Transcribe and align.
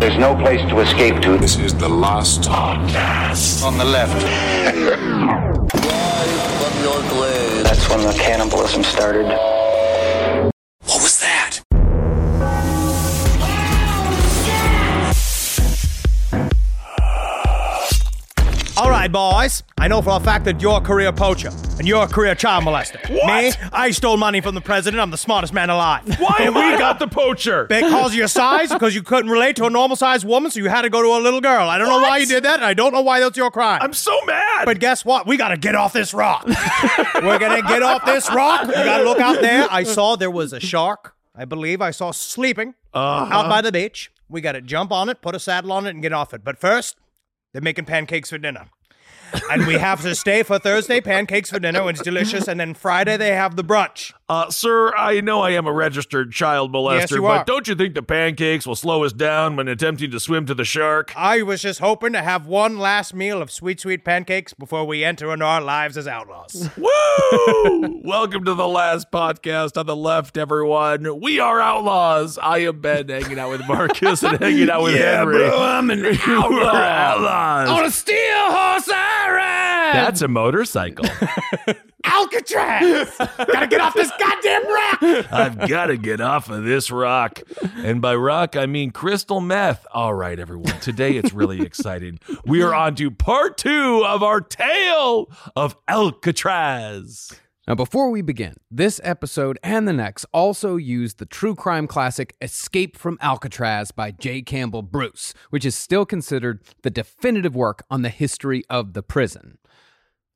There's 0.00 0.18
no 0.18 0.34
place 0.36 0.60
to 0.70 0.80
escape 0.80 1.20
to. 1.22 1.38
This 1.38 1.56
is 1.56 1.74
the 1.74 1.88
last 1.88 2.42
podcast. 2.42 3.62
On 3.64 3.78
the 3.78 3.84
left. 3.84 4.20
That's 7.64 7.88
when 7.88 8.02
the 8.06 8.12
cannibalism 8.12 8.82
started. 8.84 9.26
What 9.26 11.02
was 11.02 11.20
that? 11.20 11.35
All 18.78 18.90
right, 18.90 19.10
boys. 19.10 19.62
I 19.78 19.88
know 19.88 20.02
for 20.02 20.10
a 20.10 20.20
fact 20.20 20.44
that 20.44 20.60
you're 20.60 20.76
a 20.76 20.80
career 20.82 21.10
poacher 21.10 21.48
and 21.78 21.88
you're 21.88 22.02
a 22.02 22.06
career 22.06 22.34
child 22.34 22.62
molester. 22.62 23.00
What? 23.08 23.26
Me, 23.26 23.68
I 23.72 23.90
stole 23.90 24.18
money 24.18 24.42
from 24.42 24.54
the 24.54 24.60
president. 24.60 25.00
I'm 25.00 25.10
the 25.10 25.16
smartest 25.16 25.54
man 25.54 25.70
alive. 25.70 26.04
Why 26.20 26.36
have 26.40 26.54
we 26.54 26.76
got 26.76 26.98
the 26.98 27.06
poacher? 27.06 27.64
Because 27.64 28.12
of 28.12 28.18
your 28.18 28.28
size, 28.28 28.70
because 28.70 28.94
you 28.94 29.02
couldn't 29.02 29.30
relate 29.30 29.56
to 29.56 29.64
a 29.64 29.70
normal 29.70 29.96
sized 29.96 30.26
woman, 30.26 30.50
so 30.50 30.60
you 30.60 30.68
had 30.68 30.82
to 30.82 30.90
go 30.90 31.00
to 31.00 31.08
a 31.08 31.20
little 31.22 31.40
girl. 31.40 31.70
I 31.70 31.78
don't 31.78 31.88
know 31.88 32.00
why 32.00 32.18
you 32.18 32.26
did 32.26 32.42
that, 32.44 32.56
and 32.56 32.66
I 32.66 32.74
don't 32.74 32.92
know 32.92 33.00
why 33.00 33.18
that's 33.20 33.36
your 33.38 33.50
crime. 33.50 33.80
I'm 33.80 33.94
so 33.94 34.14
mad. 34.26 34.66
but 34.66 34.78
guess 34.78 35.06
what? 35.06 35.26
We 35.26 35.38
gotta 35.38 35.56
get 35.56 35.74
off 35.74 35.94
this 35.94 36.12
rock. 36.12 36.46
We're 37.14 37.38
gonna 37.38 37.62
get 37.62 37.82
off 37.82 38.04
this 38.04 38.30
rock. 38.30 38.66
You 38.66 38.74
gotta 38.74 39.04
look 39.04 39.20
out 39.20 39.40
there. 39.40 39.66
I 39.70 39.84
saw 39.84 40.16
there 40.16 40.30
was 40.30 40.52
a 40.52 40.60
shark, 40.60 41.14
I 41.34 41.46
believe 41.46 41.80
I 41.80 41.92
saw 41.92 42.10
sleeping 42.10 42.74
uh-huh. 42.92 43.34
out 43.34 43.48
by 43.48 43.62
the 43.62 43.72
beach. 43.72 44.12
We 44.28 44.42
gotta 44.42 44.60
jump 44.60 44.92
on 44.92 45.08
it, 45.08 45.22
put 45.22 45.34
a 45.34 45.40
saddle 45.40 45.72
on 45.72 45.86
it, 45.86 45.90
and 45.90 46.02
get 46.02 46.12
off 46.12 46.34
it. 46.34 46.44
But 46.44 46.58
first, 46.58 46.96
they're 47.56 47.62
making 47.62 47.86
pancakes 47.86 48.28
for 48.28 48.36
dinner. 48.36 48.66
and 49.50 49.66
we 49.66 49.76
have 49.76 50.02
to 50.02 50.14
stay 50.14 50.42
for 50.42 50.58
Thursday, 50.58 51.00
pancakes 51.00 51.48
for 51.48 51.58
dinner, 51.58 51.88
it's 51.88 52.02
delicious. 52.02 52.48
And 52.48 52.60
then 52.60 52.74
Friday, 52.74 53.16
they 53.16 53.30
have 53.30 53.56
the 53.56 53.64
brunch. 53.64 54.12
Uh, 54.28 54.50
sir, 54.50 54.92
I 54.96 55.20
know 55.20 55.40
I 55.40 55.50
am 55.50 55.66
a 55.68 55.72
registered 55.72 56.32
child 56.32 56.72
molester, 56.72 56.98
Yes, 56.98 57.10
but 57.12 57.24
are. 57.24 57.44
don't 57.44 57.68
you 57.68 57.76
think 57.76 57.94
the 57.94 58.02
pancakes 58.02 58.66
will 58.66 58.74
slow 58.74 59.04
us 59.04 59.12
down 59.12 59.54
when 59.54 59.68
attempting 59.68 60.10
to 60.10 60.18
swim 60.18 60.46
to 60.46 60.54
the 60.54 60.64
shark? 60.64 61.12
I 61.16 61.42
was 61.42 61.62
just 61.62 61.78
hoping 61.78 62.12
to 62.12 62.22
have 62.22 62.44
one 62.46 62.76
last 62.76 63.14
meal 63.14 63.40
of 63.40 63.52
sweet, 63.52 63.78
sweet 63.78 64.04
pancakes 64.04 64.52
before 64.52 64.84
we 64.84 65.04
enter 65.04 65.32
into 65.32 65.44
our 65.44 65.60
lives 65.60 65.96
as 65.96 66.08
outlaws. 66.08 66.70
Woo! 66.76 68.00
Welcome 68.04 68.44
to 68.46 68.54
the 68.54 68.66
last 68.66 69.12
podcast 69.12 69.76
on 69.78 69.86
the 69.86 69.94
left, 69.94 70.36
everyone. 70.36 71.20
We 71.20 71.38
are 71.38 71.60
outlaws. 71.60 72.36
I 72.36 72.58
am 72.58 72.80
Ben, 72.80 73.08
hanging 73.08 73.38
out 73.38 73.50
with 73.50 73.66
Marcus 73.68 74.24
and 74.24 74.40
hanging 74.40 74.68
out 74.70 74.82
with 74.82 74.96
Henry. 74.96 75.46
I'm 75.46 75.88
an 75.90 76.02
We're 76.02 76.18
outlaws. 76.26 77.86
a 77.86 77.90
steel 77.92 78.16
horse 78.16 78.88
I 78.92 79.30
ride! 79.30 79.92
That's 79.94 80.20
a 80.22 80.26
motorcycle. 80.28 81.04
Alcatraz! 82.04 83.12
Gotta 83.18 83.66
get 83.66 83.80
off 83.80 83.94
this 83.94 84.10
goddamn 84.18 84.66
rock! 84.66 85.32
I've 85.32 85.68
got 85.68 85.86
to 85.86 85.96
get 85.96 86.20
off 86.20 86.50
of 86.50 86.64
this 86.64 86.90
rock. 86.90 87.40
And 87.76 88.00
by 88.00 88.14
rock, 88.14 88.56
I 88.56 88.66
mean 88.66 88.90
crystal 88.90 89.40
meth. 89.40 89.86
All 89.92 90.14
right, 90.14 90.38
everyone. 90.38 90.78
Today 90.80 91.12
it's 91.16 91.32
really 91.32 91.62
exciting. 91.62 92.18
We 92.44 92.62
are 92.62 92.74
on 92.74 92.94
to 92.96 93.10
part 93.10 93.58
two 93.58 94.04
of 94.06 94.22
our 94.22 94.40
tale 94.40 95.30
of 95.54 95.76
Alcatraz. 95.88 97.32
Now, 97.68 97.74
before 97.74 98.10
we 98.10 98.22
begin, 98.22 98.54
this 98.70 99.00
episode 99.02 99.58
and 99.60 99.88
the 99.88 99.92
next 99.92 100.24
also 100.32 100.76
use 100.76 101.14
the 101.14 101.26
true 101.26 101.56
crime 101.56 101.88
classic 101.88 102.36
Escape 102.40 102.96
from 102.96 103.18
Alcatraz 103.20 103.90
by 103.90 104.12
J. 104.12 104.42
Campbell 104.42 104.82
Bruce, 104.82 105.34
which 105.50 105.64
is 105.64 105.74
still 105.74 106.06
considered 106.06 106.62
the 106.82 106.90
definitive 106.90 107.56
work 107.56 107.84
on 107.90 108.02
the 108.02 108.08
history 108.08 108.62
of 108.70 108.92
the 108.92 109.02
prison. 109.02 109.58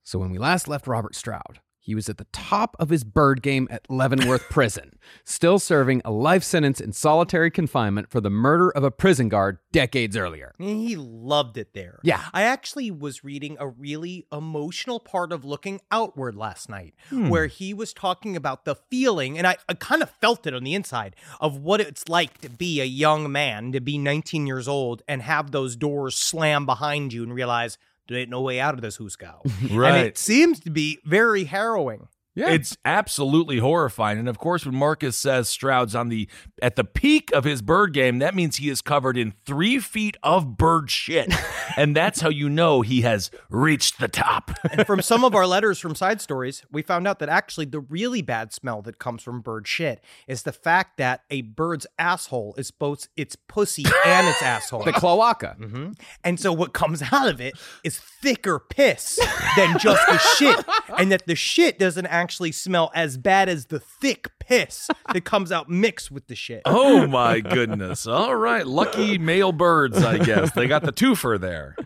So, 0.02 0.18
when 0.18 0.30
we 0.32 0.38
last 0.38 0.66
left 0.66 0.88
Robert 0.88 1.14
Stroud, 1.14 1.60
he 1.80 1.94
was 1.94 2.08
at 2.08 2.18
the 2.18 2.26
top 2.32 2.76
of 2.78 2.90
his 2.90 3.04
bird 3.04 3.42
game 3.42 3.66
at 3.70 3.90
Leavenworth 3.90 4.42
Prison, 4.50 4.98
still 5.24 5.58
serving 5.58 6.02
a 6.04 6.10
life 6.10 6.44
sentence 6.44 6.80
in 6.80 6.92
solitary 6.92 7.50
confinement 7.50 8.10
for 8.10 8.20
the 8.20 8.30
murder 8.30 8.70
of 8.70 8.84
a 8.84 8.90
prison 8.90 9.28
guard 9.30 9.58
decades 9.72 10.16
earlier. 10.16 10.54
He 10.58 10.94
loved 10.96 11.56
it 11.56 11.72
there. 11.72 11.98
Yeah. 12.02 12.24
I 12.34 12.42
actually 12.42 12.90
was 12.90 13.24
reading 13.24 13.56
a 13.58 13.66
really 13.66 14.26
emotional 14.30 15.00
part 15.00 15.32
of 15.32 15.44
Looking 15.44 15.80
Outward 15.90 16.36
last 16.36 16.68
night 16.68 16.94
hmm. 17.08 17.30
where 17.30 17.46
he 17.46 17.72
was 17.72 17.94
talking 17.94 18.36
about 18.36 18.66
the 18.66 18.74
feeling, 18.74 19.38
and 19.38 19.46
I, 19.46 19.56
I 19.68 19.74
kind 19.74 20.02
of 20.02 20.10
felt 20.10 20.46
it 20.46 20.54
on 20.54 20.64
the 20.64 20.74
inside, 20.74 21.16
of 21.40 21.58
what 21.58 21.80
it's 21.80 22.08
like 22.08 22.40
to 22.42 22.50
be 22.50 22.80
a 22.80 22.84
young 22.84 23.32
man, 23.32 23.72
to 23.72 23.80
be 23.80 23.96
19 23.96 24.46
years 24.46 24.68
old, 24.68 25.02
and 25.08 25.22
have 25.22 25.50
those 25.50 25.76
doors 25.76 26.16
slam 26.16 26.66
behind 26.66 27.12
you 27.12 27.22
and 27.22 27.34
realize 27.34 27.78
there 28.10 28.18
ain't 28.18 28.28
no 28.28 28.42
way 28.42 28.60
out 28.60 28.74
of 28.74 28.82
this 28.82 28.98
hooscow. 28.98 29.40
And 29.70 29.78
Right. 29.78 30.04
it 30.04 30.18
seems 30.18 30.60
to 30.60 30.70
be 30.70 30.98
very 31.06 31.44
harrowing. 31.44 32.08
Yeah. 32.36 32.50
It's 32.50 32.76
absolutely 32.84 33.58
horrifying. 33.58 34.18
And 34.18 34.28
of 34.28 34.38
course, 34.38 34.64
when 34.64 34.74
Marcus 34.76 35.16
says 35.16 35.48
Stroud's 35.48 35.96
on 35.96 36.08
the 36.10 36.28
at 36.62 36.76
the 36.76 36.84
peak 36.84 37.30
of 37.32 37.42
his 37.42 37.60
bird 37.60 37.92
game, 37.92 38.20
that 38.20 38.36
means 38.36 38.56
he 38.56 38.68
is 38.70 38.80
covered 38.80 39.18
in 39.18 39.34
three 39.44 39.80
feet 39.80 40.16
of 40.22 40.56
bird 40.56 40.90
shit. 40.92 41.34
and 41.76 41.94
that's 41.96 42.20
how 42.20 42.28
you 42.28 42.48
know 42.48 42.82
he 42.82 43.00
has 43.00 43.32
reached 43.50 43.98
the 43.98 44.06
top. 44.06 44.52
And 44.70 44.86
from 44.86 45.02
some 45.02 45.24
of 45.24 45.34
our 45.34 45.44
letters 45.54 45.80
from 45.80 45.96
side 45.96 46.20
stories, 46.20 46.62
we 46.70 46.82
found 46.82 47.08
out 47.08 47.18
that 47.18 47.28
actually 47.28 47.66
the 47.66 47.80
really 47.80 48.22
bad 48.22 48.52
smell 48.52 48.80
that 48.82 48.98
comes 49.00 49.24
from 49.24 49.40
bird 49.40 49.66
shit 49.66 50.02
is 50.28 50.44
the 50.44 50.52
fact 50.52 50.98
that 50.98 51.22
a 51.30 51.42
bird's 51.42 51.86
asshole 51.98 52.54
is 52.56 52.70
both 52.70 53.08
its 53.16 53.34
pussy 53.34 53.84
and 54.06 54.28
its 54.28 54.40
asshole. 54.42 54.84
the 54.84 54.92
cloaca. 54.92 55.56
Mhm. 55.60 55.98
And 56.22 56.38
so 56.38 56.52
what 56.52 56.74
comes 56.74 57.02
out 57.10 57.28
of 57.28 57.40
it 57.40 57.54
is 57.82 57.98
thicker 57.98 58.60
piss 58.60 59.18
than 59.56 59.78
just 59.80 60.06
the 60.06 60.18
shit. 60.36 60.64
And 60.96 61.10
that 61.10 61.26
the 61.26 61.34
shit 61.34 61.78
doesn't 61.78 62.06
actually 62.06 62.19
smell 62.52 62.90
as 62.94 63.16
bad 63.16 63.48
as 63.48 63.66
the 63.66 63.80
thick 63.80 64.30
piss 64.38 64.88
that 65.12 65.24
comes 65.24 65.52
out 65.52 65.68
mixed 65.68 66.10
with 66.10 66.26
the 66.26 66.34
shit. 66.34 66.62
Oh 66.92 67.06
my 67.06 67.40
goodness. 67.40 68.06
All 68.06 68.34
right. 68.34 68.66
Lucky 68.66 69.18
male 69.18 69.52
birds, 69.52 70.02
I 70.02 70.18
guess. 70.18 70.52
They 70.52 70.66
got 70.66 70.82
the 70.82 70.92
twofer 70.92 71.38
there. 71.40 71.76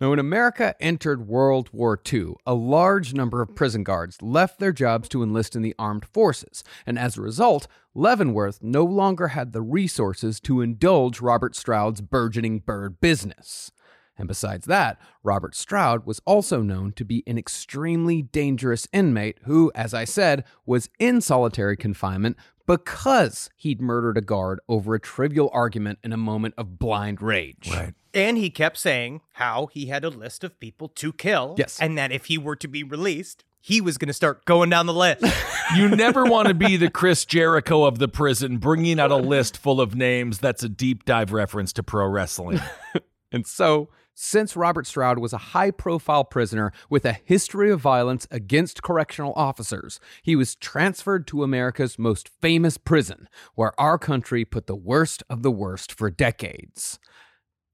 Now, 0.00 0.10
when 0.10 0.18
America 0.18 0.74
entered 0.80 1.28
World 1.28 1.68
War 1.72 2.00
II, 2.10 2.34
a 2.46 2.54
large 2.54 3.12
number 3.12 3.42
of 3.42 3.54
prison 3.54 3.84
guards 3.84 4.22
left 4.22 4.58
their 4.58 4.72
jobs 4.72 5.08
to 5.10 5.22
enlist 5.22 5.54
in 5.54 5.62
the 5.62 5.74
armed 5.78 6.06
forces, 6.06 6.64
and 6.86 6.98
as 6.98 7.16
a 7.18 7.22
result, 7.22 7.66
Leavenworth 7.94 8.62
no 8.62 8.84
longer 8.84 9.28
had 9.28 9.52
the 9.52 9.60
resources 9.60 10.40
to 10.40 10.62
indulge 10.62 11.20
Robert 11.20 11.54
Stroud's 11.54 12.00
burgeoning 12.00 12.60
bird 12.60 13.00
business. 13.00 13.72
And 14.20 14.28
besides 14.28 14.66
that, 14.66 15.00
Robert 15.22 15.54
Stroud 15.54 16.04
was 16.04 16.20
also 16.26 16.60
known 16.60 16.92
to 16.92 17.06
be 17.06 17.24
an 17.26 17.38
extremely 17.38 18.20
dangerous 18.20 18.86
inmate 18.92 19.38
who, 19.44 19.72
as 19.74 19.94
I 19.94 20.04
said, 20.04 20.44
was 20.66 20.90
in 20.98 21.22
solitary 21.22 21.74
confinement 21.74 22.36
because 22.66 23.48
he'd 23.56 23.80
murdered 23.80 24.18
a 24.18 24.20
guard 24.20 24.60
over 24.68 24.94
a 24.94 25.00
trivial 25.00 25.48
argument 25.54 26.00
in 26.04 26.12
a 26.12 26.18
moment 26.18 26.54
of 26.58 26.78
blind 26.78 27.22
rage. 27.22 27.70
Right. 27.72 27.94
And 28.12 28.36
he 28.36 28.50
kept 28.50 28.76
saying 28.76 29.22
how 29.32 29.68
he 29.72 29.86
had 29.86 30.04
a 30.04 30.10
list 30.10 30.44
of 30.44 30.60
people 30.60 30.88
to 30.88 31.14
kill. 31.14 31.54
Yes. 31.56 31.80
And 31.80 31.96
that 31.96 32.12
if 32.12 32.26
he 32.26 32.36
were 32.36 32.56
to 32.56 32.68
be 32.68 32.82
released, 32.82 33.44
he 33.58 33.80
was 33.80 33.96
going 33.96 34.08
to 34.08 34.12
start 34.12 34.44
going 34.44 34.68
down 34.68 34.86
the 34.86 34.94
list. 34.94 35.24
You 35.76 35.88
never 35.88 36.24
want 36.24 36.48
to 36.48 36.54
be 36.54 36.76
the 36.76 36.90
Chris 36.90 37.24
Jericho 37.24 37.84
of 37.84 38.00
the 38.00 38.08
prison, 38.08 38.58
bringing 38.58 38.98
out 38.98 39.12
a 39.12 39.16
list 39.16 39.56
full 39.56 39.80
of 39.80 39.94
names. 39.94 40.38
That's 40.40 40.64
a 40.64 40.68
deep 40.68 41.04
dive 41.04 41.32
reference 41.32 41.72
to 41.74 41.84
pro 41.84 42.08
wrestling. 42.08 42.60
And 43.32 43.46
so 43.46 43.88
since 44.22 44.54
Robert 44.54 44.86
Stroud 44.86 45.18
was 45.18 45.32
a 45.32 45.38
high 45.38 45.70
profile 45.70 46.24
prisoner 46.24 46.72
with 46.90 47.06
a 47.06 47.14
history 47.24 47.70
of 47.70 47.80
violence 47.80 48.26
against 48.30 48.82
correctional 48.82 49.32
officers, 49.34 49.98
he 50.22 50.36
was 50.36 50.54
transferred 50.56 51.26
to 51.28 51.42
America's 51.42 51.98
most 51.98 52.28
famous 52.28 52.76
prison, 52.76 53.30
where 53.54 53.72
our 53.80 53.96
country 53.96 54.44
put 54.44 54.66
the 54.66 54.76
worst 54.76 55.22
of 55.30 55.42
the 55.42 55.50
worst 55.50 55.90
for 55.90 56.10
decades. 56.10 56.98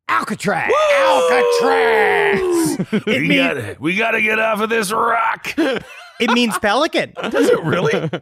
Alcatraz! 0.08 0.70
Alcatraz. 1.00 2.78
it, 2.92 3.06
We 3.06 3.28
mean- 3.28 3.38
gotta, 3.38 3.76
we 3.80 3.96
gotta 3.96 4.22
get 4.22 4.38
off 4.38 4.60
of 4.60 4.68
this 4.68 4.92
rock. 4.92 5.52
it 5.58 6.30
means 6.30 6.56
pelican. 6.60 7.12
Does 7.28 7.48
it 7.48 7.60
really? 7.64 8.08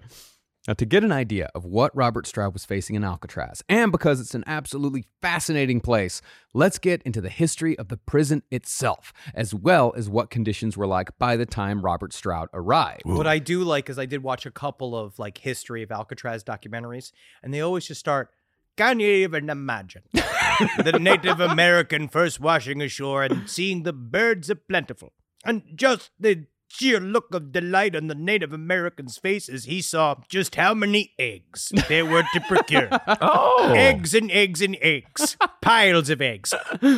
Now, 0.67 0.73
to 0.75 0.87
get 0.87 1.05
an 1.05 1.13
idea 1.13 1.51
of 1.55 1.67
what 1.67 1.95
Robert 1.95 2.27
Stroud 2.27 2.55
was 2.55 2.65
facing 2.65 2.97
in 2.97 3.05
Alcatraz, 3.05 3.63
and 3.69 3.93
because 3.93 4.19
it's 4.19 4.35
an 4.35 4.45
absolutely 4.47 5.05
fascinating 5.21 5.83
place, 5.83 6.23
let's 6.55 6.79
get 6.79 7.03
into 7.03 7.21
the 7.21 7.29
history 7.29 7.79
of 7.79 7.89
the 7.89 7.99
prison 7.99 8.43
itself, 8.51 9.13
as 9.35 9.55
well 9.55 9.93
as 9.95 10.09
what 10.09 10.31
conditions 10.31 10.75
were 10.75 10.87
like 10.87 11.19
by 11.19 11.37
the 11.37 11.45
time 11.45 11.83
Robert 11.83 12.15
Stroud 12.15 12.49
arrived. 12.55 13.03
What 13.05 13.27
I 13.27 13.41
do 13.41 13.63
like 13.63 13.91
is 13.91 13.99
I 13.99 14.07
did 14.07 14.23
watch 14.23 14.47
a 14.47 14.51
couple 14.51 14.97
of 14.97 15.19
like 15.19 15.37
history 15.37 15.83
of 15.83 15.93
Alcatraz 15.93 16.43
documentaries, 16.43 17.13
and 17.43 17.53
they 17.53 17.61
always 17.61 17.87
just 17.87 18.01
start. 18.01 18.31
Can 18.77 19.01
you 19.01 19.09
even 19.09 19.51
imagine 19.51 20.03
the 20.13 20.99
Native 21.01 21.41
American 21.41 22.09
first 22.09 22.41
washing 22.41 22.81
ashore 22.81 23.23
and 23.23 23.49
seeing 23.49 23.83
the 23.83 23.93
birds 23.93 24.51
are 24.51 24.55
plentiful, 24.55 25.13
and 25.45 25.63
just 25.75 26.11
the 26.19 26.47
sheer 26.69 27.01
look 27.01 27.35
of 27.35 27.53
delight 27.53 27.95
on 27.95 28.07
the 28.09 28.15
Native 28.15 28.53
American's 28.53 29.19
face 29.19 29.49
as 29.49 29.65
he 29.65 29.81
saw 29.81 30.17
just 30.29 30.55
how 30.57 30.75
many 30.75 31.13
eggs 31.19 31.73
there 31.89 32.05
were 32.07 32.25
to 32.33 32.41
procure. 32.41 32.89
Oh. 33.21 33.73
Eggs 33.75 34.13
and 34.15 34.31
eggs 34.31 34.61
and 34.61 34.77
eggs. 34.81 35.37
Piles 35.63 36.11
of 36.11 36.21
eggs. 36.21 36.53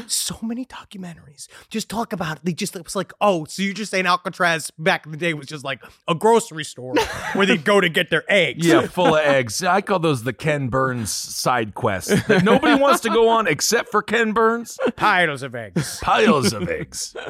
So 0.06 0.38
many 0.42 0.64
documentaries 0.64 1.46
just 1.68 1.88
talk 1.88 2.12
about 2.12 2.44
they 2.44 2.52
just 2.52 2.74
it 2.74 2.84
was 2.84 2.96
like, 2.96 3.12
oh, 3.20 3.44
so 3.44 3.62
you're 3.62 3.74
just 3.74 3.90
saying 3.90 4.06
Alcatraz 4.06 4.70
back 4.78 5.04
in 5.06 5.12
the 5.12 5.18
day 5.18 5.34
was 5.34 5.46
just 5.46 5.64
like 5.64 5.82
a 6.08 6.14
grocery 6.14 6.64
store 6.64 6.94
where 7.34 7.46
they'd 7.46 7.64
go 7.64 7.80
to 7.80 7.88
get 7.88 8.10
their 8.10 8.24
eggs. 8.28 8.66
Yeah, 8.66 8.86
full 8.86 9.14
of 9.14 9.24
eggs. 9.24 9.62
I 9.62 9.80
call 9.80 9.98
those 9.98 10.22
the 10.24 10.32
Ken 10.32 10.68
Burns 10.68 11.10
side 11.12 11.74
quests 11.74 12.26
that 12.26 12.44
nobody 12.44 12.80
wants 12.80 13.00
to 13.00 13.08
go 13.10 13.28
on 13.28 13.46
except 13.46 13.90
for 13.90 14.02
Ken 14.02 14.32
Burns. 14.32 14.78
Piles 14.96 15.42
of 15.42 15.54
eggs. 15.54 16.00
Piles 16.02 16.52
of 16.52 16.68
eggs. 16.68 17.14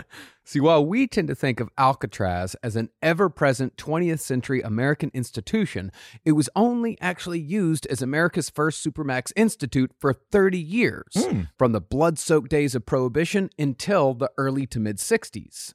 See, 0.48 0.60
while 0.60 0.86
we 0.86 1.08
tend 1.08 1.26
to 1.26 1.34
think 1.34 1.58
of 1.58 1.70
Alcatraz 1.76 2.54
as 2.62 2.76
an 2.76 2.90
ever 3.02 3.28
present 3.28 3.76
20th 3.76 4.20
century 4.20 4.62
American 4.62 5.10
institution, 5.12 5.90
it 6.24 6.32
was 6.32 6.48
only 6.54 6.96
actually 7.00 7.40
used 7.40 7.84
as 7.86 8.00
America's 8.00 8.48
first 8.48 8.86
Supermax 8.86 9.32
Institute 9.34 9.90
for 9.98 10.12
30 10.12 10.56
years, 10.56 11.08
hmm. 11.16 11.42
from 11.58 11.72
the 11.72 11.80
blood 11.80 12.16
soaked 12.16 12.48
days 12.48 12.76
of 12.76 12.86
Prohibition 12.86 13.50
until 13.58 14.14
the 14.14 14.30
early 14.38 14.68
to 14.68 14.78
mid 14.78 14.98
60s. 14.98 15.74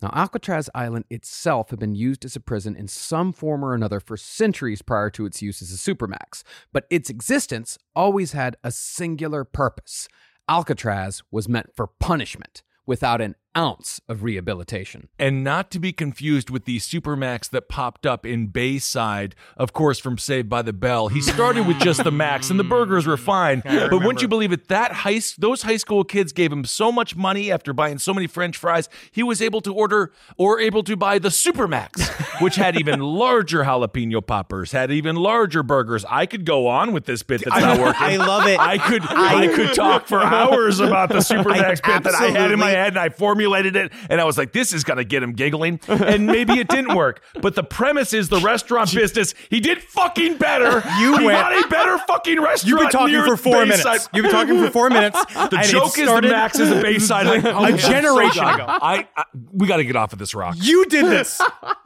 Now, 0.00 0.10
Alcatraz 0.14 0.70
Island 0.74 1.04
itself 1.10 1.68
had 1.68 1.78
been 1.78 1.94
used 1.94 2.24
as 2.24 2.34
a 2.34 2.40
prison 2.40 2.74
in 2.74 2.88
some 2.88 3.34
form 3.34 3.62
or 3.62 3.74
another 3.74 4.00
for 4.00 4.16
centuries 4.16 4.80
prior 4.80 5.10
to 5.10 5.26
its 5.26 5.42
use 5.42 5.60
as 5.60 5.70
a 5.70 5.76
supermax, 5.76 6.42
but 6.72 6.86
its 6.88 7.10
existence 7.10 7.76
always 7.94 8.32
had 8.32 8.56
a 8.64 8.70
singular 8.70 9.44
purpose. 9.44 10.08
Alcatraz 10.48 11.22
was 11.30 11.50
meant 11.50 11.76
for 11.76 11.86
punishment 11.86 12.62
without 12.86 13.20
an 13.20 13.34
ounce 13.56 14.00
of 14.08 14.22
rehabilitation. 14.22 15.08
And 15.18 15.42
not 15.42 15.70
to 15.70 15.78
be 15.78 15.92
confused 15.92 16.50
with 16.50 16.64
the 16.64 16.78
Supermax 16.78 17.48
that 17.50 17.68
popped 17.68 18.06
up 18.06 18.26
in 18.26 18.48
Bayside, 18.48 19.34
of 19.56 19.72
course, 19.72 19.98
from 19.98 20.18
Saved 20.18 20.48
by 20.48 20.62
the 20.62 20.72
Bell. 20.72 21.08
He 21.08 21.22
started 21.22 21.66
with 21.66 21.78
just 21.78 22.04
the 22.04 22.12
Max, 22.12 22.50
and 22.50 22.60
the 22.60 22.64
burgers 22.76 23.06
were 23.06 23.16
fine. 23.16 23.62
But 23.64 23.92
wouldn't 23.92 24.22
you 24.22 24.28
believe 24.28 24.52
it? 24.52 24.68
That 24.68 24.92
high, 24.92 25.20
those 25.38 25.62
high 25.62 25.78
school 25.78 26.04
kids 26.04 26.32
gave 26.32 26.52
him 26.52 26.64
so 26.64 26.92
much 26.92 27.16
money 27.16 27.50
after 27.50 27.72
buying 27.72 27.98
so 27.98 28.12
many 28.12 28.26
French 28.26 28.56
fries, 28.56 28.88
he 29.10 29.22
was 29.22 29.40
able 29.40 29.60
to 29.62 29.72
order 29.72 30.12
or 30.36 30.60
able 30.60 30.82
to 30.82 30.96
buy 30.96 31.18
the 31.18 31.30
Supermax, 31.30 32.06
which 32.42 32.56
had 32.56 32.78
even 32.78 33.00
larger 33.00 33.64
jalapeno 33.64 34.24
poppers, 34.24 34.72
had 34.72 34.90
even 34.90 35.16
larger 35.16 35.62
burgers. 35.62 36.04
I 36.08 36.26
could 36.26 36.44
go 36.44 36.66
on 36.66 36.92
with 36.92 37.06
this 37.06 37.22
bit 37.22 37.42
that's 37.44 37.60
not 37.60 37.80
working. 37.80 38.02
I 38.02 38.16
love 38.16 38.46
it. 38.46 38.58
I 38.58 38.78
could 38.78 39.02
I, 39.02 39.48
could 39.48 39.74
talk 39.74 40.06
for 40.06 40.20
hours 40.20 40.80
about 40.80 41.08
the 41.08 41.16
Supermax 41.26 41.82
bit 41.82 42.02
that 42.02 42.14
I 42.14 42.28
had 42.28 42.52
in 42.52 42.58
my 42.58 42.70
head 42.70 42.88
and 42.88 42.98
I 42.98 43.08
formulated 43.08 43.45
it 43.54 43.92
and 44.10 44.20
I 44.20 44.24
was 44.24 44.36
like, 44.38 44.52
this 44.52 44.72
is 44.72 44.84
gonna 44.84 45.04
get 45.04 45.22
him 45.22 45.32
giggling. 45.32 45.80
And 45.88 46.26
maybe 46.26 46.54
it 46.58 46.68
didn't 46.68 46.94
work. 46.94 47.22
But 47.40 47.54
the 47.54 47.62
premise 47.64 48.12
is 48.12 48.28
the 48.28 48.40
restaurant 48.40 48.92
business. 48.94 49.34
He 49.50 49.60
did 49.60 49.82
fucking 49.82 50.36
better. 50.38 50.82
You 51.00 51.18
he 51.18 51.26
went- 51.26 51.38
got 51.38 51.64
a 51.64 51.68
better 51.68 51.98
fucking 51.98 52.40
restaurant. 52.40 52.64
You've 52.66 52.78
been 52.80 52.90
talking 52.90 53.22
for 53.24 53.36
four 53.36 53.64
Bayside. 53.64 53.84
minutes. 53.84 54.08
You've 54.12 54.22
been 54.24 54.32
talking 54.32 54.58
for 54.58 54.70
four 54.70 54.90
minutes. 54.90 55.22
The 55.46 55.66
joke 55.70 55.98
is 55.98 56.08
the 56.08 56.22
Max 56.22 56.58
is 56.58 56.70
a 56.70 56.80
Bayside. 56.82 57.26
Like, 57.26 57.44
oh, 57.44 57.64
A 57.64 57.76
generation 57.76 58.42
so 58.44 58.54
ago. 58.54 58.64
I, 58.66 59.06
I 59.16 59.24
we 59.52 59.66
got 59.66 59.76
to 59.76 59.84
get 59.84 59.94
off 59.96 60.12
of 60.12 60.18
this 60.18 60.34
rock. 60.34 60.56
You 60.58 60.84
did 60.86 61.04
this. 61.06 61.40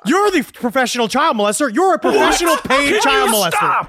You're 0.06 0.30
the 0.30 0.42
professional 0.54 1.08
child 1.08 1.36
molester. 1.36 1.72
You're 1.72 1.94
a 1.94 1.98
professional 1.98 2.56
paid 2.56 3.00
child 3.02 3.30
molester. 3.30 3.88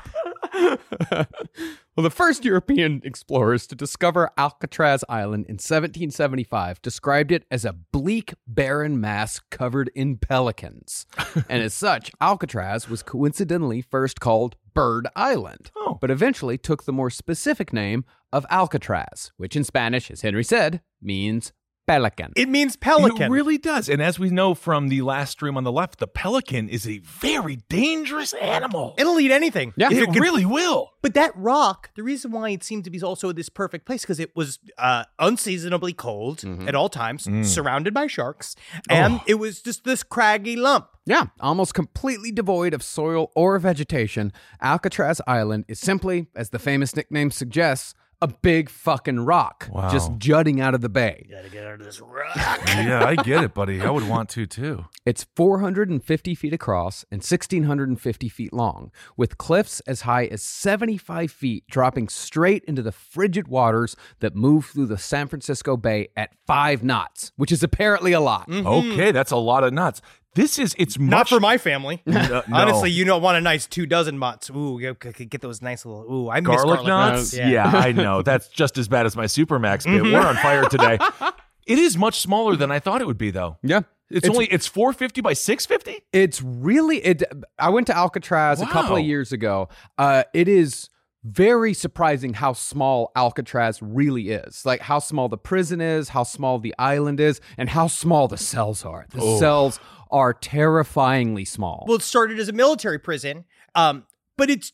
Well, 1.96 2.04
the 2.04 2.10
first 2.10 2.46
European 2.46 3.02
explorers 3.04 3.68
to 3.68 3.76
discover 3.76 4.30
Alcatraz 4.38 5.04
Island 5.10 5.46
in 5.48 5.56
1775 5.56 6.82
described 6.82 7.34
it 7.34 7.44
as 7.52 7.66
a 7.66 7.74
bleak, 7.74 8.34
barren 8.48 9.02
mass 9.02 9.42
covered 9.50 9.92
in 9.94 10.16
pelicans. 10.16 11.06
and 11.50 11.62
as 11.62 11.74
such, 11.74 12.10
Alcatraz 12.22 12.88
was 12.88 13.04
coincidentally 13.04 13.82
first 13.82 14.22
called 14.22 14.56
Bird 14.74 15.06
Island, 15.18 15.70
Oh. 15.76 15.98
but 16.00 16.10
eventually 16.10 16.58
took 16.58 16.86
the 16.86 16.94
more 16.94 17.10
specific 17.10 17.74
name 17.74 18.06
of 18.32 18.46
Alcatraz, 18.50 19.34
which 19.36 19.58
in 19.58 19.66
Spanish, 19.66 20.10
as 20.10 20.22
Henry 20.22 20.46
said, 20.46 20.82
means 21.02 21.52
pelican. 21.88 22.32
It 22.36 22.48
means 22.50 22.76
pelican. 22.76 23.24
It 23.24 23.30
really 23.30 23.58
does. 23.58 23.90
And 23.90 24.02
as 24.02 24.18
we 24.20 24.30
know 24.30 24.54
from 24.54 24.88
the 24.90 25.02
last 25.02 25.32
stream 25.32 25.58
on 25.58 25.64
the 25.64 25.72
left, 25.72 26.00
the 26.00 26.08
pelican 26.08 26.70
is 26.70 26.88
a 26.88 27.00
very 27.00 27.58
dangerous 27.70 28.34
animal. 28.34 28.96
It'll 28.98 29.20
eat 29.20 29.32
anything. 29.32 29.74
Yeah. 29.76 29.88
If 29.92 29.98
it 29.98 30.06
can- 30.14 30.22
really 30.22 30.46
will. 30.46 30.90
But 31.02 31.16
that 31.16 31.36
rock, 31.36 31.90
the 31.96 32.04
reason 32.04 32.32
why 32.32 32.50
it 32.52 32.64
seemed 32.64 32.84
to 32.84 32.92
be 32.92 33.02
also 33.02 33.32
this 33.32 33.50
perfect 33.50 33.86
place 33.86 34.02
because 34.02 34.20
it 34.20 34.36
was 34.36 34.60
uh, 34.78 35.04
unseasonably 35.20 35.94
cold 35.94 36.40
Mm-hmm. 36.42 36.68
at 36.68 36.76
all 36.76 36.90
times, 36.90 37.26
Mm. 37.26 37.46
surrounded 37.46 37.94
by 37.94 38.08
sharks, 38.08 38.56
and 38.90 39.16
Oh. 39.16 39.24
it 39.28 39.36
was 39.36 39.62
just 39.62 39.84
this 39.84 40.04
craggy 40.04 40.56
lump. 40.56 40.88
Yeah, 41.06 41.26
almost 41.40 41.74
completely 41.74 42.32
devoid 42.32 42.74
of 42.76 42.84
soil 42.84 43.32
or 43.36 43.58
vegetation, 43.58 44.32
Alcatraz 44.62 45.20
Island 45.26 45.66
is 45.68 45.80
simply, 45.80 46.28
as 46.36 46.52
the 46.52 46.60
famous 46.60 46.96
nickname 46.96 47.32
suggests, 47.32 47.96
a 48.22 48.28
big 48.28 48.70
fucking 48.70 49.20
rock 49.22 49.68
Wow. 49.72 49.90
just 49.90 50.12
jutting 50.18 50.62
out 50.62 50.74
of 50.76 50.82
the 50.82 50.90
bay. 50.90 51.26
Gotta 51.30 51.50
get 51.50 51.66
out 51.66 51.80
of 51.80 51.86
this 51.86 52.00
rock. 52.02 52.36
yeah, 52.36 53.04
I 53.06 53.16
get 53.16 53.44
it, 53.44 53.54
buddy. 53.54 53.82
I 53.82 53.90
would 53.90 54.08
want 54.08 54.30
to 54.30 54.46
too. 54.46 54.86
It's 55.06 55.26
450 55.36 56.36
feet 56.36 56.54
across 56.54 57.04
and 57.12 57.22
1,650 57.22 58.30
feet 58.30 58.54
long, 58.54 58.92
with 59.18 59.38
cliffs 59.38 59.80
as 59.82 60.02
high 60.02 60.26
as 60.26 60.44
75 60.44 61.32
feet 61.32 61.64
dropping 61.70 62.08
straight 62.10 62.64
into 62.66 62.82
the 62.82 62.92
frigid 62.92 63.48
waters 63.48 63.96
that 64.20 64.36
move 64.36 64.66
through 64.66 64.86
the 64.86 64.98
San 64.98 65.28
Francisco 65.28 65.76
Bay 65.76 66.10
at 66.16 66.30
five 66.46 66.84
knots, 66.84 67.32
which 67.38 67.52
is 67.52 67.64
apparently 67.64 68.12
a 68.14 68.20
lot. 68.20 68.48
Mm-hmm. 68.48 68.68
Okay, 68.94 69.12
that's 69.12 69.32
a 69.32 69.38
lot 69.38 69.64
of 69.64 69.74
nuts. 69.74 70.02
This 70.34 70.58
is 70.60 70.74
it's 70.78 70.98
much 70.98 71.10
Not 71.10 71.30
for 71.30 71.40
my 71.40 71.58
family. 71.58 72.02
no. 72.06 72.42
Honestly, 72.54 72.90
you 72.90 73.04
don't 73.04 73.22
want 73.22 73.38
a 73.38 73.42
nice 73.42 73.68
two 73.68 73.86
dozen 73.86 74.18
mutts. 74.18 74.50
Ooh, 74.50 74.80
get 74.80 75.42
those 75.42 75.62
nice 75.62 75.86
little. 75.86 76.04
Ooh, 76.12 76.30
I 76.30 76.40
miss 76.40 76.48
garlic, 76.48 76.86
garlic, 76.86 76.88
nuts. 76.88 77.34
Yeah. 77.38 77.68
I 77.68 77.92
know. 77.92 78.22
That's 78.22 78.48
just 78.48 78.78
as 78.78 78.88
bad 78.88 79.06
as 79.06 79.16
my 79.16 79.26
Supermax 79.26 79.84
bit. 79.86 80.04
We're 80.04 80.20
on 80.20 80.36
fire 80.38 80.66
today. 80.70 80.98
It 81.68 81.78
is 81.78 81.96
much 81.96 82.20
smaller 82.20 82.56
than 82.56 82.72
I 82.72 82.80
thought 82.80 83.02
it 83.02 83.08
would 83.08 83.20
be, 83.20 83.30
though. 83.30 83.58
Yeah. 83.62 83.82
It's, 84.10 84.28
only 84.28 84.46
it's 84.48 84.68
450 84.68 85.22
by 85.22 85.34
650. 85.34 86.04
It's 86.12 86.42
really 86.42 86.98
it. 86.98 87.24
I 87.58 87.70
went 87.70 87.88
to 87.88 87.96
Alcatraz 87.96 88.62
a 88.62 88.66
couple 88.66 88.98
of 88.98 89.06
years 89.06 89.32
ago. 89.32 89.70
Uh, 89.98 90.24
it 90.34 90.48
is 90.50 90.90
very 91.24 91.74
surprising 91.74 92.34
how 92.34 92.54
small 92.54 93.12
Alcatraz 93.16 93.82
really 93.82 94.32
is. 94.32 94.66
Like 94.66 94.82
how 94.82 95.00
small 95.00 95.30
the 95.30 95.38
prison 95.38 95.80
is, 95.80 96.10
how 96.10 96.24
small 96.24 96.58
the 96.60 96.74
island 96.78 97.20
is, 97.20 97.40
and 97.58 97.70
how 97.70 97.88
small 97.88 98.28
the 98.28 98.38
cells 98.38 98.84
are. 98.84 99.06
The 99.12 99.22
Oh. 99.22 99.40
cells 99.40 99.80
are 100.12 100.34
terrifyingly 100.34 101.46
small. 101.46 101.86
Well, 101.88 101.98
it 101.98 102.04
started 102.04 102.40
as 102.40 102.50
a 102.50 102.54
military 102.54 103.00
prison, 103.00 103.46
um, 103.76 104.06
but 104.38 104.50
it's 104.50 104.74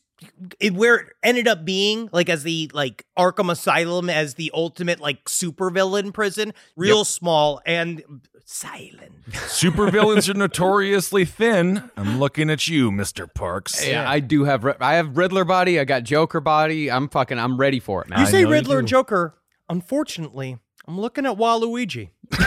it, 0.60 0.74
where 0.74 0.96
it 0.96 1.06
ended 1.22 1.46
up 1.46 1.64
being 1.64 2.08
like 2.12 2.28
as 2.28 2.42
the 2.42 2.70
like 2.74 3.06
Arkham 3.18 3.50
Asylum 3.50 4.10
as 4.10 4.34
the 4.34 4.50
ultimate 4.54 5.00
like 5.00 5.24
supervillain 5.24 6.12
prison, 6.12 6.52
real 6.76 7.04
small 7.04 7.60
and 7.64 8.02
silent. 8.44 9.12
Supervillains 9.30 10.28
are 10.28 10.34
notoriously 10.34 11.24
thin. 11.24 11.90
I'm 11.96 12.18
looking 12.18 12.50
at 12.50 12.66
you, 12.66 12.90
Mr. 12.90 13.32
Parks. 13.32 13.86
yeah, 13.86 14.08
I 14.08 14.20
do 14.20 14.44
have. 14.44 14.64
I 14.80 14.94
have 14.94 15.16
Riddler 15.16 15.44
body. 15.44 15.78
I 15.78 15.84
got 15.84 16.02
Joker 16.02 16.40
body. 16.40 16.90
I'm 16.90 17.08
fucking. 17.08 17.38
I'm 17.38 17.56
ready 17.56 17.80
for 17.80 18.02
it, 18.02 18.08
man. 18.08 18.20
You 18.20 18.26
say 18.26 18.42
know 18.42 18.48
you 18.48 18.54
Riddler 18.54 18.78
and. 18.80 18.88
Joker. 18.88 19.34
Unfortunately, 19.68 20.58
I'm 20.86 20.98
looking 20.98 21.26
at 21.26 21.36
Waluigi. 21.36 22.10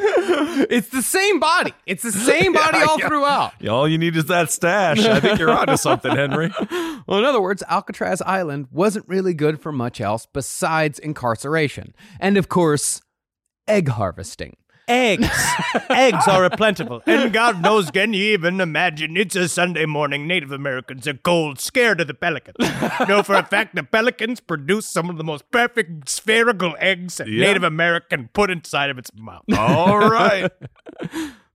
It's 0.70 0.88
the 0.88 1.02
same 1.02 1.40
body. 1.40 1.72
It's 1.86 2.02
the 2.02 2.12
same 2.12 2.52
body 2.52 2.78
all 2.78 2.98
throughout. 2.98 3.66
All 3.66 3.88
you 3.88 3.98
need 3.98 4.16
is 4.16 4.26
that 4.26 4.50
stash. 4.50 4.98
I 5.00 5.20
think 5.20 5.38
you're 5.38 5.50
onto 5.50 5.76
something, 5.76 6.14
Henry. 6.14 6.52
Well, 7.06 7.18
in 7.18 7.24
other 7.24 7.40
words, 7.40 7.62
Alcatraz 7.68 8.20
Island 8.22 8.68
wasn't 8.70 9.08
really 9.08 9.32
good 9.34 9.60
for 9.60 9.72
much 9.72 10.00
else 10.00 10.26
besides 10.26 10.98
incarceration. 10.98 11.94
And 12.20 12.36
of 12.36 12.48
course, 12.48 13.00
egg 13.66 13.88
harvesting. 13.88 14.56
Eggs. 14.90 15.28
Eggs 15.90 16.26
are 16.26 16.44
a 16.44 16.50
plentiful. 16.50 17.00
And 17.06 17.32
God 17.32 17.62
knows, 17.62 17.90
can 17.90 18.12
you 18.12 18.24
even 18.32 18.60
imagine? 18.60 19.16
It's 19.16 19.36
a 19.36 19.48
Sunday 19.48 19.86
morning. 19.86 20.26
Native 20.26 20.50
Americans 20.50 21.06
are 21.06 21.14
cold, 21.14 21.60
scared 21.60 22.00
of 22.00 22.08
the 22.08 22.14
pelicans. 22.14 22.56
know 23.08 23.22
for 23.22 23.36
a 23.36 23.44
fact 23.44 23.76
the 23.76 23.84
pelicans 23.84 24.40
produce 24.40 24.86
some 24.86 25.08
of 25.08 25.16
the 25.16 25.24
most 25.24 25.50
perfect 25.50 26.08
spherical 26.08 26.74
eggs 26.80 27.20
a 27.20 27.28
Yeah. 27.28 27.46
Native 27.46 27.62
American 27.62 28.28
put 28.32 28.50
inside 28.50 28.90
of 28.90 28.98
its 28.98 29.10
mouth. 29.14 29.44
All 29.56 29.98
right. 30.10 30.50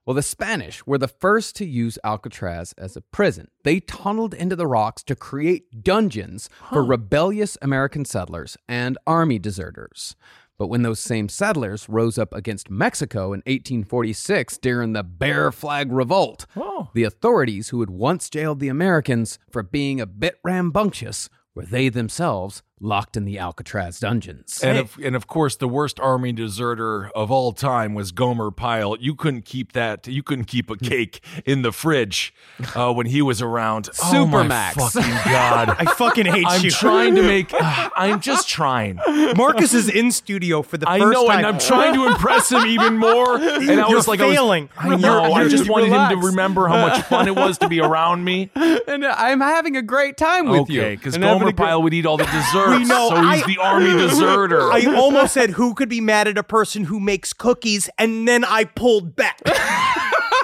Well, 0.05 0.13
the 0.13 0.21
Spanish 0.21 0.85
were 0.85 0.99
the 0.99 1.07
first 1.07 1.55
to 1.55 1.65
use 1.65 1.97
Alcatraz 2.03 2.73
as 2.77 2.95
a 2.95 3.01
prison. 3.01 3.47
They 3.63 3.79
tunneled 3.79 4.35
into 4.35 4.55
the 4.55 4.67
rocks 4.67 5.01
to 5.03 5.15
create 5.15 5.83
dungeons 5.83 6.47
for 6.69 6.83
rebellious 6.83 7.57
American 7.61 8.05
settlers 8.05 8.55
and 8.69 8.99
army 9.07 9.39
deserters. 9.39 10.15
But 10.57 10.67
when 10.67 10.83
those 10.83 10.99
same 10.99 11.27
settlers 11.27 11.89
rose 11.89 12.17
up 12.17 12.33
against 12.33 12.69
Mexico 12.69 13.33
in 13.33 13.39
1846 13.45 14.57
during 14.59 14.93
the 14.93 15.03
Bear 15.03 15.51
Flag 15.51 15.91
Revolt, 15.91 16.45
oh. 16.55 16.89
the 16.93 17.03
authorities 17.03 17.69
who 17.69 17.81
had 17.81 17.89
once 17.89 18.29
jailed 18.29 18.59
the 18.59 18.69
Americans 18.69 19.37
for 19.51 19.63
being 19.63 19.99
a 19.99 20.05
bit 20.05 20.39
rambunctious 20.43 21.29
were 21.53 21.65
they 21.65 21.89
themselves 21.89 22.63
locked 22.81 23.15
in 23.15 23.23
the 23.25 23.39
Alcatraz 23.39 23.99
dungeons. 23.99 24.59
And 24.61 24.77
of, 24.77 24.97
and 25.01 25.15
of 25.15 25.27
course, 25.27 25.55
the 25.55 25.67
worst 25.67 25.99
army 25.99 26.33
deserter 26.33 27.09
of 27.15 27.31
all 27.31 27.53
time 27.53 27.93
was 27.93 28.11
Gomer 28.11 28.51
Pyle. 28.51 28.97
You 28.99 29.15
couldn't 29.15 29.45
keep 29.45 29.71
that. 29.73 30.07
You 30.07 30.21
couldn't 30.23 30.45
keep 30.45 30.69
a 30.69 30.75
cake 30.77 31.21
in 31.45 31.61
the 31.61 31.71
fridge 31.71 32.33
uh, 32.75 32.91
when 32.93 33.05
he 33.07 33.21
was 33.21 33.41
around. 33.41 33.89
oh 34.03 34.25
my 34.25 34.45
Supermax. 34.45 34.73
fucking 34.93 35.11
god! 35.31 35.69
I 35.79 35.85
fucking 35.93 36.25
hate 36.25 36.41
you. 36.41 36.47
I'm 36.47 36.69
trying 36.69 37.15
to 37.15 37.23
make. 37.23 37.53
uh, 37.53 37.89
I'm 37.95 38.19
just 38.19 38.49
trying. 38.49 38.99
Marcus 39.37 39.73
is 39.73 39.89
in 39.89 40.11
studio 40.11 40.61
for 40.61 40.77
the 40.77 40.89
I 40.89 40.99
first 40.99 41.13
know, 41.13 41.27
time. 41.27 41.37
and 41.39 41.47
I'm 41.47 41.59
trying 41.59 41.93
to 41.93 42.07
impress 42.07 42.51
him 42.51 42.65
even 42.67 42.97
more. 42.97 43.35
And 43.65 43.81
I 43.81 43.87
You're 43.87 43.97
was 43.97 44.07
like, 44.07 44.19
I 44.19 44.25
was- 44.27 44.37
I, 44.77 44.95
know. 44.95 44.97
You're- 44.97 45.33
I 45.33 45.39
you're 45.41 45.49
just 45.49 45.63
just 45.63 45.69
wanted 45.69 45.89
him 45.91 46.09
to 46.19 46.27
remember 46.27 46.67
how 46.67 46.85
much 46.87 47.01
fun 47.05 47.27
it 47.27 47.35
was 47.35 47.57
to 47.59 47.69
be 47.69 47.79
around 47.81 48.23
me. 48.23 48.51
and 48.55 49.05
I'm 49.05 49.39
having 49.39 49.75
a 49.77 49.81
great 49.81 50.17
time 50.17 50.49
with 50.49 50.69
you. 50.69 50.81
Okay, 50.81 50.95
because 50.95 51.17
Gomer 51.17 51.35
a 51.35 51.39
great- 51.45 51.57
Pyle 51.57 51.81
would 51.81 51.93
eat 51.93 52.05
all 52.05 52.17
the 52.17 52.25
desserts. 52.69 52.79
We 52.79 52.85
know, 52.85 53.09
so 53.09 53.15
he's 53.29 53.43
I- 53.43 53.47
the 53.47 53.57
army 53.61 53.93
deserter. 53.97 54.61
I 54.71 54.85
almost 54.95 55.33
said 55.33 55.51
who 55.51 55.73
could 55.73 55.89
be 55.89 56.01
mad 56.01 56.27
at 56.27 56.37
a 56.37 56.43
person 56.43 56.85
who 56.85 56.99
makes 56.99 57.33
cookies, 57.33 57.89
and 57.97 58.27
then 58.27 58.43
I 58.43 58.63
pulled 58.65 59.15
back. 59.15 59.39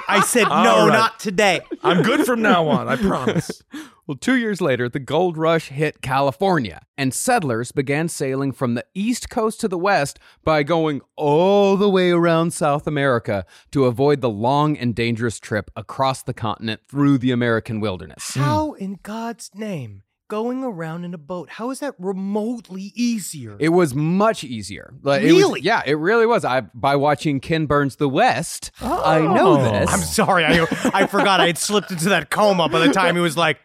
I 0.08 0.22
said 0.26 0.44
no, 0.48 0.54
All 0.54 0.88
right. 0.88 0.92
not 0.94 1.18
today. 1.20 1.60
I'm 1.82 2.02
good 2.02 2.24
from 2.26 2.42
now 2.42 2.68
on. 2.68 2.88
I 2.88 2.96
promise. 2.96 3.62
Well, 4.04 4.16
two 4.18 4.34
years 4.34 4.60
later, 4.60 4.88
the 4.88 4.98
gold 4.98 5.38
rush 5.38 5.68
hit 5.68 6.02
California, 6.02 6.82
and 6.98 7.14
settlers 7.14 7.70
began 7.70 8.08
sailing 8.08 8.50
from 8.50 8.74
the 8.74 8.84
east 8.96 9.30
coast 9.30 9.60
to 9.60 9.68
the 9.68 9.78
west 9.78 10.18
by 10.42 10.64
going 10.64 11.02
all 11.16 11.76
the 11.76 11.88
way 11.88 12.10
around 12.10 12.52
South 12.52 12.88
America 12.88 13.46
to 13.70 13.84
avoid 13.84 14.20
the 14.20 14.28
long 14.28 14.76
and 14.76 14.96
dangerous 14.96 15.38
trip 15.38 15.70
across 15.76 16.20
the 16.20 16.34
continent 16.34 16.80
through 16.90 17.16
the 17.16 17.30
American 17.30 17.78
wilderness. 17.78 18.34
How 18.34 18.72
in 18.72 18.98
God's 19.04 19.52
name 19.54 20.02
going 20.32 20.64
around 20.64 21.04
in 21.04 21.12
a 21.12 21.18
boat? 21.18 21.50
How 21.50 21.68
is 21.70 21.80
that 21.80 21.94
remotely 21.98 22.90
easier? 22.94 23.54
It 23.58 23.68
was 23.68 23.94
much 23.94 24.44
easier. 24.44 24.94
Like, 25.02 25.20
it 25.20 25.32
was- 25.32 25.42
Really? 25.42 25.60
yeah, 25.60 25.82
it 25.84 25.92
really 25.98 26.24
was. 26.24 26.42
I 26.42 26.62
by 26.72 26.96
watching 26.96 27.38
Ken 27.38 27.66
Burns' 27.66 27.96
The 27.96 28.08
West, 28.08 28.70
I 28.80 29.20
know 29.20 29.58
Oh. 29.60 29.62
this. 29.62 29.92
I'm 29.92 30.00
sorry, 30.00 30.46
I 30.46 30.62
I 30.94 31.06
forgot 31.06 31.40
I 31.42 31.48
had 31.48 31.58
slipped 31.58 31.90
into 31.90 32.08
that 32.08 32.30
coma 32.30 32.70
by 32.70 32.78
the 32.86 32.94
time 32.94 33.14
he 33.14 33.20
was 33.20 33.36
like, 33.36 33.58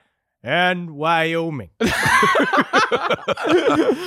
and 0.48 0.92
Wyoming. 0.92 1.70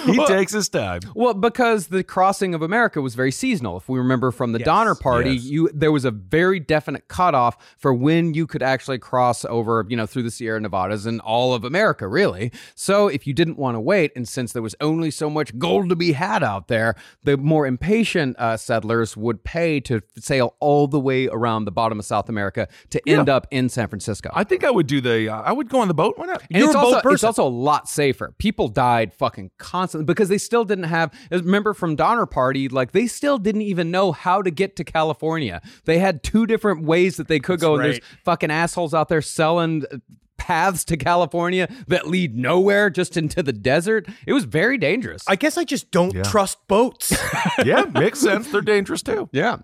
He 0.07 0.25
takes 0.27 0.53
his 0.53 0.69
time. 0.69 1.01
Well, 1.15 1.35
because 1.35 1.89
the 1.89 2.03
crossing 2.03 2.55
of 2.55 2.63
America 2.63 3.01
was 3.01 3.15
very 3.15 3.31
seasonal. 3.31 3.77
If 3.77 3.89
we 3.89 3.99
remember 3.99 4.31
from 4.31 4.53
the 4.53 4.59
Yes. 4.59 4.67
Donner 4.67 4.95
Party, 4.95 5.33
Yes. 5.35 5.45
you 5.45 5.71
there 5.75 5.93
was 5.93 6.05
a 6.05 6.11
very 6.11 6.59
definite 6.59 7.09
cutoff 7.09 7.57
for 7.79 7.93
when 7.95 8.35
you 8.35 8.47
could 8.47 8.63
actually 8.63 8.99
cross 8.99 9.45
over, 9.45 9.85
you 9.89 9.97
know, 9.97 10.07
through 10.07 10.23
the 10.23 10.31
Sierra 10.31 10.59
Nevadas 10.61 11.07
and 11.07 11.21
all 11.21 11.53
of 11.55 11.65
America, 11.65 12.09
really. 12.09 12.51
So 12.75 13.09
if 13.09 13.27
you 13.27 13.35
didn't 13.35 13.59
want 13.59 13.77
to 13.77 13.81
wait, 13.81 14.13
and 14.17 14.27
since 14.27 14.53
there 14.53 14.63
was 14.63 14.75
only 14.81 15.11
so 15.11 15.29
much 15.31 15.57
gold 15.59 15.89
to 15.91 15.97
be 15.97 16.13
had 16.13 16.43
out 16.43 16.69
there, 16.69 16.95
the 17.23 17.37
more 17.37 17.67
impatient 17.67 18.37
uh, 18.39 18.57
settlers 18.57 19.17
would 19.17 19.45
pay 19.45 19.81
to 19.81 20.01
sail 20.19 20.57
all 20.61 20.89
the 20.89 21.01
way 21.01 21.29
around 21.29 21.67
the 21.67 21.73
bottom 21.73 21.99
of 21.99 22.05
South 22.07 22.29
America 22.29 22.67
to 22.91 23.01
end 23.09 23.29
up 23.29 23.47
in 23.51 23.69
San 23.69 23.89
Francisco. 23.89 24.31
I 24.33 24.45
think 24.45 24.65
I 24.65 24.71
would 24.71 24.87
do 24.87 25.01
the. 25.01 25.29
Uh, 25.29 25.43
I 25.43 25.53
would 25.53 25.69
go 25.69 25.81
on 25.81 25.89
the 25.89 25.95
boat. 25.95 26.17
Why 26.17 26.27
not? 26.31 26.43
And 26.51 26.61
You're 26.61 26.67
it's 26.67 26.75
also 26.75 27.09
it's 27.11 27.25
also 27.25 27.47
a 27.47 27.49
lot 27.49 27.89
safer. 27.89 28.35
People 28.39 28.69
died 28.69 29.13
fucking 29.13 29.51
constantly 29.59 30.05
because 30.05 30.29
they 30.29 30.39
still 30.39 30.65
didn't 30.65 30.85
have. 30.85 31.13
Remember 31.31 31.75
from 31.75 31.97
Donner 31.97 32.27
Party, 32.27 32.69
like 32.69 32.93
they 32.93 33.07
still 33.07 33.39
didn't 33.39 33.63
even 33.63 33.91
know 33.91 34.13
how 34.13 34.43
to 34.43 34.51
get 34.51 34.77
to 34.77 34.85
California. 34.85 35.61
They 35.85 35.99
had 35.99 36.23
two 36.23 36.47
different 36.47 36.85
ways 36.85 37.17
that 37.17 37.29
they 37.29 37.39
could 37.39 37.61
go, 37.61 37.75
and 37.75 37.85
there's 37.85 38.01
fucking 38.25 38.51
assholes 38.51 38.95
out 38.95 39.09
there 39.09 39.23
selling 39.23 39.85
uh, 39.91 39.99
paths 40.37 40.85
to 40.87 40.97
California 40.97 41.69
that 41.87 42.07
lead 42.07 42.37
nowhere, 42.37 42.91
just 42.91 43.17
into 43.17 43.43
the 43.43 43.53
desert. 43.53 44.09
It 44.27 44.33
was 44.33 44.45
very 44.45 44.79
dangerous. 44.79 45.23
I 45.29 45.37
guess 45.37 45.59
I 45.59 45.65
just 45.65 45.91
don't 45.91 46.25
trust 46.25 46.67
boats. 46.67 47.13
yeah, 47.65 47.85
makes 47.85 48.21
sense. 48.21 48.51
They're 48.51 48.61
dangerous 48.61 49.03
too. 49.03 49.29
Yeah. 49.33 49.59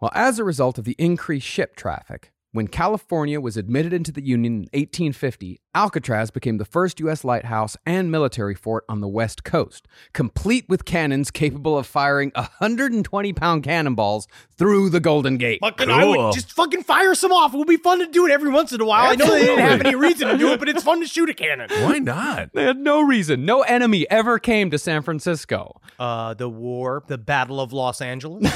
Well, 0.00 0.10
as 0.14 0.40
a 0.40 0.44
result 0.44 0.78
of 0.78 0.84
the 0.84 0.96
increased 0.98 1.46
ship 1.46 1.76
traffic, 1.76 2.31
when 2.52 2.68
California 2.68 3.40
was 3.40 3.56
admitted 3.56 3.92
into 3.92 4.12
the 4.12 4.22
Union 4.22 4.52
in 4.54 4.60
1850, 4.78 5.60
Alcatraz 5.74 6.30
became 6.30 6.58
the 6.58 6.66
first 6.66 7.00
U.S. 7.00 7.24
lighthouse 7.24 7.78
and 7.86 8.10
military 8.10 8.54
fort 8.54 8.84
on 8.90 9.00
the 9.00 9.08
West 9.08 9.42
Coast, 9.42 9.88
complete 10.12 10.66
with 10.68 10.84
cannons 10.84 11.30
capable 11.30 11.78
of 11.78 11.86
firing 11.86 12.30
120 12.34 13.32
pound 13.32 13.62
cannonballs 13.64 14.28
through 14.58 14.90
the 14.90 15.00
Golden 15.00 15.38
Gate. 15.38 15.60
fucking, 15.62 15.90
I 15.90 16.02
Cool. 16.02 16.26
would 16.26 16.34
just 16.34 16.52
fucking 16.52 16.82
fire 16.82 17.14
some 17.14 17.32
off. 17.32 17.54
It 17.54 17.56
would 17.56 17.66
be 17.66 17.78
fun 17.78 18.00
to 18.00 18.06
do 18.06 18.26
it 18.26 18.32
every 18.32 18.50
once 18.50 18.70
in 18.72 18.80
a 18.82 18.84
while. 18.84 19.10
I 19.10 19.14
know 19.14 19.30
they 19.30 19.40
didn't 19.46 19.58
have 19.66 19.80
any 19.86 19.94
reason 19.94 20.28
to 20.28 20.36
do 20.36 20.48
it, 20.52 20.58
but 20.58 20.68
it's 20.68 20.82
fun 20.82 21.00
to 21.00 21.06
shoot 21.06 21.30
a 21.30 21.34
cannon. 21.34 21.70
Why 21.82 21.98
not? 22.00 22.50
They 22.52 22.64
had 22.64 22.76
no 22.78 23.00
reason. 23.00 23.46
No 23.46 23.62
enemy 23.62 24.08
ever 24.10 24.38
came 24.38 24.70
to 24.70 24.78
San 24.78 25.00
Francisco. 25.02 25.80
Uh, 25.98 26.34
the 26.34 26.50
war, 26.50 27.02
the 27.06 27.16
Battle 27.18 27.60
of 27.60 27.72
Los 27.72 28.02
Angeles. 28.02 28.42
The 28.42 28.48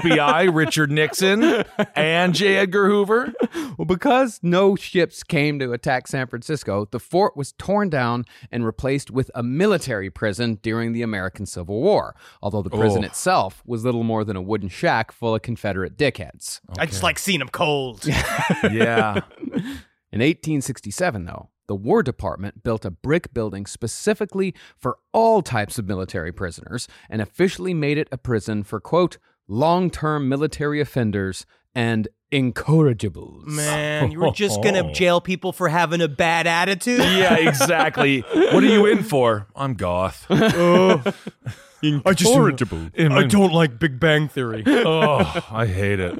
FBI, 0.00 0.52
Richard 0.52 0.90
Nixon, 0.90 1.64
and 1.94 2.34
J. 2.34 2.56
Edgar 2.56 2.88
Hoover. 2.88 3.32
Well, 3.78 3.86
because 3.86 4.38
no 4.42 4.76
ships 4.76 5.24
came 5.24 5.58
to 5.58 5.72
attack 5.72 6.06
San 6.06 6.26
Francisco, 6.28 6.86
the 6.90 7.00
fort 7.00 7.36
was 7.36 7.52
torn 7.52 7.88
down 7.90 8.24
and 8.52 8.64
replaced 8.64 9.10
with 9.10 9.30
a 9.34 9.42
military 9.42 10.10
prison 10.10 10.58
during 10.62 10.92
the 10.92 11.02
American 11.02 11.44
Civil 11.46 11.80
War, 11.80 12.14
although 12.40 12.62
the 12.62 12.70
prison 12.70 13.02
Oh. 13.02 13.06
itself 13.06 13.62
was 13.66 13.84
little 13.84 14.04
more 14.04 14.22
than 14.24 14.36
a 14.36 14.42
wooden 14.42 14.68
shack 14.68 15.10
full 15.10 15.34
of 15.34 15.42
Confederate 15.42 15.96
dickheads. 15.96 16.60
I 16.78 16.86
just 16.86 17.02
like 17.02 17.18
seeing 17.18 17.40
them 17.40 17.48
cold. 17.48 18.04
Yeah. 18.62 19.20
In 20.12 20.20
1867, 20.20 21.24
though, 21.24 21.50
the 21.66 21.74
War 21.74 22.02
Department 22.02 22.62
built 22.62 22.84
a 22.84 22.90
brick 22.90 23.34
building 23.34 23.66
specifically 23.66 24.54
for 24.76 24.98
all 25.12 25.42
types 25.42 25.78
of 25.78 25.86
military 25.88 26.30
prisoners 26.32 26.86
and 27.10 27.20
officially 27.20 27.74
made 27.74 27.98
it 27.98 28.08
a 28.12 28.18
prison 28.18 28.62
for, 28.62 28.78
quote, 28.80 29.18
long 29.48 29.90
term 29.90 30.28
military 30.28 30.80
offenders 30.80 31.46
and 31.74 32.06
incorrigibles. 32.34 33.46
Man, 33.46 34.10
you 34.10 34.18
were 34.18 34.32
just 34.32 34.60
gonna 34.62 34.92
jail 34.94 35.20
people 35.20 35.52
for 35.52 35.68
having 35.68 36.00
a 36.00 36.08
bad 36.08 36.46
attitude. 36.46 36.98
Yeah, 36.98 37.36
exactly. 37.48 38.20
What 38.20 38.64
are 38.64 38.66
you 38.66 38.86
in 38.86 39.02
for? 39.02 39.46
I'm 39.54 39.74
goth. 39.74 40.26
Incorrigible. 41.82 42.88
I 42.98 43.24
don't 43.24 43.52
like 43.52 43.78
Big 43.78 44.00
Bang 44.00 44.28
Theory. 44.28 44.64
Oh, 44.66 45.44
I 45.50 45.66
hate 45.66 46.00
it. 46.00 46.18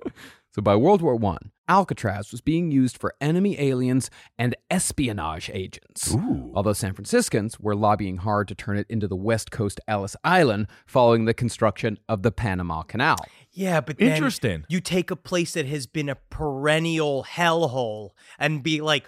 So 0.54 0.62
by 0.62 0.76
World 0.76 1.02
War 1.02 1.14
I, 1.14 1.38
Alcatraz 1.68 2.30
was 2.30 2.40
being 2.40 2.70
used 2.70 2.98
for 2.98 3.14
enemy 3.20 3.58
aliens 3.60 4.10
and 4.38 4.54
espionage 4.70 5.50
agents. 5.52 6.14
Although 6.54 6.72
San 6.74 6.92
Franciscans 6.92 7.58
were 7.58 7.74
lobbying 7.74 8.18
hard 8.18 8.48
to 8.48 8.54
turn 8.54 8.76
it 8.76 8.86
into 8.90 9.08
the 9.08 9.16
West 9.16 9.50
Coast 9.50 9.80
Ellis 9.88 10.14
Island 10.24 10.66
following 10.86 11.24
the 11.24 11.34
construction 11.34 11.98
of 12.08 12.22
the 12.22 12.30
Panama 12.32 12.82
Canal. 12.82 13.16
Yeah, 13.52 13.80
but 13.80 13.98
then 13.98 14.12
Interesting. 14.12 14.64
You 14.68 14.80
take 14.80 15.10
a 15.10 15.16
place 15.16 15.52
that 15.54 15.66
has 15.66 15.86
been 15.86 16.08
a 16.08 16.16
perennial 16.16 17.24
hellhole 17.24 18.10
and 18.38 18.62
be 18.62 18.80
like, 18.80 19.04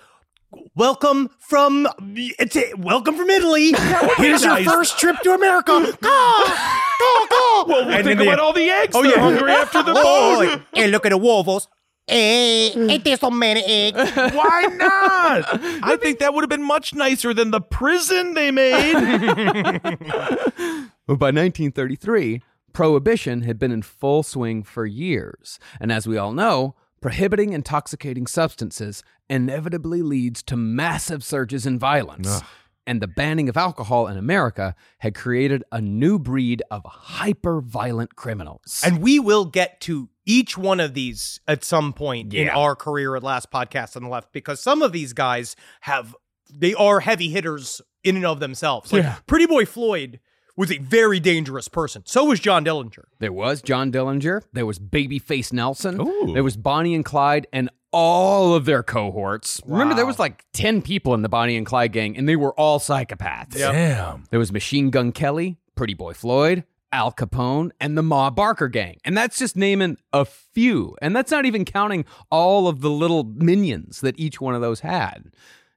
"Welcome 0.74 1.30
from 1.38 1.86
it's 2.00 2.56
welcome 2.78 3.16
from 3.16 3.28
Italy. 3.28 3.72
Here's 4.16 4.44
your 4.44 4.62
first 4.62 4.98
trip 4.98 5.16
to 5.24 5.32
America." 5.34 5.72
Go, 6.98 7.26
go, 7.26 7.26
go. 7.28 7.64
Well, 7.68 7.80
And 7.82 7.92
think 7.92 8.04
then 8.04 8.16
they- 8.18 8.26
about 8.26 8.38
all 8.40 8.52
the 8.54 8.70
eggs. 8.70 8.94
Oh, 8.96 9.02
They're 9.02 9.12
yeah. 9.16 9.20
hungry 9.20 9.50
after 9.52 9.82
the 9.82 9.92
Oh, 9.96 10.46
boat. 10.46 10.62
and 10.74 10.90
look 10.92 11.04
at 11.04 11.10
the 11.10 11.18
wolves. 11.18 11.68
Eh, 12.08 12.70
ain't 12.76 13.04
there 13.04 13.16
so 13.16 13.30
many 13.30 13.62
eggs? 13.64 14.12
Why 14.14 14.68
not? 14.72 15.60
I 15.82 15.96
think 16.00 16.20
that 16.20 16.34
would 16.34 16.42
have 16.42 16.50
been 16.50 16.62
much 16.62 16.94
nicer 16.94 17.34
than 17.34 17.50
the 17.50 17.60
prison 17.60 18.34
they 18.34 18.50
made. 18.52 18.92
But 21.06 21.18
by 21.18 21.30
1933, 21.32 22.42
Prohibition 22.72 23.40
had 23.42 23.58
been 23.58 23.72
in 23.72 23.80
full 23.82 24.22
swing 24.22 24.62
for 24.62 24.84
years, 24.84 25.58
and 25.80 25.90
as 25.90 26.06
we 26.06 26.18
all 26.18 26.32
know, 26.32 26.74
prohibiting 27.00 27.54
intoxicating 27.54 28.26
substances 28.26 29.02
inevitably 29.30 30.02
leads 30.02 30.42
to 30.44 30.56
massive 30.56 31.24
surges 31.24 31.64
in 31.66 31.78
violence. 31.78 32.42
And 32.86 33.00
the 33.00 33.08
banning 33.08 33.48
of 33.48 33.56
alcohol 33.56 34.06
in 34.06 34.16
America 34.16 34.76
had 34.98 35.14
created 35.14 35.64
a 35.72 35.80
new 35.80 36.18
breed 36.18 36.62
of 36.70 36.82
hyper 36.84 37.60
violent 37.60 38.14
criminals. 38.14 38.82
And 38.84 39.02
we 39.02 39.18
will 39.18 39.46
get 39.46 39.80
to 39.82 40.08
each 40.26 40.58
one 40.58 40.80
of 40.80 40.92
these 40.92 41.40
at 41.48 41.64
some 41.64 41.92
point 41.92 42.34
in 42.34 42.48
our 42.48 42.74
career 42.76 43.16
at 43.16 43.22
Last 43.22 43.50
Podcast 43.50 43.96
on 43.96 44.02
the 44.02 44.08
Left 44.08 44.32
because 44.32 44.60
some 44.60 44.82
of 44.82 44.92
these 44.92 45.12
guys 45.12 45.56
have, 45.82 46.14
they 46.52 46.74
are 46.74 47.00
heavy 47.00 47.28
hitters 47.30 47.80
in 48.04 48.16
and 48.16 48.26
of 48.26 48.40
themselves. 48.40 48.92
Like 48.92 49.04
Yeah. 49.04 49.16
Pretty 49.26 49.46
Boy 49.46 49.64
Floyd 49.64 50.20
was 50.56 50.72
a 50.72 50.78
very 50.78 51.20
dangerous 51.20 51.68
person. 51.68 52.02
So 52.06 52.24
was 52.24 52.40
John 52.40 52.64
Dillinger. 52.64 53.04
There 53.18 53.32
was 53.32 53.62
John 53.62 53.92
Dillinger. 53.92 54.42
There 54.52 54.66
was 54.66 54.78
Babyface 54.78 55.52
Nelson. 55.52 56.00
Ooh. 56.00 56.32
There 56.34 56.44
was 56.44 56.56
Bonnie 56.56 56.94
and 56.94 57.04
Clyde 57.04 57.46
and 57.52 57.70
all 57.92 58.54
of 58.54 58.64
their 58.64 58.82
cohorts. 58.82 59.60
Remember, 59.66 59.94
there 59.94 60.06
was 60.06 60.18
like 60.18 60.44
10 60.54 60.82
people 60.82 61.14
in 61.14 61.22
the 61.22 61.28
Bonnie 61.28 61.56
and 61.56 61.64
Clyde 61.66 61.92
gang, 61.92 62.16
and 62.16 62.28
they 62.28 62.36
were 62.36 62.52
all 62.54 62.78
psychopaths. 62.78 63.52
Damn. 63.56 64.24
There 64.30 64.38
was 64.38 64.52
Machine 64.52 64.90
Gun 64.90 65.12
Kelly, 65.12 65.58
Pretty 65.76 65.94
Boy 65.94 66.12
Floyd, 66.12 66.64
Al 66.96 67.12
Capone, 67.12 67.72
and 67.78 67.96
the 67.96 68.02
Ma 68.02 68.30
Barker 68.30 68.68
gang. 68.68 68.96
And 69.04 69.14
that's 69.14 69.38
just 69.38 69.54
naming 69.54 69.98
a 70.14 70.24
few. 70.24 70.96
And 71.02 71.14
that's 71.14 71.30
not 71.30 71.44
even 71.44 71.66
counting 71.66 72.06
all 72.30 72.68
of 72.68 72.80
the 72.80 72.88
little 72.88 73.22
minions 73.22 74.00
that 74.00 74.18
each 74.18 74.40
one 74.40 74.54
of 74.54 74.62
those 74.62 74.80
had. 74.80 75.30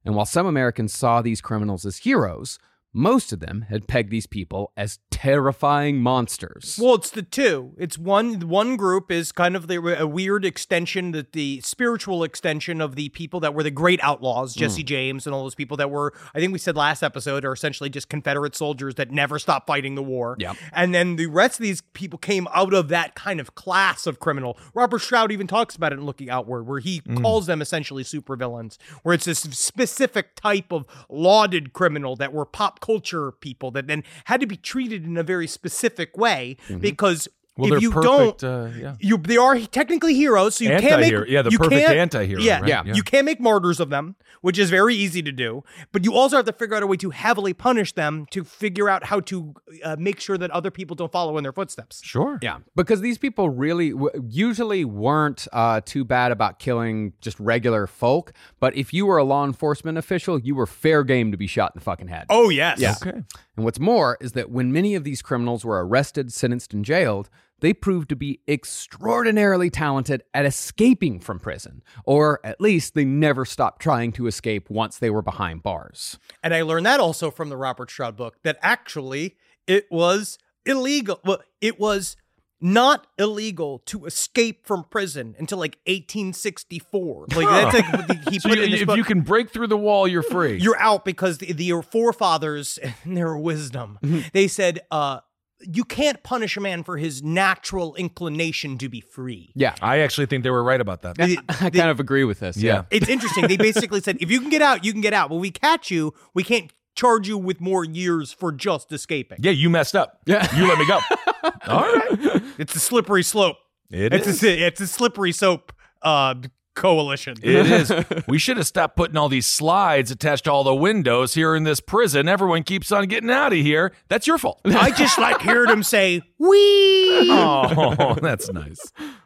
And 0.05 0.15
while 0.15 0.25
some 0.25 0.45
Americans 0.45 0.93
saw 0.93 1.21
these 1.21 1.41
criminals 1.41 1.85
as 1.85 1.97
heroes, 1.97 2.57
most 2.93 3.33
of 3.33 3.41
them 3.41 3.65
had 3.67 3.85
pegged 3.85 4.11
these 4.11 4.27
people 4.27 4.71
as 4.77 4.99
terrifying 5.19 5.97
monsters. 6.01 6.79
Well, 6.81 6.95
it's 6.95 7.09
the 7.09 7.21
two. 7.21 7.73
It's 7.77 7.97
one. 7.97 8.47
One 8.47 8.77
group 8.77 9.11
is 9.11 9.33
kind 9.33 9.57
of 9.57 9.67
the 9.67 9.99
a 9.99 10.07
weird 10.07 10.45
extension, 10.45 11.11
that 11.11 11.33
the 11.33 11.59
spiritual 11.59 12.23
extension 12.23 12.79
of 12.79 12.95
the 12.95 13.09
people 13.09 13.41
that 13.41 13.53
were 13.53 13.61
the 13.63 13.69
great 13.71 13.99
outlaws. 14.01 14.55
Jesse 14.55 14.81
James, 14.83 15.27
and 15.27 15.35
all 15.35 15.43
those 15.43 15.55
people 15.55 15.75
that 15.77 15.91
were. 15.91 16.13
I 16.33 16.39
think 16.39 16.53
we 16.53 16.59
said 16.59 16.77
last 16.77 17.03
episode 17.03 17.43
are 17.43 17.51
essentially 17.51 17.89
just 17.89 18.07
Confederate 18.07 18.55
soldiers 18.55 18.95
that 18.95 19.11
never 19.11 19.39
stopped 19.39 19.67
fighting 19.67 19.95
the 19.95 20.03
war. 20.03 20.37
Yep. 20.39 20.55
And 20.71 20.95
then 20.95 21.17
the 21.17 21.25
rest 21.27 21.59
of 21.59 21.63
these 21.63 21.81
people 21.93 22.17
came 22.17 22.47
out 22.53 22.73
of 22.73 22.87
that 22.87 23.15
kind 23.15 23.41
of 23.41 23.55
class 23.55 24.07
of 24.07 24.19
criminal. 24.19 24.57
Robert 24.73 24.99
Stroud 24.99 25.33
even 25.33 25.47
talks 25.47 25.75
about 25.75 25.91
it 25.91 25.99
in 25.99 26.05
Looking 26.05 26.29
Outward, 26.29 26.63
where 26.63 26.79
he 26.79 27.01
Hmm. 27.05 27.17
calls 27.17 27.45
them 27.45 27.61
essentially 27.61 28.03
supervillains, 28.03 28.77
where 29.03 29.15
it's 29.15 29.25
this 29.25 29.39
specific 29.39 30.35
type 30.35 30.71
of 30.71 30.85
lauded 31.09 31.73
criminal 31.73 32.15
that 32.15 32.31
were 32.31 32.45
pop 32.45 32.79
culture 32.79 33.33
people 33.33 33.69
that 33.71 33.87
then 33.87 34.03
had 34.25 34.39
to 34.39 34.47
be 34.47 34.55
treated 34.55 35.08
in 35.09 35.17
a 35.17 35.23
very 35.23 35.47
specific 35.47 36.17
way 36.17 36.57
because 36.79 37.27
Well, 37.57 37.73
if 37.73 37.81
you 37.81 37.91
perfect. 37.91 38.39
don't 38.39 38.43
Uh, 38.43 38.69
yeah. 38.79 38.95
you 39.01 39.17
they 39.17 39.35
are 39.35 39.59
technically 39.59 40.13
heroes, 40.13 40.55
so 40.55 40.63
you 40.63 40.69
can't 40.69 41.01
make 41.01 41.11
Yeah, 41.27 41.41
the 41.41 41.51
you 41.51 41.57
perfect 41.57 41.89
anti-hero, 41.89 42.41
Yeah, 42.41 42.59
right? 42.61 42.69
yeah, 42.69 42.83
Yeah. 42.85 42.93
you 42.93 43.03
can't 43.03 43.25
make 43.25 43.41
martyrs 43.41 43.81
of 43.81 43.89
them, 43.89 44.15
which 44.39 44.57
is 44.57 44.69
very 44.69 44.95
easy 44.95 45.21
to 45.21 45.31
do. 45.33 45.63
But 45.91 46.05
you 46.05 46.13
also 46.13 46.37
have 46.37 46.45
to 46.45 46.53
figure 46.53 46.77
out 46.77 46.83
a 46.83 46.87
way 46.87 46.95
to 46.97 47.09
heavily 47.09 47.53
punish 47.53 47.91
them 47.91 48.27
to 48.31 48.45
figure 48.45 48.87
out 48.87 49.03
how 49.11 49.19
to 49.21 49.55
uh, 49.83 49.97
make 49.99 50.21
sure 50.21 50.37
that 50.37 50.49
other 50.51 50.71
people 50.71 50.95
don't 50.95 51.11
follow 51.11 51.37
in 51.37 51.43
their 51.43 51.51
footsteps. 51.51 52.01
Sure. 52.01 52.39
Yeah, 52.41 52.59
because 52.77 53.01
these 53.01 53.17
people 53.17 53.49
really 53.49 53.89
w- 53.91 54.11
usually 54.29 54.85
weren't 54.85 55.45
uh, 55.51 55.81
too 55.83 56.05
bad 56.05 56.31
about 56.31 56.59
killing 56.59 57.11
just 57.19 57.37
regular 57.41 57.87
folk. 57.87 58.31
But 58.61 58.73
if 58.77 58.93
you 58.93 59.05
were 59.05 59.17
a 59.17 59.25
law 59.25 59.43
enforcement 59.43 59.97
official, 59.97 60.39
you 60.39 60.55
were 60.55 60.65
fair 60.65 61.03
game 61.03 61.29
to 61.31 61.37
be 61.37 61.47
shot 61.47 61.73
in 61.75 61.79
the 61.79 61.83
fucking 61.83 62.07
head. 62.07 62.27
Oh 62.29 62.47
yes, 62.47 62.79
Yeah. 62.79 62.95
Okay. 63.05 63.23
And 63.59 63.65
what's 63.65 63.77
more 63.77 64.17
is 64.21 64.31
that 64.31 64.49
when 64.49 64.71
many 64.71 64.95
of 64.95 65.03
these 65.03 65.21
criminals 65.21 65.65
were 65.65 65.85
arrested, 65.85 66.31
sentenced, 66.31 66.73
and 66.73 66.85
jailed, 66.85 67.29
they 67.59 67.73
proved 67.73 68.07
to 68.07 68.15
be 68.15 68.39
extraordinarily 68.47 69.69
talented 69.69 70.23
at 70.33 70.45
escaping 70.45 71.19
from 71.19 71.41
prison. 71.41 71.83
Or 72.05 72.39
at 72.41 72.61
least 72.61 72.93
they 72.93 73.03
never 73.03 73.43
stopped 73.43 73.81
trying 73.81 74.13
to 74.13 74.27
escape 74.27 74.69
once 74.69 74.97
they 74.97 75.09
were 75.09 75.21
behind 75.21 75.61
bars. 75.61 76.17
And 76.41 76.53
I 76.53 76.61
learned 76.61 76.85
that 76.85 77.01
also 77.01 77.31
from 77.31 77.49
the 77.49 77.57
Robert 77.57 77.91
Stroud 77.91 78.15
book 78.15 78.37
that 78.43 78.57
actually 78.61 79.35
it 79.67 79.87
was 79.91 80.37
illegal. 80.65 81.19
Well, 81.25 81.41
it 81.59 81.77
was 81.77 82.15
not 82.61 83.07
illegal 83.17 83.79
to 83.85 84.05
escape 84.05 84.65
from 84.67 84.83
prison 84.89 85.35
until 85.39 85.57
like 85.57 85.77
1864. 85.87 87.27
Like 87.35 87.47
that's 87.47 87.73
like 87.75 87.93
what 87.93 88.07
the- 88.07 88.31
he 88.31 88.39
So 88.39 88.49
put 88.49 88.57
you, 88.57 88.63
in 88.65 88.71
this 88.71 88.81
if 88.81 88.87
book. 88.87 88.97
you 88.97 89.03
can 89.03 89.21
break 89.21 89.49
through 89.49 89.67
the 89.67 89.77
wall, 89.77 90.07
you're 90.07 90.23
free. 90.23 90.57
you're 90.59 90.77
out 90.79 91.05
because 91.05 91.37
the, 91.39 91.53
the 91.53 91.63
your 91.63 91.81
forefathers 91.81 92.77
and 93.03 93.15
their 93.17 93.37
wisdom 93.37 93.97
they 94.33 94.47
said 94.47 94.79
uh 94.91 95.19
you 95.61 95.83
can't 95.83 96.23
punish 96.23 96.55
a 96.55 96.61
man 96.61 96.83
for 96.83 96.95
his 96.97 97.21
natural 97.21 97.93
inclination 97.95 98.77
to 98.77 98.87
be 98.87 99.01
free 99.01 99.51
Yeah. 99.55 99.75
I 99.81 99.99
actually 99.99 100.27
think 100.27 100.43
they 100.43 100.49
were 100.49 100.63
right 100.63 100.79
about 100.79 101.01
that. 101.01 101.17
The- 101.17 101.37
I 101.49 101.69
kind 101.69 101.89
of 101.89 101.99
agree 101.99 102.23
with 102.23 102.39
this. 102.39 102.55
Yeah. 102.57 102.83
it's 102.91 103.09
interesting 103.09 103.47
they 103.47 103.57
basically 103.57 104.01
said 104.01 104.17
if 104.21 104.31
you 104.31 104.39
can 104.41 104.49
get 104.49 104.61
out 104.61 104.83
you 104.85 104.91
can 104.91 105.01
get 105.01 105.13
out 105.13 105.29
When 105.29 105.39
we 105.39 105.51
catch 105.51 105.91
you 105.91 106.13
we 106.33 106.43
can't 106.43 106.71
charge 106.95 107.27
you 107.27 107.37
with 107.37 107.61
more 107.61 107.83
years 107.85 108.31
for 108.33 108.51
just 108.51 108.91
escaping 108.91 109.39
Yeah, 109.41 109.51
you 109.51 109.69
messed 109.69 109.95
up. 109.95 110.19
Yeah. 110.25 110.47
You 110.57 110.67
let 110.67 110.77
me 110.77 110.85
go. 110.87 110.99
All 111.67 111.81
right. 111.81 112.41
it's 112.57 112.75
a 112.75 112.79
slippery 112.79 113.23
slope 113.23 113.57
It 113.91 114.13
it's 114.13 114.27
is. 114.27 114.43
a 114.43 114.65
it's 114.67 114.81
a 114.81 114.87
slippery 114.87 115.31
soap 115.31 115.73
uh 116.01 116.35
coalition 116.75 117.35
It 117.43 117.65
is. 118.11 118.25
We 118.27 118.37
should 118.39 118.55
have 118.57 118.65
stopped 118.67 118.95
putting 118.95 119.17
all 119.17 119.27
these 119.27 119.45
slides 119.47 120.11
attached 120.11 120.45
to 120.45 120.51
all 120.51 120.63
the 120.63 120.73
windows 120.75 121.33
here 121.33 121.53
in 121.55 121.63
this 121.63 121.81
prison. 121.81 122.29
Everyone 122.29 122.63
keeps 122.63 122.91
on 122.93 123.07
getting 123.07 123.29
out 123.29 123.51
of 123.51 123.59
here. 123.59 123.91
That's 124.07 124.25
your 124.27 124.37
fault. 124.37 124.61
i 124.63 124.89
just 124.91 125.17
like 125.19 125.41
hearing 125.41 125.69
him 125.69 125.83
say 125.83 126.21
we 126.37 126.47
Oh, 127.31 128.15
that's 128.21 128.49
nice. 128.51 128.79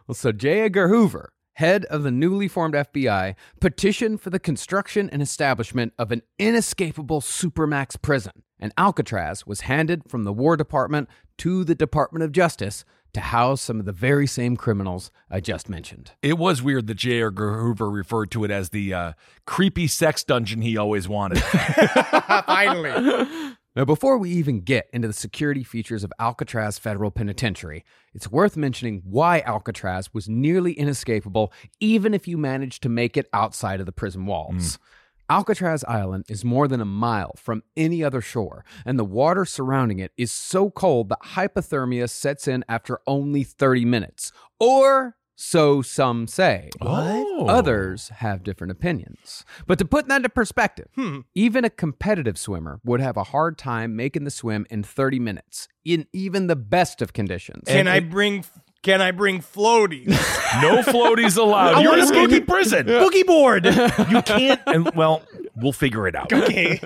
Well, 0.07 0.15
so 0.15 0.31
J. 0.31 0.61
Edgar 0.61 0.87
Hoover, 0.87 1.31
head 1.53 1.85
of 1.85 2.03
the 2.03 2.11
newly 2.11 2.47
formed 2.47 2.73
FBI, 2.73 3.35
petitioned 3.59 4.21
for 4.21 4.29
the 4.29 4.39
construction 4.39 5.09
and 5.09 5.21
establishment 5.21 5.93
of 5.97 6.11
an 6.11 6.21
inescapable 6.39 7.21
supermax 7.21 8.01
prison, 8.01 8.43
and 8.59 8.73
Alcatraz 8.77 9.45
was 9.45 9.61
handed 9.61 10.03
from 10.09 10.23
the 10.23 10.33
War 10.33 10.57
Department 10.57 11.09
to 11.39 11.63
the 11.63 11.75
Department 11.75 12.23
of 12.23 12.31
Justice 12.31 12.85
to 13.13 13.21
house 13.21 13.61
some 13.61 13.79
of 13.79 13.85
the 13.85 13.91
very 13.91 14.25
same 14.25 14.57
criminals 14.57 15.11
I 15.29 15.39
just 15.39 15.69
mentioned. 15.69 16.13
It 16.23 16.37
was 16.37 16.63
weird 16.63 16.87
that 16.87 16.95
J. 16.95 17.21
Edgar 17.21 17.59
Hoover 17.59 17.89
referred 17.89 18.31
to 18.31 18.43
it 18.43 18.49
as 18.49 18.69
the 18.69 18.93
uh, 18.93 19.13
creepy 19.45 19.85
sex 19.87 20.23
dungeon 20.23 20.61
he 20.61 20.77
always 20.77 21.07
wanted. 21.07 21.39
finally 22.45 23.52
Now, 23.75 23.85
before 23.85 24.19
we 24.19 24.29
even 24.29 24.61
get 24.61 24.87
into 24.93 25.07
the 25.07 25.15
security 25.15 25.63
features 25.63 26.03
of 26.03 26.13
Alcatraz 26.19 26.77
Federal 26.77 27.09
Penitentiary, 27.09 27.83
it's 28.13 28.31
worth 28.31 28.55
mentioning 28.55 29.01
why 29.03 29.39
Alcatraz 29.41 30.13
was 30.13 30.29
nearly 30.29 30.73
inescapable, 30.73 31.51
even 31.79 32.13
if 32.13 32.27
you 32.27 32.37
managed 32.37 32.83
to 32.83 32.89
make 32.89 33.17
it 33.17 33.27
outside 33.33 33.79
of 33.79 33.87
the 33.87 33.91
prison 33.91 34.27
walls. 34.27 34.75
Hmm. 34.75 34.83
Alcatraz 35.33 35.83
Island 35.85 36.25
is 36.29 36.45
more 36.45 36.67
than 36.67 36.81
a 36.81 36.85
mile 36.85 37.33
from 37.35 37.63
any 37.75 38.03
other 38.03 38.21
shore, 38.21 38.63
and 38.85 38.99
the 38.99 39.05
water 39.05 39.43
surrounding 39.43 39.97
it 39.97 40.11
is 40.17 40.31
so 40.31 40.69
cold 40.69 41.09
that 41.09 41.21
hypothermia 41.23 42.07
sets 42.07 42.47
in 42.47 42.63
after 42.69 42.99
only 43.07 43.43
30 43.43 43.85
minutes. 43.85 44.31
Or 44.59 45.15
so 45.35 45.81
some 45.81 46.27
say. 46.27 46.69
Oh. 46.81 47.47
Others 47.47 48.09
have 48.09 48.43
different 48.43 48.71
opinions. 48.71 49.43
But 49.67 49.79
to 49.79 49.85
put 49.85 50.07
that 50.07 50.17
into 50.17 50.29
perspective, 50.29 50.87
hmm. 50.95 51.21
even 51.33 51.65
a 51.65 51.69
competitive 51.69 52.37
swimmer 52.37 52.79
would 52.83 52.99
have 53.01 53.17
a 53.17 53.23
hard 53.25 53.57
time 53.57 53.95
making 53.95 54.23
the 54.23 54.31
swim 54.31 54.65
in 54.69 54.83
30 54.83 55.19
minutes 55.19 55.67
in 55.83 56.07
even 56.13 56.47
the 56.47 56.55
best 56.55 57.01
of 57.01 57.11
conditions. 57.13 57.63
can 57.67 57.87
i 57.87 57.99
bring 57.99 58.45
can 58.83 59.01
i 59.01 59.11
bring 59.11 59.39
floaties 59.41 60.09
No 60.61 60.81
floaties 60.83 61.35
allowed. 61.37 61.75
I 61.75 61.81
You're 61.81 61.91
wanna 61.91 62.03
escaping 62.03 62.41
boogie- 62.41 62.47
prison. 62.47 62.85
boogie 62.87 63.25
board 63.25 63.65
You 63.65 64.21
can't. 64.21 64.61
And 64.67 64.91
well, 64.95 65.23
we'll 65.55 65.71
figure 65.73 66.07
it 66.07 66.15
out. 66.15 66.31
okay 66.43 66.79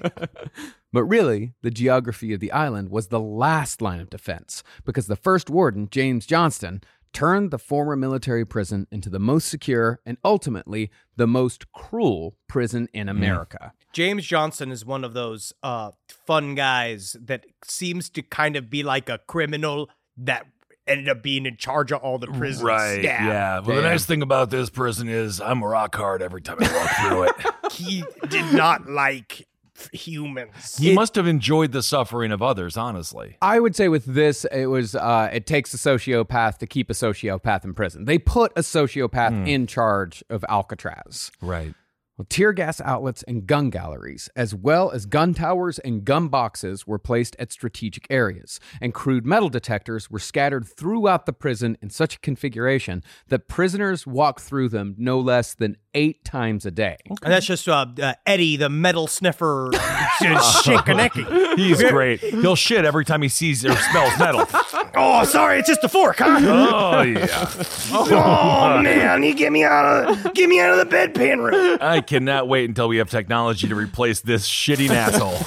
But 0.93 1.03
really, 1.03 1.53
the 1.62 1.69
geography 1.69 2.33
of 2.33 2.39
the 2.39 2.51
island 2.51 2.89
was 2.89 3.07
the 3.07 3.19
last 3.19 3.81
line 3.81 3.99
of 3.99 4.10
defense 4.10 4.63
because 4.86 5.07
the 5.07 5.17
first 5.17 5.49
warden, 5.49 5.89
James 5.91 6.25
Johnston, 6.25 6.81
turned 7.17 7.49
the 7.49 7.58
former 7.58 7.95
military 7.95 8.45
prison 8.45 8.86
into 8.91 9.10
the 9.10 9.17
most 9.17 9.47
secure 9.47 9.99
and 10.06 10.17
ultimately 10.23 10.91
the 11.15 11.25
most 11.25 11.71
cruel 11.71 12.36
prison 12.47 12.88
in 12.93 13.10
America. 13.10 13.73
James 13.91 14.23
Johnston 14.23 14.71
is 14.71 14.86
one 14.86 15.03
of 15.03 15.13
those 15.15 15.51
uh, 15.63 15.89
fun 16.27 16.53
guys 16.53 17.15
that 17.19 17.45
seems 17.65 18.10
to 18.12 18.21
kind 18.21 18.56
of 18.56 18.69
be 18.69 18.84
like 18.84 19.10
a 19.10 19.17
criminal 19.27 19.89
that 20.15 20.45
ended 20.86 21.10
up 21.10 21.23
being 21.23 21.47
in 21.47 21.58
charge 21.58 21.91
of 21.91 22.01
all 22.01 22.19
the 22.19 22.27
prison 22.27 22.67
Right. 22.67 23.01
staff. 23.01 23.25
Yeah. 23.25 23.60
Well, 23.62 23.77
the 23.77 23.82
nice 23.82 24.06
thing 24.06 24.21
about 24.21 24.51
this 24.51 24.69
prison 24.69 25.10
is 25.10 25.41
I'm 25.41 25.63
a 25.63 25.67
rock 25.67 25.95
hard 25.95 26.21
every 26.21 26.41
time 26.43 26.58
I 26.60 26.71
walk 26.71 26.91
through 27.10 27.23
it. 27.23 27.53
He 27.71 28.03
did 28.30 28.53
not 28.53 28.88
like 28.89 29.45
humans. 29.93 30.77
He 30.77 30.93
must 30.93 31.15
have 31.15 31.27
enjoyed 31.27 31.71
the 31.71 31.83
suffering 31.83 32.31
of 32.31 32.41
others, 32.41 32.77
honestly. 32.77 33.37
I 33.41 33.59
would 33.59 33.75
say 33.75 33.87
with 33.87 34.05
this, 34.05 34.45
it 34.45 34.67
was 34.67 34.95
uh, 34.95 35.29
it 35.31 35.45
takes 35.45 35.73
a 35.73 35.77
sociopath 35.77 36.57
to 36.59 36.67
keep 36.67 36.89
a 36.89 36.93
sociopath 36.93 37.63
in 37.63 37.73
prison. 37.73 38.05
They 38.05 38.17
put 38.17 38.51
a 38.55 38.61
sociopath 38.61 39.47
in 39.47 39.67
charge 39.67 40.23
of 40.29 40.43
Alcatraz. 40.49 41.31
Right. 41.41 41.73
Well, 42.17 42.25
tear 42.27 42.51
gas 42.51 42.82
outlets 42.82 43.21
and 43.23 43.45
gun 43.45 43.69
galleries, 43.69 44.27
as 44.36 44.56
well 44.56 44.89
as 44.89 45.06
gun 45.06 45.36
towers 45.36 45.77
and 45.77 46.03
gun 46.03 46.30
boxes, 46.30 46.88
were 46.88 46.97
placed 46.97 47.36
at 47.38 47.51
strategic 47.51 48.08
areas, 48.10 48.60
and 48.82 48.91
crude 48.91 49.23
metal 49.23 49.49
detectors 49.49 50.10
were 50.10 50.17
scattered 50.17 50.65
throughout 50.67 51.27
the 51.27 51.34
prison 51.34 51.77
in 51.80 51.91
such 51.91 52.15
a 52.15 52.19
configuration 52.19 53.03
that 53.27 53.47
prisoners 53.47 54.08
walked 54.08 54.39
through 54.41 54.69
them 54.69 54.95
no 54.97 55.19
less 55.19 55.53
than 55.53 55.77
eight 55.93 56.25
times 56.25 56.65
a 56.65 56.71
day. 56.71 56.97
And 57.21 57.32
that's 57.32 57.45
just 57.45 57.67
uh, 57.67 57.86
uh, 58.01 58.13
Eddie, 58.25 58.56
the 58.58 58.69
metal 58.69 59.06
sniffer, 59.06 59.69
Shinkaneki. 59.73 61.56
He's 61.58 61.84
great. 61.84 62.19
He'll 62.21 62.56
shit 62.56 62.84
every 62.84 63.06
time 63.06 63.21
he 63.21 63.30
sees 63.30 63.63
or 63.63 63.75
smells 63.75 64.17
metal. 64.17 64.45
Oh, 64.99 65.23
sorry, 65.25 65.60
it's 65.60 65.67
just 65.67 65.84
a 65.84 65.89
fork, 65.89 66.17
huh? 66.17 66.39
Oh 66.41 67.01
yeah. 67.03 67.51
Oh 67.91 68.82
man, 68.82 69.21
you 69.21 69.36
get 69.36 69.51
me 69.51 69.63
out 69.63 69.86
of 70.25 70.34
get 70.34 70.49
me 70.49 70.60
out 70.60 70.77
of 70.80 70.89
the 70.89 70.95
bedpan 70.95 71.43
room. 71.43 71.77
I 71.80 72.01
cannot 72.08 72.48
wait 72.48 72.67
until 72.67 72.88
we 72.88 72.98
have 72.98 73.10
technology 73.10 73.67
to 73.67 73.76
replace 73.76 74.22
this 74.22 74.48
shitting 74.48 74.89
asshole. 74.89 75.38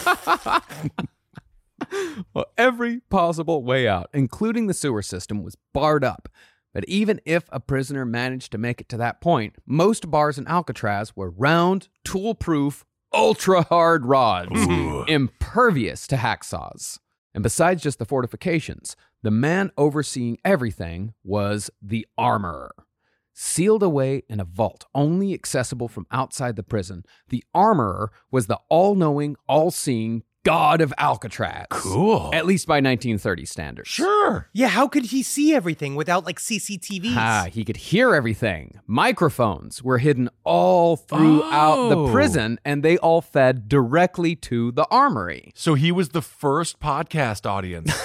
Well, 2.35 2.47
every 2.57 3.01
possible 3.11 3.65
way 3.65 3.89
out, 3.89 4.11
including 4.13 4.67
the 4.67 4.75
sewer 4.75 5.03
system, 5.03 5.43
was 5.43 5.57
barred 5.73 6.05
up. 6.05 6.29
But 6.73 6.85
even 6.87 7.21
if 7.25 7.45
a 7.51 7.59
prisoner 7.59 8.05
managed 8.05 8.53
to 8.53 8.59
make 8.59 8.81
it 8.81 8.89
to 8.91 8.97
that 8.99 9.21
point, 9.21 9.57
most 9.67 10.11
bars 10.11 10.39
in 10.39 10.47
Alcatraz 10.47 11.17
were 11.17 11.31
round, 11.31 11.89
tool 12.05 12.35
proof, 12.35 12.85
ultra 13.13 13.63
hard 13.63 14.07
rods, 14.07 14.53
impervious 15.09 16.07
to 16.09 16.17
hacksaws. 16.17 16.99
And 17.35 17.43
besides 17.43 17.83
just 17.83 17.99
the 17.99 18.05
fortifications, 18.05 18.95
the 19.23 19.31
man 19.33 19.73
overseeing 19.77 20.39
everything 20.45 21.15
was 21.25 21.71
the 21.83 22.07
armorer. 22.17 22.73
Sealed 23.43 23.83
away 23.83 24.23
in 24.29 24.39
a 24.39 24.45
vault 24.45 24.85
only 24.95 25.33
accessible 25.33 25.89
from 25.89 26.07
outside 26.11 26.57
the 26.57 26.63
prison, 26.63 27.05
the 27.31 27.43
armorer 27.55 28.13
was 28.31 28.49
the 28.49 28.59
all 28.69 28.95
knowing, 28.95 29.35
all 29.49 29.71
seeing 29.71 30.25
god 30.45 30.83
of 30.83 30.93
Alcatraz. 30.99 31.67
Cool. 31.71 32.31
At 32.35 32.45
least 32.45 32.67
by 32.67 32.77
1930 32.77 33.47
standards. 33.47 33.89
Sure. 33.89 34.49
Yeah, 34.53 34.69
how 34.69 34.89
could 34.89 35.07
he 35.07 35.23
see 35.23 35.55
everything 35.55 35.95
without 35.95 36.27
like 36.27 36.39
CCTVs? 36.39 37.15
Ah, 37.17 37.47
he 37.51 37.65
could 37.65 37.79
hear 37.79 38.15
everything. 38.15 38.79
Microphones 38.87 39.83
were 39.83 39.99
hidden 39.99 40.29
all 40.45 40.97
throughout 40.97 41.89
the 41.89 41.97
Oh. 41.97 42.13
prison, 42.13 42.59
and 42.63 42.83
they 42.83 42.99
all 42.99 43.23
fed 43.23 43.69
directly 43.71 44.37
to 44.37 44.71
the 44.73 44.87
armory. 44.91 45.53
So 45.55 45.75
he 45.75 45.91
was 45.91 46.11
the 46.11 46.23
first 46.23 46.79
podcast 46.79 47.47
audience. 47.49 47.91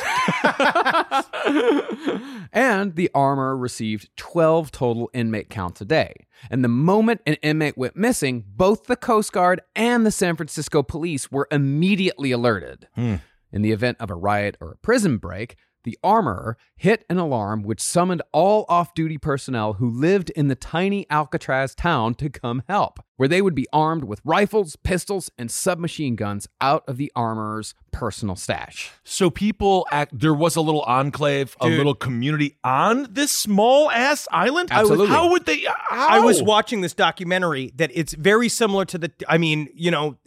and 2.54 2.96
the 2.96 3.10
armor 3.14 3.56
received 3.58 4.10
12 4.16 4.72
total 4.72 5.10
inmate 5.14 5.50
counts 5.50 5.82
a 5.82 5.86
day. 5.86 6.28
And 6.50 6.64
the 6.64 6.70
moment 6.70 7.22
an 7.26 7.36
inmate 7.36 7.78
went 7.78 7.96
missing, 7.96 8.44
both 8.48 8.86
the 8.86 8.96
Coast 8.96 9.32
Guard 9.32 9.62
and 9.76 10.06
the 10.06 10.12
San 10.12 10.36
Francisco 10.36 10.84
police 10.84 11.32
were 11.32 11.48
immediately 11.52 12.32
alerted. 12.32 12.88
Hmm. 12.96 13.16
In 13.52 13.62
the 13.62 13.72
event 13.72 13.98
of 14.02 14.10
a 14.10 14.16
riot 14.16 14.58
or 14.60 14.72
a 14.72 14.78
prison 14.78 15.18
break, 15.18 15.56
the 15.86 15.98
armorer 16.04 16.58
hit 16.76 17.06
an 17.10 17.18
alarm 17.18 17.64
which 17.64 17.80
summoned 17.82 18.22
all 18.34 18.66
off 18.68 18.94
duty 18.94 19.18
personnel 19.18 19.74
who 19.74 19.90
lived 19.90 20.30
in 20.32 20.50
the 20.50 20.56
tiny 20.56 21.06
Alcatraz 21.10 21.74
town 21.74 22.14
to 22.16 22.30
come 22.30 22.62
help, 22.68 23.00
where 23.16 23.30
they 23.30 23.42
would 23.42 23.56
be 23.56 23.66
armed 23.72 24.04
with 24.04 24.20
rifles, 24.26 24.76
pistols, 24.76 25.32
and 25.38 25.50
submachine 25.50 26.18
guns 26.18 26.50
out 26.60 26.84
of 26.88 26.98
the 26.98 27.10
armorer's 27.16 27.74
personal 27.94 28.36
stash. 28.36 28.92
so 29.06 29.30
people 29.30 29.88
act 29.90 30.12
there 30.20 30.34
was 30.34 30.58
a 30.58 30.62
little 30.62 30.82
enclave, 30.82 31.56
a 31.62 31.68
little 31.68 31.96
community 31.96 32.58
on 32.64 33.08
this 33.10 33.32
small 33.32 33.90
ass 33.90 34.28
island. 34.32 34.70
I 34.72 34.82
was- 34.82 34.92
Absolutely. 34.92 35.16
how 35.16 35.30
would 35.32 35.46
they 35.46 35.60
how? 35.90 36.08
I 36.10 36.20
was 36.20 36.44
watching 36.44 36.82
this 36.82 36.94
documentary 36.94 37.72
that 37.78 37.92
it's 37.94 38.14
very 38.14 38.50
similar 38.50 38.84
to 38.86 38.98
the. 38.98 39.12
I 39.30 39.38
mean, 39.38 39.70
you 39.74 39.92
know, 39.92 40.18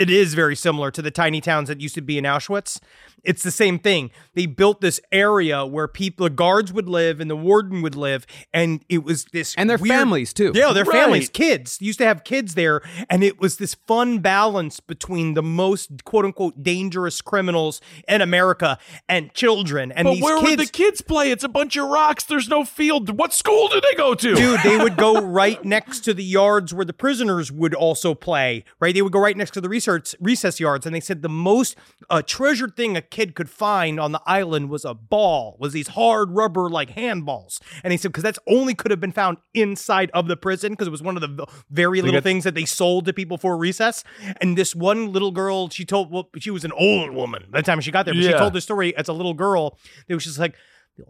it 0.00 0.10
is 0.10 0.34
very 0.34 0.56
similar 0.56 0.90
to 0.90 1.02
the 1.02 1.10
tiny 1.12 1.40
towns 1.40 1.68
that 1.68 1.80
used 1.80 1.94
to 1.94 2.00
be 2.00 2.18
in 2.18 2.24
Auschwitz. 2.24 2.80
It's 3.22 3.42
the 3.42 3.50
same 3.50 3.78
thing. 3.78 4.10
They 4.34 4.46
built 4.46 4.80
this 4.80 4.98
area 5.12 5.66
where 5.66 5.86
people, 5.86 6.24
the 6.24 6.30
guards 6.30 6.72
would 6.72 6.88
live 6.88 7.20
and 7.20 7.30
the 7.30 7.36
warden 7.36 7.82
would 7.82 7.94
live, 7.94 8.26
and 8.54 8.82
it 8.88 9.04
was 9.04 9.26
this 9.26 9.54
And 9.58 9.68
their 9.68 9.76
weird- 9.76 9.94
families, 9.94 10.32
too. 10.32 10.52
Yeah, 10.54 10.72
their 10.72 10.84
Right. 10.84 11.00
families, 11.02 11.28
kids 11.28 11.76
used 11.82 11.98
to 11.98 12.06
have 12.06 12.24
kids 12.24 12.54
there, 12.54 12.80
and 13.10 13.22
it 13.22 13.38
was 13.38 13.58
this 13.58 13.74
fun 13.86 14.20
balance 14.20 14.80
between 14.80 15.34
the 15.34 15.42
most 15.42 16.02
quote 16.04 16.24
unquote 16.24 16.62
dangerous 16.62 17.20
criminals 17.20 17.82
in 18.08 18.22
America 18.22 18.78
and 19.06 19.34
children. 19.34 19.92
And 19.92 20.06
But 20.06 20.14
these 20.14 20.22
where 20.22 20.38
kids, 20.38 20.48
would 20.50 20.58
the 20.60 20.72
kids 20.72 21.00
play? 21.02 21.30
It's 21.30 21.44
a 21.44 21.48
bunch 21.48 21.76
of 21.76 21.88
rocks. 21.88 22.24
There's 22.24 22.48
no 22.48 22.64
field. 22.64 23.18
What 23.18 23.34
school 23.34 23.68
do 23.68 23.82
they 23.82 23.94
go 23.98 24.14
to? 24.14 24.34
Dude, 24.34 24.60
they 24.64 24.78
would 24.78 24.96
go 24.96 25.20
right 25.20 25.62
next 25.62 26.00
to 26.04 26.14
the 26.14 26.24
yards 26.24 26.72
where 26.72 26.86
the 26.86 26.94
prisoners 26.94 27.52
would 27.52 27.74
also 27.74 28.14
play. 28.14 28.64
Right, 28.80 28.94
they 28.94 29.02
would 29.02 29.12
go 29.12 29.20
right 29.20 29.36
next 29.36 29.50
to 29.52 29.60
the 29.60 29.68
research 29.68 29.89
recess 30.20 30.60
yards, 30.60 30.86
and 30.86 30.94
they 30.94 31.00
said 31.00 31.22
the 31.22 31.28
most 31.28 31.76
uh, 32.08 32.22
treasured 32.24 32.76
thing 32.76 32.96
a 32.96 33.02
kid 33.02 33.34
could 33.34 33.48
find 33.50 33.98
on 33.98 34.12
the 34.12 34.20
island 34.26 34.68
was 34.70 34.84
a 34.84 34.94
ball, 34.94 35.56
was 35.58 35.72
these 35.72 35.88
hard 35.88 36.30
rubber 36.32 36.68
like 36.68 36.90
handballs. 36.94 37.60
And 37.82 37.92
they 37.92 37.96
said 37.96 38.08
because 38.08 38.22
that's 38.22 38.38
only 38.46 38.74
could 38.74 38.90
have 38.90 39.00
been 39.00 39.12
found 39.12 39.38
inside 39.54 40.10
of 40.12 40.28
the 40.28 40.36
prison 40.36 40.72
because 40.72 40.86
it 40.88 40.90
was 40.90 41.02
one 41.02 41.16
of 41.16 41.22
the 41.22 41.46
very 41.70 42.00
little 42.02 42.16
got- 42.16 42.22
things 42.24 42.44
that 42.44 42.54
they 42.54 42.64
sold 42.64 43.04
to 43.06 43.12
people 43.12 43.38
for 43.38 43.56
recess. 43.56 44.04
And 44.40 44.56
this 44.56 44.74
one 44.74 45.12
little 45.12 45.30
girl, 45.32 45.68
she 45.68 45.84
told, 45.84 46.10
well, 46.10 46.28
she 46.38 46.50
was 46.50 46.64
an 46.64 46.72
old 46.72 47.10
woman 47.12 47.46
by 47.50 47.60
the 47.60 47.64
time 47.64 47.80
she 47.80 47.90
got 47.90 48.04
there, 48.04 48.14
but 48.14 48.22
she 48.22 48.28
told 48.38 48.52
the 48.52 48.60
story 48.60 48.96
as 48.96 49.08
a 49.08 49.12
little 49.12 49.34
girl. 49.34 49.78
It 50.08 50.14
was 50.14 50.24
just 50.24 50.38
like. 50.38 50.54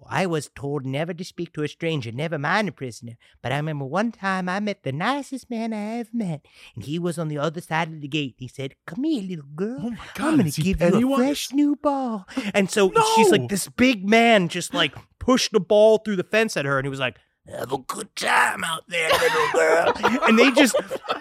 I 0.09 0.27
was 0.27 0.51
told 0.55 0.87
never 0.87 1.13
to 1.15 1.25
speak 1.25 1.53
to 1.55 1.63
a 1.63 1.69
stranger, 1.69 2.13
never 2.13 2.39
mind 2.39 2.69
a 2.69 2.73
prisoner. 2.73 3.17
But 3.43 3.53
I 3.53 3.57
remember 3.57 3.85
one 3.85 4.13
time 4.13 4.49
I 4.49 4.61
met 4.61 4.83
the 4.83 4.93
nicest 4.93 5.51
man 5.51 5.73
I 5.73 5.99
ever 5.99 6.11
met, 6.13 6.47
and 6.75 6.85
he 6.85 6.99
was 6.99 7.19
on 7.19 7.29
the 7.29 7.39
other 7.39 7.61
side 7.61 7.89
of 7.89 8.01
the 8.01 8.09
gate. 8.09 8.37
He 8.39 8.49
said, 8.49 8.75
"Come 8.87 9.05
here, 9.05 9.23
little 9.23 9.45
girl. 9.55 9.81
Oh 9.83 9.91
my 9.91 9.97
God, 10.15 10.29
I'm 10.29 10.37
gonna 10.39 10.51
give 10.51 10.81
you 10.81 11.15
a 11.15 11.17
fresh 11.17 11.53
new 11.53 11.77
ball." 11.77 12.27
And 12.55 12.71
so 12.71 12.93
she's 13.15 13.31
like, 13.31 13.49
this 13.49 13.69
big 13.69 14.09
man 14.09 14.49
just 14.49 14.75
like 14.75 14.95
pushed 15.19 15.53
the 15.53 15.61
ball 15.61 15.99
through 15.99 16.17
the 16.17 16.25
fence 16.25 16.57
at 16.57 16.65
her, 16.65 16.79
and 16.79 16.87
he 16.87 16.91
was 16.91 17.01
like. 17.01 17.19
Have 17.49 17.73
a 17.73 17.79
good 17.79 18.15
time 18.15 18.63
out 18.63 18.85
there, 18.87 19.09
little 19.11 19.49
girl. 19.53 19.93
and 20.29 20.39
they 20.39 20.53
just, 20.53 20.77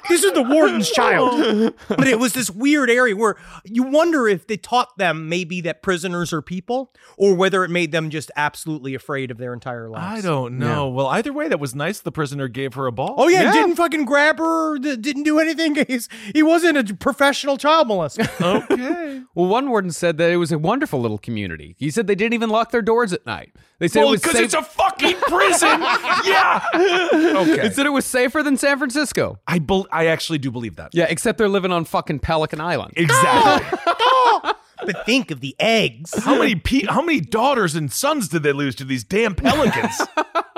this 0.10 0.24
is 0.24 0.34
the 0.34 0.42
warden's 0.44 0.90
child. 0.92 1.74
But 1.88 2.08
it 2.08 2.20
was 2.20 2.34
this 2.34 2.50
weird 2.50 2.90
area 2.90 3.16
where 3.16 3.36
you 3.64 3.84
wonder 3.84 4.28
if 4.28 4.48
they 4.48 4.58
taught 4.58 4.98
them 4.98 5.28
maybe 5.30 5.62
that 5.62 5.82
prisoners 5.82 6.32
are 6.34 6.42
people 6.42 6.94
or 7.18 7.34
whether 7.36 7.64
it 7.64 7.70
made 7.70 7.92
them 7.92 8.10
just 8.10 8.32
absolutely 8.36 8.94
afraid 8.96 9.32
of 9.32 9.38
their 9.38 9.54
entire 9.54 9.90
lives. 9.90 10.24
I 10.24 10.28
don't 10.28 10.58
know. 10.58 10.88
Well, 10.90 11.08
either 11.08 11.32
way, 11.34 11.48
that 11.48 11.60
was 11.60 11.74
nice. 11.76 12.00
The 12.00 12.12
prisoner 12.12 12.48
gave 12.48 12.74
her 12.76 12.86
a 12.88 12.92
ball. 12.92 13.16
Oh 13.18 13.28
yeah, 13.28 13.52
he 13.52 13.60
didn't 13.60 13.76
fucking 13.76 14.06
grab 14.06 14.38
her, 14.40 14.78
didn't 14.80 15.24
do 15.24 15.40
anything. 15.40 15.76
He's, 15.88 16.08
he 16.34 16.44
wasn't 16.44 16.78
a 16.78 16.94
professional 16.96 17.58
child 17.58 17.88
molester. 17.88 18.30
okay. 18.72 19.22
Well, 19.36 19.48
one 19.48 19.70
warden 19.70 19.92
said 19.92 20.18
that 20.18 20.32
it 20.32 20.38
was 20.38 20.52
a 20.52 20.60
wonderful 20.60 21.00
little 21.02 21.18
community. 21.18 21.76
He 21.78 21.92
said 21.92 22.08
they 22.08 22.16
didn't 22.16 22.34
even 22.34 22.50
lock 22.50 22.72
their 22.72 22.82
doors 22.82 23.14
at 23.14 23.26
night. 23.26 23.54
They 23.80 23.88
said 23.88 24.00
well, 24.02 24.10
it 24.10 24.12
was 24.12 24.22
because 24.22 24.36
safe- 24.36 24.46
it's 24.46 24.54
a 24.54 24.64
fucking 24.64 25.16
prison. 25.22 25.82
yeah. 26.26 26.62
Okay. 26.74 27.56
They 27.62 27.70
said 27.72 27.86
it 27.86 27.90
was 27.92 28.06
safer 28.06 28.44
than 28.44 28.58
San 28.58 28.78
Francisco. 28.78 29.40
I 29.48 29.60
bel 29.60 29.88
I 30.00 30.06
actually 30.06 30.38
do 30.38 30.50
believe 30.50 30.78
that. 30.78 30.92
Yeah, 30.94 31.08
except 31.10 31.38
they're 31.38 31.50
living 31.50 31.74
on 31.74 31.84
fucking 31.84 32.20
Pelican 32.20 32.62
Island. 32.62 32.94
Exactly. 32.96 33.80
but 34.86 35.06
think 35.06 35.30
of 35.30 35.42
the 35.42 35.58
eggs. 35.60 36.14
how 36.24 36.40
many 36.40 36.56
pe- 36.56 36.86
how 36.86 37.02
many 37.02 37.20
daughters 37.20 37.76
and 37.76 37.92
sons 37.92 38.30
did 38.30 38.44
they 38.44 38.54
lose 38.54 38.76
to 38.76 38.86
these 38.86 39.04
damn 39.04 39.36
pelicans? 39.36 40.02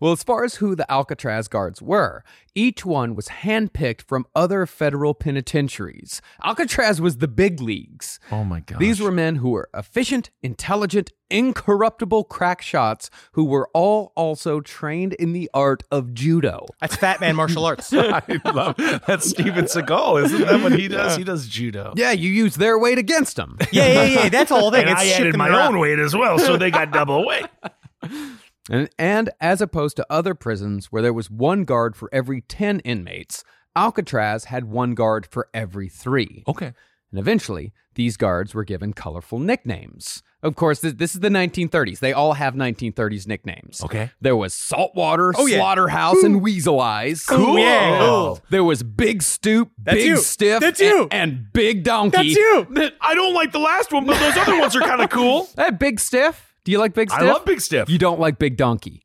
Well, 0.00 0.12
as 0.12 0.22
far 0.22 0.44
as 0.44 0.56
who 0.56 0.74
the 0.74 0.90
Alcatraz 0.90 1.48
guards 1.48 1.80
were, 1.80 2.24
each 2.54 2.84
one 2.84 3.14
was 3.14 3.28
handpicked 3.28 4.02
from 4.02 4.26
other 4.34 4.66
federal 4.66 5.14
penitentiaries. 5.14 6.20
Alcatraz 6.44 7.00
was 7.00 7.18
the 7.18 7.28
big 7.28 7.60
leagues. 7.60 8.20
oh 8.30 8.44
my 8.44 8.60
god. 8.60 8.78
These 8.78 9.00
were 9.00 9.10
men 9.12 9.36
who 9.36 9.50
were 9.50 9.68
efficient, 9.74 10.30
intelligent, 10.42 11.12
incorruptible 11.30 12.24
crack 12.24 12.60
shots 12.60 13.08
who 13.32 13.44
were 13.44 13.68
all 13.72 14.12
also 14.16 14.60
trained 14.60 15.14
in 15.14 15.32
the 15.32 15.48
art 15.54 15.82
of 15.90 16.12
judo. 16.12 16.66
That's 16.80 16.96
Fat 16.96 17.20
Man 17.20 17.36
Martial 17.36 17.64
Arts. 17.64 17.90
I 17.92 18.22
love 18.44 18.76
that's 19.06 19.30
Steven 19.30 19.64
Seagal, 19.64 20.24
isn't 20.24 20.40
that 20.42 20.62
what 20.62 20.78
he 20.78 20.88
does? 20.88 21.16
He 21.16 21.24
does 21.24 21.48
judo. 21.48 21.94
Yeah, 21.96 22.10
you 22.12 22.28
use 22.30 22.56
their 22.56 22.78
weight 22.78 22.98
against 22.98 23.36
them. 23.36 23.56
Yeah, 23.72 23.86
yeah, 23.86 24.04
yeah. 24.04 24.28
That's 24.28 24.50
all 24.50 24.70
they 24.70 24.82
And 24.82 24.90
I 24.90 25.08
added 25.08 25.36
my 25.36 25.66
own 25.66 25.78
weight 25.78 25.98
as 25.98 26.14
well, 26.14 26.38
so 26.38 26.56
they 26.58 26.70
got 26.70 26.90
double 26.92 27.26
weight. 27.26 27.46
And, 28.70 28.88
and 28.98 29.30
as 29.40 29.60
opposed 29.60 29.96
to 29.96 30.06
other 30.08 30.34
prisons 30.34 30.86
where 30.86 31.02
there 31.02 31.12
was 31.12 31.30
one 31.30 31.64
guard 31.64 31.96
for 31.96 32.08
every 32.12 32.42
10 32.42 32.80
inmates, 32.80 33.42
Alcatraz 33.74 34.44
had 34.44 34.64
one 34.64 34.94
guard 34.94 35.26
for 35.26 35.48
every 35.52 35.88
three. 35.88 36.44
Okay. 36.46 36.72
And 37.10 37.18
eventually, 37.18 37.72
these 37.94 38.16
guards 38.16 38.54
were 38.54 38.64
given 38.64 38.92
colorful 38.92 39.38
nicknames. 39.38 40.22
Of 40.42 40.56
course, 40.56 40.80
this, 40.80 40.94
this 40.94 41.14
is 41.14 41.20
the 41.20 41.28
1930s. 41.28 42.00
They 42.00 42.12
all 42.12 42.32
have 42.32 42.54
1930s 42.54 43.26
nicknames. 43.28 43.82
Okay. 43.84 44.10
There 44.20 44.34
was 44.34 44.54
Saltwater, 44.54 45.32
Oh, 45.36 45.46
yeah. 45.46 45.58
Slaughterhouse, 45.58 46.22
and 46.22 46.40
Weasel 46.42 46.80
Eyes. 46.80 47.24
Cool. 47.24 47.58
Yeah, 47.58 47.98
cool. 47.98 48.40
There 48.50 48.64
was 48.64 48.82
Big 48.82 49.22
Stoop, 49.22 49.70
That's 49.78 49.96
Big 49.98 50.06
you. 50.06 50.16
Stiff, 50.16 50.60
That's 50.60 50.80
and- 50.80 50.88
you. 50.90 51.08
And, 51.10 51.52
Big 51.52 51.84
Donkey. 51.84 52.34
That's 52.34 52.36
you. 52.36 52.90
I 53.00 53.14
don't 53.14 53.34
like 53.34 53.52
the 53.52 53.58
last 53.60 53.92
one, 53.92 54.06
but 54.06 54.18
those 54.18 54.36
other 54.36 54.58
ones 54.58 54.74
are 54.74 54.80
kind 54.80 55.00
of 55.02 55.10
cool. 55.10 55.48
That 55.56 55.78
Big 55.78 56.00
Stiff. 56.00 56.51
Do 56.64 56.72
you 56.72 56.78
like 56.78 56.94
Big 56.94 57.10
Stiff? 57.10 57.22
I 57.22 57.32
love 57.32 57.44
Big 57.44 57.60
Stiff. 57.60 57.88
You 57.88 57.98
don't 57.98 58.20
like 58.20 58.38
Big 58.38 58.56
Donkey. 58.56 59.02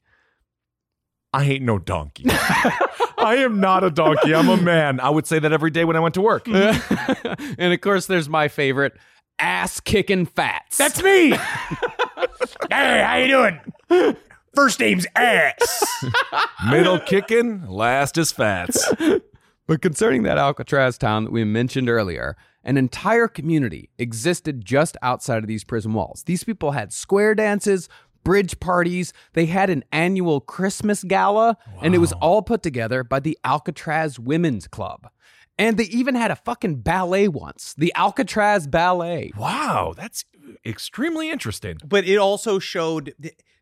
I 1.34 1.44
ain't 1.44 1.64
no 1.64 1.78
donkey. 1.78 2.26
I 2.30 3.38
am 3.40 3.60
not 3.60 3.84
a 3.84 3.90
donkey. 3.92 4.34
I'm 4.34 4.48
a 4.50 4.58
man. 4.62 5.00
I 5.00 5.10
would 5.10 5.28
say 5.28 5.40
that 5.40 5.52
every 5.52 5.72
day 5.72 5.86
when 5.86 5.96
I 5.96 6.00
went 6.00 6.16
to 6.16 6.22
work. 6.22 6.48
and 6.48 7.74
of 7.74 7.82
course, 7.82 8.06
there's 8.06 8.30
my 8.30 8.48
favorite 8.48 8.94
ass 9.40 9.80
kicking 9.80 10.26
fats. 10.26 10.78
That's 10.78 11.02
me. 11.04 11.32
hey, 11.32 13.04
how 13.04 13.18
you 13.18 13.28
doing? 13.28 14.16
First 14.56 14.80
name's 14.80 15.06
ass. 15.16 16.04
Middle 16.70 17.00
kicking, 17.00 17.68
last 17.68 18.18
is 18.18 18.32
fats. 18.32 18.92
But 19.68 19.82
concerning 19.82 20.24
that 20.24 20.38
Alcatraz 20.38 20.98
town 20.98 21.26
that 21.26 21.32
we 21.32 21.44
mentioned 21.44 21.90
earlier, 21.90 22.38
an 22.68 22.78
entire 22.78 23.28
community 23.28 23.90
existed 23.98 24.64
just 24.64 24.98
outside 25.02 25.40
of 25.44 25.48
these 25.48 25.64
prison 25.64 25.94
walls. 25.94 26.24
These 26.26 26.44
people 26.44 26.72
had 26.72 26.92
square 26.94 27.34
dances, 27.34 27.88
bridge 28.24 28.60
parties, 28.60 29.14
they 29.34 29.46
had 29.46 29.70
an 29.70 29.86
annual 29.94 30.42
Christmas 30.42 31.04
gala, 31.04 31.58
and 31.82 31.96
it 31.96 32.00
was 32.00 32.12
all 32.14 32.42
put 32.42 32.62
together 32.62 33.06
by 33.06 33.22
the 33.22 33.38
Alcatraz 33.46 34.20
Women's 34.20 34.68
Club. 34.68 35.08
And 35.58 35.78
they 35.78 35.86
even 35.86 36.14
had 36.16 36.30
a 36.30 36.36
fucking 36.36 36.82
ballet 36.82 37.30
once, 37.30 37.74
the 37.78 37.92
Alcatraz 37.96 38.68
Ballet. 38.68 39.32
Wow, 39.38 39.94
that's 39.96 40.26
extremely 40.66 41.32
interesting. 41.32 41.78
but 41.86 42.06
it 42.06 42.18
also 42.18 42.60
showed 42.60 43.16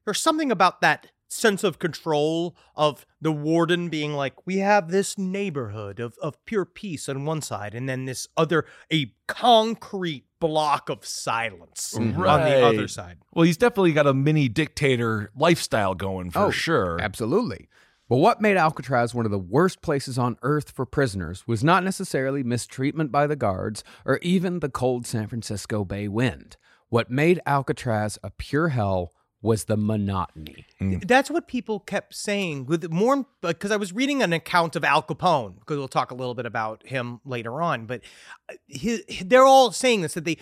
there's 0.04 0.20
something 0.20 0.52
about 0.52 0.82
that 0.82 1.08
sense 1.28 1.64
of 1.64 1.80
control 1.80 2.56
of 2.76 3.06
the 3.20 3.32
warden 3.32 3.90
being 3.90 4.14
like 4.14 4.46
we 4.46 4.58
have 4.58 4.90
this 4.90 5.18
neighborhood 5.18 6.00
of, 6.00 6.18
of 6.22 6.44
pure 6.46 6.66
peace 6.66 7.10
on 7.10 7.26
one 7.26 7.42
side 7.42 7.74
and 7.74 7.90
then 7.90 8.06
this 8.06 8.28
other 8.38 8.66
a 8.92 9.12
concrete 9.28 10.26
block 10.40 10.90
of 10.90 11.06
silence 11.06 11.96
on 11.96 12.14
the 12.14 12.66
other 12.66 12.88
side 12.88 13.18
Well, 13.34 13.46
he's 13.46 13.58
definitely 13.58 13.94
got 13.94 14.08
a 14.08 14.14
mini 14.14 14.48
dictator 14.48 15.32
lifestyle 15.36 15.96
going 15.96 16.32
for 16.32 16.46
oh, 16.46 16.52
sure. 16.52 17.00
Absolutely. 17.02 17.68
But 18.08 18.18
what 18.18 18.40
made 18.42 18.56
Alcatraz 18.56 19.16
one 19.16 19.26
of 19.26 19.32
the 19.32 19.40
worst 19.40 19.82
places 19.82 20.20
on 20.20 20.38
earth 20.44 20.72
for 20.72 20.86
prisoners 20.86 21.48
was 21.48 21.64
not 21.64 21.84
necessarily 21.84 22.44
mistreatment 22.44 23.12
by 23.12 23.26
the 23.26 23.36
guards 23.36 23.84
or 24.06 24.20
even 24.22 24.60
the 24.60 24.70
cold 24.70 25.08
San 25.08 25.28
Francisco 25.28 25.84
Bay 25.84 26.08
wind. 26.08 26.58
What 26.90 27.10
made 27.10 27.42
Alcatraz 27.48 28.20
a 28.24 28.30
pure 28.30 28.70
hell 28.70 29.12
was 29.46 29.66
the 29.66 29.78
monotony. 29.78 30.66
that's 31.04 31.30
what 31.30 31.48
people 31.48 31.80
kept 31.80 32.16
saying 32.16 32.66
with 32.66 32.92
more 32.92 33.26
because 33.42 33.72
i 33.72 33.78
was 33.78 33.94
reading 33.94 34.22
an 34.22 34.34
account 34.34 34.76
of 34.76 34.84
al 34.84 35.04
capone 35.04 35.60
because 35.60 35.78
we'll 35.78 35.88
talk 35.88 36.12
a 36.12 36.16
little 36.16 36.34
bit 36.34 36.46
about 36.46 36.86
him 36.86 37.22
later 37.24 37.62
on 37.62 37.86
but 37.86 38.02
uh, 38.50 38.54
he, 38.68 39.04
they're 39.24 39.46
all 39.46 39.72
saying 39.72 40.02
this 40.02 40.16
that 40.16 40.26
they 40.26 40.38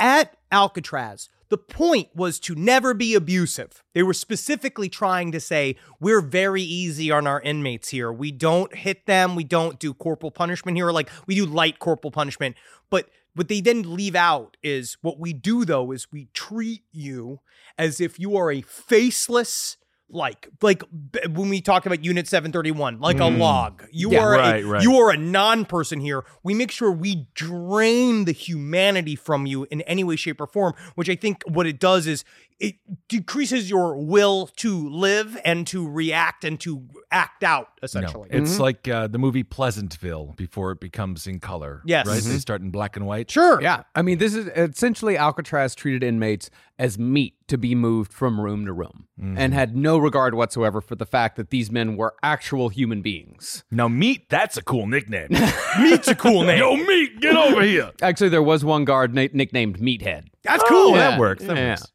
at 0.00 0.36
alcatraz 0.50 1.28
the 1.50 1.58
point 1.58 2.08
was 2.14 2.40
to 2.40 2.54
never 2.54 2.94
be 2.94 3.14
abusive. 3.14 3.84
They 3.92 4.02
were 4.02 4.14
specifically 4.14 4.88
trying 4.88 5.32
to 5.32 5.38
say 5.38 5.76
we're 6.00 6.22
very 6.22 6.62
easy 6.62 7.10
on 7.10 7.26
our 7.26 7.42
inmates 7.42 7.90
here. 7.90 8.10
We 8.10 8.32
don't 8.32 8.74
hit 8.74 9.04
them. 9.04 9.36
We 9.36 9.44
don't 9.44 9.78
do 9.78 9.92
corporal 9.92 10.30
punishment 10.30 10.78
here. 10.78 10.90
Like 10.90 11.10
we 11.26 11.34
do 11.34 11.44
light 11.44 11.78
corporal 11.78 12.10
punishment 12.10 12.56
but 12.92 13.08
what 13.34 13.48
they 13.48 13.60
then 13.60 13.94
leave 13.94 14.14
out 14.14 14.56
is 14.62 14.96
what 15.02 15.18
we 15.18 15.32
do 15.32 15.64
though 15.64 15.92
is 15.92 16.12
we 16.12 16.28
treat 16.34 16.82
you 16.92 17.40
as 17.78 18.00
if 18.00 18.18
you 18.18 18.36
are 18.36 18.50
a 18.50 18.62
faceless 18.62 19.76
like 20.12 20.48
like 20.60 20.82
when 21.30 21.48
we 21.48 21.60
talk 21.60 21.86
about 21.86 22.04
unit 22.04 22.28
731 22.28 23.00
like 23.00 23.16
a 23.16 23.20
mm. 23.20 23.38
log. 23.38 23.84
You 23.90 24.12
Yeah, 24.12 24.20
are 24.20 24.30
right, 24.32 24.62
a, 24.62 24.66
right. 24.66 24.82
you 24.82 24.96
are 24.96 25.10
a 25.10 25.16
non-person 25.16 26.00
here. 26.00 26.24
We 26.42 26.54
make 26.54 26.70
sure 26.70 26.92
we 26.92 27.26
drain 27.34 28.26
the 28.26 28.32
humanity 28.32 29.16
from 29.16 29.46
you 29.46 29.66
in 29.70 29.80
any 29.82 30.04
way 30.04 30.16
shape 30.16 30.40
or 30.40 30.46
form 30.46 30.74
which 30.94 31.08
i 31.08 31.16
think 31.16 31.42
what 31.46 31.66
it 31.66 31.78
does 31.78 32.06
is 32.06 32.24
it 32.62 32.76
decreases 33.08 33.68
your 33.68 33.96
will 33.96 34.46
to 34.56 34.88
live 34.88 35.36
and 35.44 35.66
to 35.66 35.86
react 35.88 36.44
and 36.44 36.58
to 36.60 36.86
act 37.10 37.42
out 37.44 37.66
No, 37.82 37.84
essentially 37.84 38.28
it's 38.30 38.58
like 38.58 38.86
uh, 38.88 39.06
the 39.08 39.18
movie 39.18 39.42
Pleasantville 39.42 40.32
before 40.36 40.70
it 40.72 40.80
becomes 40.80 41.26
in 41.26 41.40
color. 41.40 41.82
Yes. 41.84 42.06
Right? 42.06 42.22
Mhm. 42.22 42.28
They 42.32 42.38
start 42.38 42.60
in 42.62 42.70
black 42.70 42.96
and 42.96 43.04
white. 43.06 43.30
sure 43.30 43.60
Yeah, 43.60 43.82
I 43.94 44.02
mean, 44.02 44.18
this 44.18 44.34
is 44.34 44.46
essentially 44.56 45.16
Alcatraz 45.18 45.74
treated 45.74 46.02
inmates 46.04 46.48
as 46.78 46.98
meat 46.98 47.34
to 47.48 47.58
be 47.58 47.74
moved 47.74 48.12
from 48.12 48.40
room 48.40 48.64
to 48.66 48.72
room 48.72 49.06
and 49.36 49.54
had 49.54 49.76
no 49.76 49.98
regard 49.98 50.34
whatsoever 50.34 50.80
for 50.80 50.96
the 50.96 51.06
fact 51.06 51.36
that 51.36 51.50
these 51.50 51.70
men 51.70 51.96
were 51.96 52.12
actual 52.24 52.70
human 52.70 53.02
beings. 53.02 53.62
Now, 53.70 53.86
Meat, 53.86 54.28
that's 54.28 54.56
a 54.56 54.62
cool 54.62 54.88
nickname. 54.88 55.28
meat's 55.80 56.08
a 56.08 56.16
cool 56.16 56.42
name 56.42 56.58
Yo, 56.64 56.74
Meat, 56.76 57.20
get 57.20 57.36
over 57.36 57.62
here. 57.62 57.92
Actually, 58.02 58.30
there 58.30 58.42
was 58.42 58.64
one 58.64 58.84
guard 58.84 59.14
na- 59.14 59.28
nicknamed 59.32 59.78
Meathead. 59.78 60.24
that's 60.42 60.64
cool 60.64 60.88
Oh, 60.92 60.94
Yeah, 60.96 61.10
that 61.10 61.20
works. 61.20 61.44
That 61.44 61.56
yeah. 61.56 61.70
works. 61.70 61.92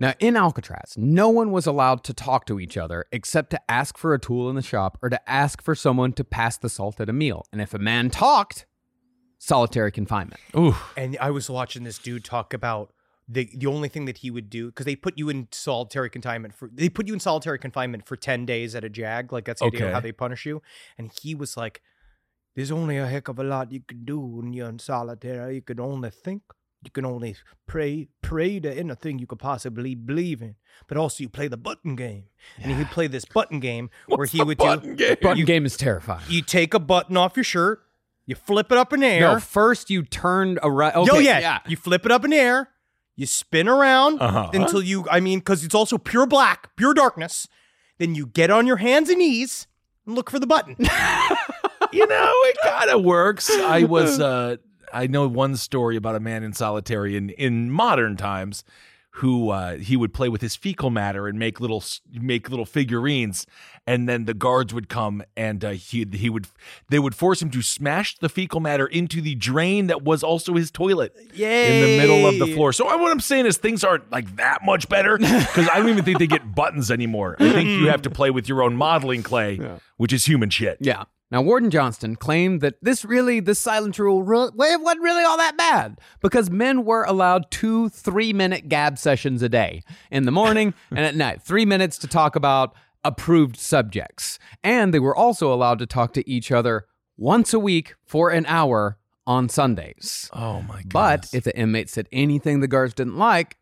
Now, 0.00 0.14
in 0.20 0.36
Alcatraz, 0.36 0.94
no 0.96 1.28
one 1.28 1.50
was 1.50 1.66
allowed 1.66 2.04
to 2.04 2.14
talk 2.14 2.46
to 2.46 2.60
each 2.60 2.76
other 2.76 3.04
except 3.12 3.50
to 3.50 3.60
ask 3.70 3.98
for 3.98 4.14
a 4.14 4.18
tool 4.18 4.48
in 4.48 4.56
the 4.56 4.62
shop 4.62 4.98
or 5.02 5.08
to 5.10 5.28
ask 5.28 5.62
for 5.62 5.74
someone 5.74 6.12
to 6.14 6.24
pass 6.24 6.56
the 6.56 6.68
salt 6.68 7.00
at 7.00 7.08
a 7.08 7.12
meal. 7.12 7.44
And 7.52 7.60
if 7.60 7.74
a 7.74 7.78
man 7.78 8.10
talked, 8.10 8.66
solitary 9.38 9.90
confinement. 9.92 10.40
Ooh. 10.56 10.76
And 10.96 11.16
I 11.20 11.30
was 11.30 11.50
watching 11.50 11.84
this 11.84 11.98
dude 11.98 12.24
talk 12.24 12.52
about 12.54 12.92
the 13.28 13.50
the 13.54 13.66
only 13.66 13.88
thing 13.88 14.06
that 14.06 14.18
he 14.18 14.30
would 14.30 14.48
do 14.48 14.66
because 14.68 14.86
they 14.86 14.96
put 14.96 15.18
you 15.18 15.28
in 15.28 15.48
solitary 15.52 16.08
confinement 16.08 16.54
for 16.54 16.70
they 16.72 16.88
put 16.88 17.06
you 17.06 17.12
in 17.12 17.20
solitary 17.20 17.58
confinement 17.58 18.06
for 18.06 18.16
10 18.16 18.46
days 18.46 18.74
at 18.74 18.84
a 18.84 18.88
jag 18.88 19.30
like 19.32 19.44
that's 19.44 19.60
the 19.60 19.66
idea 19.66 19.80
of 19.80 19.84
Okay. 19.88 19.92
how 19.92 20.00
they 20.00 20.12
punish 20.12 20.46
you 20.46 20.62
and 20.96 21.12
he 21.20 21.34
was 21.34 21.54
like 21.54 21.82
there's 22.56 22.70
only 22.70 22.96
a 22.96 23.06
heck 23.06 23.28
of 23.28 23.38
a 23.38 23.44
lot 23.44 23.70
you 23.70 23.80
can 23.86 24.06
do 24.06 24.18
when 24.18 24.54
you're 24.54 24.70
in 24.70 24.78
solitary 24.78 25.56
you 25.56 25.60
can 25.60 25.78
only 25.78 26.08
think 26.08 26.42
you 26.84 26.90
can 26.90 27.04
only 27.04 27.34
pray 27.66 28.08
pray 28.22 28.60
to 28.60 28.72
anything 28.72 29.18
you 29.18 29.26
could 29.26 29.38
possibly 29.40 29.94
believe 29.96 30.40
in 30.40 30.54
but 30.86 30.96
also 30.96 31.22
you 31.22 31.28
play 31.28 31.48
the 31.48 31.56
button 31.56 31.96
game 31.96 32.24
and 32.62 32.70
he 32.70 32.78
would 32.78 32.90
play 32.90 33.06
this 33.08 33.24
button 33.24 33.58
game 33.60 33.90
where 34.06 34.26
he 34.26 34.42
would 34.42 34.58
button 34.58 34.90
do 34.90 34.94
game? 34.96 35.16
Button 35.20 35.38
you, 35.38 35.44
game 35.44 35.66
is 35.66 35.76
terrifying. 35.76 36.24
you 36.28 36.40
take 36.42 36.74
a 36.74 36.78
button 36.78 37.16
off 37.16 37.36
your 37.36 37.44
shirt 37.44 37.82
you 38.26 38.34
flip 38.34 38.70
it 38.70 38.76
up 38.78 38.92
in 38.92 39.00
the 39.00 39.06
air 39.06 39.20
No, 39.34 39.40
first 39.40 39.88
you 39.88 40.02
turned 40.02 40.58
around. 40.62 40.94
Okay, 40.96 41.14
Yo, 41.14 41.18
yeah. 41.18 41.38
yeah. 41.38 41.58
You 41.66 41.76
flip 41.78 42.04
it 42.04 42.12
up 42.12 42.24
in 42.26 42.30
the 42.32 42.36
air, 42.36 42.68
you 43.16 43.24
spin 43.24 43.66
around 43.68 44.20
Uh-huh. 44.20 44.50
until 44.52 44.82
you, 44.82 45.06
I 45.10 45.18
mean, 45.20 45.38
because 45.38 45.64
it's 45.64 45.74
also 45.74 45.96
pure 45.96 46.26
black, 46.26 46.76
pure 46.76 46.92
darkness. 46.92 47.48
Then 47.96 48.14
you 48.14 48.26
get 48.26 48.50
on 48.50 48.66
your 48.66 48.76
hands 48.76 49.08
and 49.08 49.18
knees 49.20 49.66
and 50.06 50.14
look 50.14 50.30
for 50.30 50.38
the 50.38 50.46
button. 50.46 50.76
you 51.92 52.06
know, 52.06 52.32
it 52.44 52.56
kind 52.62 52.90
of 52.90 53.02
works. 53.02 53.50
I 53.50 53.84
was, 53.84 54.20
uh, 54.20 54.56
I 54.92 55.06
know 55.06 55.26
one 55.28 55.56
story 55.56 55.96
about 55.96 56.14
a 56.16 56.20
man 56.20 56.42
in 56.42 56.52
solitary 56.52 57.16
in, 57.16 57.30
in 57.30 57.70
modern 57.70 58.16
times 58.16 58.64
who 59.12 59.50
uh, 59.50 59.76
he 59.78 59.96
would 59.96 60.14
play 60.14 60.28
with 60.28 60.40
his 60.40 60.54
fecal 60.54 60.90
matter 60.90 61.26
and 61.26 61.38
make 61.38 61.60
little 61.60 61.82
make 62.12 62.50
little 62.50 62.66
figurines, 62.66 63.46
and 63.84 64.08
then 64.08 64.26
the 64.26 64.34
guards 64.34 64.72
would 64.72 64.88
come 64.88 65.24
and 65.36 65.64
uh, 65.64 65.70
he 65.70 66.06
he 66.12 66.30
would 66.30 66.46
they 66.88 67.00
would 67.00 67.16
force 67.16 67.42
him 67.42 67.50
to 67.50 67.60
smash 67.60 68.16
the 68.18 68.28
fecal 68.28 68.60
matter 68.60 68.86
into 68.86 69.20
the 69.20 69.34
drain 69.34 69.88
that 69.88 70.02
was 70.02 70.22
also 70.22 70.54
his 70.54 70.70
toilet 70.70 71.16
in 71.72 71.82
the 71.82 71.98
middle 71.98 72.26
of 72.26 72.38
the 72.38 72.54
floor. 72.54 72.72
So 72.72 72.84
what 72.84 73.10
I'm 73.10 73.18
saying 73.18 73.46
is 73.46 73.56
things 73.56 73.82
aren't 73.82 74.08
like 74.12 74.36
that 74.36 74.64
much 74.64 74.88
better 74.88 75.18
because 75.18 75.68
I 75.68 75.78
don't 75.78 75.88
even 75.88 76.04
think 76.04 76.20
they 76.20 76.28
get 76.28 76.54
buttons 76.54 76.90
anymore. 76.90 77.34
I 77.40 77.50
think 77.52 77.68
you 77.70 77.88
have 77.88 78.02
to 78.02 78.10
play 78.10 78.30
with 78.30 78.48
your 78.48 78.62
own 78.62 78.76
modeling 78.76 79.24
clay, 79.24 79.58
which 79.96 80.12
is 80.12 80.26
human 80.26 80.50
shit. 80.50 80.78
Yeah. 80.80 81.04
Now, 81.30 81.42
Warden 81.42 81.70
Johnston 81.70 82.16
claimed 82.16 82.62
that 82.62 82.76
this 82.80 83.04
really, 83.04 83.40
this 83.40 83.58
silence 83.58 83.98
rule, 83.98 84.22
wasn't 84.22 85.02
really 85.02 85.24
all 85.24 85.36
that 85.36 85.58
bad 85.58 86.00
because 86.22 86.50
men 86.50 86.84
were 86.84 87.04
allowed 87.04 87.50
two 87.50 87.90
three 87.90 88.32
minute 88.32 88.68
gab 88.68 88.98
sessions 88.98 89.42
a 89.42 89.48
day 89.48 89.82
in 90.10 90.24
the 90.24 90.30
morning 90.32 90.72
and 90.90 91.00
at 91.00 91.14
night, 91.14 91.42
three 91.42 91.66
minutes 91.66 91.98
to 91.98 92.06
talk 92.06 92.34
about 92.34 92.74
approved 93.04 93.56
subjects. 93.56 94.38
And 94.64 94.94
they 94.94 94.98
were 94.98 95.14
also 95.14 95.52
allowed 95.52 95.78
to 95.80 95.86
talk 95.86 96.14
to 96.14 96.28
each 96.28 96.50
other 96.50 96.86
once 97.18 97.52
a 97.52 97.58
week 97.58 97.94
for 98.06 98.30
an 98.30 98.46
hour 98.46 98.98
on 99.26 99.50
Sundays. 99.50 100.30
Oh 100.32 100.62
my 100.62 100.82
god! 100.82 100.88
But 100.88 101.34
if 101.34 101.44
the 101.44 101.56
inmate 101.56 101.90
said 101.90 102.08
anything 102.10 102.60
the 102.60 102.68
guards 102.68 102.94
didn't 102.94 103.18
like, 103.18 103.58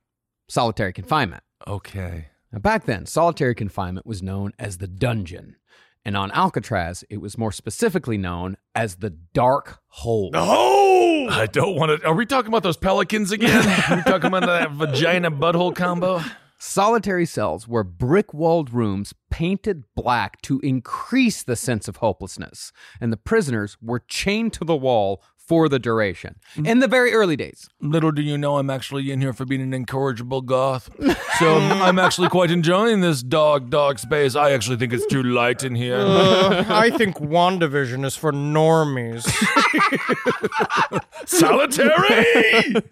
solitary 0.48 0.92
confinement. 0.92 1.42
okay. 1.66 2.28
Now, 2.52 2.60
back 2.60 2.86
then, 2.86 3.06
solitary 3.06 3.56
confinement 3.56 4.06
was 4.06 4.22
known 4.22 4.52
as 4.56 4.78
the 4.78 4.86
dungeon. 4.86 5.56
And 6.06 6.16
on 6.16 6.30
Alcatraz, 6.30 7.02
it 7.10 7.20
was 7.20 7.36
more 7.36 7.50
specifically 7.50 8.16
known 8.16 8.58
as 8.76 8.94
the 8.96 9.10
dark 9.10 9.80
hole. 9.88 10.30
Oh! 10.34 11.26
I 11.28 11.46
don't 11.46 11.74
want 11.74 12.00
to. 12.00 12.06
Are 12.06 12.14
we 12.14 12.24
talking 12.24 12.46
about 12.46 12.62
those 12.62 12.76
pelicans 12.76 13.32
again? 13.32 13.66
Are 13.90 13.96
we 13.96 14.02
talking 14.04 14.28
about 14.28 14.46
that 14.46 14.70
vagina 14.70 15.32
butthole 15.32 15.74
combo? 15.74 16.22
Solitary 16.60 17.26
cells 17.26 17.66
were 17.66 17.82
brick 17.82 18.32
walled 18.32 18.72
rooms 18.72 19.14
painted 19.30 19.82
black 19.96 20.40
to 20.42 20.60
increase 20.60 21.42
the 21.42 21.56
sense 21.56 21.88
of 21.88 21.96
hopelessness. 21.96 22.70
And 23.00 23.12
the 23.12 23.16
prisoners 23.16 23.76
were 23.82 23.98
chained 23.98 24.52
to 24.52 24.64
the 24.64 24.76
wall 24.76 25.24
for 25.46 25.68
the 25.68 25.78
duration. 25.78 26.36
In 26.64 26.80
the 26.80 26.88
very 26.88 27.12
early 27.12 27.36
days. 27.36 27.68
Little 27.80 28.10
do 28.10 28.22
you 28.22 28.36
know, 28.36 28.58
I'm 28.58 28.70
actually 28.70 29.10
in 29.10 29.20
here 29.20 29.32
for 29.32 29.44
being 29.44 29.62
an 29.62 29.72
incorrigible 29.72 30.42
goth. 30.42 30.90
So 31.38 31.56
I'm 31.58 31.98
actually 31.98 32.28
quite 32.28 32.50
enjoying 32.50 33.00
this 33.00 33.22
dog 33.22 33.70
dog 33.70 33.98
space. 33.98 34.34
I 34.34 34.50
actually 34.50 34.76
think 34.76 34.92
it's 34.92 35.06
too 35.06 35.22
light 35.22 35.62
in 35.62 35.74
here. 35.74 35.98
Uh, 35.98 36.64
I 36.68 36.90
think 36.90 37.18
WandaVision 37.18 38.04
is 38.04 38.16
for 38.16 38.32
normies. 38.32 39.26
Solitary. 41.26 42.74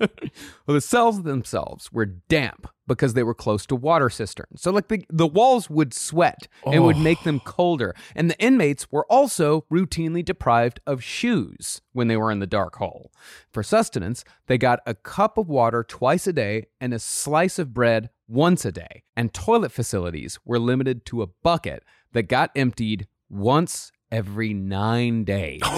Well, 0.67 0.75
the 0.75 0.81
cells 0.81 1.25
themselves 1.25 1.93
were 1.93 2.07
damp 2.07 2.69
because 2.87 3.14
they 3.14 3.23
were 3.23 3.35
close 3.35 3.66
to 3.66 3.77
water 3.77 4.11
cisterns. 4.11 4.62
So, 4.62 4.70
like 4.70 4.88
the, 4.88 5.05
the 5.09 5.27
walls 5.27 5.70
would 5.70 5.94
sweat 5.94 6.49
and 6.66 6.85
would 6.85 6.99
make 6.99 7.23
them 7.25 7.40
oh. 7.44 7.51
colder. 7.51 7.94
And 8.14 8.31
the 8.31 8.38
inmates 8.38 8.90
were 8.90 9.07
also 9.07 9.64
routinely 9.70 10.25
deprived 10.25 10.81
of 10.87 11.03
shoes 11.03 11.81
when 11.92 12.09
they 12.09 12.16
were 12.16 12.31
in 12.31 12.40
the 12.40 12.47
dark 12.47 12.77
hole. 12.77 13.11
For 13.53 13.62
sustenance, 13.62 14.25
they 14.47 14.59
got 14.59 14.81
a 14.87 14.94
cup 14.94 15.38
of 15.38 15.49
water 15.49 15.85
twice 15.85 16.27
a 16.27 16.33
day 16.33 16.66
and 16.81 16.92
a 16.92 16.99
slice 16.99 17.59
of 17.59 17.75
bread 17.75 18.11
once 18.29 18.64
a 18.64 18.73
day. 18.73 19.03
And 19.16 19.33
toilet 19.33 19.73
facilities 19.73 20.38
were 20.44 20.59
limited 20.59 21.05
to 21.07 21.23
a 21.23 21.27
bucket 21.27 21.85
that 22.12 22.25
got 22.25 22.51
emptied 22.55 23.07
once 23.29 23.92
every 24.11 24.55
nine 24.55 25.25
days. 25.25 25.62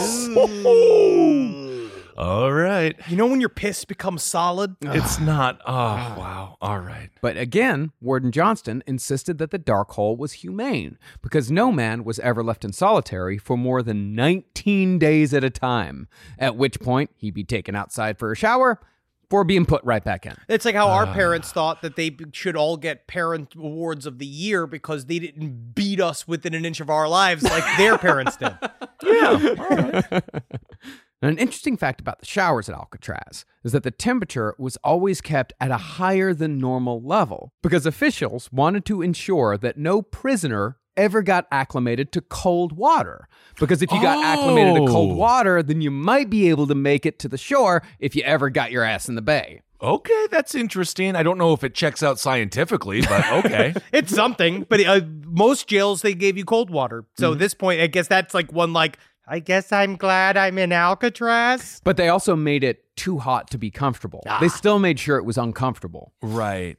Oh. 0.69 1.86
All 2.17 2.53
right. 2.53 2.97
You 3.09 3.17
know 3.17 3.27
when 3.27 3.41
your 3.41 3.51
piss 3.51 3.85
becomes 3.85 4.23
solid? 4.23 4.77
It's 4.81 5.21
not. 5.21 5.61
Oh, 5.67 5.73
wow. 5.75 6.57
All 6.61 6.81
right. 6.81 7.11
But 7.21 7.37
again, 7.37 7.93
Warden 8.01 8.33
Johnston 8.33 8.83
insisted 8.87 9.39
that 9.39 9.51
the 9.51 9.59
dark 9.59 9.91
hole 9.93 10.17
was 10.17 10.33
humane 10.33 10.99
because 11.21 11.51
no 11.51 11.71
man 11.71 12.05
was 12.05 12.19
ever 12.21 12.43
left 12.43 12.65
in 12.65 12.73
solitary 12.73 13.37
for 13.37 13.57
more 13.59 13.83
than 13.83 14.15
19 14.15 14.99
days 14.99 15.35
at 15.35 15.45
a 15.45 15.51
time, 15.51 16.09
at 16.39 16.57
which 16.57 16.81
point 16.81 17.11
he'd 17.17 17.35
be 17.35 17.45
taken 17.45 17.75
outside 17.75 18.19
for 18.19 18.33
a 18.33 18.37
shower 18.37 18.81
before 19.29 19.45
being 19.45 19.67
put 19.67 19.83
right 19.85 20.05
back 20.05 20.25
in. 20.25 20.35
It's 20.49 20.65
like 20.65 20.75
how 20.75 20.89
our 20.89 21.07
ah. 21.07 21.13
parents 21.13 21.53
thought 21.53 21.83
that 21.83 21.97
they 21.97 22.17
should 22.33 22.57
all 22.57 22.77
get 22.77 23.07
parent 23.07 23.55
awards 23.57 24.07
of 24.07 24.19
the 24.19 24.27
year 24.27 24.67
because 24.67 25.07
they 25.07 25.19
didn't 25.19 25.75
beat 25.75 26.01
us 26.01 26.27
within 26.29 26.55
an 26.55 26.65
inch 26.65 26.81
of 26.81 26.89
our 26.89 27.09
lives 27.09 27.43
like 27.43 27.65
their 27.77 27.99
parents 27.99 28.37
did. 28.37 28.57
And 31.23 31.31
an 31.31 31.39
interesting 31.39 31.77
fact 31.77 32.01
about 32.01 32.21
the 32.21 32.27
showers 32.27 32.69
at 32.69 32.75
Alcatraz 32.75 33.45
is 33.65 33.73
that 33.73 33.83
the 33.85 33.91
temperature 33.91 34.55
was 34.59 34.77
always 34.85 35.21
kept 35.21 35.53
at 35.61 35.71
a 35.71 35.77
higher 35.77 36.35
than 36.35 36.59
normal 36.59 37.03
level 37.03 37.53
because 37.63 37.87
officials 37.87 38.51
wanted 38.53 38.85
to 38.87 39.01
ensure 39.03 39.57
that 39.57 39.79
no 39.79 40.03
prisoner 40.03 40.77
ever 40.97 41.23
got 41.23 41.47
acclimated 41.51 42.11
to 42.13 42.21
cold 42.21 42.73
water. 42.73 43.29
Because 43.59 43.83
if 43.83 43.91
you 43.93 44.01
got 44.01 44.23
acclimated 44.25 44.75
to 44.77 44.87
cold 44.93 45.13
Oh. 45.13 45.15
water, 45.17 45.63
then 45.63 45.81
you 45.81 45.91
might 45.91 46.29
be 46.31 46.49
able 46.49 46.67
to 46.67 46.75
make 46.75 47.05
it 47.07 47.19
to 47.21 47.29
the 47.29 47.39
shore 47.39 47.83
if 47.99 48.15
you 48.17 48.23
ever 48.23 48.49
got 48.51 48.71
your 48.71 48.83
ass 48.83 49.09
in 49.09 49.15
the 49.15 49.23
bay. 49.23 49.61
Okay, 49.83 50.27
that's 50.31 50.55
interesting. 50.55 51.15
I 51.15 51.23
don't 51.23 51.37
know 51.37 51.53
if 51.53 51.63
it 51.63 51.75
checks 51.75 52.03
out 52.03 52.19
scientifically, 52.19 53.03
but 53.03 53.31
okay. 53.45 53.75
It's 53.93 54.15
something, 54.15 54.65
but 54.71 54.81
uh, 54.81 55.01
most 55.27 55.67
jails 55.69 56.01
they 56.01 56.15
gave 56.15 56.39
you 56.39 56.45
cold 56.47 56.71
water. 56.71 57.05
So 57.19 57.27
Mm-hmm. 57.27 57.33
at 57.35 57.39
this 57.41 57.55
point, 57.55 57.81
I 57.81 57.87
guess 57.87 58.07
that's 58.09 58.35
like 58.35 58.53
one 58.53 58.73
like. 58.73 58.99
I 59.27 59.41
guess 59.41 59.73
I'm 59.73 59.97
glad 59.97 60.37
I'm 60.37 60.57
in 60.59 60.73
Alcatraz. 60.73 61.81
But 61.83 61.97
they 61.97 62.09
also 62.09 62.37
made 62.37 62.63
it 62.63 62.85
too 62.97 63.19
hot 63.19 63.51
to 63.51 63.59
be 63.59 63.71
comfortable. 63.71 64.23
Ah. 64.27 64.39
They 64.41 64.49
still 64.49 64.79
made 64.79 65.01
sure 65.01 65.17
it 65.19 65.25
was 65.25 65.39
uncomfortable. 65.39 66.13
right. 66.23 66.79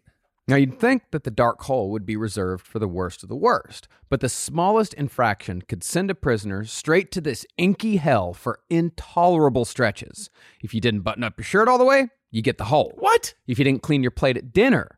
Now, 0.50 0.56
you'd 0.56 0.80
think 0.80 1.12
that 1.12 1.26
the 1.26 1.30
dark 1.30 1.64
hole 1.64 1.92
would 1.92 2.06
be 2.06 2.16
reserved 2.16 2.66
for 2.66 2.80
the 2.80 2.88
worst 2.88 3.22
of 3.22 3.28
the 3.28 3.36
worst, 3.36 3.90
but 4.10 4.22
the 4.22 4.30
smallest 4.30 4.94
infraction 4.94 5.62
could 5.64 5.84
send 5.84 6.10
a 6.10 6.16
prisoner 6.16 6.64
straight 6.64 7.12
to 7.12 7.20
this 7.20 7.46
inky 7.58 7.98
hell 7.98 8.34
for 8.34 8.62
intolerable 8.70 9.66
stretches. 9.66 10.30
If 10.62 10.74
you 10.74 10.80
didn't 10.80 11.02
button 11.02 11.26
up 11.26 11.38
your 11.38 11.44
shirt 11.44 11.68
all 11.68 11.78
the 11.78 11.84
way, 11.84 12.08
you 12.32 12.42
get 12.42 12.58
the 12.58 12.64
hole. 12.64 12.94
What? 12.96 13.34
If 13.46 13.60
you 13.60 13.66
didn't 13.66 13.84
clean 13.84 14.02
your 14.02 14.12
plate 14.12 14.38
at 14.38 14.54
dinner, 14.54 14.98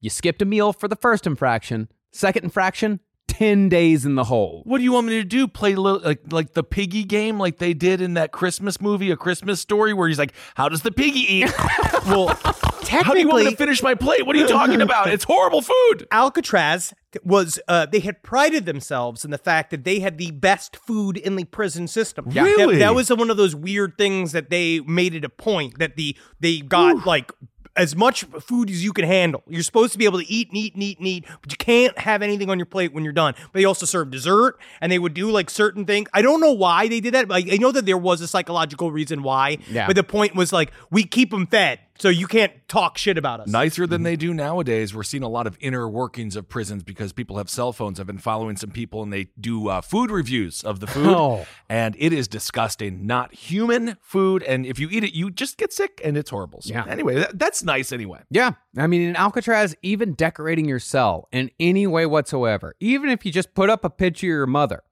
you 0.00 0.08
skipped 0.08 0.40
a 0.40 0.46
meal 0.46 0.72
for 0.72 0.88
the 0.88 0.96
first 0.96 1.26
infraction. 1.26 1.90
Second 2.12 2.44
infraction, 2.44 3.00
10 3.36 3.68
days 3.68 4.06
in 4.06 4.14
the 4.14 4.24
hole. 4.24 4.62
What 4.64 4.78
do 4.78 4.84
you 4.84 4.92
want 4.92 5.06
me 5.06 5.14
to 5.20 5.24
do? 5.24 5.46
Play 5.46 5.74
li- 5.74 6.00
like 6.02 6.20
like 6.32 6.54
the 6.54 6.62
piggy 6.62 7.04
game, 7.04 7.38
like 7.38 7.58
they 7.58 7.74
did 7.74 8.00
in 8.00 8.14
that 8.14 8.32
Christmas 8.32 8.80
movie, 8.80 9.10
A 9.10 9.16
Christmas 9.16 9.60
Story, 9.60 9.92
where 9.92 10.08
he's 10.08 10.18
like, 10.18 10.32
"How 10.54 10.70
does 10.70 10.80
the 10.80 10.90
piggy 10.90 11.20
eat? 11.20 11.52
Well, 12.06 12.28
How 12.28 13.12
do 13.12 13.18
you 13.18 13.26
want 13.26 13.38
me 13.38 13.44
technically, 13.44 13.44
to 13.50 13.56
finish 13.56 13.82
my 13.82 13.96
plate? 13.96 14.24
What 14.24 14.36
are 14.36 14.38
you 14.38 14.46
talking 14.46 14.80
about? 14.80 15.10
It's 15.10 15.24
horrible 15.24 15.60
food." 15.60 16.06
Alcatraz 16.10 16.94
was 17.24 17.58
uh, 17.68 17.86
they 17.86 18.00
had 18.00 18.22
prided 18.22 18.64
themselves 18.64 19.24
in 19.24 19.30
the 19.30 19.38
fact 19.38 19.70
that 19.70 19.84
they 19.84 19.98
had 19.98 20.16
the 20.18 20.30
best 20.30 20.76
food 20.76 21.16
in 21.16 21.36
the 21.36 21.44
prison 21.44 21.88
system. 21.88 22.28
Yeah. 22.30 22.44
Really? 22.44 22.78
That, 22.78 22.94
was 22.94 23.10
one 23.10 23.28
of 23.28 23.36
those 23.36 23.54
weird 23.54 23.98
things 23.98 24.32
that 24.32 24.50
they 24.50 24.80
made 24.80 25.14
it 25.14 25.24
a 25.24 25.28
point 25.28 25.78
that 25.78 25.96
the 25.96 26.16
they 26.40 26.60
got 26.60 27.04
like 27.06 27.32
as 27.76 27.94
much 27.94 28.24
food 28.24 28.70
as 28.70 28.82
you 28.82 28.92
can 28.92 29.04
handle. 29.04 29.42
You're 29.48 29.62
supposed 29.62 29.92
to 29.92 29.98
be 29.98 30.04
able 30.04 30.18
to 30.18 30.30
eat 30.30 30.48
and 30.48 30.56
eat 30.56 30.74
and 30.74 30.82
eat 30.82 30.98
and 30.98 31.06
eat, 31.06 31.24
but 31.42 31.52
you 31.52 31.56
can't 31.58 31.98
have 31.98 32.22
anything 32.22 32.50
on 32.50 32.58
your 32.58 32.66
plate 32.66 32.92
when 32.92 33.04
you're 33.04 33.12
done. 33.12 33.34
But 33.52 33.60
they 33.60 33.64
also 33.64 33.86
serve 33.86 34.10
dessert 34.10 34.58
and 34.80 34.90
they 34.90 34.98
would 34.98 35.14
do 35.14 35.30
like 35.30 35.50
certain 35.50 35.84
things. 35.84 36.08
I 36.12 36.22
don't 36.22 36.40
know 36.40 36.52
why 36.52 36.88
they 36.88 37.00
did 37.00 37.14
that. 37.14 37.28
But 37.28 37.44
I 37.50 37.56
know 37.56 37.72
that 37.72 37.86
there 37.86 37.98
was 37.98 38.20
a 38.20 38.28
psychological 38.28 38.90
reason 38.90 39.22
why. 39.22 39.58
Yeah. 39.70 39.86
But 39.86 39.96
the 39.96 40.04
point 40.04 40.34
was 40.34 40.52
like 40.52 40.72
we 40.90 41.04
keep 41.04 41.30
them 41.30 41.46
fed, 41.46 41.80
so 41.98 42.08
you 42.08 42.26
can't 42.26 42.52
talk 42.68 42.98
shit 42.98 43.18
about 43.18 43.40
us. 43.40 43.48
Nicer 43.48 43.86
than 43.86 44.02
they 44.02 44.16
do 44.16 44.32
nowadays. 44.34 44.94
We're 44.94 45.02
seeing 45.02 45.22
a 45.22 45.28
lot 45.28 45.46
of 45.46 45.56
inner 45.60 45.88
workings 45.88 46.36
of 46.36 46.48
prisons 46.48 46.82
because 46.82 47.12
people 47.12 47.38
have 47.38 47.48
cell 47.50 47.72
phones. 47.72 47.98
I've 48.00 48.06
been 48.06 48.18
following 48.18 48.56
some 48.56 48.70
people 48.70 49.02
and 49.02 49.12
they 49.12 49.28
do 49.40 49.68
uh, 49.68 49.80
food 49.80 50.10
reviews 50.10 50.62
of 50.64 50.80
the 50.80 50.86
food, 50.86 51.06
Oh. 51.08 51.46
and 51.68 51.94
it 51.98 52.12
is 52.12 52.28
disgusting. 52.28 53.06
Not 53.06 53.34
human 53.34 53.96
food, 54.00 54.42
and 54.42 54.66
if 54.66 54.78
you 54.78 54.88
eat 54.90 55.04
it, 55.04 55.14
you 55.14 55.30
just 55.30 55.56
get 55.56 55.72
sick, 55.72 56.00
and 56.04 56.16
it's 56.16 56.30
horrible. 56.30 56.60
So 56.62 56.72
Yeah. 56.72 56.84
Anyway, 56.88 57.14
that, 57.16 57.38
that's 57.38 57.62
nice. 57.62 57.92
Anyway. 57.92 58.20
Yeah. 58.30 58.52
I 58.76 58.86
mean, 58.86 59.02
in 59.02 59.16
Alcatraz, 59.16 59.74
even 59.82 60.14
decorating 60.14 60.66
your 60.66 60.78
cell 60.80 61.28
in 61.32 61.50
any 61.58 61.86
way 61.86 62.06
whatsoever, 62.06 62.74
even 62.80 63.08
if 63.10 63.24
you 63.24 63.32
just 63.32 63.54
put 63.54 63.70
up 63.70 63.84
a 63.84 63.90
picture 63.90 64.26
of 64.26 64.28
your 64.28 64.46
mother, 64.46 64.82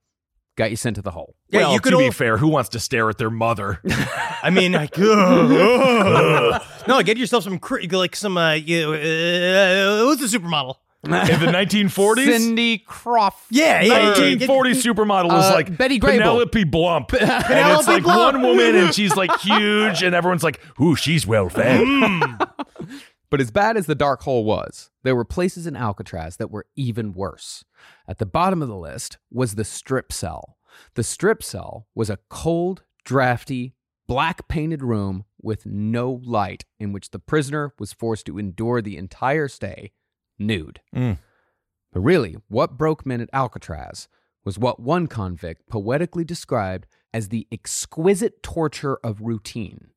got 0.55 0.69
you 0.71 0.75
sent 0.77 0.95
to 0.97 1.01
the 1.01 1.11
hole. 1.11 1.35
Yeah, 1.49 1.61
well, 1.61 1.73
you 1.73 1.79
could 1.79 1.91
to 1.91 1.97
be 1.97 2.05
al- 2.05 2.11
fair, 2.11 2.37
who 2.37 2.47
wants 2.47 2.69
to 2.69 2.79
stare 2.79 3.09
at 3.09 3.17
their 3.17 3.29
mother? 3.29 3.81
I 4.43 4.49
mean, 4.51 4.71
like, 4.73 4.97
no, 6.87 7.01
get 7.03 7.17
yourself 7.17 7.43
some 7.43 7.59
cr- 7.59 7.81
like 7.91 8.15
some 8.15 8.37
uh, 8.37 8.53
you, 8.53 8.93
uh, 8.93 10.05
who's 10.05 10.19
the 10.19 10.37
supermodel? 10.37 10.75
in 11.03 11.11
the 11.11 11.17
1940s. 11.19 12.25
Cindy 12.25 12.79
Croft. 12.79 13.45
Yeah, 13.51 13.81
yeah, 13.83 14.07
1940 14.09 14.71
supermodel 14.71 15.25
was 15.27 15.51
Uh, 15.51 15.53
like 15.53 15.77
Betty 15.77 15.99
Grable. 15.99 16.11
Penelope 16.17 16.65
Blump. 16.65 17.13
and 17.21 17.77
it's 17.77 17.87
like 17.87 18.01
Blump. 18.03 18.33
one 18.33 18.41
woman 18.41 18.75
and 18.75 18.91
she's 18.93 19.15
like 19.15 19.29
huge 19.39 20.01
and 20.01 20.15
everyone's 20.15 20.43
like, 20.43 20.59
ooh, 20.81 20.95
she's 20.95 21.27
well 21.27 21.47
fed. 21.47 21.85
But 23.29 23.39
as 23.41 23.51
bad 23.51 23.77
as 23.77 23.85
the 23.85 23.93
dark 23.95 24.21
hole 24.21 24.45
was, 24.45 24.89
there 25.03 25.15
were 25.15 25.25
places 25.25 25.67
in 25.67 25.75
Alcatraz 25.75 26.37
that 26.37 26.49
were 26.49 26.65
even 26.75 27.13
worse. 27.13 27.65
At 28.07 28.19
the 28.19 28.25
bottom 28.25 28.61
of 28.61 28.67
the 28.67 28.75
list 28.75 29.17
was 29.31 29.55
the 29.55 29.63
strip 29.63 30.11
cell. 30.11 30.57
The 30.95 31.03
strip 31.03 31.41
cell 31.41 31.87
was 31.95 32.09
a 32.09 32.19
cold, 32.29 32.83
drafty, 33.03 33.73
black 34.07 34.47
painted 34.47 34.83
room 34.83 35.25
with 35.41 35.65
no 35.65 36.21
light 36.23 36.65
in 36.79 36.91
which 36.91 37.11
the 37.11 37.19
prisoner 37.19 37.73
was 37.79 37.93
forced 37.93 38.25
to 38.27 38.37
endure 38.37 38.81
the 38.81 38.97
entire 38.97 39.47
stay 39.47 39.91
nude. 40.37 40.81
Mm. 40.95 41.17
But 41.91 42.01
really, 42.01 42.35
what 42.47 42.77
broke 42.77 43.05
men 43.05 43.21
at 43.21 43.29
Alcatraz 43.31 44.07
was 44.43 44.59
what 44.59 44.79
one 44.79 45.07
convict 45.07 45.67
poetically 45.67 46.23
described 46.23 46.87
as 47.13 47.29
the 47.29 47.47
exquisite 47.51 48.43
torture 48.43 48.97
of 49.03 49.21
routine. 49.21 49.89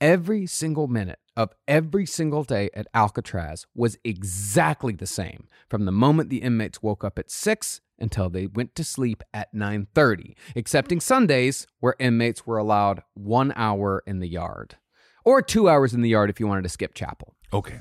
Every 0.00 0.46
single 0.46 0.88
minute 0.88 1.20
of 1.36 1.52
every 1.68 2.06
single 2.06 2.44
day 2.44 2.70
at 2.74 2.86
Alcatraz 2.94 3.66
was 3.74 3.98
exactly 4.04 4.94
the 4.94 5.06
same 5.06 5.46
from 5.68 5.84
the 5.84 5.92
moment 5.92 6.30
the 6.30 6.42
inmates 6.42 6.82
woke 6.82 7.04
up 7.04 7.18
at 7.18 7.30
6 7.30 7.80
until 7.98 8.28
they 8.28 8.46
went 8.46 8.74
to 8.74 8.84
sleep 8.84 9.22
at 9.32 9.52
9:30, 9.54 10.34
excepting 10.54 11.00
Sundays 11.00 11.66
where 11.80 11.96
inmates 11.98 12.46
were 12.46 12.58
allowed 12.58 13.02
1 13.14 13.52
hour 13.56 14.02
in 14.06 14.18
the 14.20 14.28
yard 14.28 14.76
or 15.24 15.42
2 15.42 15.68
hours 15.68 15.94
in 15.94 16.02
the 16.02 16.10
yard 16.10 16.30
if 16.30 16.40
you 16.40 16.46
wanted 16.46 16.62
to 16.62 16.68
skip 16.68 16.94
chapel. 16.94 17.34
Okay. 17.52 17.80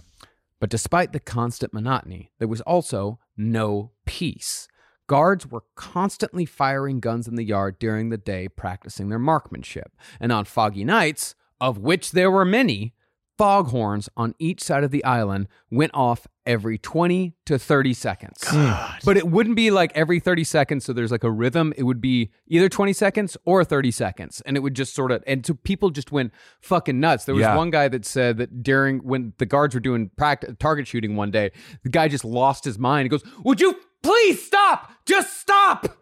But 0.59 0.69
despite 0.69 1.11
the 1.11 1.19
constant 1.19 1.73
monotony, 1.73 2.31
there 2.39 2.47
was 2.47 2.61
also 2.61 3.19
no 3.35 3.91
peace. 4.05 4.67
Guards 5.07 5.45
were 5.45 5.65
constantly 5.75 6.45
firing 6.45 6.99
guns 6.99 7.27
in 7.27 7.35
the 7.35 7.43
yard 7.43 7.77
during 7.77 8.09
the 8.09 8.17
day, 8.17 8.47
practicing 8.47 9.09
their 9.09 9.19
marksmanship. 9.19 9.91
And 10.19 10.31
on 10.31 10.45
foggy 10.45 10.83
nights, 10.83 11.35
of 11.61 11.77
which 11.77 12.11
there 12.11 12.31
were 12.31 12.45
many, 12.45 12.95
foghorns 13.37 14.09
on 14.15 14.33
each 14.39 14.63
side 14.63 14.83
of 14.83 14.91
the 14.91 15.03
island 15.03 15.47
went 15.69 15.91
off 15.93 16.27
every 16.45 16.77
20 16.77 17.33
to 17.45 17.57
30 17.59 17.93
seconds. 17.93 18.37
Hmm. 18.47 18.71
But 19.03 19.17
it 19.17 19.27
wouldn't 19.27 19.55
be 19.55 19.71
like 19.71 19.91
every 19.95 20.19
30 20.19 20.43
seconds, 20.43 20.85
so 20.85 20.93
there's 20.93 21.11
like 21.11 21.23
a 21.23 21.31
rhythm. 21.31 21.73
It 21.75 21.83
would 21.83 21.99
be 22.01 22.31
either 22.47 22.69
20 22.69 22.93
seconds 22.93 23.35
or 23.45 23.63
30 23.63 23.91
seconds. 23.91 24.41
And 24.45 24.55
it 24.55 24.59
would 24.61 24.75
just 24.75 24.93
sort 24.95 25.11
of, 25.11 25.23
and 25.27 25.45
so 25.45 25.55
people 25.55 25.89
just 25.89 26.11
went 26.11 26.31
fucking 26.61 26.99
nuts. 26.99 27.25
There 27.25 27.35
was 27.35 27.41
Yeah. 27.41 27.55
one 27.57 27.71
guy 27.71 27.87
that 27.87 28.05
said 28.05 28.37
that 28.37 28.63
during 28.63 28.99
when 28.99 29.33
the 29.37 29.45
guards 29.45 29.73
were 29.73 29.81
doing 29.81 30.11
practice, 30.17 30.55
target 30.59 30.87
shooting 30.87 31.15
one 31.15 31.31
day, 31.31 31.51
the 31.83 31.89
guy 31.89 32.07
just 32.07 32.25
lost 32.25 32.63
his 32.63 32.77
mind. 32.79 33.05
He 33.05 33.09
goes, 33.09 33.23
Would 33.43 33.59
you 33.59 33.75
please 34.03 34.45
stop? 34.45 34.91
Just 35.05 35.39
stop. 35.39 35.97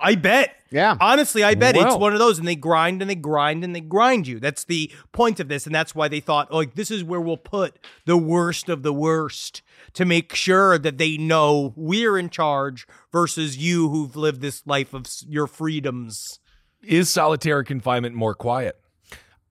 I 0.00 0.14
bet. 0.14 0.54
Yeah. 0.70 0.96
Honestly, 1.00 1.44
I 1.44 1.54
bet 1.54 1.76
it's 1.76 1.96
one 1.96 2.12
of 2.12 2.18
those, 2.18 2.38
and 2.38 2.46
they 2.46 2.56
grind 2.56 3.00
and 3.00 3.10
they 3.10 3.14
grind 3.14 3.64
and 3.64 3.74
they 3.74 3.80
grind 3.80 4.26
you. 4.26 4.40
That's 4.40 4.64
the 4.64 4.90
point 5.12 5.40
of 5.40 5.48
this, 5.48 5.66
and 5.66 5.74
that's 5.74 5.94
why 5.94 6.08
they 6.08 6.20
thought, 6.20 6.52
like, 6.52 6.74
this 6.74 6.90
is 6.90 7.04
where 7.04 7.20
we'll 7.20 7.36
put 7.36 7.78
the 8.04 8.16
worst 8.16 8.68
of 8.68 8.82
the 8.82 8.92
worst 8.92 9.62
to 9.94 10.04
make 10.04 10.34
sure 10.34 10.76
that 10.78 10.98
they 10.98 11.16
know 11.16 11.72
we're 11.76 12.18
in 12.18 12.30
charge 12.30 12.86
versus 13.12 13.56
you 13.56 13.88
who've 13.88 14.16
lived 14.16 14.40
this 14.40 14.66
life 14.66 14.92
of 14.92 15.06
your 15.28 15.46
freedoms. 15.46 16.40
Is 16.82 17.08
solitary 17.10 17.64
confinement 17.64 18.14
more 18.14 18.34
quiet? 18.34 18.78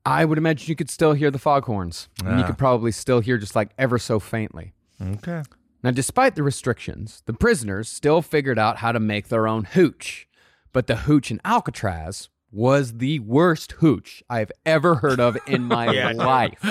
I 0.06 0.24
would 0.24 0.38
imagine 0.38 0.70
you 0.70 0.76
could 0.76 0.92
still 0.92 1.14
hear 1.14 1.32
the 1.32 1.40
foghorns. 1.40 2.08
And 2.24 2.38
you 2.38 2.44
ah. 2.44 2.48
could 2.48 2.58
probably 2.58 2.92
still 2.92 3.22
hear 3.22 3.38
just 3.38 3.56
like 3.56 3.72
ever 3.78 3.98
so 3.98 4.20
faintly. 4.20 4.74
Okay. 5.02 5.44
Now, 5.84 5.92
despite 5.92 6.36
the 6.36 6.44
restrictions, 6.44 7.22
the 7.26 7.34
prisoners 7.34 7.90
still 7.90 8.22
figured 8.22 8.58
out 8.58 8.78
how 8.78 8.92
to 8.92 9.00
make 9.00 9.28
their 9.28 9.48
own 9.48 9.66
hooch. 9.66 10.28
But 10.76 10.88
the 10.88 10.98
hooch 10.98 11.32
in 11.32 11.40
Alcatraz 11.46 12.28
was 12.52 12.98
the 12.98 13.20
worst 13.20 13.72
hooch 13.80 14.22
I've 14.30 14.52
ever 14.66 14.96
heard 14.96 15.22
of 15.22 15.38
in 15.48 15.64
my 15.78 16.12
life. 16.12 16.70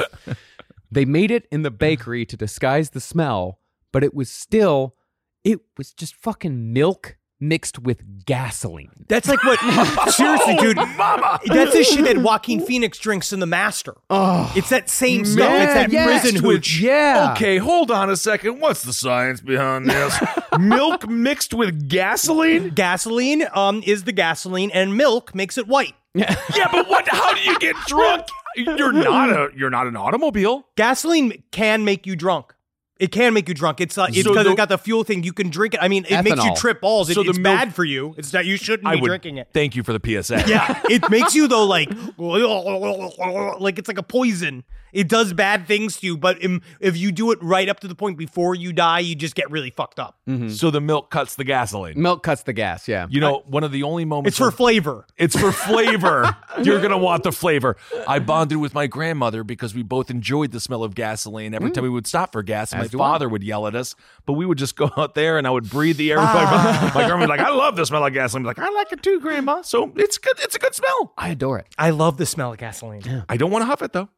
They 0.92 1.07
made 1.07 1.30
it 1.30 1.48
in 1.50 1.62
the 1.62 1.70
bakery 1.70 2.26
to 2.26 2.36
disguise 2.36 2.90
the 2.90 3.00
smell, 3.00 3.61
but 3.92 4.05
it 4.05 4.12
was 4.12 4.30
still, 4.30 4.94
it 5.42 5.61
was 5.78 5.94
just 5.94 6.16
fucking 6.16 6.70
milk, 6.70 7.16
mixed 7.49 7.78
with 7.78 8.24
gasoline. 8.26 8.90
That's 9.09 9.28
like 9.28 9.42
what. 9.45 9.59
seriously, 10.11 10.57
dude. 10.57 10.76
That's 10.78 11.72
the 11.72 11.84
shit 11.84 12.05
that 12.05 12.18
Joaquin 12.18 12.61
Phoenix 12.64 12.99
drinks 12.99 13.32
in 13.32 13.40
The 13.40 13.47
Master. 13.47 13.95
Oh, 14.11 14.53
it's 14.57 14.70
that 14.70 14.88
same 14.88 15.24
stuff. 15.24 15.51
it's 15.53 15.74
that 15.74 15.92
yes, 15.92 16.22
prison 16.22 16.42
with- 16.42 16.57
hooch. 16.57 16.80
Yeah. 16.80 17.32
Okay, 17.36 17.59
hold 17.59 17.90
on 17.90 18.11
a 18.11 18.16
second. 18.16 18.61
What's 18.61 18.82
the 18.82 18.92
science 18.92 19.40
behind 19.40 19.88
this? 19.88 20.18
Milk 20.59 21.09
mixed 21.09 21.53
with 21.55 21.88
gasoline? 21.88 22.70
Gasoline 22.70 23.47
um 23.55 23.82
is 23.86 24.05
the 24.05 24.12
gasoline, 24.12 24.70
and 24.72 24.97
milk 24.97 25.34
makes 25.34 25.59
it 25.59 25.66
white. 25.68 25.95
Yeah, 26.14 26.68
but 26.70 26.88
what? 26.88 27.09
How 27.09 27.34
do 27.34 27.40
you 27.40 27.59
get 27.59 27.74
drunk? 27.86 28.26
You're 28.57 28.92
not 28.92 29.30
a. 29.30 29.49
You're 29.57 29.70
not 29.70 29.88
an 29.88 29.97
automobile. 29.97 30.64
Gasoline 30.76 31.42
can 31.51 31.84
make 31.84 32.07
you 32.07 32.14
drunk. 32.14 32.53
It 33.01 33.11
can 33.11 33.34
make 33.34 33.49
you 33.49 33.55
drunk. 33.55 33.80
It's 33.80 33.99
uh, 33.99 34.07
it's 34.09 34.22
So 34.22 34.30
because 34.30 34.45
the- 34.47 34.53
it 34.53 34.57
got 34.57 34.68
the 34.68 34.78
fuel 34.78 35.03
thing. 35.03 35.24
You 35.24 35.32
can 35.32 35.51
drink 35.51 35.74
it. 35.74 35.80
I 35.82 35.88
mean, 35.88 36.05
it 36.09 36.22
makes 36.22 36.45
you 36.45 36.55
trip 36.55 36.80
balls. 36.80 37.11
It, 37.11 37.14
So 37.14 37.22
it's 37.22 37.38
milk- 37.38 37.59
bad 37.59 37.74
for 37.74 37.84
you. 37.84 38.14
It's 38.16 38.30
that 38.30 38.47
You 38.47 38.57
shouldn't 38.57 38.86
I 38.86 38.95
be 38.95 39.01
would 39.01 39.09
drinking 39.09 39.38
it. 39.38 39.49
Thank 39.53 39.74
you 39.74 39.82
for 39.82 39.92
the 39.92 40.01
PSA. 40.22 40.45
Yeah, 40.47 40.80
it 40.88 41.11
makes 41.11 41.34
you 41.34 41.49
though 41.49 41.64
like 41.66 41.88
like 42.18 43.78
it's 43.78 43.88
like 43.88 43.99
a 43.99 44.03
poison. 44.03 44.64
It 44.95 45.09
does 45.09 45.32
bad 45.32 45.66
things 45.66 45.99
to 45.99 46.07
you, 46.07 46.16
but 46.16 46.38
if 46.80 46.97
you 46.97 47.12
do 47.12 47.32
it 47.32 47.38
right 47.42 47.68
up 47.68 47.80
to 47.80 47.88
the 47.88 47.95
point 47.95 48.16
before 48.16 48.55
you 48.55 48.72
die, 48.72 49.01
you 49.01 49.14
just 49.14 49.34
get 49.34 49.51
really 49.51 49.70
fucked 49.70 49.99
up. 49.99 50.18
Mm-hmm. 50.28 50.51
So 50.51 50.70
the 50.70 50.80
milk 50.80 51.11
cuts 51.11 51.34
the 51.34 51.45
gasoline. 51.45 52.01
Milk 52.01 52.22
cuts 52.22 52.45
the 52.45 52.53
gas, 52.53 52.86
yeah. 52.86 53.07
You 53.11 53.20
know, 53.20 53.42
one 53.47 53.64
of 53.64 53.72
the 53.72 53.82
only 53.82 54.05
moments 54.05 54.28
It's 54.28 54.38
for 54.38 54.45
when- 54.45 54.53
flavor. 54.53 55.07
It's 55.16 55.38
for 55.38 55.53
flavor. 55.53 56.36
You're 56.62 56.80
gonna 56.80 56.97
want 56.97 57.24
the 57.24 57.32
flavor. 57.32 57.76
I 58.07 58.20
bonded 58.20 58.59
with 58.59 58.72
my 58.72 58.86
grandmother 58.86 59.42
because 59.42 59.74
we 59.74 59.82
both 59.82 60.11
enjoyed 60.11 60.53
the 60.53 60.61
smell 60.61 60.84
of 60.84 60.95
gasoline. 60.95 61.55
Every 61.55 61.70
mm. 61.70 61.74
time 61.74 61.82
we 61.82 61.90
would 61.90 62.07
stop 62.07 62.32
for 62.32 62.42
gas, 62.45 62.72
As 62.72 62.78
my 62.78 62.86
do 62.86 63.01
I. 63.01 63.12
father 63.12 63.28
would 63.28 63.42
yell 63.42 63.66
at 63.66 63.74
us, 63.74 63.97
but 64.26 64.34
we 64.34 64.47
would 64.47 64.59
just 64.59 64.76
go 64.76 64.90
out 64.97 65.16
there 65.16 65.38
and 65.38 65.47
I 65.47 65.51
would 65.51 65.68
breathe 65.68 65.97
the 65.97 66.12
air. 66.12 66.18
with 66.18 66.26
my, 66.26 66.45
ah. 66.45 66.92
my 66.95 67.07
grandma 67.07 67.20
would 67.20 67.26
be 67.26 67.28
like, 67.28 67.40
"I 67.40 67.51
love 67.51 67.74
the 67.74 67.84
smell 67.84 68.07
of 68.07 68.12
gasoline." 68.12 68.42
I'm 68.42 68.47
like, 68.47 68.61
"I 68.61 68.70
like 68.70 68.92
it 68.92 69.03
too, 69.03 69.18
grandma." 69.18 69.62
So 69.62 69.92
it's 69.97 70.18
good. 70.18 70.38
It's 70.38 70.55
a 70.55 70.59
good 70.59 70.74
smell. 70.74 71.12
I 71.18 71.30
adore 71.30 71.59
it. 71.59 71.66
I 71.76 71.90
love 71.90 72.16
the 72.16 72.26
smell 72.26 72.53
of 72.53 72.59
gasoline. 72.59 73.24
I 73.28 73.36
don't 73.36 73.51
want 73.51 73.62
to 73.62 73.66
huff 73.66 73.82
it 73.82 73.92
though. 73.92 74.09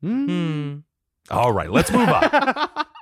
Hmm. 0.00 0.78
All 1.30 1.52
right, 1.52 1.70
let's 1.70 1.90
move 1.90 2.08
on. 2.08 2.68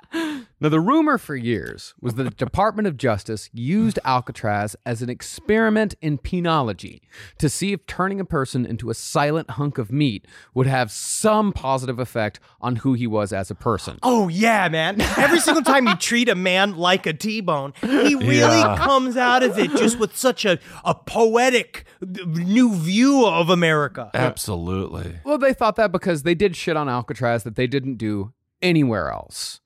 Now, 0.59 0.69
the 0.69 0.79
rumor 0.79 1.19
for 1.19 1.35
years 1.35 1.93
was 2.01 2.15
that 2.15 2.23
the 2.23 2.29
Department 2.31 2.87
of 2.87 2.97
Justice 2.97 3.47
used 3.53 3.99
Alcatraz 4.03 4.75
as 4.87 5.03
an 5.03 5.09
experiment 5.09 5.93
in 6.01 6.17
penology 6.17 7.01
to 7.37 7.47
see 7.47 7.73
if 7.73 7.85
turning 7.85 8.19
a 8.19 8.25
person 8.25 8.65
into 8.65 8.89
a 8.89 8.95
silent 8.95 9.51
hunk 9.51 9.77
of 9.77 9.91
meat 9.91 10.25
would 10.55 10.65
have 10.65 10.89
some 10.91 11.53
positive 11.53 11.99
effect 11.99 12.39
on 12.59 12.77
who 12.77 12.93
he 12.93 13.05
was 13.05 13.31
as 13.31 13.51
a 13.51 13.55
person. 13.55 13.99
Oh 14.01 14.29
yeah, 14.29 14.67
man! 14.67 14.99
Every 14.99 15.39
single 15.39 15.61
time 15.63 15.85
you 15.87 15.95
treat 15.95 16.27
a 16.27 16.33
man 16.35 16.75
like 16.75 17.05
a 17.05 17.13
T-bone, 17.13 17.73
he 17.81 18.15
really 18.15 18.37
Yeah. 18.39 18.77
comes 18.77 19.15
out 19.15 19.43
of 19.43 19.59
it 19.59 19.69
just 19.71 19.99
with 19.99 20.17
such 20.17 20.43
a 20.43 20.57
a 20.83 20.95
poetic 20.95 21.85
new 22.01 22.73
view 22.73 23.25
of 23.27 23.49
America. 23.51 24.09
Absolutely. 24.15 25.19
Well, 25.23 25.37
they 25.37 25.53
thought 25.53 25.75
that 25.75 25.91
because 25.91 26.23
they 26.23 26.33
did 26.35 26.55
shit 26.55 26.75
on 26.75 26.89
Alcatraz 26.89 27.43
that 27.43 27.55
they 27.55 27.67
didn't 27.67 27.97
do 27.97 28.33
anywhere 28.61 29.11
else. 29.11 29.59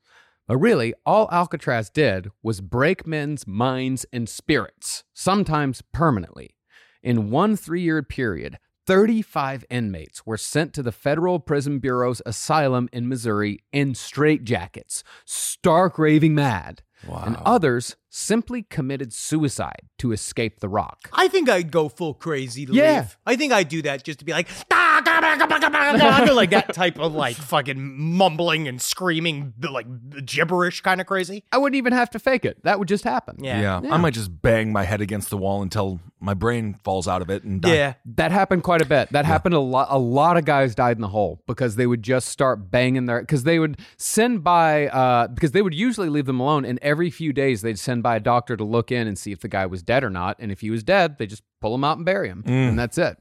But 0.47 0.57
really, 0.57 0.93
all 1.05 1.29
Alcatraz 1.31 1.89
did 1.89 2.29
was 2.43 2.61
break 2.61 3.07
men's 3.07 3.47
minds 3.47 4.05
and 4.11 4.27
spirits, 4.27 5.03
sometimes 5.13 5.81
permanently. 5.93 6.57
In 7.03 7.29
one 7.29 7.55
three 7.55 7.81
year 7.81 8.03
period, 8.03 8.57
35 8.87 9.63
inmates 9.69 10.25
were 10.25 10.37
sent 10.37 10.73
to 10.73 10.83
the 10.83 10.91
Federal 10.91 11.39
Prison 11.39 11.79
Bureau's 11.79 12.21
asylum 12.25 12.89
in 12.91 13.07
Missouri 13.07 13.59
in 13.71 13.93
straitjackets, 13.93 15.03
stark 15.25 15.97
raving 15.97 16.35
mad. 16.35 16.81
And 17.07 17.35
others 17.37 17.95
simply 18.11 18.61
committed 18.61 19.11
suicide 19.11 19.89
to 19.97 20.11
escape 20.11 20.59
the 20.59 20.69
rock. 20.69 21.09
I 21.13 21.29
think 21.29 21.49
I'd 21.49 21.71
go 21.71 21.89
full 21.89 22.13
crazy 22.13 22.63
to 22.67 22.73
Yeah. 22.73 22.99
leave. 22.99 23.17
I 23.25 23.35
think 23.35 23.51
I'd 23.53 23.69
do 23.69 23.81
that 23.81 24.03
just 24.03 24.19
to 24.19 24.25
be 24.25 24.31
like, 24.33 24.47
"Ah, 24.71 24.90
gah, 25.21 25.47
bah, 25.47 25.59
gah, 25.59 25.69
bah, 25.69 25.69
gah, 25.69 25.97
bah, 25.97 26.19
gah," 26.19 26.25
do 26.25 26.33
like 26.33 26.49
that 26.51 26.73
type 26.73 26.99
of 26.99 27.13
like 27.13 27.35
fucking 27.51 27.79
mumbling 27.97 28.67
and 28.67 28.81
screaming, 28.81 29.53
like 29.61 29.85
gibberish 30.25 30.81
kind 30.81 31.01
of 31.01 31.07
crazy. 31.07 31.43
I 31.51 31.57
wouldn't 31.57 31.77
even 31.77 31.93
have 31.93 32.09
to 32.11 32.19
fake 32.19 32.45
it. 32.45 32.63
That 32.63 32.79
would 32.79 32.87
just 32.87 33.03
happen. 33.03 33.37
Yeah. 33.43 33.81
Yeah. 33.81 33.93
I 33.93 33.97
might 33.97 34.13
just 34.13 34.41
bang 34.41 34.71
my 34.71 34.83
head 34.83 35.01
against 35.01 35.29
the 35.29 35.37
wall 35.37 35.61
until 35.61 35.99
my 36.19 36.33
brain 36.33 36.77
falls 36.83 37.07
out 37.07 37.21
of 37.21 37.29
it 37.29 37.43
and 37.43 37.61
die. 37.61 37.73
Yeah. 37.73 37.93
That 38.05 38.31
happened 38.31 38.63
quite 38.63 38.81
a 38.81 38.85
bit. 38.85 39.11
That 39.11 39.25
happened 39.25 39.55
a 39.55 39.59
lot. 39.59 39.87
A 39.89 39.97
lot 39.97 40.37
of 40.37 40.45
guys 40.45 40.75
died 40.75 40.97
in 40.97 41.01
the 41.01 41.07
hole 41.07 41.41
because 41.47 41.75
they 41.75 41.87
would 41.87 42.03
just 42.03 42.27
start 42.27 42.69
banging 42.71 43.05
their 43.05 43.21
because 43.21 43.43
they 43.43 43.59
would 43.59 43.79
send 43.97 44.43
by 44.43 44.87
uh, 44.87 45.27
because 45.27 45.51
they 45.51 45.61
would 45.61 45.73
usually 45.73 46.09
leave 46.09 46.25
them 46.25 46.39
alone, 46.39 46.65
and 46.65 46.79
every 46.81 47.09
few 47.09 47.33
days 47.33 47.61
they'd 47.61 47.79
send 47.79 48.03
by 48.03 48.15
a 48.15 48.19
doctor 48.19 48.55
to 48.57 48.63
look 48.63 48.91
in 48.91 49.07
and 49.07 49.17
see 49.17 49.31
if 49.31 49.39
the 49.39 49.47
guy 49.47 49.65
was 49.65 49.81
dead 49.83 50.03
or 50.03 50.09
not, 50.09 50.37
and 50.39 50.51
if 50.51 50.61
he 50.61 50.69
was 50.69 50.83
dead, 50.83 51.17
they 51.17 51.25
just 51.25 51.43
pull 51.59 51.75
him 51.75 51.83
out 51.83 51.97
and 51.97 52.05
bury 52.05 52.27
him, 52.27 52.43
and 52.45 52.77
that's 52.77 52.97
it. 52.97 53.17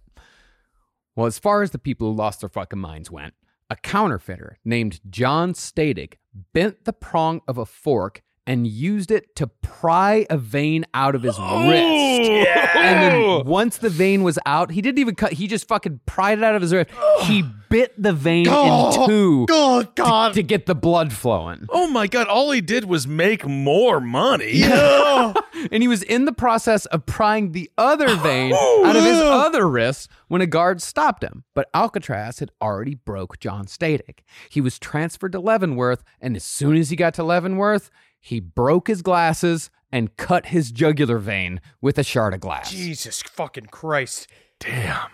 Well, 1.17 1.27
as 1.27 1.39
far 1.39 1.63
as 1.63 1.71
the 1.71 1.79
people 1.79 2.09
who 2.09 2.17
lost 2.17 2.41
their 2.41 2.49
fucking 2.49 2.79
minds 2.79 3.11
went, 3.11 3.35
a 3.69 3.77
counterfeiter 3.77 4.59
named 4.65 5.01
John 5.11 5.55
Stadig 5.55 6.19
bent 6.53 6.85
the 6.85 6.93
prong 6.93 7.41
of 7.47 7.59
a 7.59 7.67
fork 7.67 8.23
and 8.51 8.67
used 8.67 9.13
it 9.13 9.37
to 9.37 9.47
pry 9.47 10.27
a 10.29 10.37
vein 10.37 10.85
out 10.93 11.15
of 11.15 11.23
his 11.23 11.39
wrist. 11.39 12.31
And 12.75 13.01
then 13.01 13.47
once 13.47 13.79
the 13.79 13.89
vein 13.89 14.25
was 14.25 14.41
out, 14.45 14.73
he 14.73 14.83
didn't 14.83 14.99
even 14.99 15.15
cut, 15.15 15.35
he 15.35 15.47
just 15.47 15.69
fucking 15.69 16.01
pried 16.05 16.39
it 16.39 16.43
out 16.43 16.57
of 16.57 16.63
his 16.63 16.73
wrist. 16.75 16.91
He 17.23 17.45
bit 17.69 17.95
the 17.97 18.13
vein 18.13 18.47
in 18.47 18.53
oh, 18.53 19.07
two 19.07 19.47
Oh 19.49 19.83
to, 19.83 19.89
God! 19.95 20.35
to 20.35 20.43
get 20.43 20.67
the 20.67 20.75
blood 20.75 21.13
flowing. 21.13 21.67
Oh 21.71 21.89
my 21.89 22.09
god, 22.09 22.27
all 22.27 22.51
he 22.51 22.61
did 22.61 22.85
was 22.85 23.07
make 23.07 23.47
more 23.47 24.01
money. 24.01 24.51
Yeah. 24.53 25.33
And 25.71 25.83
he 25.83 25.89
was 25.89 26.03
in 26.03 26.25
the 26.25 26.33
process 26.33 26.87
of 26.87 27.05
prying 27.05 27.53
the 27.53 27.71
other 27.77 28.17
vein 28.17 28.55
out 28.55 28.97
of 28.97 29.05
his 29.05 29.19
other 29.19 29.69
wrist 29.69 30.09
when 30.27 30.41
a 30.41 30.47
guard 30.47 30.81
stopped 30.81 31.23
him. 31.23 31.45
But 31.55 31.69
Alcatraz 31.75 32.39
had 32.39 32.51
already 32.63 32.95
broke 32.95 33.39
John 33.39 33.67
Stadig. 33.67 34.23
He 34.49 34.63
was 34.63 34.79
transferred 34.79 35.33
to 35.33 35.39
Leavenworth, 35.41 36.03
and 36.19 36.35
as 36.35 36.45
soon 36.45 36.77
as 36.77 36.89
he 36.89 36.97
got 36.97 37.13
to 37.15 37.25
Leavenworth, 37.25 37.91
he 38.21 38.39
broke 38.41 38.89
his 38.89 39.03
glasses 39.03 39.71
and 39.91 40.17
cut 40.17 40.47
his 40.47 40.71
jugular 40.71 41.19
vein 41.19 41.61
with 41.81 41.99
a 41.99 42.05
shard 42.05 42.35
of 42.35 42.41
glass. 42.41 42.71
Jesus 42.71 43.23
fucking 43.23 43.67
Christ! 43.67 44.29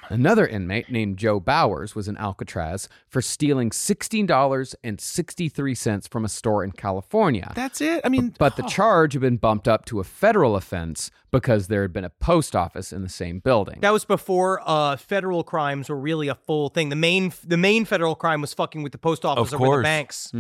Another 0.09 0.47
inmate 0.47 0.91
named 0.91 1.19
Joe 1.19 1.39
Bowers 1.41 1.95
was 1.95 2.09
in 2.09 2.17
Alcatraz 2.17 2.89
for 3.09 3.21
stealing 3.23 3.71
$16.63 3.71 6.09
from 6.09 6.25
a 6.25 6.29
store 6.29 6.65
in 6.65 6.73
California. 6.73 7.53
That's 7.55 7.81
it. 7.81 8.01
I 8.05 8.09
mean, 8.09 8.35
But 8.39 8.57
the 8.57 8.63
charge 8.63 9.13
had 9.15 9.23
been 9.23 9.37
bumped 9.37 9.69
up 9.69 9.85
to 9.87 10.01
a 10.01 10.05
federal 10.05 10.57
offense 10.57 11.11
because 11.33 11.67
there 11.69 11.83
had 11.83 11.93
been 11.93 12.05
a 12.05 12.11
post 12.11 12.55
office 12.57 12.93
in 12.93 13.03
the 13.03 13.09
same 13.09 13.39
building. 13.41 13.79
That 13.81 13.93
was 13.93 14.05
before 14.07 14.61
uh, 14.65 14.97
federal 14.97 15.43
crimes 15.45 15.89
were 15.91 15.97
really 15.99 16.29
a 16.29 16.35
full 16.35 16.69
thing. 16.71 16.89
The 16.89 16.97
main 16.97 17.33
the 17.45 17.57
main 17.59 17.85
federal 17.85 18.15
crime 18.15 18.41
was 18.41 18.55
fucking 18.55 18.83
with 18.83 18.93
the 18.93 18.99
post 18.99 19.25
office 19.25 19.53
Of 19.53 19.61
or 19.61 19.63
with 19.63 19.69
the 19.69 19.73
course. 19.75 19.83
banks. 19.85 20.31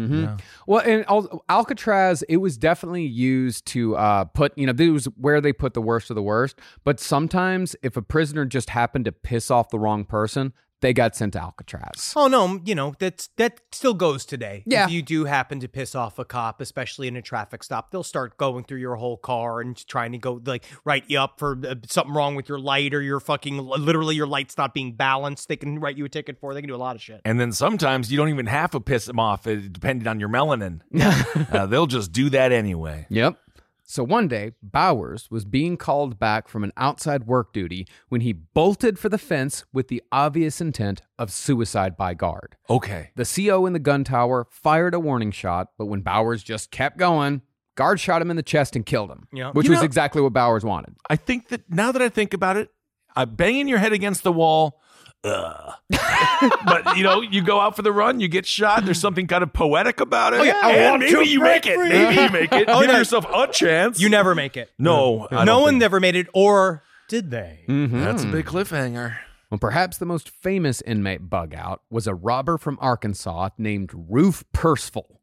Well, 0.66 0.82
and 0.84 1.04
Al- 1.08 1.44
Alcatraz, 1.48 2.22
it 2.28 2.38
was 2.38 2.56
definitely 2.56 3.04
used 3.04 3.66
to 3.66 3.94
uh, 3.96 4.24
put, 4.24 4.56
you 4.56 4.66
know, 4.66 4.72
this 4.72 4.90
was 4.90 5.04
where 5.16 5.40
they 5.42 5.52
put 5.52 5.74
the 5.74 5.82
worst 5.82 6.08
of 6.10 6.14
the 6.16 6.22
worst. 6.22 6.58
But 6.84 6.98
sometimes 6.98 7.76
if 7.82 7.96
a 7.96 8.02
prisoner 8.02 8.44
just 8.46 8.70
happened 8.70 8.95
to 9.04 9.12
piss 9.12 9.50
off 9.50 9.70
the 9.70 9.78
wrong 9.78 10.04
person, 10.04 10.52
they 10.82 10.92
got 10.92 11.16
sent 11.16 11.32
to 11.32 11.40
Alcatraz. 11.40 12.12
Oh 12.14 12.28
no, 12.28 12.60
you 12.64 12.74
know 12.74 12.94
that's 12.98 13.28
that 13.38 13.60
still 13.72 13.94
goes 13.94 14.26
today. 14.26 14.62
Yeah. 14.66 14.84
if 14.84 14.90
you 14.90 15.00
do 15.00 15.24
happen 15.24 15.58
to 15.60 15.68
piss 15.68 15.94
off 15.94 16.18
a 16.18 16.24
cop, 16.24 16.60
especially 16.60 17.08
in 17.08 17.16
a 17.16 17.22
traffic 17.22 17.64
stop, 17.64 17.90
they'll 17.90 18.02
start 18.02 18.36
going 18.36 18.64
through 18.64 18.80
your 18.80 18.96
whole 18.96 19.16
car 19.16 19.62
and 19.62 19.74
trying 19.88 20.12
to 20.12 20.18
go 20.18 20.40
like 20.44 20.64
write 20.84 21.04
you 21.08 21.18
up 21.18 21.38
for 21.38 21.58
uh, 21.66 21.76
something 21.88 22.14
wrong 22.14 22.34
with 22.34 22.48
your 22.48 22.58
light 22.58 22.92
or 22.92 23.00
your 23.00 23.20
fucking 23.20 23.56
literally 23.56 24.16
your 24.16 24.26
light's 24.26 24.58
not 24.58 24.74
being 24.74 24.92
balanced. 24.92 25.48
They 25.48 25.56
can 25.56 25.80
write 25.80 25.96
you 25.96 26.04
a 26.04 26.10
ticket 26.10 26.38
for. 26.38 26.52
They 26.52 26.60
can 26.60 26.68
do 26.68 26.76
a 26.76 26.76
lot 26.76 26.94
of 26.94 27.00
shit. 27.02 27.22
and 27.24 27.40
then 27.40 27.52
sometimes 27.52 28.12
you 28.12 28.18
don't 28.18 28.28
even 28.28 28.46
have 28.46 28.70
to 28.72 28.80
piss 28.80 29.06
them 29.06 29.18
off, 29.18 29.46
uh, 29.46 29.56
depending 29.56 30.06
on 30.06 30.20
your 30.20 30.28
melanin. 30.28 30.82
uh, 31.54 31.64
they'll 31.66 31.86
just 31.86 32.12
do 32.12 32.28
that 32.30 32.52
anyway. 32.52 33.06
Yep. 33.08 33.38
So 33.88 34.02
one 34.02 34.26
day, 34.26 34.50
Bowers 34.62 35.30
was 35.30 35.44
being 35.44 35.76
called 35.76 36.18
back 36.18 36.48
from 36.48 36.64
an 36.64 36.72
outside 36.76 37.24
work 37.24 37.52
duty 37.52 37.86
when 38.08 38.20
he 38.20 38.32
bolted 38.32 38.98
for 38.98 39.08
the 39.08 39.16
fence 39.16 39.64
with 39.72 39.86
the 39.86 40.02
obvious 40.10 40.60
intent 40.60 41.02
of 41.20 41.30
suicide 41.30 41.96
by 41.96 42.12
guard. 42.14 42.56
Okay. 42.68 43.10
The 43.14 43.24
CO 43.24 43.64
in 43.64 43.72
the 43.74 43.78
gun 43.78 44.02
tower 44.02 44.48
fired 44.50 44.92
a 44.92 44.98
warning 45.00 45.30
shot, 45.30 45.68
but 45.78 45.86
when 45.86 46.00
Bowers 46.00 46.42
just 46.42 46.72
kept 46.72 46.98
going, 46.98 47.42
guard 47.76 48.00
shot 48.00 48.20
him 48.20 48.30
in 48.30 48.36
the 48.36 48.42
chest 48.42 48.74
and 48.74 48.84
killed 48.84 49.10
him, 49.10 49.28
Yeah. 49.32 49.52
which 49.52 49.66
You 49.66 49.70
was 49.70 49.80
know- 49.80 49.84
exactly 49.86 50.20
what 50.20 50.32
Bowers 50.32 50.64
wanted. 50.64 50.96
I 51.08 51.14
think 51.14 51.48
that 51.48 51.70
now 51.70 51.92
that 51.92 52.02
I 52.02 52.08
think 52.08 52.34
about 52.34 52.56
it, 52.56 52.70
uh, 53.14 53.24
banging 53.24 53.68
your 53.68 53.78
head 53.78 53.92
against 53.92 54.24
the 54.24 54.32
wall. 54.32 54.80
Ugh. 55.26 55.72
but 56.64 56.96
you 56.96 57.02
know, 57.02 57.20
you 57.20 57.42
go 57.42 57.60
out 57.60 57.76
for 57.76 57.82
the 57.82 57.92
run, 57.92 58.20
you 58.20 58.28
get 58.28 58.46
shot. 58.46 58.84
There's 58.84 59.00
something 59.00 59.26
kind 59.26 59.42
of 59.42 59.52
poetic 59.52 60.00
about 60.00 60.34
it. 60.34 60.40
Oh, 60.40 60.42
yeah, 60.44 60.60
I 60.62 60.72
and 60.72 60.90
want 60.90 61.00
maybe 61.00 61.12
to 61.14 61.28
you 61.28 61.40
break 61.40 61.64
make 61.64 61.66
it. 61.66 61.74
free. 61.76 61.88
Maybe 61.88 62.14
you 62.22 62.28
make 62.30 62.52
it. 62.52 62.68
Oh, 62.76 62.80
Give 62.80 62.90
no. 62.90 62.98
yourself 62.98 63.26
a 63.32 63.46
chance. 63.48 64.00
You 64.00 64.08
never 64.08 64.34
make 64.34 64.56
it. 64.56 64.70
No, 64.78 65.28
I 65.30 65.44
no 65.44 65.60
one 65.60 65.74
think- 65.74 65.82
ever 65.84 66.00
made 66.00 66.16
it, 66.16 66.26
or 66.34 66.82
did 67.08 67.30
they? 67.30 67.60
Mm-hmm. 67.68 68.00
That's 68.00 68.24
a 68.24 68.26
big 68.26 68.46
cliffhanger. 68.46 69.16
Well, 69.50 69.58
perhaps 69.58 69.98
the 69.98 70.06
most 70.06 70.28
famous 70.28 70.80
inmate 70.82 71.30
bug 71.30 71.54
out 71.54 71.82
was 71.90 72.06
a 72.08 72.14
robber 72.14 72.58
from 72.58 72.78
Arkansas 72.80 73.50
named 73.58 73.90
Rufe 73.94 74.44
Persful. 74.52 75.20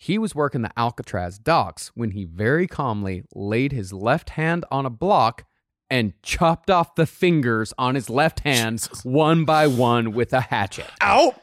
He 0.00 0.16
was 0.16 0.34
working 0.34 0.62
the 0.62 0.70
Alcatraz 0.78 1.38
docks 1.38 1.88
when 1.94 2.12
he 2.12 2.24
very 2.24 2.66
calmly 2.66 3.24
laid 3.34 3.72
his 3.72 3.92
left 3.92 4.30
hand 4.30 4.64
on 4.70 4.86
a 4.86 4.90
block 4.90 5.44
and 5.90 6.12
chopped 6.22 6.70
off 6.70 6.94
the 6.94 7.06
fingers 7.06 7.72
on 7.78 7.94
his 7.94 8.10
left 8.10 8.40
hand 8.40 8.88
one 9.02 9.44
by 9.44 9.66
one 9.66 10.12
with 10.12 10.32
a 10.32 10.40
hatchet. 10.40 10.90
Ow! 11.02 11.34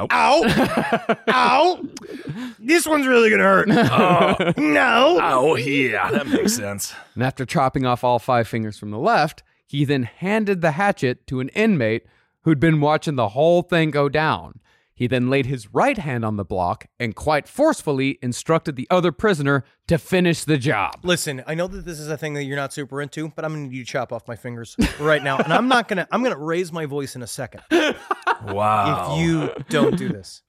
Ow! 0.00 1.16
Ow! 1.28 1.84
This 2.58 2.86
one's 2.86 3.06
really 3.06 3.30
gonna 3.30 3.42
hurt. 3.42 3.68
Oh. 3.70 4.52
no! 4.56 5.18
Oh, 5.20 5.56
yeah, 5.56 6.10
that 6.10 6.28
makes 6.28 6.54
sense. 6.54 6.94
And 7.14 7.24
after 7.24 7.44
chopping 7.44 7.84
off 7.84 8.04
all 8.04 8.18
five 8.18 8.46
fingers 8.46 8.78
from 8.78 8.90
the 8.90 8.98
left, 8.98 9.42
he 9.66 9.84
then 9.84 10.04
handed 10.04 10.60
the 10.60 10.72
hatchet 10.72 11.26
to 11.26 11.40
an 11.40 11.48
inmate 11.50 12.04
who'd 12.42 12.60
been 12.60 12.80
watching 12.80 13.16
the 13.16 13.30
whole 13.30 13.62
thing 13.62 13.90
go 13.90 14.08
down. 14.08 14.60
He 14.98 15.06
then 15.06 15.30
laid 15.30 15.46
his 15.46 15.72
right 15.72 15.96
hand 15.96 16.24
on 16.24 16.34
the 16.36 16.44
block 16.44 16.86
and 16.98 17.14
quite 17.14 17.46
forcefully 17.46 18.18
instructed 18.20 18.74
the 18.74 18.88
other 18.90 19.12
prisoner 19.12 19.62
to 19.86 19.96
finish 19.96 20.42
the 20.42 20.58
job. 20.58 20.94
Listen, 21.04 21.40
I 21.46 21.54
know 21.54 21.68
that 21.68 21.84
this 21.84 22.00
is 22.00 22.08
a 22.08 22.18
thing 22.18 22.34
that 22.34 22.42
you're 22.42 22.56
not 22.56 22.72
super 22.72 23.00
into, 23.00 23.28
but 23.28 23.44
I'm 23.44 23.52
gonna 23.52 23.68
need 23.68 23.74
you 23.74 23.84
to 23.84 23.88
chop 23.92 24.12
off 24.12 24.26
my 24.26 24.34
fingers 24.34 24.74
right 24.98 25.22
now, 25.22 25.38
and 25.38 25.52
I'm 25.52 25.68
not 25.68 25.86
gonna. 25.86 26.08
I'm 26.10 26.24
gonna 26.24 26.36
raise 26.36 26.72
my 26.72 26.84
voice 26.84 27.14
in 27.14 27.22
a 27.22 27.28
second 27.28 27.62
Wow. 28.44 29.14
if 29.14 29.20
you 29.20 29.50
don't 29.68 29.96
do 29.96 30.08
this. 30.08 30.42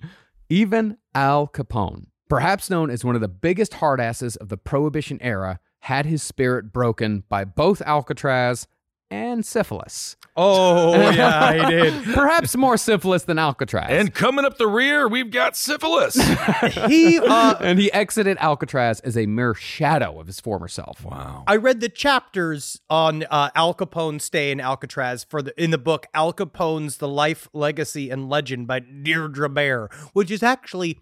Even 0.50 0.98
Al 1.14 1.48
Capone, 1.48 2.08
perhaps 2.28 2.72
known 2.72 2.90
as 2.90 3.06
one 3.06 3.14
of 3.14 3.22
the 3.22 3.28
biggest 3.28 3.76
hardasses 3.76 4.36
of 4.38 4.50
the 4.50 4.58
Prohibition 4.58 5.20
era, 5.22 5.60
had 5.82 6.08
his 6.08 6.24
spirit 6.24 6.74
broken 6.74 7.24
by 7.30 7.46
both 7.46 7.84
Alcatraz 7.84 8.66
and 9.12 9.46
syphilis. 9.46 10.16
Oh 10.38 10.94
yeah, 11.12 11.54
he 11.54 11.70
did. 11.76 12.04
Perhaps 12.14 12.56
more 12.56 12.78
syphilis 12.78 13.24
than 13.24 13.38
Alcatraz. 13.40 13.88
and 13.90 14.14
coming 14.14 14.46
up 14.46 14.58
the 14.58 14.68
rear, 14.68 15.08
we've 15.08 15.32
got 15.32 15.58
syphilis. 15.58 16.16
He. 16.88 17.20
Uh, 17.20 17.56
and 17.60 17.80
he 17.80 17.92
exited 17.92 18.38
Alcatraz 18.40 19.00
as 19.02 19.18
a 19.18 19.26
mere 19.26 19.54
shadow 19.54 20.20
of 20.20 20.28
his 20.28 20.40
former 20.40 20.68
self. 20.68 21.04
wow. 21.04 21.44
I 21.48 21.56
read 21.56 21.80
the 21.82 21.90
chapters 21.90 22.80
on 22.90 23.24
uh, 23.24 23.50
Al 23.56 23.74
Capone's 23.74 24.24
stay 24.24 24.52
in 24.52 24.60
Alcatraz 24.60 25.24
for 25.24 25.42
the 25.42 25.62
in 25.62 25.72
the 25.72 25.78
book 25.78 26.08
Al 26.14 26.32
Capone's 26.34 26.98
The 26.98 27.08
Life, 27.08 27.50
Legacy, 27.54 28.10
and 28.10 28.30
Legend 28.30 28.68
by 28.68 28.80
Deirdre 28.80 29.50
Bair, 29.50 29.90
which 30.14 30.32
is 30.32 30.44
actually 30.44 31.00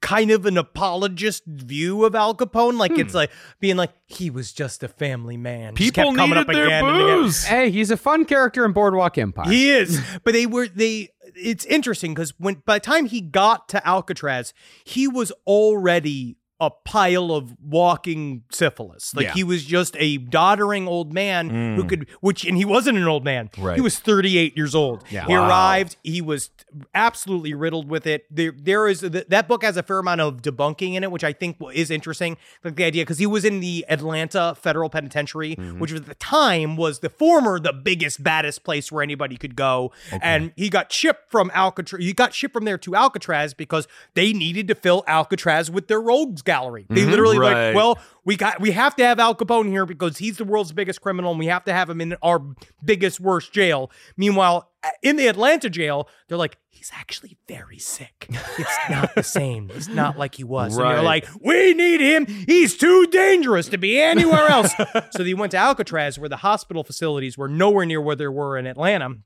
kind 0.00 0.30
of 0.30 0.44
an 0.46 0.58
apologist 0.58 1.44
view 1.46 2.04
of 2.04 2.14
Al 2.14 2.34
Capone. 2.34 2.78
Like 2.78 2.92
it's 2.98 3.12
hmm. 3.12 3.18
like 3.18 3.30
being 3.60 3.76
like 3.76 3.92
he 4.06 4.30
was 4.30 4.52
just 4.52 4.82
a 4.82 4.88
family 4.88 5.36
man. 5.36 5.74
People 5.74 6.04
kept 6.04 6.16
coming 6.16 6.36
needed 6.36 6.40
up 6.40 6.54
their 6.54 6.66
again 6.66 6.84
and 6.84 6.96
again. 6.96 7.18
booze. 7.22 7.44
Hey, 7.44 7.70
he's 7.70 7.90
a 7.90 7.96
fun 7.96 8.24
character 8.24 8.64
in 8.64 8.72
Boardwalk 8.72 9.18
Empire. 9.18 9.50
He 9.50 9.70
is, 9.70 10.00
but 10.24 10.32
they 10.32 10.46
were 10.46 10.68
they. 10.68 11.10
It's 11.36 11.64
interesting 11.64 12.14
because 12.14 12.34
when 12.38 12.62
by 12.66 12.76
the 12.76 12.84
time 12.84 13.06
he 13.06 13.20
got 13.20 13.68
to 13.70 13.86
Alcatraz, 13.86 14.52
he 14.84 15.08
was 15.08 15.32
already 15.46 16.36
a 16.66 16.70
pile 16.70 17.32
of 17.32 17.54
walking 17.62 18.44
syphilis. 18.50 19.14
Like 19.14 19.26
Yeah. 19.26 19.34
he 19.34 19.44
was 19.44 19.64
just 19.64 19.96
a 19.98 20.18
doddering 20.18 20.86
old 20.86 21.12
man 21.12 21.50
who 21.50 21.84
mm. 21.84 21.88
could, 21.88 22.08
which 22.20 22.44
and 22.44 22.56
he 22.56 22.64
wasn't 22.64 22.98
an 22.98 23.06
old 23.06 23.24
man. 23.24 23.50
Right. 23.58 23.74
He 23.74 23.80
was 23.80 23.98
38 23.98 24.56
years 24.56 24.74
old. 24.74 25.04
Yeah. 25.10 25.26
He 25.26 25.34
Wow. 25.34 25.48
arrived. 25.48 25.96
He 26.02 26.20
was 26.20 26.50
absolutely 26.94 27.54
riddled 27.54 27.88
with 27.88 28.06
it. 28.06 28.26
There, 28.30 28.52
there 28.56 28.88
is 28.88 29.00
that 29.00 29.48
book 29.48 29.62
has 29.62 29.76
a 29.76 29.82
fair 29.82 29.98
amount 29.98 30.20
of 30.20 30.42
debunking 30.42 30.94
in 30.94 31.02
it, 31.04 31.10
which 31.10 31.24
I 31.24 31.32
think 31.32 31.56
is 31.72 31.90
interesting. 31.90 32.36
Like 32.62 32.76
the 32.76 32.84
idea 32.84 33.02
because 33.02 33.18
he 33.18 33.26
was 33.26 33.44
in 33.44 33.60
the 33.60 33.84
Atlanta 33.88 34.54
Federal 34.60 34.88
Penitentiary, 34.90 35.56
mm-hmm. 35.56 35.78
which 35.78 35.92
at 35.92 36.06
the 36.06 36.14
time 36.14 36.76
was 36.76 37.00
the 37.00 37.08
former 37.08 37.58
the 37.58 37.72
biggest 37.72 38.22
baddest 38.22 38.64
place 38.64 38.90
where 38.90 39.02
anybody 39.02 39.36
could 39.36 39.56
go, 39.56 39.92
and 40.22 40.52
he 40.56 40.68
got 40.68 40.92
shipped 40.92 41.30
from 41.30 41.50
Alcatraz. 41.54 42.02
He 42.02 42.12
got 42.12 42.34
shipped 42.34 42.54
from 42.54 42.64
there 42.64 42.78
to 42.78 42.94
Alcatraz 42.94 43.54
because 43.54 43.86
they 44.14 44.32
needed 44.32 44.68
to 44.68 44.74
fill 44.74 45.04
Alcatraz 45.06 45.70
with 45.70 45.88
their 45.88 46.00
rogues 46.00 46.42
gallery. 46.42 46.53
They 46.88 47.00
mm-hmm. 47.00 47.10
literally 47.10 47.38
Right. 47.38 47.68
like, 47.68 47.76
well, 47.76 47.98
we 48.24 48.36
got 48.36 48.60
we 48.60 48.70
have 48.72 48.94
to 48.96 49.04
have 49.04 49.18
Al 49.18 49.34
Capone 49.34 49.68
here 49.68 49.86
because 49.86 50.18
he's 50.18 50.36
the 50.36 50.44
world's 50.44 50.72
biggest 50.72 51.00
criminal, 51.00 51.30
and 51.30 51.38
we 51.38 51.46
have 51.46 51.64
to 51.64 51.72
have 51.72 51.90
him 51.90 52.00
in 52.00 52.16
our 52.22 52.40
biggest 52.84 53.20
worst 53.20 53.52
jail. 53.52 53.90
Meanwhile, 54.16 54.70
in 55.02 55.16
the 55.16 55.26
Atlanta 55.26 55.68
jail, 55.70 56.08
they're 56.28 56.38
like, 56.38 56.58
he's 56.70 56.90
actually 56.94 57.36
very 57.48 57.78
sick. 57.78 58.26
It's 58.58 58.78
not 58.90 59.14
the 59.14 59.22
same. 59.22 59.70
It's 59.74 59.88
not 59.88 60.18
like 60.18 60.34
he 60.34 60.44
was. 60.44 60.74
And 60.76 60.82
Right. 60.84 60.94
they're 60.94 61.02
like, 61.02 61.26
we 61.40 61.74
need 61.74 62.00
him. 62.00 62.26
He's 62.26 62.76
too 62.76 63.06
dangerous 63.06 63.68
to 63.70 63.78
be 63.78 64.00
anywhere 64.00 64.48
else. 64.48 64.72
so 65.10 65.22
they 65.22 65.34
went 65.34 65.52
to 65.52 65.56
Alcatraz, 65.58 66.18
where 66.18 66.28
the 66.28 66.38
hospital 66.38 66.84
facilities 66.84 67.38
were 67.38 67.48
nowhere 67.48 67.86
near 67.86 68.00
where 68.00 68.16
they 68.16 68.28
were 68.28 68.56
in 68.58 68.66
Atlanta, 68.66 69.16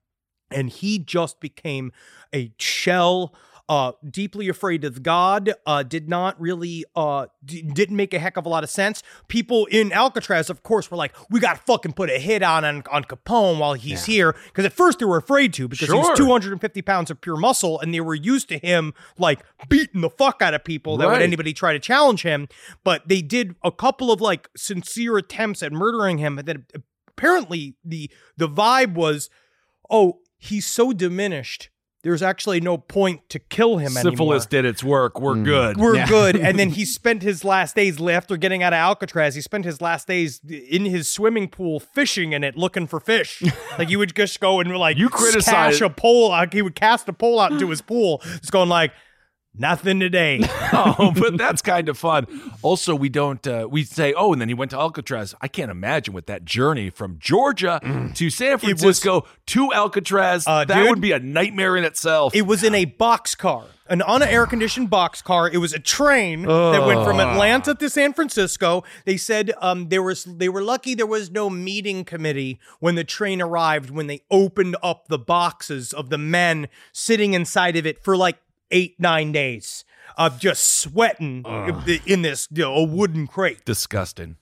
and 0.50 0.70
he 0.70 0.98
just 0.98 1.40
became 1.40 1.92
a 2.34 2.52
shell 2.58 3.34
uh 3.68 3.92
deeply 4.10 4.48
afraid 4.48 4.82
of 4.84 5.02
god 5.02 5.52
uh 5.66 5.82
did 5.82 6.08
not 6.08 6.40
really 6.40 6.84
uh 6.96 7.26
d- 7.44 7.62
didn't 7.62 7.96
make 7.96 8.14
a 8.14 8.18
heck 8.18 8.36
of 8.36 8.46
a 8.46 8.48
lot 8.48 8.64
of 8.64 8.70
sense. 8.70 9.02
People 9.28 9.66
in 9.66 9.92
alcatraz 9.92 10.48
of 10.48 10.62
course 10.62 10.90
were 10.90 10.96
like 10.96 11.14
we 11.30 11.38
gotta 11.40 11.60
fucking 11.60 11.92
put 11.92 12.08
a 12.10 12.18
hit 12.18 12.42
on 12.42 12.64
on, 12.64 12.82
on 12.90 13.04
capone 13.04 13.58
while 13.58 13.74
he's 13.74 14.06
here 14.06 14.34
because 14.46 14.64
at 14.64 14.72
first 14.72 14.98
they 15.00 15.04
were 15.04 15.18
afraid 15.18 15.52
to 15.54 15.68
because 15.68 15.88
he 15.88 15.94
was 15.94 16.16
250 16.16 16.82
pounds 16.82 17.10
of 17.10 17.20
pure 17.20 17.36
muscle 17.36 17.78
and 17.80 17.92
they 17.92 18.00
were 18.00 18.14
used 18.14 18.48
to 18.48 18.58
him 18.58 18.94
like 19.18 19.40
beating 19.68 20.00
the 20.00 20.10
fuck 20.10 20.40
out 20.40 20.54
of 20.54 20.64
people 20.64 20.96
that 20.96 21.06
would 21.12 21.22
anybody 21.22 21.52
try 21.52 21.72
to 21.72 21.78
challenge 21.80 22.22
him. 22.22 22.48
But 22.84 23.08
they 23.08 23.20
did 23.22 23.54
a 23.62 23.70
couple 23.70 24.10
of 24.10 24.20
like 24.20 24.48
sincere 24.56 25.16
attempts 25.18 25.62
at 25.62 25.72
murdering 25.72 26.18
him 26.18 26.38
And 26.38 26.48
then 26.48 26.64
apparently 27.06 27.74
the 27.84 28.10
the 28.36 28.48
vibe 28.48 28.94
was 28.94 29.28
oh 29.90 30.20
he's 30.38 30.66
so 30.66 30.92
diminished 30.92 31.68
there's 32.02 32.22
actually 32.22 32.60
no 32.60 32.78
point 32.78 33.28
to 33.30 33.38
kill 33.38 33.78
him 33.78 33.96
anymore. 33.96 34.12
Syphilis 34.12 34.46
did 34.46 34.64
its 34.64 34.84
work. 34.84 35.20
We're 35.20 35.34
mm. 35.34 35.44
good. 35.44 35.76
We're 35.76 36.06
good. 36.06 36.36
And 36.36 36.58
then 36.58 36.70
he 36.78 36.84
spent 36.84 37.22
his 37.22 37.44
last 37.44 37.74
days 37.74 38.00
after 38.00 38.36
getting 38.36 38.62
out 38.62 38.72
of 38.72 38.78
Alcatraz. 38.78 39.34
He 39.34 39.40
spent 39.40 39.64
his 39.64 39.80
last 39.80 40.06
days 40.06 40.40
in 40.48 40.84
his 40.84 41.08
swimming 41.08 41.48
pool 41.48 41.80
fishing 41.80 42.32
in 42.32 42.44
it, 42.44 42.56
looking 42.56 42.86
for 42.86 43.00
fish. 43.00 43.42
like 43.78 43.88
he 43.88 43.96
would 43.96 44.14
just 44.14 44.38
go 44.38 44.60
and 44.60 44.74
like 44.76 44.96
You 44.96 45.08
criticize- 45.08 45.52
cash 45.52 45.80
a 45.80 45.90
pole. 45.90 46.28
Like 46.28 46.52
he 46.52 46.62
would 46.62 46.76
cast 46.76 47.08
a 47.08 47.12
pole 47.12 47.40
out 47.40 47.52
into 47.52 47.68
his 47.70 47.82
pool, 47.82 48.18
just 48.24 48.52
going 48.52 48.68
like. 48.68 48.92
Nothing 49.58 49.98
today. 49.98 50.40
oh, 50.72 51.12
but 51.16 51.36
that's 51.36 51.62
kind 51.62 51.88
of 51.88 51.98
fun. 51.98 52.26
Also, 52.62 52.94
we 52.94 53.08
don't 53.08 53.44
uh, 53.46 53.66
we 53.70 53.82
say, 53.84 54.12
oh, 54.14 54.32
and 54.32 54.40
then 54.40 54.48
he 54.48 54.54
went 54.54 54.70
to 54.70 54.78
Alcatraz. 54.78 55.34
I 55.40 55.48
can't 55.48 55.70
imagine 55.70 56.14
what 56.14 56.26
that 56.26 56.44
journey 56.44 56.90
from 56.90 57.18
Georgia 57.18 57.80
to 58.14 58.30
San 58.30 58.52
was- 58.52 58.62
Francisco 58.62 59.26
to 59.46 59.72
Alcatraz. 59.72 60.46
Uh, 60.46 60.64
that 60.64 60.82
dude, 60.82 60.90
would 60.90 61.00
be 61.00 61.12
a 61.12 61.18
nightmare 61.18 61.76
in 61.76 61.84
itself. 61.84 62.34
It 62.34 62.46
was 62.46 62.62
in 62.62 62.74
a 62.74 62.84
box 62.84 63.34
car, 63.34 63.64
an 63.88 64.00
unair 64.00 64.48
conditioned 64.48 64.90
box 64.90 65.22
car. 65.22 65.48
It 65.48 65.58
was 65.58 65.72
a 65.72 65.80
train 65.80 66.42
that 66.42 66.86
went 66.86 67.04
from 67.04 67.18
Atlanta 67.18 67.74
to 67.74 67.90
San 67.90 68.12
Francisco. 68.12 68.84
They 69.06 69.16
said 69.16 69.52
um, 69.60 69.88
there 69.88 70.02
was 70.02 70.24
they 70.24 70.48
were 70.48 70.62
lucky 70.62 70.94
there 70.94 71.06
was 71.06 71.30
no 71.30 71.50
meeting 71.50 72.04
committee 72.04 72.60
when 72.78 72.94
the 72.94 73.04
train 73.04 73.42
arrived. 73.42 73.90
When 73.90 74.06
they 74.06 74.22
opened 74.30 74.76
up 74.82 75.08
the 75.08 75.18
boxes 75.18 75.92
of 75.92 76.10
the 76.10 76.18
men 76.18 76.68
sitting 76.92 77.34
inside 77.34 77.76
of 77.76 77.86
it 77.86 78.04
for 78.04 78.16
like 78.16 78.36
eight 78.70 78.96
nine 78.98 79.32
days 79.32 79.84
of 80.16 80.38
just 80.38 80.80
sweating 80.80 81.44
in 82.06 82.22
this 82.22 82.48
you 82.50 82.64
know, 82.64 82.74
a 82.74 82.82
wooden 82.82 83.26
crate. 83.26 83.64
Disgusting. 83.64 84.36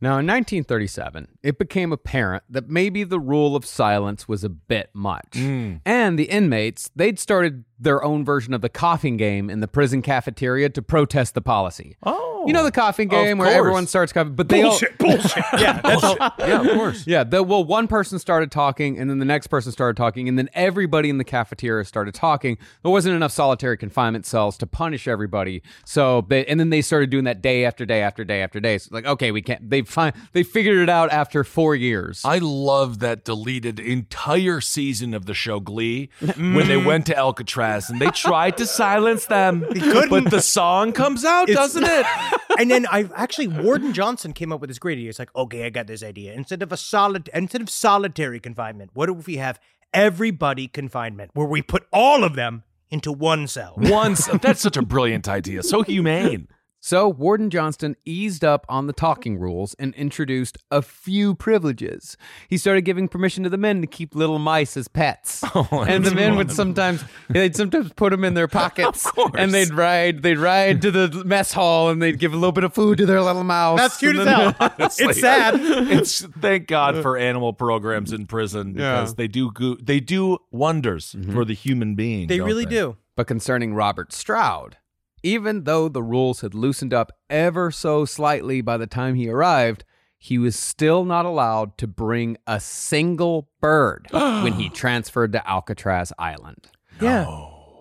Now, 0.00 0.10
in 0.10 0.26
1937, 0.28 1.26
it 1.42 1.58
became 1.58 1.92
apparent 1.92 2.44
that 2.48 2.68
maybe 2.68 3.02
the 3.02 3.18
rule 3.18 3.56
of 3.56 3.64
silence 3.64 4.28
was 4.28 4.44
a 4.44 4.48
bit 4.48 4.90
much. 4.94 5.32
Mm. 5.32 5.80
And 5.84 6.16
the 6.16 6.30
inmates, 6.30 6.88
they'd 6.94 7.18
started 7.18 7.64
their 7.80 8.04
own 8.04 8.24
version 8.24 8.54
of 8.54 8.60
the 8.60 8.68
coughing 8.68 9.16
game 9.16 9.50
in 9.50 9.58
the 9.58 9.66
prison 9.66 10.00
cafeteria 10.00 10.68
to 10.70 10.82
protest 10.82 11.34
the 11.34 11.40
policy. 11.40 11.96
Oh. 12.04 12.27
You 12.46 12.52
know 12.52 12.62
the 12.64 12.72
coughing 12.72 13.08
game 13.08 13.38
where 13.38 13.48
course. 13.48 13.58
everyone 13.58 13.86
starts 13.86 14.12
coughing, 14.12 14.34
but 14.34 14.48
they 14.48 14.62
all, 14.62 14.70
Bullshit, 14.70 14.98
bullshit. 14.98 15.44
Yeah, 15.58 15.80
that's 15.80 16.04
all. 16.04 16.16
yeah, 16.38 16.60
of 16.60 16.66
course. 16.76 17.06
Yeah, 17.06 17.24
the, 17.24 17.42
well, 17.42 17.64
one 17.64 17.88
person 17.88 18.18
started 18.18 18.50
talking, 18.50 18.98
and 18.98 19.08
then 19.10 19.18
the 19.18 19.24
next 19.24 19.48
person 19.48 19.72
started 19.72 19.96
talking, 19.96 20.28
and 20.28 20.38
then 20.38 20.48
everybody 20.54 21.10
in 21.10 21.18
the 21.18 21.24
cafeteria 21.24 21.84
started 21.84 22.14
talking. 22.14 22.58
There 22.82 22.90
wasn't 22.92 23.16
enough 23.16 23.32
solitary 23.32 23.76
confinement 23.76 24.26
cells 24.26 24.56
to 24.58 24.66
punish 24.66 25.08
everybody, 25.08 25.62
so 25.84 26.22
they, 26.28 26.44
and 26.46 26.58
then 26.60 26.70
they 26.70 26.82
started 26.82 27.10
doing 27.10 27.24
that 27.24 27.42
day 27.42 27.64
after 27.64 27.84
day 27.86 28.02
after 28.02 28.24
day 28.24 28.42
after 28.42 28.60
day. 28.60 28.78
So 28.78 28.90
like, 28.92 29.06
okay, 29.06 29.30
we 29.32 29.42
can't. 29.42 29.68
They 29.68 29.82
find 29.82 30.14
they 30.32 30.42
figured 30.42 30.78
it 30.78 30.88
out 30.88 31.10
after 31.12 31.44
four 31.44 31.74
years. 31.74 32.22
I 32.24 32.38
love 32.38 33.00
that 33.00 33.24
deleted 33.24 33.80
entire 33.80 34.60
season 34.60 35.14
of 35.14 35.26
the 35.26 35.34
show 35.34 35.60
Glee 35.60 36.10
when 36.36 36.68
they 36.68 36.76
went 36.76 37.06
to 37.06 37.16
Alcatraz 37.16 37.90
and 37.90 38.00
they 38.00 38.08
tried 38.10 38.56
to 38.58 38.66
silence 38.66 39.26
them. 39.26 39.64
But 40.08 40.30
the 40.30 40.40
song 40.40 40.92
comes 40.92 41.24
out, 41.24 41.48
It's- 41.48 41.56
doesn't 41.56 41.84
it? 41.84 42.06
and 42.58 42.70
then 42.70 42.86
I 42.86 43.08
actually 43.14 43.48
Warden 43.48 43.92
Johnston 43.92 44.32
came 44.32 44.52
up 44.52 44.60
with 44.60 44.68
this 44.68 44.78
great 44.78 44.98
idea. 44.98 45.10
It's 45.10 45.18
like, 45.18 45.34
okay, 45.34 45.66
I 45.66 45.70
got 45.70 45.86
this 45.86 46.02
idea. 46.02 46.32
Instead 46.32 46.62
of 46.62 46.72
a 46.72 46.76
solid, 46.76 47.28
instead 47.34 47.60
of 47.60 47.70
solitary 47.70 48.40
confinement, 48.40 48.90
what 48.94 49.08
if 49.08 49.26
we 49.26 49.36
have 49.36 49.60
everybody 49.92 50.68
confinement, 50.68 51.30
where 51.34 51.46
we 51.46 51.62
put 51.62 51.86
all 51.92 52.24
of 52.24 52.34
them 52.34 52.64
into 52.90 53.12
one 53.12 53.46
cell? 53.46 53.74
Once 53.76 54.26
that's 54.40 54.60
such 54.60 54.76
a 54.76 54.82
brilliant 54.82 55.28
idea. 55.28 55.62
So 55.62 55.82
humane. 55.88 56.48
So, 56.80 57.08
Warden 57.08 57.50
Johnston 57.50 57.96
eased 58.04 58.44
up 58.44 58.64
on 58.68 58.86
the 58.86 58.92
talking 58.92 59.36
rules 59.38 59.74
and 59.80 59.92
introduced 59.96 60.56
a 60.70 60.80
few 60.80 61.34
privileges. 61.34 62.16
He 62.48 62.56
started 62.56 62.82
giving 62.82 63.08
permission 63.08 63.42
to 63.42 63.50
the 63.50 63.58
men 63.58 63.80
to 63.80 63.88
keep 63.88 64.14
little 64.14 64.38
mice 64.38 64.76
as 64.76 64.86
pets. 64.88 65.42
Oh, 65.54 65.84
and 65.86 66.04
the 66.04 66.14
men 66.14 66.36
would 66.36 66.52
sometimes 66.52 67.02
they'd 67.28 67.56
sometimes 67.56 67.92
put 67.94 68.10
them 68.10 68.22
in 68.22 68.34
their 68.34 68.46
pockets 68.48 69.10
course. 69.10 69.32
and 69.36 69.52
they'd 69.52 69.72
ride 69.74 70.22
they'd 70.22 70.38
ride 70.38 70.82
to 70.82 70.90
the 70.92 71.24
mess 71.24 71.52
hall 71.52 71.88
and 71.90 72.00
they'd 72.00 72.18
give 72.18 72.32
a 72.32 72.36
little 72.36 72.52
bit 72.52 72.62
of 72.64 72.72
food 72.74 72.98
to 72.98 73.06
their 73.06 73.20
little 73.20 73.42
mouse. 73.44 73.78
That's 73.78 73.96
cute 73.96 74.16
And 74.16 74.20
as 74.20 74.24
then- 74.26 74.52
hell. 74.52 74.72
it's 75.10 75.20
sad. 75.20 75.54
It's 75.58 76.20
thank 76.24 76.68
God 76.68 76.96
uh, 76.96 77.02
for 77.02 77.16
animal 77.16 77.52
programs 77.54 78.12
in 78.12 78.26
prison 78.26 78.72
because 78.74 79.10
Yeah. 79.10 79.14
they 79.16 79.26
do 79.28 79.50
go- 79.50 79.76
they 79.82 79.98
do 80.00 80.38
wonders 80.52 81.12
mm-hmm. 81.12 81.32
for 81.32 81.44
the 81.44 81.54
human 81.54 81.94
being. 81.96 82.28
They 82.28 82.38
don't 82.38 82.46
really 82.46 82.66
do. 82.66 82.96
But 83.16 83.26
concerning 83.26 83.74
Robert 83.74 84.12
Stroud, 84.12 84.76
even 85.22 85.64
though 85.64 85.88
the 85.88 86.02
rules 86.02 86.40
had 86.40 86.54
loosened 86.54 86.94
up 86.94 87.12
ever 87.30 87.70
so 87.70 88.04
slightly 88.04 88.60
by 88.60 88.76
the 88.76 88.86
time 88.86 89.14
he 89.14 89.28
arrived, 89.28 89.84
he 90.18 90.38
was 90.38 90.56
still 90.56 91.04
not 91.04 91.24
allowed 91.26 91.78
to 91.78 91.86
bring 91.86 92.36
a 92.46 92.58
single 92.60 93.48
bird 93.60 94.08
when 94.12 94.54
he 94.54 94.68
transferred 94.68 95.32
to 95.32 95.48
Alcatraz 95.48 96.12
Island. 96.18 96.68
Yeah. 97.00 97.26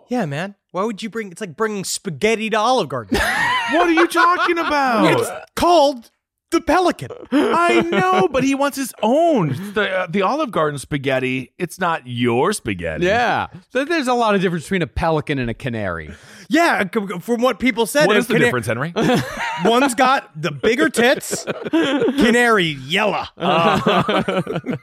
Yeah, 0.09 0.25
man. 0.25 0.55
Why 0.71 0.83
would 0.83 1.01
you 1.03 1.09
bring? 1.09 1.31
It's 1.31 1.41
like 1.41 1.55
bringing 1.57 1.83
spaghetti 1.83 2.49
to 2.51 2.57
Olive 2.57 2.89
Garden. 2.89 3.17
What 3.69 3.87
are 3.87 3.91
you 3.91 4.07
talking 4.07 4.57
about? 4.65 5.19
it's 5.19 5.29
called 5.57 6.09
the 6.51 6.61
Pelican. 6.61 7.09
I 7.31 7.81
know, 7.81 8.27
but 8.31 8.43
he 8.43 8.55
wants 8.55 8.77
his 8.77 8.93
own. 9.01 9.55
The 9.77 9.89
uh, 9.91 10.07
the 10.09 10.21
Olive 10.21 10.51
Garden 10.51 10.79
spaghetti. 10.79 11.51
It's 11.57 11.79
not 11.79 12.03
your 12.07 12.53
spaghetti. 12.53 13.05
Yeah. 13.05 13.47
So 13.71 13.83
there's 13.85 14.07
a 14.07 14.13
lot 14.13 14.33
of 14.33 14.41
difference 14.41 14.63
between 14.65 14.81
a 14.81 14.87
pelican 14.87 15.39
and 15.39 15.49
a 15.49 15.53
canary. 15.53 16.13
Yeah, 16.49 16.83
c- 16.91 17.19
from 17.19 17.41
what 17.41 17.59
people 17.59 17.85
said, 17.85 18.07
What 18.07 18.15
a 18.15 18.19
is 18.19 18.27
the 18.27 18.35
cana- 18.35 18.45
difference, 18.45 18.67
Henry? 18.67 18.93
One's 19.65 19.93
got 19.93 20.41
the 20.41 20.51
bigger 20.51 20.89
tits, 20.89 21.43
canary 21.71 22.77
yellow. 22.87 23.25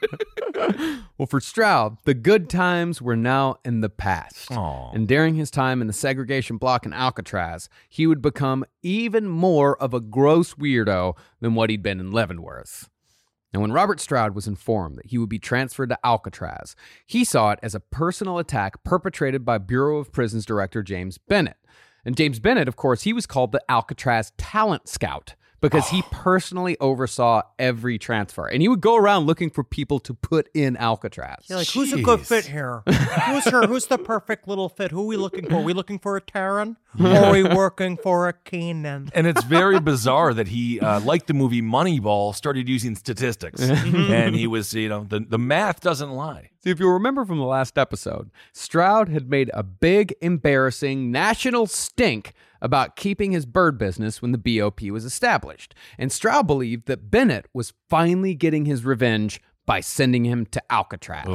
Well, 1.17 1.27
for 1.27 1.39
Stroud, 1.39 1.97
the 2.03 2.13
good 2.13 2.49
times 2.49 3.01
were 3.01 3.15
now 3.15 3.55
in 3.63 3.79
the 3.79 3.89
past. 3.89 4.51
Aw. 4.51 4.91
And 4.91 5.07
during 5.07 5.35
his 5.35 5.49
time 5.49 5.79
in 5.79 5.87
the 5.87 5.93
segregation 5.93 6.57
block 6.57 6.85
in 6.85 6.91
Alcatraz, 6.91 7.69
he 7.87 8.05
would 8.05 8.21
become 8.21 8.65
even 8.85 9.27
more 9.27 9.75
of 9.81 9.95
a 9.95 9.99
gross 9.99 10.53
weirdo 10.53 11.17
than 11.41 11.55
what 11.55 11.71
he'd 11.71 11.81
been 11.81 11.99
in 11.99 12.11
Leavenworth. 12.11 12.87
Now, 13.51 13.61
when 13.61 13.71
Robert 13.71 13.99
Stroud 13.99 14.35
was 14.35 14.47
informed 14.47 14.97
that 14.97 15.07
he 15.07 15.17
would 15.17 15.29
be 15.29 15.39
transferred 15.39 15.89
to 15.89 16.05
Alcatraz, 16.05 16.75
he 17.05 17.23
saw 17.23 17.51
it 17.51 17.59
as 17.63 17.73
a 17.73 17.79
personal 17.79 18.37
attack 18.37 18.83
perpetrated 18.83 19.43
by 19.43 19.57
Bureau 19.57 19.97
of 19.97 20.11
Prisons 20.11 20.45
Director 20.45 20.83
James 20.83 21.17
Bennett. 21.17 21.57
And 22.03 22.15
James 22.15 22.39
Bennett, 22.39 22.67
of 22.67 22.75
course, 22.75 23.03
he 23.03 23.13
was 23.13 23.25
called 23.25 23.51
the 23.51 23.63
Alcatraz 23.69 24.33
Talent 24.37 24.87
Scout 24.87 25.35
because 25.69 25.89
he 25.89 26.03
personally 26.11 26.77
oversaw 26.79 27.41
every 27.57 27.97
transfer. 27.97 28.45
And 28.45 28.61
he 28.61 28.67
would 28.67 28.81
go 28.81 28.95
around 28.95 29.25
looking 29.25 29.49
for 29.49 29.63
people 29.63 29.99
to 29.99 30.13
put 30.13 30.49
in 30.53 30.77
Alcatraz. 30.77 31.45
You're 31.47 31.57
like, 31.57 31.67
who's 31.69 31.91
a 31.93 32.01
good 32.01 32.21
fit 32.21 32.45
here? 32.45 32.83
Who's 32.85 33.45
her? 33.45 33.65
Who's 33.65 33.87
the 33.87 33.97
perfect 33.97 34.47
little 34.47 34.69
fit? 34.69 34.91
Who 34.91 35.01
are 35.03 35.07
we 35.07 35.17
looking 35.17 35.49
for? 35.49 35.55
Are 35.55 35.61
we 35.61 35.73
looking 35.73 35.99
for 35.99 36.15
a 36.17 36.21
Terran? 36.21 36.77
Or 36.99 37.07
are 37.07 37.31
we 37.31 37.43
working 37.43 37.97
for 37.97 38.27
a 38.27 38.33
Keenan? 38.33 39.09
And 39.13 39.27
it's 39.27 39.43
very 39.43 39.79
bizarre 39.81 40.33
that 40.33 40.47
he, 40.47 40.79
uh, 40.79 40.99
like 41.01 41.25
the 41.25 41.33
movie 41.33 41.61
Moneyball, 41.61 42.33
started 42.33 42.69
using 42.69 42.95
statistics. 42.95 43.61
and 43.61 44.35
he 44.35 44.47
was, 44.47 44.73
you 44.73 44.89
know, 44.89 45.03
the, 45.03 45.19
the 45.19 45.39
math 45.39 45.81
doesn't 45.81 46.11
lie. 46.11 46.51
See, 46.63 46.69
if 46.69 46.79
you 46.79 46.89
remember 46.89 47.25
from 47.25 47.37
the 47.37 47.45
last 47.45 47.77
episode, 47.77 48.31
Stroud 48.53 49.09
had 49.09 49.29
made 49.29 49.51
a 49.53 49.63
big, 49.63 50.15
embarrassing 50.21 51.11
national 51.11 51.67
stink 51.67 52.33
about 52.65 52.95
keeping 52.95 53.31
his 53.31 53.45
bird 53.45 53.77
business 53.77 54.23
when 54.23 54.31
the 54.31 54.39
BOP 54.59 54.81
was 54.89 55.05
established. 55.05 55.75
And 55.99 56.11
Stroud 56.11 56.47
believed 56.47 56.87
that 56.87 57.11
Bennett 57.11 57.45
was 57.53 57.73
finally 57.87 58.33
getting 58.33 58.65
his 58.65 58.83
revenge 58.83 59.39
by 59.67 59.81
sending 59.81 60.25
him 60.25 60.47
to 60.47 60.61
Alcatraz. 60.71 61.27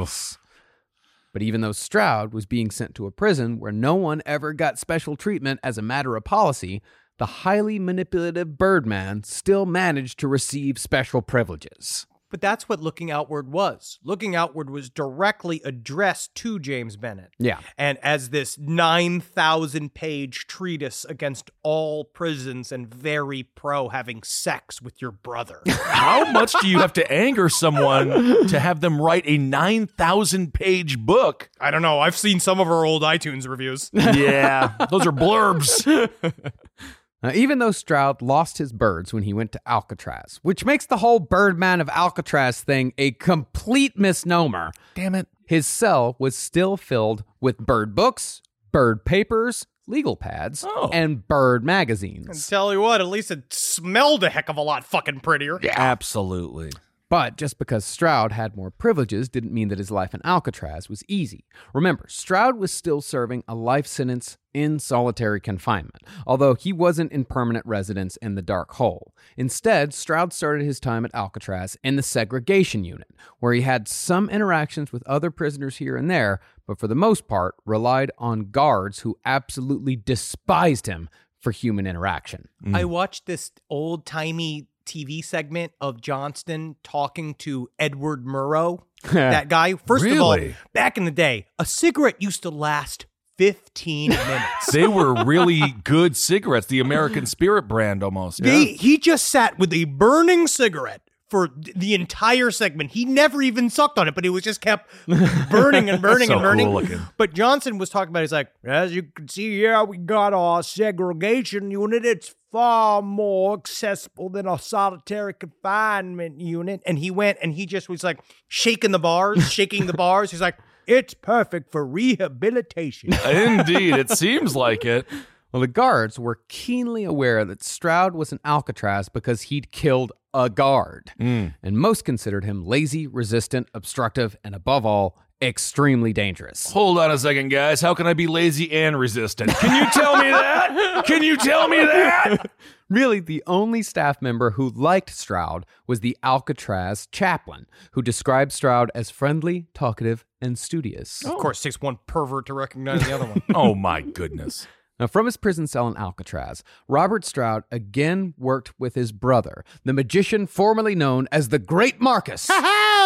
But 1.31 1.41
even 1.41 1.61
though 1.61 1.71
Stroud 1.71 2.33
was 2.33 2.45
being 2.45 2.69
sent 2.69 2.95
to 2.95 3.05
a 3.05 3.11
prison 3.11 3.59
where 3.59 3.71
no 3.71 3.95
one 3.95 4.21
ever 4.25 4.51
got 4.51 4.77
special 4.77 5.15
treatment 5.15 5.61
as 5.63 5.77
a 5.77 5.81
matter 5.81 6.17
of 6.17 6.25
policy, 6.25 6.81
the 7.17 7.25
highly 7.25 7.79
manipulative 7.79 8.57
Birdman 8.57 9.23
still 9.23 9.65
managed 9.65 10.19
to 10.19 10.27
receive 10.27 10.77
special 10.77 11.21
privileges. 11.21 12.05
But 12.31 12.41
that's 12.41 12.67
what 12.69 12.79
Looking 12.79 13.11
Outward 13.11 13.51
was. 13.51 13.99
Looking 14.03 14.35
Outward 14.35 14.69
was 14.69 14.89
directly 14.89 15.61
addressed 15.65 16.33
to 16.35 16.59
James 16.59 16.95
Bennett. 16.95 17.33
Yeah. 17.37 17.59
And 17.77 17.97
as 18.01 18.29
this 18.29 18.57
9,000 18.57 19.93
page 19.93 20.47
treatise 20.47 21.05
against 21.05 21.51
all 21.61 22.05
prisons 22.05 22.71
and 22.71 22.91
very 22.91 23.43
pro 23.43 23.89
having 23.89 24.23
sex 24.23 24.81
with 24.81 25.01
your 25.01 25.11
brother. 25.11 25.61
How 25.67 26.31
much 26.31 26.53
do 26.61 26.67
you 26.67 26.79
have 26.79 26.93
to 26.93 27.11
anger 27.11 27.49
someone 27.49 28.47
to 28.47 28.59
have 28.59 28.79
them 28.79 28.99
write 28.99 29.23
a 29.25 29.37
9,000 29.37 30.53
page 30.53 30.97
book? 30.97 31.49
I 31.59 31.69
don't 31.69 31.81
know. 31.81 31.99
I've 31.99 32.17
seen 32.17 32.39
some 32.39 32.59
of 32.61 32.67
our 32.67 32.85
old 32.85 33.03
iTunes 33.03 33.47
reviews. 33.47 33.89
Yeah, 33.93 34.73
those 34.89 35.05
are 35.05 35.11
blurbs. 35.11 36.09
Now, 37.23 37.31
even 37.33 37.59
though 37.59 37.71
Stroud 37.71 38.21
lost 38.21 38.57
his 38.57 38.73
birds 38.73 39.13
when 39.13 39.23
he 39.23 39.33
went 39.33 39.51
to 39.51 39.61
Alcatraz, 39.67 40.39
which 40.41 40.65
makes 40.65 40.85
the 40.87 40.97
whole 40.97 41.19
Birdman 41.19 41.79
of 41.79 41.87
Alcatraz 41.89 42.61
thing 42.61 42.93
a 42.97 43.11
complete 43.11 43.97
misnomer, 43.97 44.71
Damn 44.95 45.13
it. 45.15 45.27
his 45.45 45.67
cell 45.67 46.15
was 46.17 46.35
still 46.35 46.77
filled 46.77 47.23
with 47.39 47.57
bird 47.59 47.93
books, 47.93 48.41
bird 48.71 49.05
papers, 49.05 49.67
legal 49.87 50.15
pads, 50.15 50.63
Oh. 50.67 50.89
and 50.93 51.27
bird 51.27 51.63
magazines. 51.63 52.27
And 52.27 52.47
Tell 52.49 52.71
you 52.73 52.81
what, 52.81 53.01
at 53.01 53.07
least 53.07 53.29
it 53.29 53.53
smelled 53.53 54.23
a 54.23 54.29
heck 54.29 54.49
of 54.49 54.57
a 54.57 54.61
lot 54.61 54.83
fucking 54.83 55.19
prettier. 55.19 55.59
Yeah. 55.61 55.73
Absolutely. 55.77 56.71
But 57.11 57.35
just 57.35 57.59
because 57.59 57.83
Stroud 57.83 58.31
had 58.31 58.55
more 58.55 58.71
privileges 58.71 59.27
didn't 59.27 59.51
mean 59.51 59.67
that 59.67 59.77
his 59.77 59.91
life 59.91 60.13
in 60.13 60.21
Alcatraz 60.23 60.87
was 60.87 61.03
easy. 61.09 61.43
Remember, 61.73 62.05
Stroud 62.07 62.55
was 62.55 62.71
still 62.71 63.01
serving 63.01 63.43
a 63.49 63.53
life 63.53 63.85
sentence 63.85 64.37
in 64.53 64.79
solitary 64.79 65.41
confinement, 65.41 66.03
although 66.25 66.53
he 66.53 66.71
wasn't 66.71 67.11
in 67.11 67.25
permanent 67.25 67.65
residence 67.65 68.15
in 68.21 68.35
the 68.35 68.41
dark 68.41 68.75
hole. 68.75 69.13
Instead, 69.35 69.93
Stroud 69.93 70.31
started 70.31 70.63
his 70.63 70.79
time 70.79 71.03
at 71.03 71.13
Alcatraz 71.13 71.75
in 71.83 71.97
the 71.97 72.01
segregation 72.01 72.85
unit, 72.85 73.09
where 73.39 73.51
he 73.51 73.63
had 73.63 73.89
some 73.89 74.29
interactions 74.29 74.93
with 74.93 75.03
other 75.05 75.31
prisoners 75.31 75.77
here 75.77 75.97
and 75.97 76.09
there, 76.09 76.39
but 76.65 76.79
for 76.79 76.87
the 76.87 76.95
most 76.95 77.27
part 77.27 77.55
relied 77.65 78.11
on 78.19 78.51
guards 78.51 78.99
who 78.99 79.17
absolutely 79.25 79.97
despised 79.97 80.87
him 80.87 81.09
for 81.41 81.51
human 81.51 81.87
interaction. 81.87 82.47
Mm. 82.63 82.77
I 82.77 82.85
watched 82.85 83.25
this 83.25 83.51
old 83.69 84.05
timey 84.05 84.67
TV 84.91 85.23
segment 85.23 85.71
of 85.79 86.01
Johnston 86.01 86.75
talking 86.83 87.33
to 87.35 87.69
Edward 87.79 88.25
Murrow, 88.25 88.83
that 89.11 89.47
guy. 89.47 89.75
First 89.75 90.05
of 90.05 90.19
all, 90.19 90.37
back 90.73 90.97
in 90.97 91.05
the 91.05 91.11
day, 91.11 91.47
a 91.57 91.65
cigarette 91.65 92.21
used 92.21 92.41
to 92.43 92.49
last 92.49 93.05
15 93.37 94.09
minutes. 94.09 94.71
They 94.71 94.87
were 94.87 95.23
really 95.23 95.75
good 95.83 96.17
cigarettes, 96.17 96.67
the 96.67 96.79
American 96.79 97.25
Spirit 97.25 97.63
brand 97.63 98.03
almost. 98.03 98.43
He, 98.43 98.73
he 98.73 98.97
just 98.97 99.27
sat 99.29 99.57
with 99.57 99.71
a 99.73 99.85
burning 99.85 100.47
cigarette 100.47 101.01
for 101.29 101.49
the 101.55 101.93
entire 101.93 102.51
segment. 102.51 102.91
He 102.91 103.05
never 103.05 103.41
even 103.41 103.69
sucked 103.69 103.97
on 103.97 104.09
it, 104.09 104.13
but 104.13 104.25
it 104.25 104.29
was 104.29 104.43
just 104.43 104.59
kept 104.59 104.91
burning 105.49 105.89
and 105.89 106.01
burning 106.01 106.27
So 106.27 106.33
and 106.33 106.41
burning. 106.41 106.85
cool. 106.85 106.99
But 107.17 107.33
Johnston 107.33 107.77
was 107.77 107.89
talking 107.89 108.09
about, 108.09 108.19
he's 108.19 108.33
like, 108.33 108.49
as 108.65 108.93
you 108.93 109.03
can 109.03 109.29
see 109.29 109.49
here, 109.55 109.81
we 109.85 109.95
got 109.97 110.33
our 110.33 110.61
segregation 110.61 111.71
unit. 111.71 112.05
It's 112.05 112.35
far 112.51 113.01
more 113.01 113.53
accessible 113.53 114.29
than 114.29 114.47
a 114.47 114.59
solitary 114.59 115.33
confinement 115.33 116.39
unit. 116.39 116.81
And 116.85 116.99
he 116.99 117.09
went 117.09 117.37
and 117.41 117.53
he 117.53 117.65
just 117.65 117.89
was 117.89 118.03
like 118.03 118.19
shaking 118.47 118.91
the 118.91 118.99
bars, 118.99 119.51
shaking 119.51 119.87
the 119.87 119.93
bars. 119.93 120.31
He's 120.31 120.41
like, 120.41 120.57
it's 120.87 121.13
perfect 121.13 121.71
for 121.71 121.85
rehabilitation. 121.85 123.13
Indeed, 123.25 123.95
it 123.95 124.09
seems 124.09 124.55
like 124.55 124.83
it. 124.85 125.07
Well, 125.51 125.61
the 125.61 125.67
guards 125.67 126.17
were 126.17 126.39
keenly 126.47 127.03
aware 127.03 127.43
that 127.43 127.61
Stroud 127.63 128.13
was 128.15 128.31
in 128.31 128.39
Alcatraz 128.45 129.09
because 129.09 129.43
he'd 129.43 129.71
killed 129.71 130.13
a 130.33 130.49
guard, 130.49 131.11
hmm. 131.17 131.47
and 131.61 131.77
most 131.77 132.05
considered 132.05 132.45
him 132.45 132.63
lazy, 132.65 133.05
resistant, 133.05 133.67
obstructive, 133.73 134.37
and 134.45 134.55
above 134.55 134.85
all, 134.85 135.17
extremely 135.41 136.13
dangerous. 136.13 136.71
Hold 136.71 136.97
on 136.99 137.11
a 137.11 137.17
second, 137.17 137.49
guys. 137.49 137.81
How 137.81 137.93
can 137.93 138.07
I 138.07 138.13
be 138.13 138.27
lazy 138.27 138.71
and 138.71 138.97
resistant? 138.99 139.51
Can 139.57 139.83
you 139.83 139.89
tell 139.91 140.17
me 140.17 140.29
that? 140.29 141.03
Can 141.05 141.23
you 141.23 141.37
tell 141.37 141.67
me 141.67 141.77
that? 141.77 142.49
Really, 142.89 143.21
the 143.21 143.41
only 143.47 143.83
staff 143.83 144.21
member 144.21 144.51
who 144.51 144.69
liked 144.69 145.11
Stroud 145.11 145.65
was 145.87 146.01
the 146.01 146.17
Alcatraz 146.23 147.07
chaplain, 147.09 147.67
who 147.93 148.01
described 148.01 148.51
Stroud 148.51 148.91
as 148.93 149.09
friendly, 149.09 149.67
talkative, 149.73 150.25
and 150.41 150.59
studious. 150.59 151.23
Of 151.23 151.37
course, 151.37 151.61
takes 151.61 151.79
one 151.79 151.99
pervert 152.05 152.47
to 152.47 152.53
recognize 152.53 153.07
the 153.07 153.15
other 153.15 153.27
one. 153.27 153.41
Oh 153.55 153.75
my 153.75 154.01
goodness. 154.01 154.67
Now, 154.99 155.07
from 155.07 155.25
his 155.25 155.37
prison 155.37 155.67
cell 155.67 155.87
in 155.87 155.95
Alcatraz, 155.95 156.63
Robert 156.89 157.23
Stroud 157.23 157.63
again 157.71 158.33
worked 158.37 158.77
with 158.77 158.93
his 158.95 159.13
brother, 159.13 159.63
the 159.85 159.93
magician 159.93 160.45
formerly 160.45 160.93
known 160.93 161.29
as 161.31 161.47
the 161.47 161.59
Great 161.59 162.01
Marcus. 162.01 162.49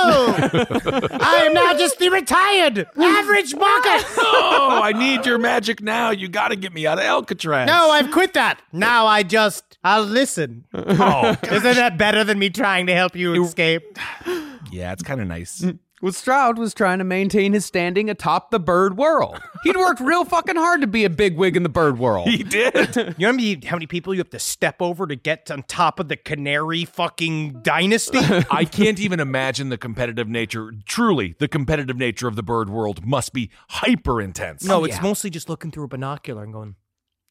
I 1.21 1.43
am 1.45 1.53
now 1.53 1.73
just 1.77 1.99
the 1.99 2.09
retired 2.09 2.87
average 2.97 3.53
bucket. 3.53 4.05
oh, 4.17 4.81
I 4.83 4.91
need 4.91 5.25
your 5.25 5.37
magic 5.37 5.81
now. 5.81 6.11
You 6.11 6.27
got 6.27 6.49
to 6.49 6.55
get 6.55 6.73
me 6.73 6.87
out 6.87 6.97
of 6.97 7.05
Alcatraz. 7.05 7.67
No, 7.67 7.91
I've 7.91 8.11
quit 8.11 8.33
that. 8.33 8.61
Now 8.71 9.07
I 9.07 9.23
just 9.23 9.77
I'll 9.83 10.03
listen. 10.03 10.65
Oh, 10.73 11.35
Isn't 11.43 11.75
that 11.75 11.97
better 11.97 12.23
than 12.23 12.39
me 12.39 12.49
trying 12.49 12.87
to 12.87 12.93
help 12.93 13.15
you 13.15 13.43
escape? 13.43 13.99
yeah, 14.71 14.91
it's 14.93 15.03
kind 15.03 15.21
of 15.21 15.27
nice. 15.27 15.61
Mm. 15.61 15.79
Well, 16.01 16.11
Stroud 16.11 16.57
was 16.59 16.73
trying 16.73 16.99
to 16.99 17.05
maintain 17.05 17.53
his 17.53 17.65
standing 17.65 18.09
atop 18.09 18.51
the 18.51 18.59
bird 18.59 18.97
world. 18.97 19.39
He'd 19.63 19.77
worked 19.77 20.01
real 20.01 20.25
fucking 20.25 20.57
hard 20.57 20.81
to 20.81 20.87
be 20.87 21.05
a 21.05 21.09
bigwig 21.09 21.55
in 21.55 21.63
the 21.63 21.69
bird 21.69 21.97
world. 21.97 22.27
He 22.27 22.43
did. 22.43 22.75
You 23.17 23.27
know 23.27 23.27
how 23.27 23.31
many, 23.31 23.65
how 23.65 23.75
many 23.77 23.87
people 23.87 24.13
you 24.13 24.19
have 24.19 24.29
to 24.31 24.39
step 24.39 24.81
over 24.81 25.07
to 25.07 25.15
get 25.15 25.49
on 25.49 25.63
top 25.63 25.99
of 25.99 26.09
the 26.09 26.17
canary 26.17 26.83
fucking 26.85 27.61
dynasty? 27.61 28.19
I 28.51 28.65
can't 28.65 28.99
even 28.99 29.19
imagine 29.19 29.69
the 29.69 29.77
competitive 29.77 30.27
nature. 30.27 30.73
Truly, 30.85 31.35
the 31.39 31.47
competitive 31.47 31.95
nature 31.97 32.27
of 32.27 32.35
the 32.35 32.43
bird 32.43 32.69
world 32.69 33.05
must 33.05 33.31
be 33.31 33.49
hyper 33.69 34.21
intense. 34.21 34.63
no, 34.65 34.81
oh, 34.81 34.83
it's 34.83 35.01
mostly 35.01 35.29
just 35.29 35.47
looking 35.49 35.71
through 35.71 35.85
a 35.85 35.87
binocular 35.87 36.43
and 36.43 36.51
going, 36.51 36.75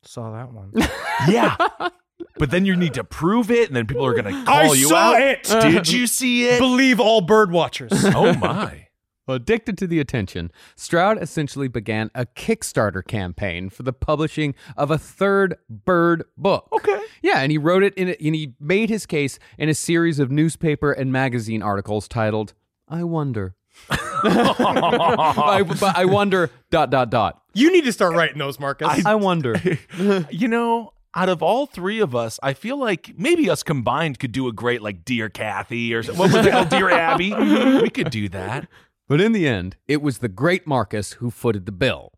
saw 0.03 0.33
that 0.33 0.53
one. 0.53 0.73
Yeah. 1.29 1.57
But 2.37 2.51
then 2.51 2.65
you 2.65 2.75
need 2.77 2.95
to 2.95 3.05
prove 3.05 3.51
it, 3.51 3.69
and 3.69 3.77
then 3.77 3.87
people 3.87 4.05
are 4.05 4.13
going 4.13 4.25
to 4.35 4.45
call 4.45 4.71
I 4.73 4.75
you 4.75 4.89
saw 4.89 5.15
out. 5.15 5.21
it. 5.21 5.45
Did 5.45 5.89
you 5.89 6.07
see 6.07 6.47
it? 6.49 6.59
Believe 6.59 6.99
all 7.01 7.21
bird 7.21 7.51
watchers. 7.51 7.93
oh 7.95 8.35
my! 8.35 8.89
Addicted 9.27 9.79
to 9.79 9.87
the 9.87 10.01
attention, 10.01 10.51
Stroud 10.77 11.23
essentially 11.23 11.67
began 11.69 12.11
a 12.15 12.27
Kickstarter 12.27 13.03
campaign 13.07 13.71
for 13.71 13.83
the 13.83 13.93
publishing 13.93 14.55
of 14.77 14.91
a 14.91 14.99
third 14.99 15.57
bird 15.71 16.25
book. 16.37 16.69
Okay. 16.73 17.01
Yeah, 17.23 17.39
and 17.39 17.51
he 17.51 17.57
wrote 17.57 17.83
it 17.83 17.95
in, 17.95 18.09
a, 18.09 18.17
and 18.23 18.35
he 18.35 18.55
made 18.61 18.91
his 18.91 19.07
case 19.07 19.39
in 19.57 19.71
a 19.71 19.75
series 19.75 20.19
of 20.19 20.31
newspaper 20.31 20.93
and 20.93 21.11
magazine 21.11 21.63
articles 21.63 22.07
titled 22.07 22.53
"I 22.87 23.05
Wonder." 23.05 23.55
I, 23.91 25.65
but 25.81 25.97
I 25.97 26.05
wonder. 26.05 26.51
Dot 26.71 26.91
dot 26.91 27.11
dot. 27.11 27.43
You 27.55 27.73
need 27.73 27.85
to 27.85 27.93
start 27.93 28.15
writing 28.15 28.39
those, 28.39 28.61
Marcus. 28.61 29.05
I 29.07 29.15
wonder. 29.15 29.57
You 30.31 30.49
know, 30.49 30.93
out 31.15 31.29
of 31.29 31.43
all 31.43 31.67
three 31.67 32.01
of 32.01 32.15
us, 32.15 32.41
I 32.43 32.55
feel 32.55 32.77
like 32.77 33.15
maybe 33.17 33.49
us 33.49 33.63
combined 33.63 34.19
could 34.19 34.33
do 34.33 34.49
a 34.49 34.53
great 34.53 34.83
like 34.83 35.05
Dear 35.05 35.29
Kathy 35.29 35.95
or 35.95 36.03
what 36.03 36.33
was 36.33 36.47
it 36.47 36.51
called, 36.51 36.69
Dear 36.69 36.91
Abby. 36.91 37.33
We 37.33 37.91
could 37.91 38.11
do 38.11 38.29
that. 38.31 38.69
But 39.09 39.21
in 39.21 39.33
the 39.33 39.47
end, 39.47 39.77
it 39.87 40.03
was 40.03 40.19
the 40.19 40.29
great 40.29 40.67
Marcus 40.67 41.15
who 41.15 41.31
footed 41.31 41.67
the 41.67 41.73
bill. 41.73 42.13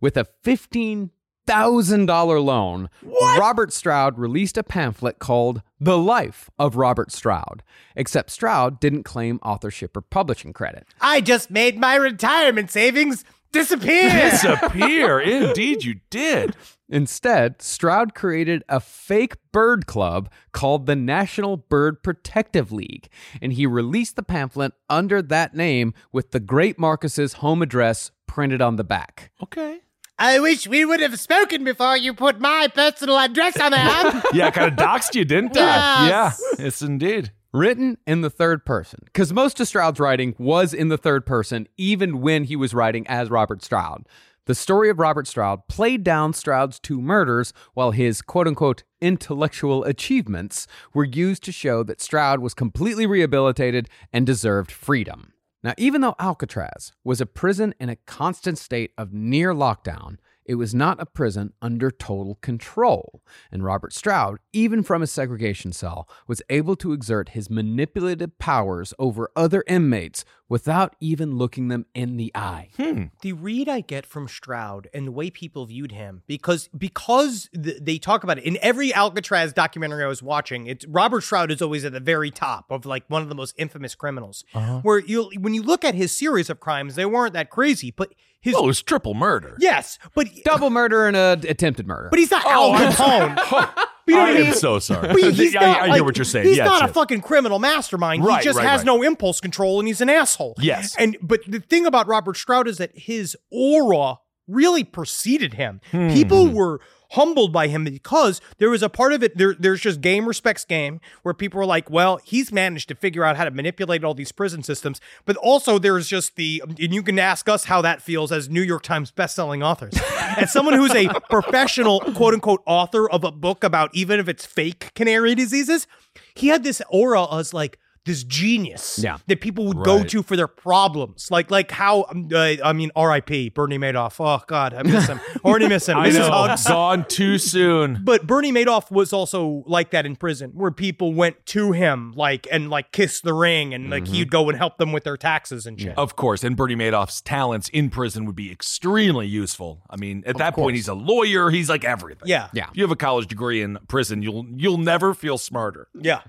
With 0.00 0.16
a 0.16 0.26
$15,000 0.44 2.44
loan, 2.44 2.88
what? 3.02 3.38
Robert 3.38 3.72
Stroud 3.72 4.18
released 4.18 4.56
a 4.56 4.62
pamphlet 4.62 5.18
called 5.18 5.62
The 5.78 5.98
Life 5.98 6.48
of 6.58 6.76
Robert 6.76 7.12
Stroud, 7.12 7.62
except 7.94 8.30
Stroud 8.30 8.80
didn't 8.80 9.02
claim 9.02 9.38
authorship 9.42 9.96
or 9.96 10.00
publishing 10.00 10.54
credit. 10.54 10.86
I 11.00 11.20
just 11.20 11.50
made 11.50 11.78
my 11.78 11.96
retirement 11.96 12.70
savings 12.70 13.24
disappear. 13.52 14.10
Disappear. 14.30 15.20
Indeed, 15.20 15.84
you 15.84 16.00
did. 16.10 16.56
Instead, 16.88 17.62
Stroud 17.62 18.14
created 18.14 18.64
a 18.68 18.80
fake 18.80 19.36
bird 19.52 19.86
club 19.86 20.30
called 20.52 20.86
the 20.86 20.96
National 20.96 21.56
Bird 21.56 22.02
Protective 22.02 22.72
League, 22.72 23.08
and 23.40 23.52
he 23.52 23.64
released 23.66 24.16
the 24.16 24.22
pamphlet 24.24 24.72
under 24.88 25.22
that 25.22 25.54
name 25.54 25.94
with 26.12 26.32
the 26.32 26.40
great 26.40 26.78
Marcus's 26.78 27.34
home 27.34 27.62
address 27.62 28.10
printed 28.26 28.60
on 28.60 28.76
the 28.76 28.84
back. 28.84 29.30
Okay. 29.42 29.80
I 30.18 30.38
wish 30.38 30.66
we 30.68 30.84
would 30.84 31.00
have 31.00 31.18
spoken 31.18 31.64
before 31.64 31.96
you 31.96 32.12
put 32.12 32.40
my 32.40 32.68
personal 32.74 33.18
address 33.18 33.56
on 33.58 33.70
there. 33.70 34.22
Yeah, 34.34 34.48
I 34.48 34.50
kind 34.50 34.70
of 34.70 34.76
doxed 34.78 35.14
you, 35.14 35.24
didn't 35.24 35.56
I? 35.56 36.08
Yes. 36.08 36.42
Yeah. 36.58 36.64
Yes, 36.64 36.82
indeed. 36.82 37.32
Written 37.52 37.98
in 38.06 38.20
the 38.20 38.30
third 38.30 38.64
person, 38.64 39.00
because 39.06 39.32
most 39.32 39.58
of 39.58 39.66
Stroud's 39.66 39.98
writing 39.98 40.36
was 40.38 40.72
in 40.72 40.86
the 40.86 40.96
third 40.96 41.26
person, 41.26 41.66
even 41.76 42.20
when 42.20 42.44
he 42.44 42.54
was 42.54 42.74
writing 42.74 43.04
as 43.08 43.28
Robert 43.28 43.64
Stroud. 43.64 44.06
The 44.46 44.54
story 44.54 44.88
of 44.88 45.00
Robert 45.00 45.26
Stroud 45.26 45.66
played 45.66 46.04
down 46.04 46.32
Stroud's 46.32 46.78
two 46.78 47.00
murders, 47.00 47.52
while 47.74 47.90
his 47.90 48.22
quote 48.22 48.46
unquote 48.46 48.84
intellectual 49.00 49.82
achievements 49.82 50.68
were 50.94 51.04
used 51.04 51.42
to 51.42 51.50
show 51.50 51.82
that 51.82 52.00
Stroud 52.00 52.38
was 52.38 52.54
completely 52.54 53.04
rehabilitated 53.04 53.88
and 54.12 54.24
deserved 54.24 54.70
freedom. 54.70 55.32
Now, 55.64 55.74
even 55.76 56.02
though 56.02 56.14
Alcatraz 56.20 56.92
was 57.02 57.20
a 57.20 57.26
prison 57.26 57.74
in 57.80 57.88
a 57.88 57.96
constant 57.96 58.58
state 58.58 58.92
of 58.96 59.12
near 59.12 59.52
lockdown, 59.52 60.18
it 60.44 60.54
was 60.56 60.74
not 60.74 61.00
a 61.00 61.06
prison 61.06 61.52
under 61.62 61.90
total 61.90 62.36
control. 62.36 63.22
And 63.52 63.64
Robert 63.64 63.92
Stroud, 63.92 64.38
even 64.52 64.82
from 64.82 65.00
his 65.00 65.12
segregation 65.12 65.72
cell, 65.72 66.08
was 66.26 66.42
able 66.50 66.76
to 66.76 66.92
exert 66.92 67.30
his 67.30 67.50
manipulative 67.50 68.38
powers 68.38 68.92
over 68.98 69.30
other 69.36 69.62
inmates 69.66 70.24
without 70.48 70.96
even 70.98 71.36
looking 71.36 71.68
them 71.68 71.86
in 71.94 72.16
the 72.16 72.32
eye. 72.34 72.70
Hmm. 72.76 73.04
the 73.22 73.32
read 73.32 73.68
I 73.68 73.80
get 73.80 74.04
from 74.04 74.26
Stroud 74.26 74.88
and 74.92 75.06
the 75.06 75.12
way 75.12 75.30
people 75.30 75.64
viewed 75.66 75.92
him, 75.92 76.22
because 76.26 76.68
because 76.76 77.48
th- 77.54 77.78
they 77.80 77.98
talk 77.98 78.24
about 78.24 78.38
it 78.38 78.44
in 78.44 78.58
every 78.60 78.92
Alcatraz 78.92 79.52
documentary 79.52 80.04
I 80.04 80.08
was 80.08 80.22
watching, 80.22 80.66
it's 80.66 80.84
Robert 80.86 81.20
Stroud 81.22 81.52
is 81.52 81.62
always 81.62 81.84
at 81.84 81.92
the 81.92 82.00
very 82.00 82.32
top 82.32 82.70
of 82.70 82.84
like 82.84 83.04
one 83.08 83.22
of 83.22 83.28
the 83.28 83.34
most 83.34 83.54
infamous 83.56 83.94
criminals. 83.94 84.44
Uh-huh. 84.52 84.80
Where 84.82 84.98
you 84.98 85.30
when 85.38 85.54
you 85.54 85.62
look 85.62 85.84
at 85.84 85.94
his 85.94 86.10
series 86.16 86.50
of 86.50 86.58
crimes, 86.58 86.96
they 86.96 87.06
weren't 87.06 87.34
that 87.34 87.50
crazy, 87.50 87.92
but 87.92 88.12
his 88.40 88.54
Oh, 88.54 88.64
it 88.64 88.66
was 88.66 88.82
triple 88.82 89.14
murder. 89.14 89.56
yes, 89.60 89.98
but 90.14 90.28
Double 90.44 90.70
murder 90.70 91.06
and 91.06 91.16
a 91.16 91.38
attempted 91.48 91.86
murder. 91.86 92.08
but 92.10 92.18
he's 92.18 92.30
not 92.30 92.44
Al 92.46 92.72
Capone. 92.72 93.86
You 94.06 94.16
know 94.16 94.22
I 94.22 94.30
am 94.30 94.42
mean? 94.46 94.54
so 94.54 94.80
sorry. 94.80 95.06
But 95.06 95.34
he's 95.34 95.54
I, 95.56 95.60
not, 95.60 95.76
I 95.82 95.86
like, 95.86 95.94
hear 95.94 96.04
what 96.04 96.16
you're 96.18 96.24
saying. 96.24 96.48
He's 96.48 96.56
yes, 96.56 96.66
not 96.66 96.88
a 96.90 96.92
fucking 96.92 97.20
criminal 97.20 97.60
mastermind. 97.60 98.24
Right, 98.24 98.40
he 98.40 98.44
just 98.44 98.56
right, 98.58 98.66
has 98.66 98.78
right. 98.80 98.86
no 98.86 99.02
impulse 99.04 99.40
control 99.40 99.78
and 99.78 99.86
he's 99.86 100.00
an 100.00 100.08
asshole. 100.08 100.56
Yes. 100.58 100.96
And 100.98 101.16
but 101.22 101.42
the 101.46 101.60
thing 101.60 101.86
about 101.86 102.08
Robert 102.08 102.36
Stroud 102.36 102.66
is 102.66 102.78
that 102.78 102.90
his 102.96 103.36
aura 103.52 104.16
really 104.48 104.82
preceded 104.82 105.54
him. 105.54 105.80
People 105.92 106.48
Hmm. 106.48 106.54
were 106.54 106.80
humbled 107.12 107.52
by 107.52 107.68
him 107.68 107.84
because 107.84 108.40
there 108.58 108.70
was 108.70 108.82
a 108.82 108.88
part 108.88 109.12
of 109.12 109.22
it 109.22 109.36
there 109.36 109.54
there's 109.58 109.80
just 109.80 110.00
game 110.00 110.26
respects 110.26 110.64
game 110.64 111.00
where 111.22 111.34
people 111.34 111.58
were 111.58 111.66
like 111.66 111.90
well 111.90 112.20
he's 112.24 112.52
managed 112.52 112.88
to 112.88 112.94
figure 112.94 113.24
out 113.24 113.36
how 113.36 113.44
to 113.44 113.50
manipulate 113.50 114.04
all 114.04 114.14
these 114.14 114.32
prison 114.32 114.62
systems. 114.62 115.00
But 115.24 115.36
also 115.36 115.78
there's 115.78 116.08
just 116.08 116.36
the 116.36 116.62
and 116.66 116.94
you 116.94 117.02
can 117.02 117.18
ask 117.18 117.48
us 117.48 117.64
how 117.64 117.82
that 117.82 118.02
feels 118.02 118.32
as 118.32 118.48
new 118.48 118.62
york 118.62 118.82
times 118.82 119.12
bestselling 119.12 119.64
authors. 119.64 119.94
As 120.36 120.52
someone 120.52 120.74
who's 120.74 120.94
a 120.94 121.08
professional 121.28 122.00
quote 122.14 122.34
unquote 122.34 122.62
author 122.64 123.10
of 123.10 123.24
a 123.24 123.32
book 123.32 123.64
about 123.64 123.90
even 123.94 124.20
if 124.20 124.28
it's 124.28 124.46
fake 124.46 124.92
canary 124.94 125.34
diseases 125.34 125.88
he 126.34 126.48
had 126.48 126.62
this 126.62 126.80
aura 126.88 127.26
as 127.34 127.52
like 127.52 127.78
this 128.06 128.24
genius 128.24 128.98
Yeah. 129.02 129.18
that 129.26 129.40
people 129.40 129.66
would 129.66 129.84
go 129.84 130.02
to 130.04 130.22
for 130.22 130.36
their 130.36 130.48
problems 130.48 131.28
like 131.30 131.50
like 131.50 131.70
how 131.70 132.06
um, 132.10 132.28
uh, 132.32 132.56
i 132.64 132.72
mean 132.72 132.90
rip 132.96 133.54
bernie 133.54 133.78
madoff 133.78 134.16
oh 134.20 134.42
god 134.46 134.72
i 134.74 134.82
miss 134.82 135.06
him 135.06 135.20
already 135.44 135.68
miss 135.68 135.86
him 135.88 135.98
I 135.98 136.08
know. 136.10 136.56
Gone 136.66 137.04
too 137.06 137.38
soon. 137.38 138.00
But 138.04 138.26
Bernie 138.26 138.52
Madoff 138.52 138.90
was 138.90 139.12
also 139.12 139.62
like 139.66 139.90
that 139.90 140.06
in 140.06 140.16
prison, 140.16 140.50
where 140.54 140.70
people 140.70 141.12
went 141.14 141.44
to 141.46 141.72
him 141.72 142.12
like 142.16 142.46
and 142.50 142.70
like 142.70 142.90
kiss 142.92 143.20
the 143.20 143.32
ring, 143.34 143.72
and 143.74 143.90
like 143.90 144.08
he'd 144.08 144.30
go 144.30 144.48
and 144.48 144.56
help 144.58 144.78
them 144.78 144.92
with 144.92 145.04
their 145.04 145.16
taxes 145.16 145.66
and 145.66 145.80
shit. 145.80 145.96
Of 145.96 146.16
course, 146.16 146.42
and 146.42 146.56
Bernie 146.56 146.74
Madoff's 146.76 147.20
talents 147.20 147.68
in 147.68 147.90
prison 147.90 148.24
would 148.24 148.34
be 148.36 148.50
extremely 148.50 149.26
useful. 149.26 149.82
I 149.88 149.96
mean, 149.96 150.22
at 150.26 150.38
that 150.38 150.54
course. 150.54 150.64
point, 150.64 150.76
he's 150.76 150.88
a 150.88 150.94
lawyer. 150.94 151.50
He's 151.50 151.68
like 151.68 151.84
everything. 151.84 152.28
Yeah. 152.28 152.48
Yeah. 152.52 152.68
If 152.70 152.76
you 152.76 152.82
have 152.82 152.90
a 152.90 152.96
college 152.96 153.26
degree 153.28 153.62
in 153.62 153.78
prison, 153.88 154.22
you'll 154.22 154.46
you'll 154.56 154.78
never 154.78 155.14
feel 155.14 155.38
smarter. 155.38 155.88
Yeah. 155.94 156.20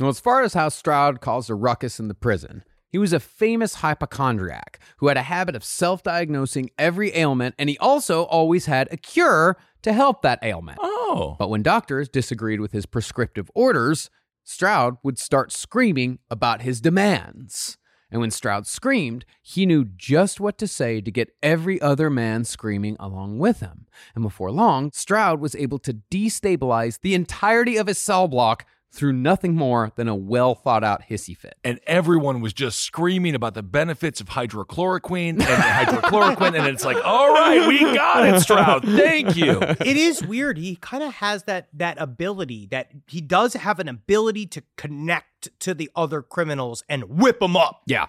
Well, 0.00 0.10
as 0.10 0.20
far 0.20 0.42
as 0.42 0.54
how 0.54 0.68
Stroud 0.68 1.20
caused 1.20 1.50
a 1.50 1.54
ruckus 1.54 1.98
in 1.98 2.06
the 2.06 2.14
prison, 2.14 2.62
he 2.88 2.98
was 2.98 3.12
a 3.12 3.20
famous 3.20 3.74
hypochondriac 3.76 4.78
who 4.98 5.08
had 5.08 5.16
a 5.16 5.22
habit 5.22 5.56
of 5.56 5.64
self 5.64 6.02
diagnosing 6.02 6.70
every 6.78 7.14
ailment, 7.16 7.56
and 7.58 7.68
he 7.68 7.76
also 7.78 8.22
always 8.24 8.66
had 8.66 8.88
a 8.92 8.96
cure 8.96 9.56
to 9.82 9.92
help 9.92 10.22
that 10.22 10.38
ailment. 10.42 10.78
Oh, 10.80 11.34
But 11.38 11.50
when 11.50 11.62
doctors 11.62 12.08
disagreed 12.08 12.60
with 12.60 12.72
his 12.72 12.86
prescriptive 12.86 13.50
orders, 13.54 14.08
Stroud 14.44 14.96
would 15.02 15.18
start 15.18 15.52
screaming 15.52 16.20
about 16.30 16.62
his 16.62 16.80
demands. 16.80 17.76
And 18.10 18.20
when 18.22 18.30
Stroud 18.30 18.66
screamed, 18.66 19.26
he 19.42 19.66
knew 19.66 19.84
just 19.84 20.40
what 20.40 20.56
to 20.58 20.66
say 20.66 21.02
to 21.02 21.10
get 21.10 21.34
every 21.42 21.78
other 21.82 22.08
man 22.08 22.44
screaming 22.44 22.96
along 22.98 23.38
with 23.38 23.60
him. 23.60 23.86
And 24.14 24.24
before 24.24 24.50
long, 24.50 24.92
Stroud 24.92 25.40
was 25.40 25.54
able 25.54 25.78
to 25.80 25.98
destabilize 26.10 27.00
the 27.00 27.14
entirety 27.14 27.76
of 27.76 27.86
his 27.86 27.98
cell 27.98 28.26
block 28.26 28.64
through 28.90 29.12
nothing 29.12 29.54
more 29.54 29.92
than 29.96 30.08
a 30.08 30.14
well 30.14 30.54
thought 30.54 30.82
out 30.82 31.02
hissy 31.10 31.36
fit. 31.36 31.56
and 31.62 31.78
everyone 31.86 32.40
was 32.40 32.52
just 32.52 32.80
screaming 32.80 33.34
about 33.34 33.54
the 33.54 33.62
benefits 33.62 34.20
of 34.20 34.28
hydrochloroquine 34.28 35.40
and 35.40 35.40
hydrochloroquine, 35.40 36.56
and 36.58 36.66
it's 36.66 36.84
like, 36.84 36.96
all 37.04 37.32
right, 37.32 37.68
we 37.68 37.80
got 37.80 38.26
it, 38.26 38.40
Stroud. 38.40 38.84
Thank 38.84 39.36
you. 39.36 39.60
it 39.60 39.96
is 39.96 40.24
weird. 40.24 40.58
He 40.58 40.76
kind 40.76 41.02
of 41.02 41.14
has 41.14 41.44
that 41.44 41.68
that 41.74 42.00
ability 42.00 42.66
that 42.70 42.90
he 43.06 43.20
does 43.20 43.54
have 43.54 43.78
an 43.78 43.88
ability 43.88 44.46
to 44.46 44.62
connect 44.76 45.48
to 45.60 45.74
the 45.74 45.90
other 45.94 46.22
criminals 46.22 46.82
and 46.88 47.04
whip 47.04 47.40
them 47.40 47.56
up. 47.56 47.82
Yeah, 47.86 48.06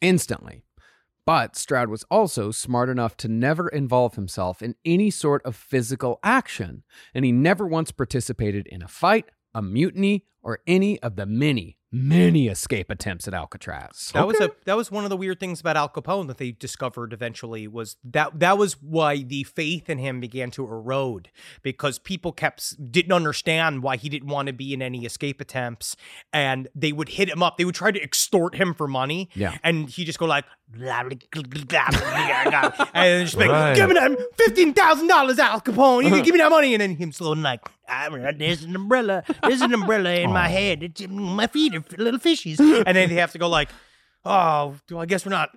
instantly. 0.00 0.62
But 1.24 1.54
Stroud 1.54 1.88
was 1.88 2.04
also 2.10 2.50
smart 2.50 2.88
enough 2.88 3.16
to 3.18 3.28
never 3.28 3.68
involve 3.68 4.16
himself 4.16 4.60
in 4.60 4.74
any 4.84 5.08
sort 5.10 5.44
of 5.44 5.54
physical 5.54 6.18
action, 6.24 6.82
and 7.14 7.24
he 7.24 7.30
never 7.30 7.64
once 7.66 7.92
participated 7.92 8.66
in 8.66 8.82
a 8.82 8.88
fight 8.88 9.26
a 9.54 9.62
mutiny, 9.62 10.24
or 10.42 10.58
any 10.66 11.00
of 11.02 11.14
the 11.16 11.24
many, 11.26 11.78
many 11.92 12.48
escape 12.48 12.90
attempts 12.90 13.28
at 13.28 13.34
Alcatraz. 13.34 14.10
That 14.14 14.26
was 14.26 14.40
a 14.40 14.50
that 14.64 14.76
was 14.76 14.90
one 14.90 15.04
of 15.04 15.10
the 15.10 15.16
weird 15.16 15.38
things 15.38 15.60
about 15.60 15.76
Al 15.76 15.88
Capone 15.88 16.26
that 16.26 16.38
they 16.38 16.50
discovered 16.50 17.12
eventually 17.12 17.68
was 17.68 17.96
that 18.02 18.40
that 18.40 18.58
was 18.58 18.80
why 18.82 19.18
the 19.18 19.44
faith 19.44 19.88
in 19.88 19.98
him 19.98 20.18
began 20.20 20.50
to 20.52 20.64
erode 20.64 21.30
because 21.62 21.98
people 22.00 22.32
kept 22.32 22.90
didn't 22.90 23.12
understand 23.12 23.82
why 23.84 23.96
he 23.96 24.08
didn't 24.08 24.28
want 24.28 24.46
to 24.46 24.52
be 24.52 24.72
in 24.74 24.82
any 24.82 25.04
escape 25.04 25.40
attempts 25.40 25.94
and 26.32 26.66
they 26.74 26.92
would 26.92 27.10
hit 27.10 27.28
him 27.28 27.42
up 27.42 27.56
they 27.58 27.64
would 27.64 27.74
try 27.74 27.90
to 27.92 28.02
extort 28.02 28.54
him 28.54 28.74
for 28.74 28.88
money 28.88 29.28
Yeah. 29.34 29.58
and 29.62 29.88
he 29.88 30.04
just 30.04 30.18
go 30.18 30.26
like 30.26 30.46
blah, 30.68 31.04
blah, 31.04 31.14
blah, 31.68 32.86
and 32.94 33.26
just 33.26 33.36
like 33.36 33.50
Right. 33.50 33.76
give 33.76 33.88
me 33.88 33.94
that 33.94 34.16
fifteen 34.36 34.72
thousand 34.72 35.08
dollars 35.08 35.38
Al 35.38 35.60
Capone 35.60 35.98
you 35.98 36.02
can 36.04 36.14
uh-huh. 36.14 36.22
give 36.24 36.32
me 36.32 36.38
that 36.40 36.50
money 36.50 36.74
and 36.74 36.80
then 36.80 36.96
him 36.96 37.12
slow 37.12 37.32
like 37.32 37.60
"Ah, 37.92 38.32
there's 38.36 38.64
an 38.64 38.74
umbrella 38.74 39.22
there's 39.42 39.60
an 39.60 39.74
umbrella 39.74 40.14
in 40.14 40.30
my 40.32 40.48
head 40.48 40.82
it's, 40.82 41.06
my 41.08 41.46
feet 41.46 41.74
are 41.74 41.84
little 41.98 42.20
fishies 42.20 42.58
and 42.86 42.96
then 42.96 43.08
they 43.08 43.16
have 43.16 43.32
to 43.32 43.38
go 43.38 43.48
like 43.48 43.68
Oh, 44.24 44.76
well, 44.90 45.00
I 45.00 45.06
guess 45.06 45.26
we're 45.26 45.30
not 45.30 45.50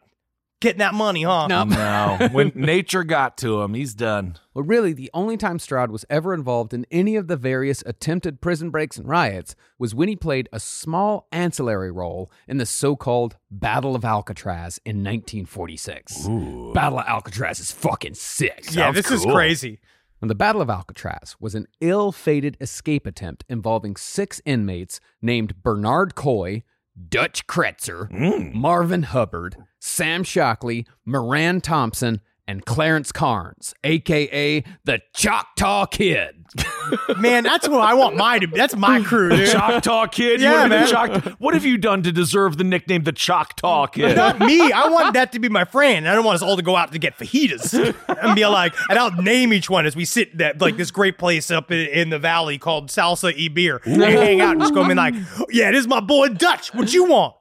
getting 0.59 0.79
that 0.79 0.93
money, 0.93 1.23
huh? 1.23 1.47
No. 1.47 1.65
No, 1.65 2.29
when 2.31 2.51
nature 2.55 3.03
got 3.03 3.37
to 3.37 3.61
him, 3.61 3.73
he's 3.73 3.93
done. 3.93 4.37
Well, 4.53 4.65
really, 4.65 4.93
the 4.93 5.11
only 5.13 5.37
time 5.37 5.59
Stroud 5.59 5.91
was 5.91 6.05
ever 6.09 6.33
involved 6.33 6.73
in 6.73 6.85
any 6.89 7.15
of 7.15 7.27
the 7.27 7.35
various 7.35 7.83
attempted 7.85 8.41
prison 8.41 8.71
breaks 8.71 8.97
and 8.97 9.07
riots 9.07 9.55
was 9.77 9.93
when 9.93 10.09
he 10.09 10.15
played 10.15 10.49
a 10.51 10.59
small 10.59 11.27
ancillary 11.31 11.91
role 11.91 12.31
in 12.47 12.57
the 12.57 12.65
so 12.65 12.95
called 12.95 13.37
Battle 13.51 13.95
of 13.95 14.03
Alcatraz 14.03 14.79
in 14.85 15.03
1946. 15.03 16.27
Battle 16.73 16.99
of 16.99 17.05
Alcatraz 17.05 17.59
is 17.59 17.71
fucking 17.71 18.15
sick. 18.15 18.63
Yeah, 18.65 18.71
Sounds 18.71 18.95
this 18.95 19.11
is 19.11 19.25
crazy. 19.25 19.79
And 20.21 20.29
the 20.29 20.35
Battle 20.35 20.61
of 20.61 20.69
Alcatraz 20.69 21.35
was 21.39 21.55
an 21.55 21.67
ill 21.81 22.11
fated 22.11 22.57
escape 22.61 23.05
attempt 23.05 23.43
involving 23.49 23.95
six 23.95 24.41
inmates 24.45 24.99
named 25.21 25.61
Bernard 25.61 26.15
Coy, 26.15 26.63
Dutch 27.09 27.45
Cretzer, 27.47 28.09
mm. 28.09 28.53
Marvin 28.53 29.03
Hubbard, 29.03 29.57
Sam 29.79 30.23
Shockley, 30.23 30.87
Miran 31.05 31.61
Thompson, 31.61 32.21
and 32.47 32.65
Clarence 32.65 33.11
Carnes, 33.11 33.73
aka 33.83 34.63
the 34.83 34.99
Choctaw 35.13 35.85
Kid. 35.87 36.35
Man, 37.17 37.43
that's 37.43 37.67
what 37.67 37.81
I 37.81 37.95
want 37.95 38.15
my 38.15 38.39
to 38.39 38.47
be. 38.47 38.55
that's 38.55 38.75
my 38.75 39.01
crew, 39.01 39.29
dude. 39.29 39.49
Choctaw 39.49 40.07
Kid. 40.07 40.39
Yeah, 40.39 40.51
wanna 40.51 40.63
be 40.65 40.69
the 40.69 40.75
man. 40.75 40.87
Choctaw- 40.87 41.31
What 41.39 41.53
have 41.53 41.65
you 41.65 41.77
done 41.77 42.03
to 42.03 42.11
deserve 42.11 42.57
the 42.57 42.63
nickname 42.63 43.03
the 43.03 43.11
Choctaw 43.11 43.87
Kid? 43.87 44.15
Not 44.15 44.39
me. 44.39 44.71
I 44.71 44.87
want 44.87 45.15
that 45.15 45.31
to 45.33 45.39
be 45.39 45.49
my 45.49 45.65
friend. 45.65 46.07
I 46.07 46.13
don't 46.15 46.23
want 46.23 46.35
us 46.35 46.41
all 46.43 46.55
to 46.55 46.61
go 46.61 46.75
out 46.75 46.91
to 46.93 46.99
get 46.99 47.17
fajitas 47.17 47.73
and 48.21 48.35
be 48.35 48.45
like, 48.45 48.73
and 48.89 48.97
I'll 48.99 49.11
name 49.11 49.51
each 49.51 49.69
one 49.69 49.85
as 49.85 49.95
we 49.95 50.05
sit 50.05 50.37
that 50.37 50.61
like 50.61 50.77
this 50.77 50.91
great 50.91 51.17
place 51.17 51.49
up 51.51 51.71
in, 51.71 51.87
in 51.87 52.09
the 52.09 52.19
valley 52.19 52.57
called 52.57 52.89
Salsa 52.89 53.33
E 53.35 53.49
Beer. 53.49 53.81
And 53.83 54.01
hang 54.01 54.39
out 54.41 54.51
and 54.53 54.61
just 54.61 54.73
go 54.73 54.81
and 54.81 54.89
be 54.89 54.95
like, 54.95 55.15
yeah, 55.49 55.71
this 55.71 55.81
is 55.81 55.87
my 55.87 55.99
boy 55.99 56.29
Dutch. 56.29 56.73
What 56.73 56.93
you 56.93 57.05
want? 57.05 57.35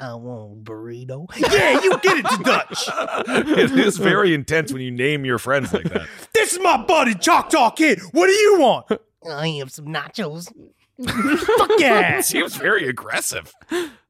I 0.00 0.14
want 0.14 0.64
burrito. 0.64 1.26
Yeah, 1.36 1.80
you 1.80 1.98
get 1.98 2.18
it 2.18 2.44
Dutch. 2.44 2.88
it 3.28 3.70
is 3.78 3.96
very 3.96 4.34
intense 4.34 4.72
when 4.72 4.82
you 4.82 4.90
name 4.90 5.24
your 5.24 5.38
friends 5.38 5.72
like 5.72 5.84
that. 5.84 6.08
This 6.34 6.52
is 6.52 6.60
my 6.60 6.82
buddy 6.82 7.14
Choctaw 7.14 7.70
Kid. 7.70 8.00
What 8.12 8.26
do 8.26 8.32
you 8.32 8.58
want? 8.58 8.86
I 9.28 9.48
have 9.48 9.70
some 9.70 9.86
nachos. 9.86 10.52
Fuck 11.02 11.70
yeah. 11.78 12.20
Seems 12.20 12.56
very 12.56 12.86
aggressive. 12.86 13.52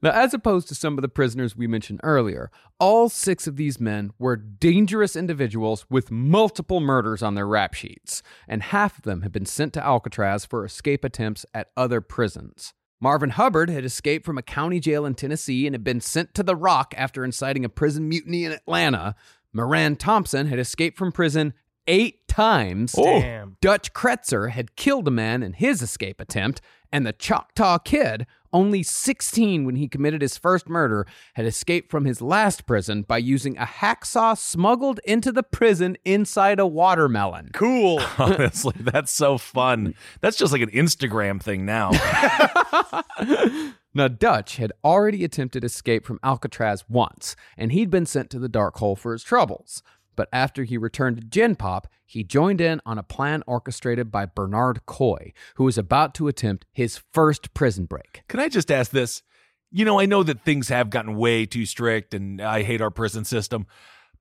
Now, 0.03 0.11
as 0.11 0.35
opposed 0.35 0.69
to 0.69 0.75
some 0.75 0.99
of 0.99 1.03
the 1.03 1.09
prisoners 1.09 1.57
we 1.57 1.67
mentioned 1.67 2.01
earlier, 2.03 2.51
all 2.81 3.09
six 3.09 3.47
of 3.47 3.57
these 3.57 3.79
men 3.79 4.11
were 4.19 4.37
dangerous 4.37 5.15
individuals 5.17 5.87
with 5.89 6.11
multiple 6.11 6.81
murders 6.81 7.23
on 7.23 7.35
their 7.35 7.47
rap 7.47 7.75
sheets, 7.75 8.23
and 8.49 8.63
half 8.65 8.99
of 8.99 9.05
them 9.05 9.23
had 9.23 9.33
been 9.33 9.47
sent 9.47 9.73
to 9.75 9.85
Alcatraz 9.85 10.45
for 10.45 10.65
escape 10.65 11.05
attempts 11.05 11.47
at 11.55 11.69
other 11.77 12.01
prisons. 12.01 12.75
Marvin 13.01 13.31
Hubbard 13.31 13.71
had 13.71 13.85
escaped 13.85 14.25
from 14.25 14.39
a 14.39 14.43
county 14.43 14.81
jail 14.81 15.05
in 15.05 15.15
Tennessee 15.15 15.67
and 15.67 15.75
had 15.75 15.85
been 15.85 16.01
sent 16.01 16.35
to 16.35 16.43
the 16.43 16.57
Rock 16.57 16.95
after 16.97 17.25
inciting 17.25 17.65
a 17.65 17.69
prison 17.69 18.09
mutiny 18.09 18.45
in 18.45 18.53
Atlanta. 18.53 19.15
Miran 19.53 19.97
Thompson 19.97 20.47
had 20.47 20.59
escaped 20.59 20.97
from 20.97 21.13
prison 21.13 21.55
eight 21.87 22.27
times. 22.29 22.95
Oh. 22.97 23.05
Damn. 23.05 23.57
Dutch 23.61 23.93
Cretzer 23.93 24.51
had 24.51 24.77
killed 24.77 25.07
a 25.07 25.11
man 25.11 25.43
in 25.43 25.53
his 25.53 25.83
escape 25.83 26.21
attempt, 26.21 26.61
and 26.95 27.05
the 27.05 27.13
Choctaw 27.13 27.79
Kid, 27.79 28.25
only 28.53 28.85
16 28.85 29.65
when 29.65 29.75
he 29.75 29.89
committed 29.89 30.23
his 30.23 30.39
first 30.39 30.69
murder, 30.69 31.09
had 31.35 31.45
escaped 31.45 31.91
from 31.91 32.05
his 32.05 32.23
last 32.23 32.67
prison 32.67 33.03
by 33.03 33.19
using 33.19 33.59
a 33.59 33.67
hacksaw 33.67 34.39
smuggled 34.39 35.01
into 35.05 35.33
the 35.33 35.43
prison 35.43 35.97
inside 36.05 36.61
a 36.61 36.67
watermelon. 36.69 37.51
Cool. 37.53 38.01
Honestly, 38.19 38.77
that's 38.79 39.11
so 39.11 39.39
fun. 39.39 39.97
That's 40.21 40.37
just 40.37 40.53
like 40.53 40.63
an 40.63 40.71
Instagram 40.71 41.43
thing 41.43 41.67
now. 41.67 41.91
Now, 43.97 44.09
Dutch 44.09 44.57
had 44.57 44.73
already 44.83 45.23
attempted 45.23 45.63
escape 45.63 46.05
from 46.05 46.19
Alcatraz 46.25 46.85
once, 46.89 47.37
and 47.57 47.71
he'd 47.71 47.91
been 47.91 48.07
sent 48.07 48.29
to 48.31 48.41
the 48.41 48.49
dark 48.49 48.79
hole 48.79 48.97
for 48.97 49.13
his 49.13 49.23
troubles. 49.23 49.85
But 50.17 50.29
after 50.33 50.65
he 50.65 50.77
returned 50.77 51.17
to 51.17 51.25
Gen 51.25 51.57
Pop, 51.57 51.89
he 52.07 52.25
joined 52.25 52.61
in 52.61 52.81
on 52.87 52.99
a 52.99 53.03
plan 53.03 53.43
orchestrated 53.47 54.11
by 54.11 54.27
Bernard 54.27 54.87
Coy, 54.87 55.33
who 55.57 55.65
was 55.65 55.79
about 55.79 56.15
to 56.15 56.29
attempt 56.29 56.67
his 56.73 57.01
first 57.13 57.55
prison 57.55 57.87
break. 57.87 58.23
Can 58.29 58.41
I 58.41 58.49
just 58.49 58.71
ask 58.71 58.91
this? 58.91 59.23
You 59.71 59.85
know, 59.85 59.99
I 59.99 60.07
know 60.07 60.23
that 60.23 60.45
things 60.45 60.69
have 60.69 60.91
gotten 60.91 61.17
way 61.17 61.47
too 61.47 61.67
strict 61.67 62.15
and 62.15 62.41
I 62.41 62.63
hate 62.63 62.81
our 62.81 62.91
prison 62.91 63.25
system, 63.25 63.67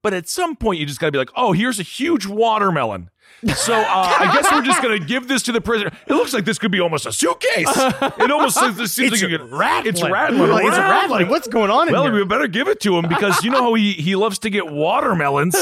but 0.03 0.13
at 0.13 0.29
some 0.29 0.55
point 0.55 0.79
you 0.79 0.85
just 0.85 0.99
got 0.99 1.07
to 1.07 1.11
be 1.11 1.17
like, 1.17 1.31
oh, 1.35 1.53
here's 1.53 1.79
a 1.79 1.83
huge 1.83 2.27
watermelon. 2.27 3.09
So 3.55 3.73
uh, 3.73 3.83
I 4.19 4.31
guess 4.33 4.49
we're 4.51 4.61
just 4.61 4.81
going 4.81 4.97
to 4.99 5.05
give 5.05 5.27
this 5.27 5.43
to 5.43 5.51
the 5.51 5.59
prisoner. 5.59 5.91
It 6.07 6.13
looks 6.13 6.33
like 6.33 6.45
this 6.45 6.57
could 6.59 6.71
be 6.71 6.79
almost 6.79 7.05
a 7.05 7.11
suitcase. 7.11 7.67
It 7.75 8.31
almost 8.31 8.57
seems 8.57 8.77
this 8.77 8.93
seems 8.93 9.11
like 9.11 9.21
you 9.21 9.37
could- 9.37 9.51
rattling. 9.51 9.87
It's 9.93 10.03
rattling. 10.03 10.49
Like, 10.49 10.65
it's 10.65 10.77
around. 10.77 10.89
rattling. 10.89 11.27
What's 11.29 11.47
going 11.47 11.69
on 11.71 11.87
in 11.87 11.93
Well, 11.93 12.03
here? 12.03 12.13
we 12.13 12.23
better 12.25 12.47
give 12.47 12.67
it 12.69 12.79
to 12.81 12.95
him 12.97 13.07
because 13.09 13.43
you 13.43 13.49
know 13.51 13.61
how 13.63 13.73
he, 13.73 13.93
he 13.93 14.15
loves 14.15 14.39
to 14.39 14.49
get 14.49 14.67
watermelons. 14.71 15.55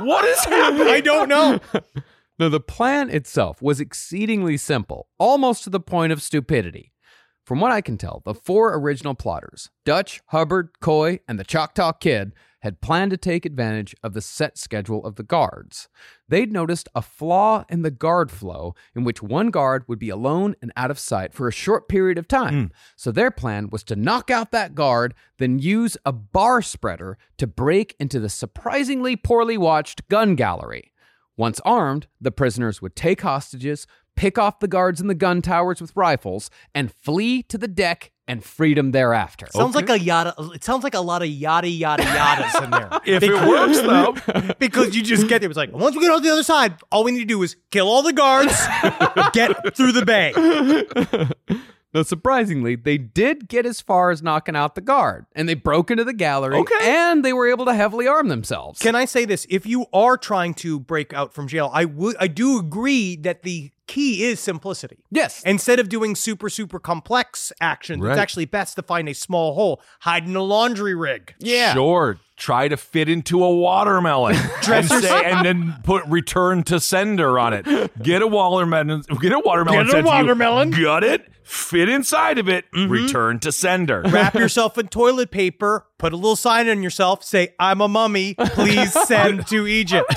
What 0.00 0.24
is 0.24 0.42
happening? 0.44 0.86
I 0.88 1.00
don't 1.00 1.28
know. 1.28 1.58
Now, 2.38 2.48
the 2.48 2.60
plan 2.60 3.10
itself 3.10 3.60
was 3.60 3.80
exceedingly 3.80 4.56
simple, 4.56 5.08
almost 5.18 5.64
to 5.64 5.70
the 5.70 5.80
point 5.80 6.12
of 6.12 6.22
stupidity. 6.22 6.92
From 7.44 7.60
what 7.60 7.72
I 7.72 7.80
can 7.80 7.96
tell, 7.98 8.22
the 8.24 8.34
four 8.34 8.74
original 8.74 9.14
plotters, 9.14 9.70
Dutch, 9.84 10.20
Hubbard, 10.26 10.68
Coy, 10.80 11.18
and 11.26 11.38
the 11.38 11.44
Choctaw 11.44 11.92
Kid, 11.92 12.32
had 12.60 12.80
planned 12.80 13.10
to 13.10 13.16
take 13.16 13.46
advantage 13.46 13.94
of 14.02 14.14
the 14.14 14.20
set 14.20 14.58
schedule 14.58 15.04
of 15.04 15.16
the 15.16 15.22
guards. 15.22 15.88
They'd 16.28 16.52
noticed 16.52 16.88
a 16.94 17.02
flaw 17.02 17.64
in 17.68 17.82
the 17.82 17.90
guard 17.90 18.30
flow 18.30 18.74
in 18.94 19.04
which 19.04 19.22
one 19.22 19.50
guard 19.50 19.84
would 19.86 19.98
be 19.98 20.10
alone 20.10 20.56
and 20.60 20.72
out 20.76 20.90
of 20.90 20.98
sight 20.98 21.32
for 21.32 21.48
a 21.48 21.52
short 21.52 21.88
period 21.88 22.18
of 22.18 22.28
time. 22.28 22.54
Hmm. 22.54 22.66
So 22.96 23.12
their 23.12 23.30
plan 23.30 23.70
was 23.70 23.84
to 23.84 23.96
knock 23.96 24.30
out 24.30 24.50
that 24.52 24.74
guard, 24.74 25.14
then 25.38 25.58
use 25.58 25.96
a 26.04 26.12
bar 26.12 26.62
spreader 26.62 27.16
to 27.38 27.46
break 27.46 27.94
into 27.98 28.20
the 28.20 28.28
surprisingly 28.28 29.16
poorly 29.16 29.56
watched 29.56 30.08
gun 30.08 30.34
gallery. 30.34 30.92
Once 31.36 31.60
armed, 31.64 32.08
the 32.20 32.32
prisoners 32.32 32.82
would 32.82 32.96
take 32.96 33.20
hostages, 33.20 33.86
pick 34.18 34.36
off 34.36 34.58
the 34.58 34.66
guards 34.68 35.00
in 35.00 35.06
the 35.06 35.14
gun 35.14 35.40
towers 35.40 35.80
with 35.80 35.92
rifles, 35.94 36.50
and 36.74 36.92
flee 36.92 37.42
to 37.44 37.56
the 37.56 37.68
deck 37.68 38.10
and 38.26 38.42
freedom 38.44 38.90
thereafter. 38.90 39.46
Sounds 39.52 39.76
like 39.76 39.88
a 39.88 39.98
yada. 39.98 40.34
It 40.52 40.64
sounds 40.64 40.82
like 40.82 40.94
a 40.94 41.00
lot 41.00 41.22
of 41.22 41.28
yada 41.28 41.68
yada 41.68 42.02
yadas 42.02 42.64
in 42.64 42.70
there. 42.70 42.90
If 43.06 43.22
it 43.22 43.32
works, 43.32 43.80
though. 43.80 44.54
because 44.58 44.94
you 44.96 45.02
just 45.02 45.28
get 45.28 45.40
there. 45.40 45.48
It's 45.48 45.56
like 45.56 45.72
once 45.72 45.94
we 45.94 46.02
get 46.02 46.10
on 46.10 46.22
the 46.22 46.30
other 46.30 46.42
side, 46.42 46.74
all 46.90 47.04
we 47.04 47.12
need 47.12 47.20
to 47.20 47.24
do 47.24 47.42
is 47.44 47.56
kill 47.70 47.88
all 47.88 48.02
the 48.02 48.12
guards, 48.12 48.52
get 49.32 49.74
through 49.76 49.92
the 49.92 50.04
bay. 50.04 50.32
Now, 51.94 52.02
surprisingly, 52.02 52.76
they 52.76 52.98
did 52.98 53.48
get 53.48 53.64
as 53.64 53.80
far 53.80 54.10
as 54.10 54.22
knocking 54.22 54.54
out 54.54 54.74
the 54.74 54.82
guard, 54.82 55.24
and 55.34 55.48
they 55.48 55.54
broke 55.54 55.90
into 55.90 56.04
the 56.04 56.12
gallery, 56.12 56.56
Okay. 56.58 56.74
and 56.82 57.24
they 57.24 57.32
were 57.32 57.48
able 57.48 57.64
to 57.64 57.72
heavily 57.72 58.06
arm 58.06 58.28
themselves. 58.28 58.78
Can 58.78 58.94
I 58.94 59.06
say 59.06 59.24
this? 59.24 59.46
If 59.48 59.64
you 59.64 59.86
are 59.94 60.18
trying 60.18 60.52
to 60.54 60.78
break 60.78 61.14
out 61.14 61.32
from 61.32 61.48
jail, 61.48 61.70
I 61.72 61.86
would. 61.86 62.14
I 62.20 62.26
do 62.26 62.58
agree 62.58 63.16
that 63.16 63.42
the 63.42 63.70
key 63.88 64.22
is 64.24 64.38
simplicity. 64.38 64.98
yes. 65.10 65.42
Instead 65.44 65.80
of 65.80 65.88
doing 65.88 66.14
super 66.14 66.48
super 66.48 66.78
complex 66.78 67.52
actions, 67.60 68.00
Right. 68.02 68.12
it's 68.12 68.20
actually 68.20 68.44
best 68.44 68.76
to 68.76 68.82
find 68.82 69.08
a 69.08 69.14
small 69.14 69.54
hole, 69.54 69.82
hide 70.00 70.24
in 70.28 70.36
a 70.36 70.42
laundry 70.42 70.94
rig. 70.94 71.34
yeah. 71.40 71.74
Sure. 71.74 72.18
Try 72.36 72.68
to 72.68 72.76
fit 72.76 73.08
into 73.08 73.42
a 73.42 73.52
watermelon. 73.52 74.36
and, 74.70 74.86
say, 74.88 75.24
and 75.24 75.44
then 75.44 75.74
put 75.82 76.04
return 76.06 76.62
to 76.64 76.78
sender 76.78 77.36
on 77.36 77.52
it. 77.52 77.66
Get 78.00 78.22
a 78.22 78.28
watermelon. 78.28 79.02
Get 79.20 79.32
a 79.32 79.40
watermelon. 79.40 79.86
Get 79.86 79.88
a 79.88 79.90
sent 79.90 80.06
to 80.06 80.12
you. 80.12 80.16
watermelon. 80.22 80.70
Gut 80.70 81.02
it. 81.02 81.32
Fit 81.42 81.88
inside 81.88 82.38
of 82.38 82.48
it. 82.48 82.66
Mm-hmm. 82.72 82.92
Return 82.92 83.38
to 83.40 83.50
sender. 83.50 84.02
Wrap 84.06 84.34
yourself 84.44 84.78
in 84.78 84.86
toilet 84.86 85.32
paper. 85.32 85.86
put 85.98 86.12
a 86.12 86.16
little 86.16 86.36
sign 86.36 86.68
on 86.68 86.80
yourself, 86.80 87.24
say, 87.24 87.54
I'm 87.58 87.80
a 87.80 87.88
mummy, 87.88 88.34
please 88.38 88.92
send 89.08 89.46
to 89.48 89.66
Egypt. 89.66 90.14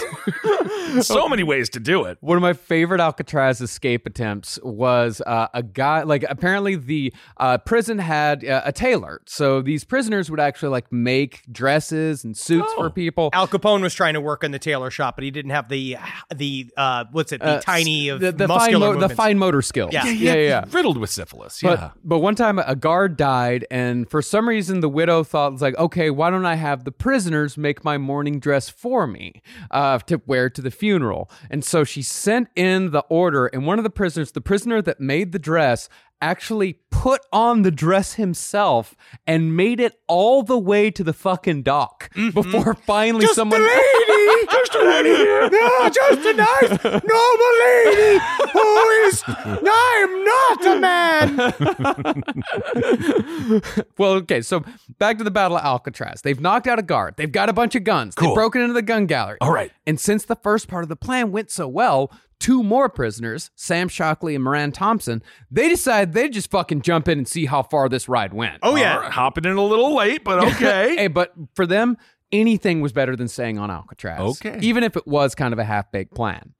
So 1.02 1.28
many 1.28 1.44
ways 1.44 1.70
to 1.70 1.80
do 1.80 2.04
it. 2.06 2.18
One 2.22 2.38
of 2.38 2.42
my 2.42 2.54
favorite 2.54 3.00
Alcatraz 3.00 3.62
escape 3.62 4.06
attempts 4.06 4.60
was 4.64 5.22
uh, 5.26 5.48
a 5.54 5.64
guy, 5.64 6.04
like, 6.04 6.26
apparently 6.28 6.76
the 6.76 7.14
uh, 7.38 7.58
prison 7.60 8.00
had 8.00 8.46
uh, 8.46 8.62
a 8.66 8.72
tailor. 8.72 9.22
So 9.26 9.62
these 9.62 9.84
prisoners 9.84 10.30
would 10.30 10.39
actually, 10.39 10.70
like, 10.70 10.92
make 10.92 11.42
dresses 11.52 12.24
and 12.24 12.36
suits 12.36 12.72
for 12.74 12.89
people. 12.89 13.30
Al 13.34 13.48
Capone 13.48 13.82
was 13.82 13.94
trying 13.94 14.14
to 14.16 14.22
work 14.22 14.44
in 14.44 14.52
the 14.52 14.60
tailor 14.60 14.92
shop, 14.92 15.16
but 15.16 15.24
he 15.24 15.32
didn't 15.32 15.52
have 15.52 15.70
the, 15.70 15.98
the 16.34 16.72
uh, 16.78 17.06
what's 17.12 17.32
it, 17.32 17.39
the 17.42 17.58
Uh, 17.58 17.62
tiny 17.62 18.10
of 18.10 18.20
the, 18.20 18.32
the 18.32 18.48
fine 18.48 18.58
muscular 18.58 18.94
mo- 18.94 19.00
the 19.00 19.10
fine 19.10 19.38
motor 19.38 19.62
skills. 19.62 19.94
Yeah. 19.94 20.06
yeah, 20.06 20.34
yeah. 20.34 20.36
yeah. 20.36 20.66
Riddled 20.72 20.98
with 20.98 21.10
syphilis. 21.10 21.60
But, 21.62 21.80
yeah. 21.80 21.92
but 22.04 22.20
one 22.20 22.36
time 22.36 22.60
a 22.60 22.76
guard 22.76 23.18
died, 23.18 23.66
and 23.70 24.10
for 24.10 24.22
some 24.22 24.48
reason 24.48 24.80
the 24.80 24.89
widow 24.89 25.24
thought, 25.24 25.52
was 25.52 25.62
like, 25.62 25.78
okay, 25.78 26.10
why 26.10 26.30
don't 26.30 26.46
I 26.46 26.56
have 26.56 26.84
the 26.84 26.92
prisoners 26.92 27.58
make 27.58 27.84
my 27.84 27.98
morning 27.98 28.39
dress 28.39 28.70
for 28.70 29.06
me 29.08 29.42
uh, 29.70 30.00
to 30.00 30.22
wear 30.26 30.50
to 30.50 30.62
the 30.62 30.72
funeral? 30.82 31.29
And 31.51 31.63
so 31.63 31.84
she 31.84 32.01
sent 32.01 32.49
in 32.55 32.89
the 32.89 33.01
order, 33.01 33.45
and 33.45 33.67
one 33.67 33.77
of 33.77 33.84
the 33.84 33.91
prisoners, 33.91 34.32
the 34.32 34.41
prisoner 34.41 34.82
that 34.82 34.99
made 34.99 35.32
the 35.32 35.38
dress, 35.38 35.88
actually 36.22 36.80
put 36.91 37.22
on 37.34 37.63
the 37.63 37.72
dress 37.72 38.13
himself 38.13 38.95
and 39.26 39.57
made 39.57 39.80
it 39.80 39.95
all 40.07 40.43
the 40.43 40.57
way 40.57 40.91
to 40.91 41.03
the 41.03 41.13
fucking 41.13 41.63
dock 41.63 42.13
mm-hmm. 42.13 42.30
before 42.30 42.76
finally 42.76 43.26
Just 43.26 43.36
someone. 43.36 43.59
a 43.59 43.63
lady, 43.63 44.45
just 44.51 44.76
a 44.76 44.84
lady. 44.84 45.09
No, 45.09 45.89
just 45.89 46.26
a 46.26 46.34
nice, 46.34 46.84
normal 46.84 47.51
lady 47.65 48.19
who 48.53 48.89
is. 49.07 49.24
I'm 49.28 50.24
not 50.24 50.65
a 50.67 50.80
man. 50.80 51.38
well, 53.97 54.11
okay, 54.13 54.41
so 54.41 54.63
back 54.99 55.17
to 55.17 55.24
the 55.24 55.32
Battle 55.32 55.57
of 55.57 55.63
Alcatraz. 55.63 56.22
They've 56.22 56.39
knocked 56.39 56.67
out 56.67 56.78
a 56.78 56.84
guard. 56.84 57.15
They've 57.17 57.32
got 57.32 57.49
a 57.49 57.53
bunch 57.53 57.76
of 57.76 57.84
guns. 57.84 58.13
They've 58.15 58.28
Cool. 58.28 58.36
broken 58.36 58.61
into 58.61 58.74
the 58.74 58.82
gun 58.82 59.07
gallery. 59.07 59.38
All 59.41 59.51
right. 59.51 59.72
And 59.88 59.99
since 59.99 60.26
the 60.26 60.36
first 60.36 60.67
part 60.67 60.84
of 60.84 60.89
the 60.89 60.95
plan 60.95 61.32
went 61.32 61.49
so 61.49 61.67
well, 61.67 62.11
two 62.42 62.64
more 62.64 62.89
prisoners, 62.89 63.52
Sam 63.56 63.88
Shockley 63.88 64.36
and 64.36 64.44
Miran 64.44 64.72
Thompson, 64.72 65.24
they 65.50 65.70
decide 65.70 66.12
they'd 66.12 66.34
just 66.34 66.52
fucking 66.52 66.82
jump 66.82 67.08
in 67.08 67.20
and 67.20 67.28
see 67.28 67.46
how 67.46 67.64
far 67.64 67.88
this 67.88 68.10
ride 68.10 68.34
went. 68.34 68.58
Oh 68.64 68.76
yeah, 68.76 68.98
right, 68.98 69.12
hopping 69.12 69.46
in 69.46 69.56
a 69.56 69.64
little 69.64 69.96
late, 69.96 70.24
but 70.24 70.44
okay. 70.56 70.96
hey, 70.98 71.08
but 71.08 71.34
for 71.56 71.66
them, 71.66 71.98
anything 72.32 72.82
was 72.82 72.92
better 72.92 73.16
than 73.16 73.28
staying 73.28 73.60
on 73.60 73.70
Alcatraz. 73.72 74.20
Okay. 74.20 74.60
Even 74.62 74.84
if 74.84 74.98
it 74.98 75.08
was 75.08 75.36
kind 75.36 75.54
of 75.54 75.60
a 75.60 75.64
half 75.64 75.92
baked 75.92 76.16
plan. 76.16 76.54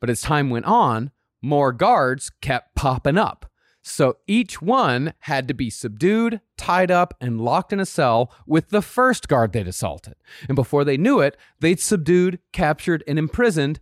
But 0.00 0.10
as 0.10 0.20
time 0.20 0.50
went 0.50 0.66
on, 0.66 1.12
more 1.40 1.72
guards 1.72 2.30
kept 2.40 2.74
popping 2.74 3.16
up. 3.16 3.46
So 3.80 4.18
each 4.26 4.60
one 4.60 5.14
had 5.20 5.48
to 5.48 5.54
be 5.54 5.70
subdued, 5.70 6.40
tied 6.56 6.90
up, 6.90 7.14
and 7.20 7.40
locked 7.40 7.72
in 7.72 7.80
a 7.80 7.86
cell 7.86 8.30
with 8.46 8.68
the 8.68 8.82
first 8.82 9.28
guard 9.28 9.52
they'd 9.52 9.68
assaulted. 9.68 10.14
And 10.46 10.56
before 10.56 10.84
they 10.84 10.96
knew 10.96 11.20
it, 11.20 11.36
they'd 11.60 11.80
subdued, 11.80 12.40
captured, 12.52 13.02
and 13.06 13.18
imprisoned 13.18 13.80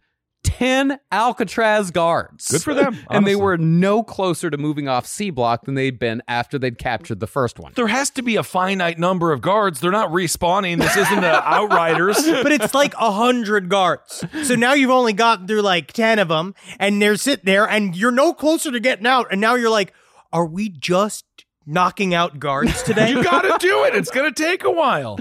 10 0.59 0.99
Alcatraz 1.13 1.91
guards. 1.91 2.49
Good 2.51 2.63
for 2.63 2.73
them, 2.73 2.97
and 3.11 3.27
they 3.27 3.37
were 3.37 3.59
no 3.59 4.03
closer 4.03 4.49
to 4.49 4.57
moving 4.57 4.89
off 4.89 5.07
C 5.07 5.29
Block 5.31 5.67
than 5.67 5.75
they'd 5.75 5.99
been 5.99 6.23
after 6.27 6.59
they'd 6.59 6.79
captured 6.79 7.21
the 7.21 7.27
first 7.27 7.59
one. 7.59 7.73
there 7.77 7.89
has 7.89 8.09
to 8.11 8.23
be 8.23 8.37
a 8.37 8.43
finite 8.43 8.99
number 8.99 9.33
of 9.33 9.43
guards. 9.43 9.81
They're 9.81 9.91
not 9.91 10.11
respawning. 10.11 10.79
This 10.79 10.97
isn't 10.97 11.21
the 11.21 11.27
Outriders. 11.47 12.17
but 12.43 12.53
it's 12.53 12.73
like 12.73 12.95
a 12.95 13.11
hundred 13.11 13.69
guards. 13.69 14.25
So 14.45 14.55
now 14.55 14.73
you've 14.73 14.91
only 14.91 15.13
gotten 15.13 15.47
through 15.47 15.63
like 15.63 15.93
ten 15.93 16.19
of 16.19 16.29
them, 16.29 16.55
and 16.79 17.03
they're 17.03 17.17
sitting 17.17 17.45
there, 17.45 17.69
and 17.69 17.95
you're 17.95 18.11
no 18.11 18.33
closer 18.33 18.71
to 18.73 18.81
getting 18.81 19.07
out. 19.07 19.27
And 19.31 19.41
now 19.41 19.57
you're 19.57 19.69
like, 19.71 19.93
are 20.33 20.47
we 20.47 20.71
just 20.71 21.25
knocking 21.67 22.15
out 22.15 22.39
guards 22.39 22.83
today? 22.85 23.11
You 23.11 23.23
got 23.23 23.43
to 23.43 23.57
do 23.67 23.85
it. 23.85 23.95
It's 23.95 24.11
going 24.11 24.33
to 24.33 24.43
take 24.43 24.65
a 24.65 24.71
while. 24.71 25.19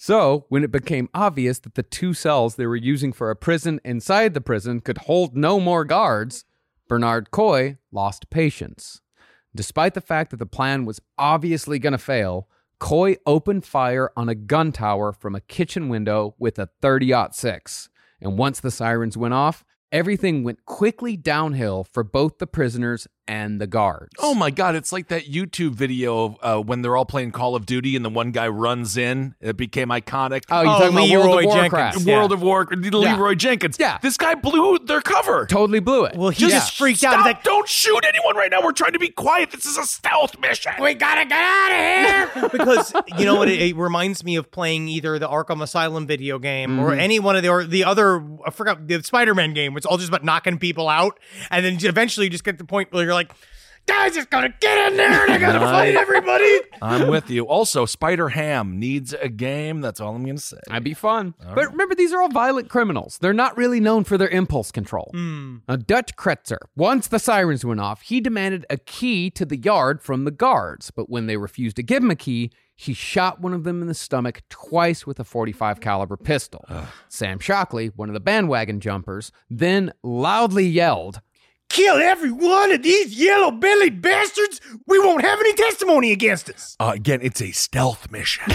So, 0.00 0.46
when 0.48 0.62
it 0.62 0.70
became 0.70 1.08
obvious 1.12 1.58
that 1.58 1.74
the 1.74 1.82
two 1.82 2.14
cells 2.14 2.54
they 2.54 2.68
were 2.68 2.76
using 2.76 3.12
for 3.12 3.32
a 3.32 3.36
prison 3.36 3.80
inside 3.84 4.32
the 4.32 4.40
prison 4.40 4.80
could 4.80 4.98
hold 4.98 5.36
no 5.36 5.58
more 5.58 5.84
guards, 5.84 6.44
Bernard 6.86 7.32
Coy 7.32 7.78
lost 7.90 8.30
patience. 8.30 9.00
Despite 9.56 9.94
the 9.94 10.00
fact 10.00 10.30
that 10.30 10.36
the 10.36 10.46
plan 10.46 10.84
was 10.84 11.00
obviously 11.18 11.80
going 11.80 11.94
to 11.94 11.98
fail, 11.98 12.48
Coy 12.78 13.16
opened 13.26 13.64
fire 13.64 14.12
on 14.16 14.28
a 14.28 14.36
gun 14.36 14.70
tower 14.70 15.12
from 15.12 15.34
a 15.34 15.40
kitchen 15.40 15.88
window 15.88 16.36
with 16.38 16.60
a 16.60 16.68
30 16.80 17.12
6. 17.32 17.88
And 18.20 18.38
once 18.38 18.60
the 18.60 18.70
sirens 18.70 19.16
went 19.16 19.34
off, 19.34 19.64
everything 19.90 20.44
went 20.44 20.64
quickly 20.64 21.16
downhill 21.16 21.82
for 21.82 22.04
both 22.04 22.38
the 22.38 22.46
prisoners 22.46 23.08
and 23.28 23.60
the 23.60 23.66
guards. 23.66 24.10
Oh 24.18 24.34
my 24.34 24.50
God. 24.50 24.74
It's 24.74 24.92
like 24.92 25.08
that 25.08 25.26
YouTube 25.30 25.72
video 25.74 26.24
of 26.24 26.36
uh, 26.42 26.62
when 26.62 26.82
they're 26.82 26.96
all 26.96 27.04
playing 27.04 27.30
Call 27.32 27.54
of 27.54 27.66
Duty 27.66 27.94
and 27.94 28.04
the 28.04 28.08
one 28.10 28.30
guy 28.32 28.48
runs 28.48 28.96
in. 28.96 29.34
It 29.40 29.56
became 29.56 29.88
iconic. 29.88 30.42
Oh, 30.50 30.62
you're 30.62 30.70
Oh, 30.74 30.78
talking 30.78 30.96
about 30.96 31.10
World 31.10 31.26
Leroy 31.26 31.38
of 31.40 31.44
Warcraft. 31.44 31.94
Jenkins. 31.98 32.06
World 32.06 32.30
yeah. 32.30 32.34
of 32.36 32.42
War, 32.42 32.66
Leroy 32.70 33.34
Jenkins. 33.34 33.76
Yeah. 33.78 33.98
This 34.02 34.16
guy 34.16 34.34
blew 34.34 34.78
their 34.80 35.00
cover. 35.02 35.46
Totally 35.46 35.80
blew 35.80 36.04
it. 36.04 36.16
well, 36.16 36.30
he 36.30 36.48
just 36.48 36.76
freaked 36.76 37.04
out. 37.04 37.12
Stop! 37.12 37.26
He's 37.26 37.34
like, 37.34 37.44
Don't 37.44 37.68
shoot 37.68 38.04
anyone 38.06 38.34
right 38.36 38.50
now. 38.50 38.62
We're 38.62 38.72
trying 38.72 38.94
to 38.94 38.98
be 38.98 39.08
quiet. 39.10 39.50
This 39.50 39.66
is 39.66 39.76
a 39.76 39.84
stealth 39.84 40.38
mission. 40.40 40.72
we 40.80 40.94
gotta 40.94 41.26
get 41.28 41.38
out 41.38 41.70
of 42.24 42.32
here 42.32 42.48
because 42.52 42.92
you 43.18 43.24
know 43.26 43.34
what? 43.34 43.48
It, 43.48 43.60
it 43.60 43.76
reminds 43.76 44.24
me 44.24 44.36
of 44.36 44.50
playing 44.50 44.88
either 44.88 45.18
the 45.18 45.28
Arkham 45.28 45.62
Asylum 45.62 46.06
video 46.06 46.38
game 46.38 46.78
or 46.78 46.94
any 46.94 47.20
one 47.20 47.36
of 47.36 47.42
the 47.42 47.48
or 47.50 47.64
the 47.64 47.84
other. 47.84 48.24
I 48.46 48.50
forgot 48.50 48.86
the 48.86 49.02
Spider-Man 49.02 49.52
game. 49.54 49.76
It's 49.76 49.84
all 49.86 49.96
just 49.98 50.08
about 50.08 50.24
knocking 50.24 50.58
people 50.58 50.88
out, 50.88 51.18
and 51.50 51.64
then 51.64 51.78
eventually 51.82 52.26
you 52.26 52.30
just 52.30 52.44
get 52.44 52.52
to 52.52 52.58
the 52.58 52.64
point 52.64 52.92
where 52.92 53.04
you're 53.04 53.12
like, 53.14 53.17
guys, 53.86 54.14
just 54.14 54.30
gotta 54.30 54.52
get 54.60 54.90
in 54.92 54.96
there 54.96 55.24
and 55.24 55.32
I 55.32 55.38
gotta 55.38 55.60
fight 55.60 55.94
everybody. 55.96 56.60
I'm 56.82 57.08
with 57.08 57.30
you. 57.30 57.44
Also, 57.46 57.86
Spider 57.86 58.28
Ham 58.30 58.78
needs 58.78 59.12
a 59.14 59.28
game. 59.28 59.80
That's 59.80 60.00
all 60.00 60.14
I'm 60.14 60.24
going 60.24 60.36
to 60.36 60.42
say. 60.42 60.58
That'd 60.68 60.84
be 60.84 60.94
fun. 60.94 61.34
but 61.54 61.72
remember, 61.72 61.94
these 61.94 62.12
are 62.12 62.22
all 62.22 62.28
violent 62.28 62.68
criminals. 62.68 63.18
They're 63.20 63.32
not 63.32 63.56
really 63.56 63.80
known 63.80 64.04
for 64.04 64.16
their 64.16 64.28
impulse 64.28 64.70
control. 64.70 65.10
Hmm. 65.12 65.56
Now, 65.68 65.76
Dutch 65.76 66.14
Cretzer, 66.16 66.58
once 66.76 67.08
the 67.08 67.18
sirens 67.18 67.64
went 67.64 67.80
off, 67.80 68.02
he 68.02 68.20
demanded 68.20 68.64
a 68.70 68.76
key 68.76 69.30
to 69.30 69.44
the 69.44 69.56
yard 69.56 70.02
from 70.02 70.24
the 70.24 70.30
guards. 70.30 70.90
But 70.92 71.10
when 71.10 71.26
they 71.26 71.36
refused 71.36 71.76
to 71.76 71.82
give 71.82 72.02
him 72.02 72.10
a 72.10 72.16
key, 72.16 72.52
he 72.76 72.94
shot 72.94 73.40
one 73.40 73.54
of 73.54 73.64
them 73.64 73.82
in 73.82 73.88
the 73.88 73.94
stomach 73.94 74.42
twice 74.48 75.04
with 75.04 75.18
a 75.18 75.24
45 75.24 75.80
caliber 75.80 76.16
pistol. 76.16 76.64
Sam 77.08 77.40
Shockley, 77.40 77.88
one 77.88 78.08
of 78.08 78.14
the 78.14 78.20
bandwagon 78.20 78.78
jumpers, 78.78 79.32
then 79.50 79.92
loudly 80.04 80.64
yelled, 80.66 81.20
Kill 81.68 81.96
every 81.96 82.30
one 82.32 82.72
of 82.72 82.82
these 82.82 83.14
yellow-bellied 83.18 84.00
bastards. 84.00 84.60
We 84.86 84.98
won't 84.98 85.22
have 85.22 85.38
any 85.38 85.52
testimony 85.52 86.12
against 86.12 86.48
us. 86.48 86.76
Uh, 86.80 86.92
again, 86.94 87.20
it's 87.22 87.40
a 87.42 87.50
stealth 87.52 88.10
mission. 88.10 88.44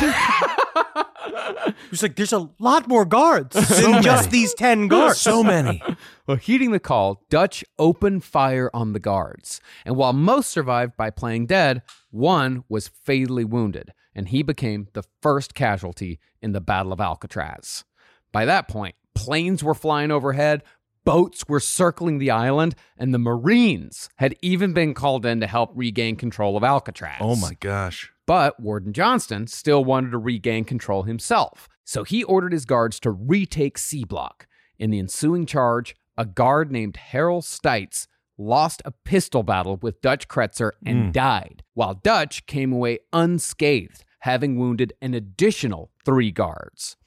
It's 1.91 2.01
like 2.03 2.15
there's 2.15 2.33
a 2.33 2.49
lot 2.59 2.87
more 2.87 3.05
guards 3.05 3.55
than 3.81 4.01
just 4.01 4.31
these 4.31 4.53
ten 4.55 4.87
guards. 4.87 5.19
so 5.21 5.43
many. 5.43 5.81
Well, 6.25 6.37
heeding 6.37 6.71
the 6.71 6.79
call, 6.79 7.25
Dutch 7.29 7.65
opened 7.77 8.23
fire 8.23 8.69
on 8.73 8.93
the 8.93 8.99
guards. 8.99 9.59
And 9.85 9.97
while 9.97 10.13
most 10.13 10.49
survived 10.51 10.95
by 10.95 11.09
playing 11.09 11.47
dead, 11.47 11.81
one 12.11 12.63
was 12.69 12.87
fatally 12.87 13.43
wounded, 13.43 13.91
and 14.15 14.29
he 14.29 14.41
became 14.41 14.87
the 14.93 15.03
first 15.21 15.53
casualty 15.53 16.19
in 16.41 16.53
the 16.53 16.61
Battle 16.61 16.93
of 16.93 17.01
Alcatraz. 17.01 17.83
By 18.31 18.45
that 18.45 18.69
point, 18.69 18.95
planes 19.13 19.63
were 19.65 19.73
flying 19.75 20.11
overhead, 20.11 20.63
boats 21.05 21.47
were 21.47 21.59
circling 21.59 22.17
the 22.17 22.31
island, 22.31 22.75
and 22.97 23.13
the 23.13 23.19
Marines 23.19 24.09
had 24.17 24.35
even 24.41 24.73
been 24.73 24.93
called 24.93 25.25
in 25.25 25.39
to 25.39 25.47
help 25.47 25.71
regain 25.73 26.15
control 26.15 26.57
of 26.57 26.63
Alcatraz. 26.63 27.17
Oh 27.19 27.35
my 27.35 27.55
gosh. 27.59 28.11
But 28.25 28.59
Warden 28.59 28.93
Johnston 28.93 29.47
still 29.47 29.83
wanted 29.83 30.11
to 30.11 30.17
regain 30.17 30.63
control 30.63 31.03
himself, 31.03 31.67
so 31.83 32.03
he 32.03 32.23
ordered 32.23 32.53
his 32.53 32.65
guards 32.65 32.99
to 33.01 33.11
retake 33.11 33.77
C 33.77 34.03
Block. 34.03 34.47
In 34.79 34.91
the 34.91 34.99
ensuing 34.99 35.45
charge, 35.45 35.95
a 36.17 36.25
guard 36.25 36.71
named 36.71 36.97
Harold 36.97 37.43
Stites 37.43 38.07
lost 38.37 38.81
a 38.85 38.91
pistol 38.91 39.43
battle 39.43 39.77
with 39.81 40.01
Dutch 40.01 40.27
Cretzer 40.27 40.71
and 40.85 41.05
hmm. 41.05 41.11
died, 41.11 41.63
while 41.73 41.93
Dutch 41.93 42.45
came 42.45 42.71
away 42.71 42.99
unscathed, 43.11 44.03
having 44.19 44.57
wounded 44.57 44.93
an 45.01 45.13
additional 45.13 45.91
three 46.05 46.31
guards. 46.31 46.97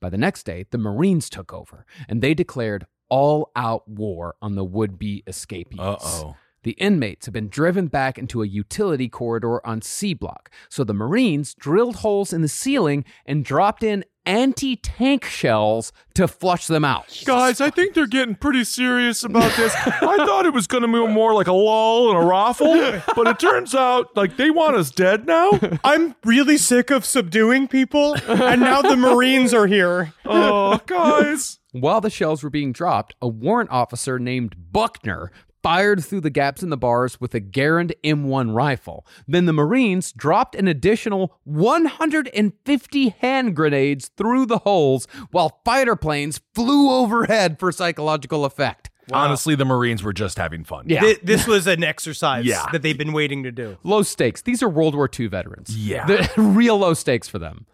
By 0.00 0.08
the 0.08 0.18
next 0.18 0.44
day, 0.44 0.64
the 0.70 0.78
Marines 0.78 1.28
took 1.28 1.52
over, 1.52 1.84
and 2.08 2.22
they 2.22 2.32
declared 2.32 2.86
all 3.10 3.50
out 3.54 3.86
war 3.86 4.36
on 4.40 4.54
the 4.54 4.64
would 4.64 4.98
be 4.98 5.22
escapees. 5.26 5.80
Uh 5.80 5.96
oh. 6.00 6.36
The 6.62 6.72
inmates 6.72 7.24
had 7.24 7.32
been 7.32 7.48
driven 7.48 7.86
back 7.86 8.18
into 8.18 8.42
a 8.42 8.46
utility 8.46 9.08
corridor 9.08 9.66
on 9.66 9.80
C 9.80 10.12
Block, 10.12 10.50
so 10.68 10.84
the 10.84 10.92
Marines 10.92 11.54
drilled 11.54 11.96
holes 11.96 12.32
in 12.34 12.42
the 12.42 12.48
ceiling 12.48 13.04
and 13.24 13.44
dropped 13.44 13.82
in 13.82 14.04
anti 14.26 14.76
tank 14.76 15.24
shells 15.24 15.92
to 16.14 16.28
flush 16.28 16.66
them 16.66 16.84
out. 16.84 17.22
Guys, 17.24 17.60
I 17.60 17.70
think 17.70 17.94
they're 17.94 18.06
getting 18.06 18.34
pretty 18.34 18.64
serious 18.64 19.24
about 19.24 19.54
this. 19.56 19.74
I 19.74 20.16
thought 20.24 20.46
it 20.46 20.52
was 20.54 20.66
going 20.66 20.82
to 20.82 20.88
be 20.88 21.12
more 21.12 21.34
like 21.34 21.46
a 21.46 21.52
lull 21.52 22.10
and 22.10 22.18
a 22.18 22.26
raffle, 22.26 22.74
but 23.14 23.26
it 23.26 23.38
turns 23.38 23.74
out 23.74 24.16
like 24.16 24.36
they 24.36 24.50
want 24.50 24.76
us 24.76 24.90
dead 24.90 25.26
now. 25.26 25.50
I'm 25.84 26.14
really 26.24 26.58
sick 26.58 26.90
of 26.90 27.04
subduing 27.04 27.68
people, 27.68 28.16
and 28.28 28.60
now 28.60 28.82
the 28.82 28.96
Marines 28.96 29.54
are 29.54 29.66
here. 29.66 30.12
Oh, 30.24 30.80
guys. 30.86 31.58
While 31.72 32.00
the 32.00 32.10
shells 32.10 32.42
were 32.42 32.50
being 32.50 32.72
dropped, 32.72 33.14
a 33.22 33.28
warrant 33.28 33.70
officer 33.70 34.18
named 34.18 34.56
Buckner 34.72 35.30
fired 35.62 36.04
through 36.04 36.20
the 36.22 36.30
gaps 36.30 36.62
in 36.62 36.70
the 36.70 36.76
bars 36.76 37.20
with 37.20 37.34
a 37.34 37.40
Garand 37.40 37.92
M1 38.04 38.54
rifle. 38.54 39.06
Then 39.28 39.46
the 39.46 39.52
Marines 39.52 40.12
dropped 40.12 40.54
an 40.54 40.68
additional 40.68 41.38
150 41.44 43.08
hand 43.20 43.54
grenades 43.56 44.08
through 44.16 44.46
the 44.46 44.58
holes 44.58 45.06
while 45.30 45.60
fighter 45.64 45.96
planes 45.96 46.40
flew 46.54 46.90
overhead 46.90 47.58
for 47.58 47.70
psychological 47.72 48.44
effect. 48.44 48.90
Honestly, 49.12 49.56
the 49.56 49.64
Marines 49.64 50.04
were 50.04 50.12
just 50.12 50.38
having 50.38 50.62
fun. 50.62 50.84
Yeah. 50.88 51.00
Thi- 51.00 51.18
this 51.24 51.46
was 51.48 51.66
an 51.66 51.82
exercise 51.82 52.44
Yeah. 52.44 52.66
that 52.70 52.82
they've 52.82 52.96
been 52.96 53.12
waiting 53.12 53.42
to 53.42 53.50
do. 53.50 53.76
Low 53.82 54.02
stakes. 54.02 54.42
These 54.42 54.62
are 54.62 54.68
World 54.68 54.94
War 54.94 55.10
II 55.18 55.26
veterans. 55.26 55.76
Yeah. 55.76 56.06
The 56.06 56.30
real 56.40 56.78
low 56.78 56.94
stakes 56.94 57.26
for 57.28 57.38
them. 57.40 57.66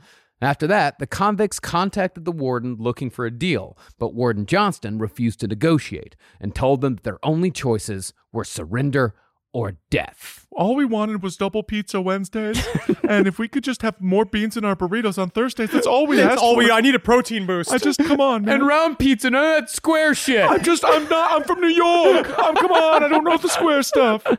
After 0.43 0.66
that, 0.66 0.99
the 0.99 1.07
convicts 1.07 1.59
contacted 1.59 2.24
the 2.26 2.32
warden 2.32 2.76
looking 2.78 3.09
for 3.09 3.24
a 3.24 3.30
deal, 3.30 3.76
but 3.99 4.14
Warden 4.14 4.45
Johnston 4.47 4.99
refused 4.99 5.41
to 5.41 5.49
negotiate 5.49 6.14
and 6.41 6.54
told 6.54 6.83
them 6.83 6.96
that 6.96 7.04
their 7.04 7.18
only 7.25 7.50
choices 7.50 8.13
were 8.33 8.45
surrender 8.45 9.14
or 9.54 9.79
death. 9.88 10.46
All 10.50 10.75
we 10.76 10.84
wanted 10.84 11.22
was 11.22 11.38
double 11.38 11.63
pizza 11.63 12.03
Wednesdays, 12.03 12.63
and 13.08 13.26
if 13.26 13.38
we 13.38 13.49
could 13.49 13.64
just 13.64 13.80
have 13.80 13.99
more 13.99 14.26
beans 14.26 14.58
in 14.58 14.67
our 14.67 14.76
burritos 14.76 15.17
on 15.17 15.30
Thursdays, 15.30 15.71
that's 15.71 15.87
all 15.87 16.07
we 16.07 16.17
That's 16.17 16.34
asked 16.34 16.42
all 16.42 16.53
for. 16.54 16.58
we. 16.58 16.71
I 16.71 16.83
need 16.83 16.95
a 16.95 16.99
protein 16.99 17.46
boost. 17.46 17.72
I 17.72 17.79
just 17.79 17.99
come 18.00 18.21
on, 18.21 18.42
man. 18.45 18.57
And 18.57 18.67
round 18.67 18.99
pizza, 18.99 19.30
none 19.30 19.42
of 19.42 19.61
that 19.63 19.71
square 19.71 20.14
shit. 20.14 20.45
I'm 20.45 20.63
just, 20.63 20.84
I'm 20.84 21.08
not, 21.08 21.33
I'm 21.33 21.45
from 21.45 21.63
New 21.63 21.68
York. 21.68 22.26
I'm, 22.38 22.54
come 22.57 22.72
on, 22.72 23.03
I 23.04 23.08
don't 23.08 23.25
know 23.25 23.38
the 23.38 23.49
square 23.49 23.83
stuff. 23.83 24.22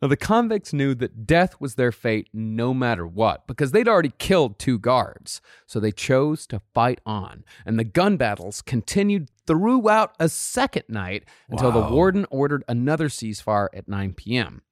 Now, 0.00 0.06
the 0.06 0.16
convicts 0.16 0.72
knew 0.72 0.94
that 0.94 1.26
death 1.26 1.60
was 1.60 1.74
their 1.74 1.90
fate 1.90 2.28
no 2.32 2.72
matter 2.72 3.04
what, 3.04 3.48
because 3.48 3.72
they'd 3.72 3.88
already 3.88 4.12
killed 4.18 4.58
two 4.58 4.78
guards. 4.78 5.40
So 5.66 5.80
they 5.80 5.90
chose 5.90 6.46
to 6.48 6.62
fight 6.72 7.00
on, 7.04 7.44
and 7.66 7.78
the 7.78 7.84
gun 7.84 8.16
battles 8.16 8.62
continued 8.62 9.28
throughout 9.46 10.14
a 10.20 10.28
second 10.28 10.84
night 10.88 11.24
until 11.48 11.72
the 11.72 11.88
warden 11.88 12.26
ordered 12.30 12.62
another 12.68 13.08
ceasefire 13.08 13.68
at 13.74 13.88
9 13.88 14.14
p.m. 14.14 14.62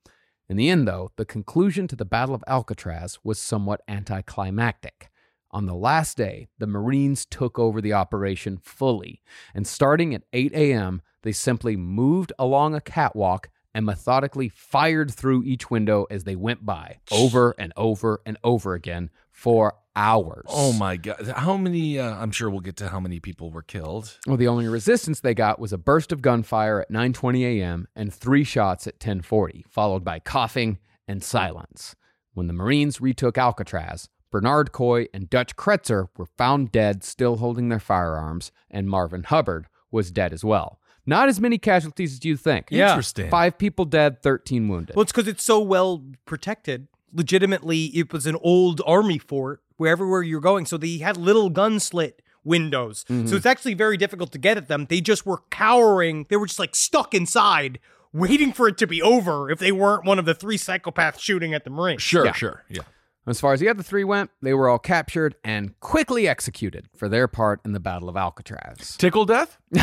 In 0.48 0.56
the 0.56 0.70
end, 0.70 0.86
though, 0.86 1.10
the 1.16 1.24
conclusion 1.24 1.88
to 1.88 1.96
the 1.96 2.04
Battle 2.04 2.34
of 2.34 2.44
Alcatraz 2.46 3.18
was 3.24 3.40
somewhat 3.40 3.80
anticlimactic. 3.88 5.10
On 5.50 5.66
the 5.66 5.74
last 5.74 6.16
day, 6.16 6.46
the 6.58 6.68
Marines 6.68 7.26
took 7.26 7.58
over 7.58 7.80
the 7.80 7.92
operation 7.92 8.58
fully, 8.62 9.22
and 9.54 9.66
starting 9.66 10.14
at 10.14 10.22
8 10.32 10.52
a.m., 10.52 11.02
they 11.22 11.32
simply 11.32 11.76
moved 11.76 12.32
along 12.38 12.76
a 12.76 12.80
catwalk 12.80 13.48
and 13.76 13.84
methodically 13.84 14.48
fired 14.48 15.12
through 15.12 15.44
each 15.44 15.70
window 15.70 16.06
as 16.10 16.24
they 16.24 16.34
went 16.34 16.64
by, 16.64 16.96
over 17.12 17.54
and 17.58 17.74
over 17.76 18.22
and 18.24 18.38
over 18.42 18.72
again 18.72 19.10
for 19.30 19.74
hours. 19.94 20.46
Oh 20.48 20.72
my 20.72 20.96
god! 20.96 21.30
How 21.36 21.58
many? 21.58 21.98
Uh, 21.98 22.16
I'm 22.16 22.30
sure 22.30 22.48
we'll 22.48 22.60
get 22.60 22.76
to 22.76 22.88
how 22.88 23.00
many 23.00 23.20
people 23.20 23.50
were 23.50 23.60
killed. 23.60 24.18
Well, 24.26 24.38
the 24.38 24.48
only 24.48 24.66
resistance 24.66 25.20
they 25.20 25.34
got 25.34 25.58
was 25.58 25.74
a 25.74 25.78
burst 25.78 26.10
of 26.10 26.22
gunfire 26.22 26.80
at 26.80 26.90
9:20 26.90 27.42
a.m. 27.42 27.86
and 27.94 28.14
three 28.14 28.44
shots 28.44 28.86
at 28.86 28.98
10:40, 28.98 29.64
followed 29.68 30.02
by 30.02 30.20
coughing 30.20 30.78
and 31.06 31.22
silence. 31.22 31.94
When 32.32 32.46
the 32.46 32.54
Marines 32.54 33.02
retook 33.02 33.36
Alcatraz, 33.36 34.08
Bernard 34.30 34.72
Coy 34.72 35.08
and 35.12 35.28
Dutch 35.28 35.54
Cretzer 35.54 36.08
were 36.16 36.24
found 36.38 36.72
dead, 36.72 37.04
still 37.04 37.36
holding 37.36 37.68
their 37.68 37.78
firearms, 37.78 38.52
and 38.70 38.88
Marvin 38.88 39.24
Hubbard 39.24 39.66
was 39.90 40.10
dead 40.10 40.32
as 40.32 40.42
well. 40.42 40.80
Not 41.06 41.28
as 41.28 41.40
many 41.40 41.58
casualties 41.58 42.14
as 42.14 42.24
you 42.24 42.36
think. 42.36 42.66
Yeah. 42.70 42.90
Interesting. 42.90 43.30
Five 43.30 43.58
people 43.58 43.84
dead, 43.84 44.22
13 44.22 44.68
wounded. 44.68 44.96
Well, 44.96 45.02
it's 45.02 45.12
because 45.12 45.28
it's 45.28 45.44
so 45.44 45.60
well 45.60 46.04
protected. 46.24 46.88
Legitimately, 47.12 47.86
it 47.86 48.12
was 48.12 48.26
an 48.26 48.36
old 48.42 48.82
army 48.84 49.18
fort 49.18 49.62
where 49.76 49.92
everywhere 49.92 50.22
you're 50.22 50.40
going. 50.40 50.66
So 50.66 50.76
they 50.76 50.98
had 50.98 51.16
little 51.16 51.48
gun 51.48 51.78
slit 51.80 52.22
windows. 52.44 53.04
So 53.08 53.14
mm-hmm. 53.14 53.36
it's 53.36 53.46
actually 53.46 53.74
very 53.74 53.96
difficult 53.96 54.32
to 54.32 54.38
get 54.38 54.56
at 54.56 54.68
them. 54.68 54.86
They 54.88 55.00
just 55.00 55.26
were 55.26 55.42
cowering. 55.50 56.26
They 56.28 56.36
were 56.36 56.46
just 56.46 56.58
like 56.58 56.74
stuck 56.74 57.14
inside, 57.14 57.78
waiting 58.12 58.52
for 58.52 58.68
it 58.68 58.78
to 58.78 58.86
be 58.86 59.02
over 59.02 59.50
if 59.50 59.58
they 59.58 59.72
weren't 59.72 60.04
one 60.04 60.18
of 60.18 60.24
the 60.24 60.34
three 60.34 60.58
psychopaths 60.58 61.20
shooting 61.20 61.54
at 61.54 61.64
the 61.64 61.70
Marines. 61.70 62.02
Sure, 62.02 62.24
Yeah. 62.24 62.32
sure, 62.32 62.64
yeah. 62.68 62.82
As 63.28 63.40
far 63.40 63.52
as 63.52 63.58
the 63.60 63.68
other 63.68 63.82
three 63.82 64.04
went, 64.04 64.30
they 64.40 64.54
were 64.54 64.68
all 64.68 64.78
captured 64.78 65.34
and 65.42 65.78
quickly 65.80 66.28
executed 66.28 66.86
for 66.96 67.08
their 67.08 67.26
part 67.26 67.60
in 67.64 67.72
the 67.72 67.80
Battle 67.80 68.08
of 68.08 68.16
Alcatraz. 68.16 68.96
Tickle 68.96 69.24
death? 69.24 69.58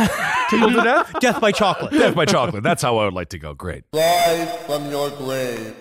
Tickle 0.49 0.71
to 0.71 0.81
death? 0.81 1.13
Death 1.19 1.41
by 1.41 1.51
chocolate. 1.51 1.91
Death 1.91 2.15
by 2.15 2.25
chocolate. 2.25 2.63
That's 2.63 2.81
how 2.81 2.97
I 2.97 3.05
would 3.05 3.13
like 3.13 3.29
to 3.29 3.39
go. 3.39 3.53
Great. 3.53 3.83
Rise 3.93 4.49
from 4.65 4.89
your 4.89 5.09
grave. 5.09 5.75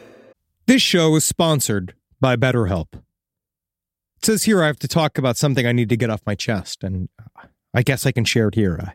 This 0.66 0.82
show 0.82 1.14
is 1.14 1.24
sponsored 1.24 1.94
by 2.20 2.34
BetterHelp. 2.34 2.94
It 2.94 4.24
says 4.26 4.43
here 4.44 4.62
I 4.62 4.66
have 4.66 4.78
to 4.80 4.89
talk 4.89 5.16
about 5.16 5.36
something 5.36 5.64
I 5.64 5.72
need 5.72 5.89
to 5.89 5.97
get 5.97 6.10
off 6.10 6.22
my 6.26 6.34
chest, 6.34 6.82
and 6.82 7.09
I 7.72 7.82
guess 7.82 8.06
I 8.06 8.12
can 8.12 8.24
share 8.24 8.48
it 8.48 8.56
here. 8.56 8.94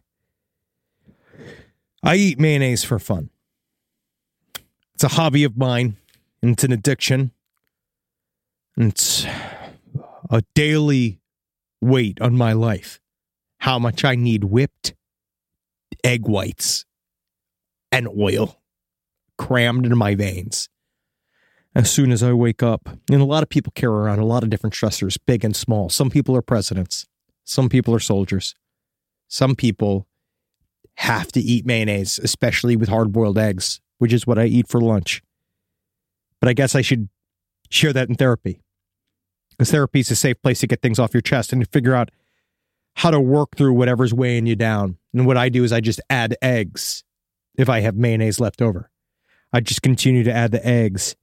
I 2.04 2.16
eat 2.16 2.40
mayonnaise 2.40 2.84
for 2.84 3.00
fun. 3.00 3.30
It's 4.96 5.04
a 5.06 5.10
hobby 5.10 5.44
of 5.44 5.58
mine, 5.58 5.96
and 6.42 6.52
it's 6.52 6.64
an 6.64 6.72
addiction. 6.74 7.32
It's 8.80 9.26
a 10.30 10.44
daily 10.54 11.20
weight 11.82 12.22
on 12.22 12.38
my 12.38 12.54
life. 12.54 13.00
How 13.62 13.80
much 13.80 14.06
I 14.06 14.14
need 14.14 14.44
whipped 14.44 14.94
egg 16.04 16.28
whites 16.28 16.86
and 17.92 18.08
oil 18.08 18.62
crammed 19.36 19.86
into 19.86 19.96
my 19.96 20.14
veins 20.14 20.70
as 21.74 21.90
soon 21.90 22.12
as 22.12 22.22
I 22.22 22.34
wake 22.34 22.62
up. 22.62 22.88
And 23.12 23.20
a 23.20 23.26
lot 23.26 23.42
of 23.42 23.50
people 23.50 23.74
carry 23.74 23.96
around 23.96 24.20
a 24.20 24.26
lot 24.26 24.44
of 24.44 24.52
different 24.52 24.76
stressors, 24.76 25.18
big 25.26 25.44
and 25.44 25.56
small. 25.56 25.90
Some 25.90 26.12
people 26.12 26.36
are 26.36 26.44
presidents, 26.44 27.08
some 27.46 27.70
people 27.70 27.96
are 27.96 28.00
soldiers, 28.00 28.54
some 29.28 29.56
people 29.56 30.08
have 30.98 31.32
to 31.32 31.40
eat 31.40 31.66
mayonnaise, 31.66 32.20
especially 32.20 32.76
with 32.76 32.90
hard 32.90 33.12
boiled 33.12 33.40
eggs, 33.40 33.82
which 33.98 34.14
is 34.14 34.28
what 34.28 34.38
I 34.38 34.46
eat 34.46 34.68
for 34.68 34.80
lunch. 34.80 35.24
But 36.40 36.50
I 36.50 36.54
guess 36.54 36.76
I 36.76 36.82
should 36.82 37.10
share 37.72 37.92
that 37.94 38.08
in 38.08 38.14
therapy 38.14 38.62
because 39.58 39.72
therapy 39.72 40.00
is 40.00 40.12
a 40.12 40.16
safe 40.16 40.42
place 40.42 40.60
to 40.60 40.68
get 40.68 40.82
things 40.82 41.00
off 41.00 41.14
your 41.14 41.22
chest 41.22 41.52
and 41.52 41.64
to 41.64 41.70
figure 41.70 41.96
out 41.96 42.12
how 42.96 43.12
to 43.12 43.20
work 43.20 43.56
through 43.56 43.74
whatever's 43.74 44.14
weighing 44.14 44.46
you 44.46 44.56
down. 44.56 44.98
And 45.14 45.26
what 45.26 45.38
I 45.38 45.50
do 45.50 45.64
is 45.64 45.74
I 45.74 45.82
just 45.82 46.02
add 46.10 46.36
eggs 46.42 47.04
if 47.56 47.70
I 47.70 47.80
have 47.80 47.96
mayonnaise 47.96 48.40
left 48.40 48.62
over. 48.62 48.92
I 49.52 49.62
just 49.62 49.82
continue 49.82 50.24
to 50.24 50.34
add 50.34 50.52
the 50.52 50.66
eggs. 50.66 51.16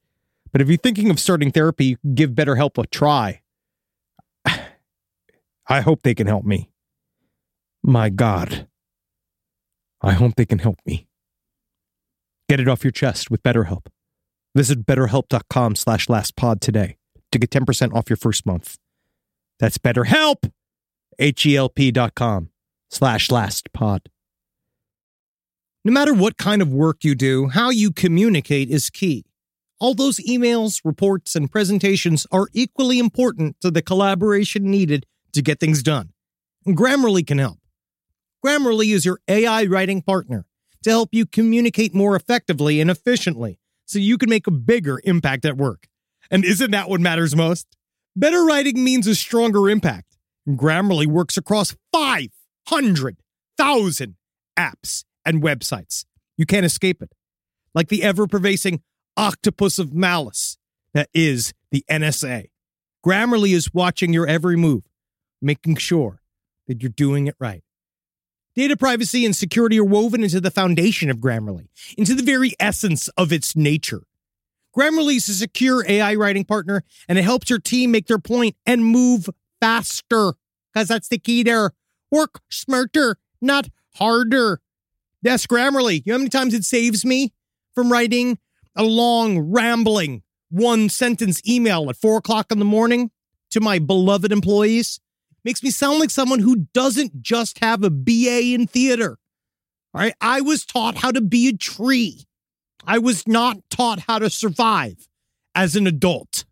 But 0.51 0.61
if 0.61 0.67
you're 0.67 0.77
thinking 0.77 1.09
of 1.09 1.19
starting 1.19 1.51
therapy, 1.51 1.97
give 2.13 2.31
BetterHelp 2.31 2.81
a 2.81 2.87
try. 2.87 3.41
I 5.67 5.81
hope 5.81 6.03
they 6.03 6.15
can 6.15 6.27
help 6.27 6.45
me. 6.45 6.69
My 7.83 8.09
God. 8.09 8.67
I 10.01 10.13
hope 10.13 10.35
they 10.35 10.45
can 10.45 10.59
help 10.59 10.79
me. 10.85 11.07
Get 12.49 12.59
it 12.59 12.67
off 12.67 12.83
your 12.83 12.91
chest 12.91 13.31
with 13.31 13.43
BetterHelp. 13.43 13.87
Visit 14.53 14.85
betterhelp.com 14.85 15.75
slash 15.75 16.07
lastpod 16.07 16.59
today 16.61 16.97
to 17.35 17.47
get 17.47 17.49
10% 17.49 17.93
off 17.93 18.09
your 18.09 18.17
first 18.17 18.45
month. 18.45 18.77
That's 19.59 19.77
BetterHelp, 19.77 20.51
H-E-L-P 21.19 21.91
dot 21.91 22.15
com 22.15 22.49
slash 22.89 23.29
lastpod. 23.29 24.07
No 25.83 25.91
matter 25.91 26.13
what 26.13 26.37
kind 26.37 26.61
of 26.61 26.73
work 26.73 27.03
you 27.03 27.13
do, 27.13 27.47
how 27.49 27.69
you 27.69 27.91
communicate 27.91 28.69
is 28.69 28.89
key. 28.89 29.25
All 29.79 29.93
those 29.93 30.17
emails, 30.17 30.81
reports, 30.83 31.35
and 31.35 31.51
presentations 31.51 32.25
are 32.31 32.47
equally 32.53 32.97
important 32.97 33.57
to 33.61 33.69
the 33.69 33.81
collaboration 33.81 34.63
needed 34.63 35.05
to 35.33 35.41
get 35.41 35.59
things 35.59 35.83
done. 35.83 36.11
And 36.65 36.77
Grammarly 36.77 37.27
can 37.27 37.37
help. 37.37 37.59
Grammarly 38.43 38.93
is 38.93 39.05
your 39.05 39.19
AI 39.27 39.65
writing 39.65 40.01
partner 40.01 40.45
to 40.83 40.89
help 40.89 41.09
you 41.11 41.25
communicate 41.25 41.93
more 41.93 42.15
effectively 42.15 42.79
and 42.79 42.89
efficiently 42.89 43.59
so 43.85 43.99
you 43.99 44.17
can 44.17 44.29
make 44.29 44.47
a 44.47 44.51
bigger 44.51 45.01
impact 45.03 45.45
at 45.45 45.57
work. 45.57 45.87
And 46.31 46.45
isn't 46.45 46.71
that 46.71 46.89
what 46.89 47.01
matters 47.01 47.35
most? 47.35 47.67
Better 48.15 48.43
writing 48.43 48.83
means 48.83 49.05
a 49.07 49.15
stronger 49.15 49.69
impact. 49.69 50.17
Grammarly 50.47 51.07
works 51.07 51.37
across 51.37 51.75
500,000 51.91 54.15
apps 54.57 55.03
and 55.25 55.43
websites. 55.43 56.05
You 56.37 56.45
can't 56.45 56.65
escape 56.65 57.01
it. 57.01 57.11
Like 57.73 57.89
the 57.89 58.03
ever 58.03 58.27
pervasive 58.27 58.79
octopus 59.17 59.79
of 59.79 59.93
malice 59.93 60.57
that 60.93 61.09
is 61.13 61.53
the 61.71 61.83
NSA. 61.89 62.45
Grammarly 63.05 63.53
is 63.53 63.73
watching 63.73 64.13
your 64.13 64.25
every 64.25 64.55
move, 64.55 64.83
making 65.41 65.75
sure 65.75 66.21
that 66.67 66.81
you're 66.81 66.89
doing 66.89 67.27
it 67.27 67.35
right. 67.39 67.61
Data 68.55 68.77
privacy 68.77 69.25
and 69.25 69.35
security 69.35 69.77
are 69.79 69.83
woven 69.83 70.23
into 70.23 70.39
the 70.39 70.49
foundation 70.49 71.09
of 71.09 71.17
Grammarly, 71.17 71.67
into 71.97 72.15
the 72.15 72.23
very 72.23 72.53
essence 72.59 73.09
of 73.09 73.33
its 73.33 73.55
nature. 73.55 74.03
Grammarly 74.77 75.15
is 75.15 75.29
a 75.29 75.33
secure 75.33 75.85
AI 75.87 76.15
writing 76.15 76.43
partner, 76.43 76.83
and 77.07 77.17
it 77.17 77.23
helps 77.23 77.49
your 77.49 77.59
team 77.59 77.91
make 77.91 78.07
their 78.07 78.19
point 78.19 78.55
and 78.65 78.85
move 78.85 79.29
faster, 79.61 80.33
because 80.73 80.87
that's 80.87 81.07
the 81.07 81.17
key 81.17 81.43
there. 81.43 81.71
Work 82.11 82.41
smarter, 82.49 83.17
not 83.41 83.69
harder. 83.95 84.61
Yes, 85.21 85.47
Grammarly. 85.47 86.03
You 86.05 86.11
know 86.11 86.15
how 86.15 86.17
many 86.19 86.29
times 86.29 86.53
it 86.53 86.65
saves 86.65 87.05
me 87.05 87.33
from 87.73 87.91
writing 87.91 88.37
a 88.75 88.83
long, 88.83 89.39
rambling, 89.39 90.23
one 90.49 90.89
sentence 90.89 91.41
email 91.47 91.89
at 91.89 91.95
four 91.95 92.17
o'clock 92.17 92.51
in 92.51 92.59
the 92.59 92.65
morning 92.65 93.11
to 93.51 93.61
my 93.61 93.79
beloved 93.79 94.31
employees? 94.31 94.99
Makes 95.43 95.63
me 95.63 95.69
sound 95.69 95.99
like 95.99 96.09
someone 96.09 96.39
who 96.39 96.67
doesn't 96.73 97.21
just 97.21 97.63
have 97.63 97.83
a 97.83 97.89
BA 97.89 98.53
in 98.53 98.67
theater. 98.67 99.17
All 99.93 100.01
right. 100.01 100.13
I 100.19 100.41
was 100.41 100.65
taught 100.65 100.97
how 100.97 101.11
to 101.11 101.21
be 101.21 101.47
a 101.47 101.53
tree. 101.53 102.25
I 102.87 102.99
was 102.99 103.27
not 103.27 103.57
taught 103.69 104.01
how 104.01 104.19
to 104.19 104.29
survive 104.29 105.07
as 105.53 105.75
an 105.75 105.87
adult. 105.87 106.45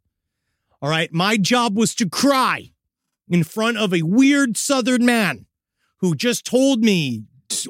All 0.82 0.90
right. 0.90 1.12
My 1.14 1.38
job 1.38 1.78
was 1.78 1.96
to 1.96 2.10
cry 2.10 2.72
in 3.30 3.44
front 3.44 3.78
of 3.78 3.94
a 3.94 4.02
weird 4.02 4.58
Southern 4.58 5.06
man 5.06 5.46
who 5.98 6.16
just 6.16 6.46
told 6.46 6.84
me 6.84 7.24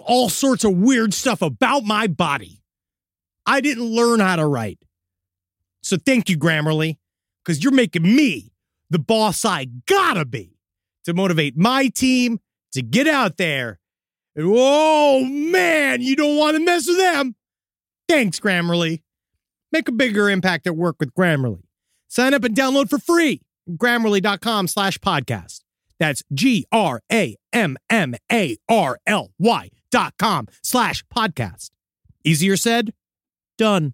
all 0.06 0.30
sorts 0.30 0.64
of 0.64 0.74
weird 0.74 1.14
stuff 1.14 1.42
about 1.42 1.84
my 1.84 2.08
body. 2.08 2.62
I 3.46 3.62
didn't 3.62 3.84
learn 3.84 4.20
how 4.20 4.38
to 4.38 4.46
write. 4.46 4.80
So 5.82 5.98
thank 5.98 6.30
you, 6.30 6.38
Grammarly, 6.38 6.98
because 7.44 7.64
you're 7.64 7.74
making 7.74 8.04
me 8.04 8.52
the 8.90 9.00
boss 9.00 9.44
I 9.44 9.66
gotta 9.86 10.26
be 10.26 10.58
to 11.04 11.14
motivate 11.14 11.58
my 11.58 11.90
team 11.90 12.40
to 12.72 12.82
get 12.82 13.08
out 13.08 13.38
there. 13.38 13.80
And 14.36 14.48
oh 14.50 15.24
man, 15.26 16.02
you 16.02 16.16
don't 16.16 16.38
want 16.38 16.56
to 16.56 16.64
mess 16.64 16.88
with 16.88 16.98
them. 16.98 17.36
Thanks, 18.08 18.40
Grammarly. 18.40 19.02
Make 19.72 19.88
a 19.88 19.92
bigger 19.92 20.30
impact 20.30 20.68
at 20.68 20.76
work 20.76 20.98
with 21.00 21.14
Grammarly. 21.14 21.64
Sign 22.08 22.34
up 22.34 22.44
and 22.44 22.56
download 22.56 22.90
for 22.90 23.00
free. 23.00 23.42
Grammarly.com 23.70 24.68
slash 24.68 24.98
podcast. 25.00 25.62
That's 26.00 26.22
G 26.34 26.66
R 26.72 27.02
A 27.12 27.38
M 27.52 27.78
M 27.90 28.16
A 28.32 28.58
R 28.70 29.00
L 29.08 29.32
Y 29.40 29.70
dot 29.90 30.14
com 30.20 30.48
slash 30.62 31.04
podcast. 31.06 31.70
Easier 32.24 32.58
said, 32.58 32.94
done. 33.58 33.94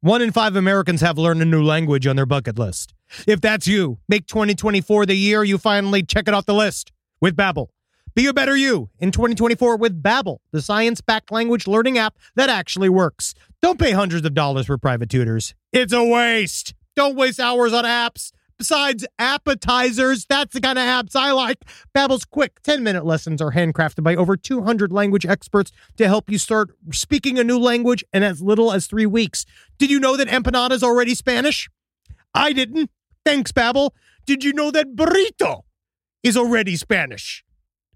One 0.00 0.22
in 0.22 0.32
five 0.32 0.56
Americans 0.56 1.00
have 1.00 1.16
learned 1.16 1.42
a 1.42 1.46
new 1.46 1.62
language 1.62 2.06
on 2.06 2.16
their 2.16 2.26
bucket 2.26 2.58
list. 2.58 2.94
If 3.26 3.40
that's 3.40 3.66
you, 3.66 3.98
make 4.08 4.26
2024 4.26 5.06
the 5.06 5.14
year 5.14 5.44
you 5.44 5.56
finally 5.56 6.02
check 6.02 6.28
it 6.28 6.34
off 6.34 6.46
the 6.46 6.54
list 6.54 6.92
with 7.20 7.36
Babbel. 7.36 7.68
Be 8.14 8.26
a 8.26 8.32
better 8.32 8.56
you 8.56 8.90
in 9.00 9.10
2024 9.10 9.76
with 9.76 10.00
Babbel, 10.00 10.38
the 10.52 10.62
science-backed 10.62 11.32
language 11.32 11.66
learning 11.66 11.98
app 11.98 12.16
that 12.36 12.48
actually 12.48 12.88
works. 12.88 13.34
Don't 13.60 13.78
pay 13.78 13.90
hundreds 13.90 14.24
of 14.24 14.34
dollars 14.34 14.66
for 14.66 14.78
private 14.78 15.10
tutors. 15.10 15.52
It's 15.72 15.92
a 15.92 16.04
waste. 16.04 16.74
Don't 16.94 17.16
waste 17.16 17.40
hours 17.40 17.72
on 17.72 17.84
apps. 17.84 18.30
Besides 18.56 19.04
appetizers, 19.18 20.26
that's 20.26 20.54
the 20.54 20.60
kind 20.60 20.78
of 20.78 20.84
apps 20.84 21.16
I 21.16 21.32
like. 21.32 21.58
Babbel's 21.92 22.24
quick 22.24 22.62
10-minute 22.62 23.04
lessons 23.04 23.42
are 23.42 23.50
handcrafted 23.50 24.04
by 24.04 24.14
over 24.14 24.36
200 24.36 24.92
language 24.92 25.26
experts 25.26 25.72
to 25.96 26.06
help 26.06 26.30
you 26.30 26.38
start 26.38 26.70
speaking 26.92 27.36
a 27.36 27.42
new 27.42 27.58
language 27.58 28.04
in 28.12 28.22
as 28.22 28.40
little 28.40 28.70
as 28.70 28.86
3 28.86 29.06
weeks. 29.06 29.44
Did 29.76 29.90
you 29.90 29.98
know 29.98 30.16
that 30.16 30.28
empanada 30.28 30.70
is 30.70 30.84
already 30.84 31.16
Spanish? 31.16 31.68
I 32.32 32.52
didn't. 32.52 32.90
Thanks, 33.24 33.50
Babbel. 33.50 33.90
Did 34.24 34.44
you 34.44 34.52
know 34.52 34.70
that 34.70 34.94
burrito 34.94 35.62
is 36.22 36.36
already 36.36 36.76
Spanish? 36.76 37.43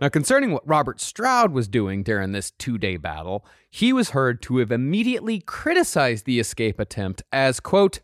Now, 0.00 0.08
concerning 0.08 0.52
what 0.52 0.66
Robert 0.66 1.00
Stroud 1.00 1.52
was 1.52 1.66
doing 1.66 2.04
during 2.04 2.30
this 2.30 2.52
two 2.52 2.78
day 2.78 2.96
battle, 2.96 3.44
he 3.68 3.92
was 3.92 4.10
heard 4.10 4.40
to 4.42 4.58
have 4.58 4.70
immediately 4.70 5.40
criticized 5.40 6.24
the 6.24 6.38
escape 6.38 6.78
attempt 6.78 7.22
as, 7.32 7.58
quote, 7.58 8.00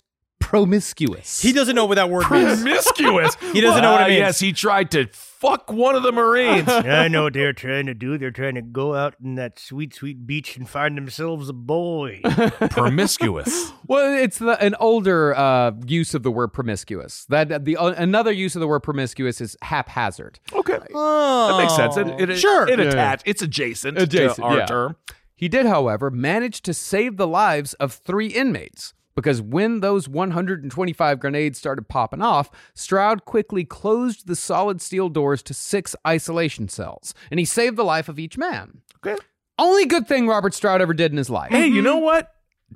promiscuous. 0.55 1.43
He 1.43 1.53
doesn't 1.53 1.75
know 1.75 1.85
what 1.85 1.97
that 1.97 2.11
word 2.11 2.31
means. 2.31 2.63
Promiscuous. 2.63 3.35
He 3.55 3.61
doesn't 3.61 3.83
know 3.83 3.93
what 3.93 4.03
it 4.03 4.05
Uh, 4.05 4.09
means. 4.09 4.19
Yes, 4.19 4.39
he 4.41 4.53
tried 4.53 4.91
to 4.93 5.07
fuck 5.13 5.71
one 5.73 5.95
of 5.95 6.03
the 6.03 6.11
Marines. 6.13 6.69
I 6.69 7.09
know 7.09 7.25
what 7.25 7.33
they're 7.35 7.53
trying 7.53 7.87
to 7.87 7.95
do. 7.95 8.19
They're 8.19 8.31
trying 8.31 8.55
to 8.57 8.63
go 8.63 8.95
out 8.95 9.15
in 9.23 9.35
that 9.37 9.59
sweet, 9.59 9.95
sweet 9.95 10.27
beach 10.27 10.57
and 10.57 10.69
find 10.69 10.97
themselves 10.97 11.49
a 11.49 11.53
boy. 11.53 12.21
Promiscuous. 12.71 13.73
Well, 13.87 14.23
it's 14.23 14.39
the, 14.39 14.61
an 14.63 14.75
older 14.81 15.37
uh, 15.37 15.73
use 15.87 16.15
of 16.15 16.23
the 16.23 16.31
word 16.31 16.49
promiscuous. 16.49 17.25
That 17.27 17.65
the 17.65 17.77
uh, 17.77 17.93
another 17.97 18.33
use 18.33 18.55
of 18.57 18.61
the 18.61 18.67
word 18.69 18.81
promiscuous 18.81 19.41
is 19.41 19.57
haphazard. 19.63 20.41
Okay. 20.53 20.79
Oh, 20.95 21.49
That 21.57 21.63
makes 21.63 21.77
sense. 21.77 21.97
It, 21.97 22.31
it, 22.31 22.37
sure. 22.39 22.69
It 22.69 22.79
Yeah. 22.79 22.87
attach. 22.87 23.23
It's 23.25 23.43
adjacent, 23.43 23.99
Adjacent, 23.99 24.37
to 24.37 24.43
our 24.43 24.59
yeah. 24.59 24.67
term. 24.67 24.97
He 25.37 25.49
did, 25.49 25.67
however, 25.67 26.11
manage 26.11 26.63
to 26.63 26.73
save 26.75 27.17
the 27.17 27.27
lives 27.27 27.75
of 27.75 27.93
three 27.93 28.29
inmates 28.29 28.95
because 29.15 29.41
when 29.41 29.81
those 29.81 30.09
125 30.09 31.21
grenades 31.21 31.59
started 31.59 31.89
popping 31.89 32.23
off, 32.23 32.51
Stroud 32.75 33.25
quickly 33.25 33.65
closed 33.65 34.27
the 34.27 34.37
solid 34.37 34.81
steel 34.81 35.09
doors 35.09 35.43
to 35.45 35.55
six 35.55 35.95
isolation 36.07 36.69
cells, 36.69 37.15
and 37.31 37.39
he 37.39 37.45
saved 37.45 37.77
the 37.77 37.85
life 37.85 38.09
of 38.09 38.19
each 38.19 38.37
man. 38.39 38.83
Okay. 39.05 39.21
Only 39.59 39.87
good 39.87 40.09
thing 40.09 40.27
Robert 40.27 40.55
Stroud 40.55 40.81
ever 40.81 40.95
did 40.95 41.13
in 41.13 41.19
his 41.19 41.31
life. 41.31 41.53
Hey, 41.53 41.67
you 41.67 41.83
know 41.83 41.99
hmm. 41.99 42.05
what? 42.05 42.31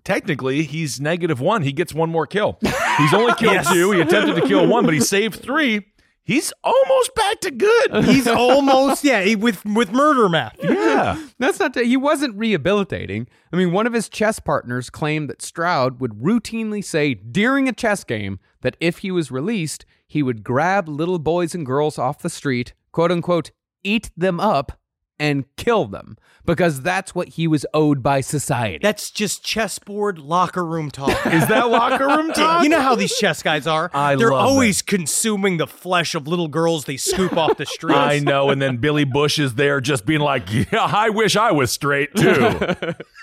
Technically, 0.05 0.63
he's 0.63 1.01
negative 1.01 1.41
one. 1.41 1.63
He 1.63 1.73
gets 1.73 1.93
one 1.93 2.11
more 2.11 2.27
kill. 2.27 2.59
He's 2.99 3.15
only 3.15 3.35
killed 3.39 3.67
two. 3.73 3.91
He 3.91 4.01
attempted 4.01 4.37
to 4.37 4.47
kill 4.47 4.67
one, 4.67 4.85
but 4.85 4.95
he 4.95 5.01
saved 5.01 5.41
three. 5.43 5.87
He's 6.29 6.53
almost 6.63 7.15
back 7.15 7.41
to 7.41 7.51
good. 7.51 8.05
He's 8.05 8.27
almost 8.27 9.03
yeah 9.03 9.23
he, 9.23 9.35
with 9.35 9.65
with 9.65 9.91
murder 9.91 10.29
math. 10.29 10.57
yeah. 10.63 11.19
That's 11.39 11.59
not. 11.59 11.75
he 11.75 11.97
wasn't 11.97 12.37
rehabilitating. 12.37 13.29
I 13.51 13.57
mean, 13.57 13.73
one 13.73 13.87
of 13.87 13.95
his 13.95 14.11
chess 14.11 14.39
partners 14.39 14.91
claimed 14.91 15.31
that 15.31 15.41
Stroud 15.41 16.03
would 16.03 16.13
routinely 16.21 16.85
say 16.85 17.15
during 17.15 17.67
a 17.67 17.73
chess 17.73 18.05
game 18.05 18.41
that 18.61 18.77
if 18.79 18.99
he 18.99 19.11
was 19.11 19.31
released, 19.31 19.87
he 20.07 20.23
would 20.23 20.45
grab 20.45 20.87
little 20.87 21.19
boys 21.19 21.55
and 21.55 21.65
girls 21.65 21.99
off 21.99 22.19
the 22.19 22.29
street, 22.29 22.75
quote 22.93 23.11
unquote, 23.11 23.51
eat 23.83 24.11
them 24.15 24.39
up, 24.39 24.79
and 25.19 25.45
kill 25.57 25.85
them 25.87 26.17
because 26.45 26.81
that's 26.81 27.15
what 27.15 27.29
he 27.29 27.47
was 27.47 27.67
owed 27.75 28.03
by 28.03 28.21
society. 28.23 28.79
That's 28.83 29.11
just 29.11 29.45
chessboard 29.45 30.19
locker 30.19 30.65
room 30.65 30.91
talk. 30.91 31.11
Is 31.27 31.47
that 31.49 31.69
locker 31.69 32.07
room 32.07 32.33
talk? 32.33 32.63
You 32.69 32.69
know 32.71 32.81
how 32.81 32.95
these 32.95 33.15
chess 33.17 33.43
guys 33.43 33.67
are. 33.67 33.91
I 33.93 34.17
They're 34.17 34.31
love 34.31 34.47
always 34.47 34.81
consuming 34.83 35.59
the 35.59 35.67
flesh 35.67 36.15
of 36.15 36.27
little 36.27 36.49
girls 36.49 36.87
they 36.87 36.97
scoop 36.97 37.37
off 37.37 37.57
the 37.59 37.67
streets. 37.67 37.99
I 37.99 38.19
know. 38.19 38.51
And 38.51 38.61
then 38.63 38.79
Billy 38.79 39.05
Bush 39.05 39.39
is 39.39 39.55
there 39.55 39.81
just 39.81 40.07
being 40.07 40.21
like, 40.21 40.51
yeah, 40.51 40.67
I 40.81 41.11
wish 41.11 41.37
I 41.37 41.53
was 41.53 41.71
straight 41.71 42.15
too. 42.15 42.59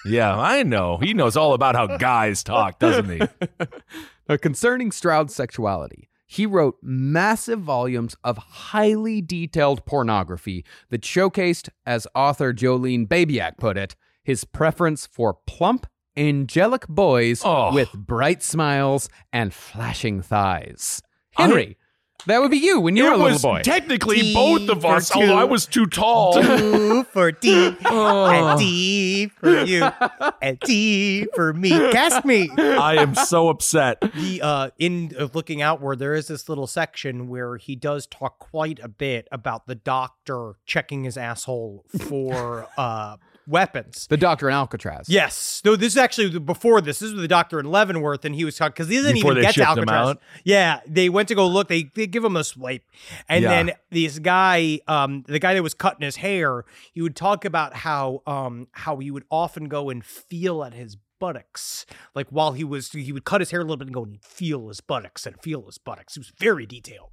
yeah, 0.05 0.37
I 0.37 0.63
know. 0.63 0.97
He 0.97 1.13
knows 1.13 1.35
all 1.35 1.53
about 1.53 1.75
how 1.75 1.97
guys 1.97 2.43
talk, 2.43 2.79
doesn't 2.79 3.09
he? 3.09 3.21
Now, 4.29 4.37
concerning 4.37 4.91
Stroud's 4.91 5.35
sexuality, 5.35 6.09
he 6.27 6.45
wrote 6.45 6.77
massive 6.81 7.59
volumes 7.61 8.15
of 8.23 8.37
highly 8.37 9.21
detailed 9.21 9.85
pornography 9.85 10.65
that 10.89 11.01
showcased, 11.01 11.69
as 11.85 12.07
author 12.15 12.53
Jolene 12.53 13.07
Babyak 13.07 13.57
put 13.57 13.77
it, 13.77 13.95
his 14.23 14.43
preference 14.43 15.05
for 15.05 15.37
plump, 15.45 15.85
angelic 16.17 16.87
boys 16.87 17.41
Oh. 17.45 17.73
with 17.73 17.91
bright 17.93 18.41
smiles 18.41 19.09
and 19.31 19.53
flashing 19.53 20.21
thighs. 20.21 21.01
Henry, 21.31 21.77
that 22.27 22.41
would 22.41 22.51
be 22.51 22.57
you 22.57 22.79
when 22.79 22.95
you 22.95 23.03
were 23.05 23.11
a 23.11 23.13
it 23.13 23.17
little 23.17 23.31
was 23.33 23.41
boy. 23.41 23.61
technically 23.61 24.21
T 24.21 24.33
both 24.33 24.69
of 24.69 24.85
us, 24.85 25.09
two. 25.09 25.19
although 25.19 25.37
I 25.37 25.43
was 25.43 25.65
too 25.65 25.85
tall. 25.85 26.33
Two 26.41 27.03
for 27.05 27.31
D, 27.31 27.75
and 27.85 28.59
D 28.59 29.27
for 29.27 29.63
you, 29.63 29.87
and 30.41 30.59
D 30.59 31.25
for 31.35 31.53
me. 31.53 31.69
Cast 31.91 32.25
me. 32.25 32.49
I 32.57 32.95
am 32.95 33.15
so 33.15 33.49
upset. 33.49 33.99
the 34.01 34.41
uh 34.41 34.69
in 34.79 35.13
uh, 35.19 35.27
looking 35.33 35.61
outward 35.61 35.99
there 35.99 36.13
is 36.13 36.27
this 36.27 36.47
little 36.49 36.67
section 36.67 37.27
where 37.27 37.57
he 37.57 37.75
does 37.75 38.05
talk 38.07 38.39
quite 38.39 38.79
a 38.81 38.87
bit 38.87 39.27
about 39.31 39.67
the 39.67 39.75
doctor 39.75 40.53
checking 40.65 41.03
his 41.03 41.17
asshole 41.17 41.85
for 42.07 42.67
uh 42.77 43.17
weapons 43.47 44.07
the 44.07 44.17
doctor 44.17 44.47
in 44.49 44.53
Alcatraz. 44.55 45.07
Yes. 45.09 45.61
No, 45.65 45.75
this 45.75 45.93
is 45.93 45.97
actually 45.97 46.39
before 46.39 46.81
this. 46.81 46.99
This 46.99 47.11
was 47.11 47.21
the 47.21 47.27
doctor 47.27 47.59
in 47.59 47.65
Leavenworth, 47.67 48.25
and 48.25 48.33
he 48.35 48.45
was 48.45 48.55
talking 48.55 48.73
because 48.73 48.87
he 48.89 48.95
doesn't 48.97 49.13
Before 49.13 49.31
even 49.31 49.43
get 49.43 49.55
to 49.55 49.63
Alcatraz. 49.67 50.17
Yeah, 50.43 50.81
they 50.87 51.09
went 51.09 51.27
to 51.29 51.35
go 51.35 51.47
look. 51.47 51.67
They 51.67 51.91
they 51.95 52.07
give 52.07 52.23
him 52.23 52.35
a 52.35 52.43
swipe, 52.43 52.83
and 53.29 53.43
Yeah. 53.43 53.49
then 53.49 53.71
this 53.91 54.19
guy, 54.19 54.79
um, 54.87 55.23
the 55.27 55.39
guy 55.39 55.53
that 55.53 55.63
was 55.63 55.73
cutting 55.73 56.01
his 56.05 56.17
hair, 56.17 56.65
he 56.93 57.01
would 57.01 57.15
talk 57.15 57.45
about 57.45 57.75
how 57.75 58.21
um 58.27 58.67
how 58.71 58.97
he 58.97 59.11
would 59.11 59.25
often 59.29 59.65
go 59.65 59.89
and 59.89 60.03
feel 60.05 60.63
at 60.63 60.73
his 60.73 60.97
buttocks, 61.19 61.85
like 62.13 62.27
while 62.29 62.51
he 62.53 62.63
was 62.63 62.91
he 62.91 63.11
would 63.11 63.25
cut 63.25 63.41
his 63.41 63.51
hair 63.51 63.61
a 63.61 63.63
little 63.63 63.77
bit 63.77 63.87
and 63.87 63.93
go 63.93 64.03
and 64.03 64.21
feel 64.23 64.67
his 64.67 64.81
buttocks 64.81 65.25
and 65.25 65.41
feel 65.41 65.65
his 65.65 65.77
buttocks. 65.77 66.17
It 66.17 66.19
was 66.19 66.33
very 66.39 66.65
detailed. 66.65 67.11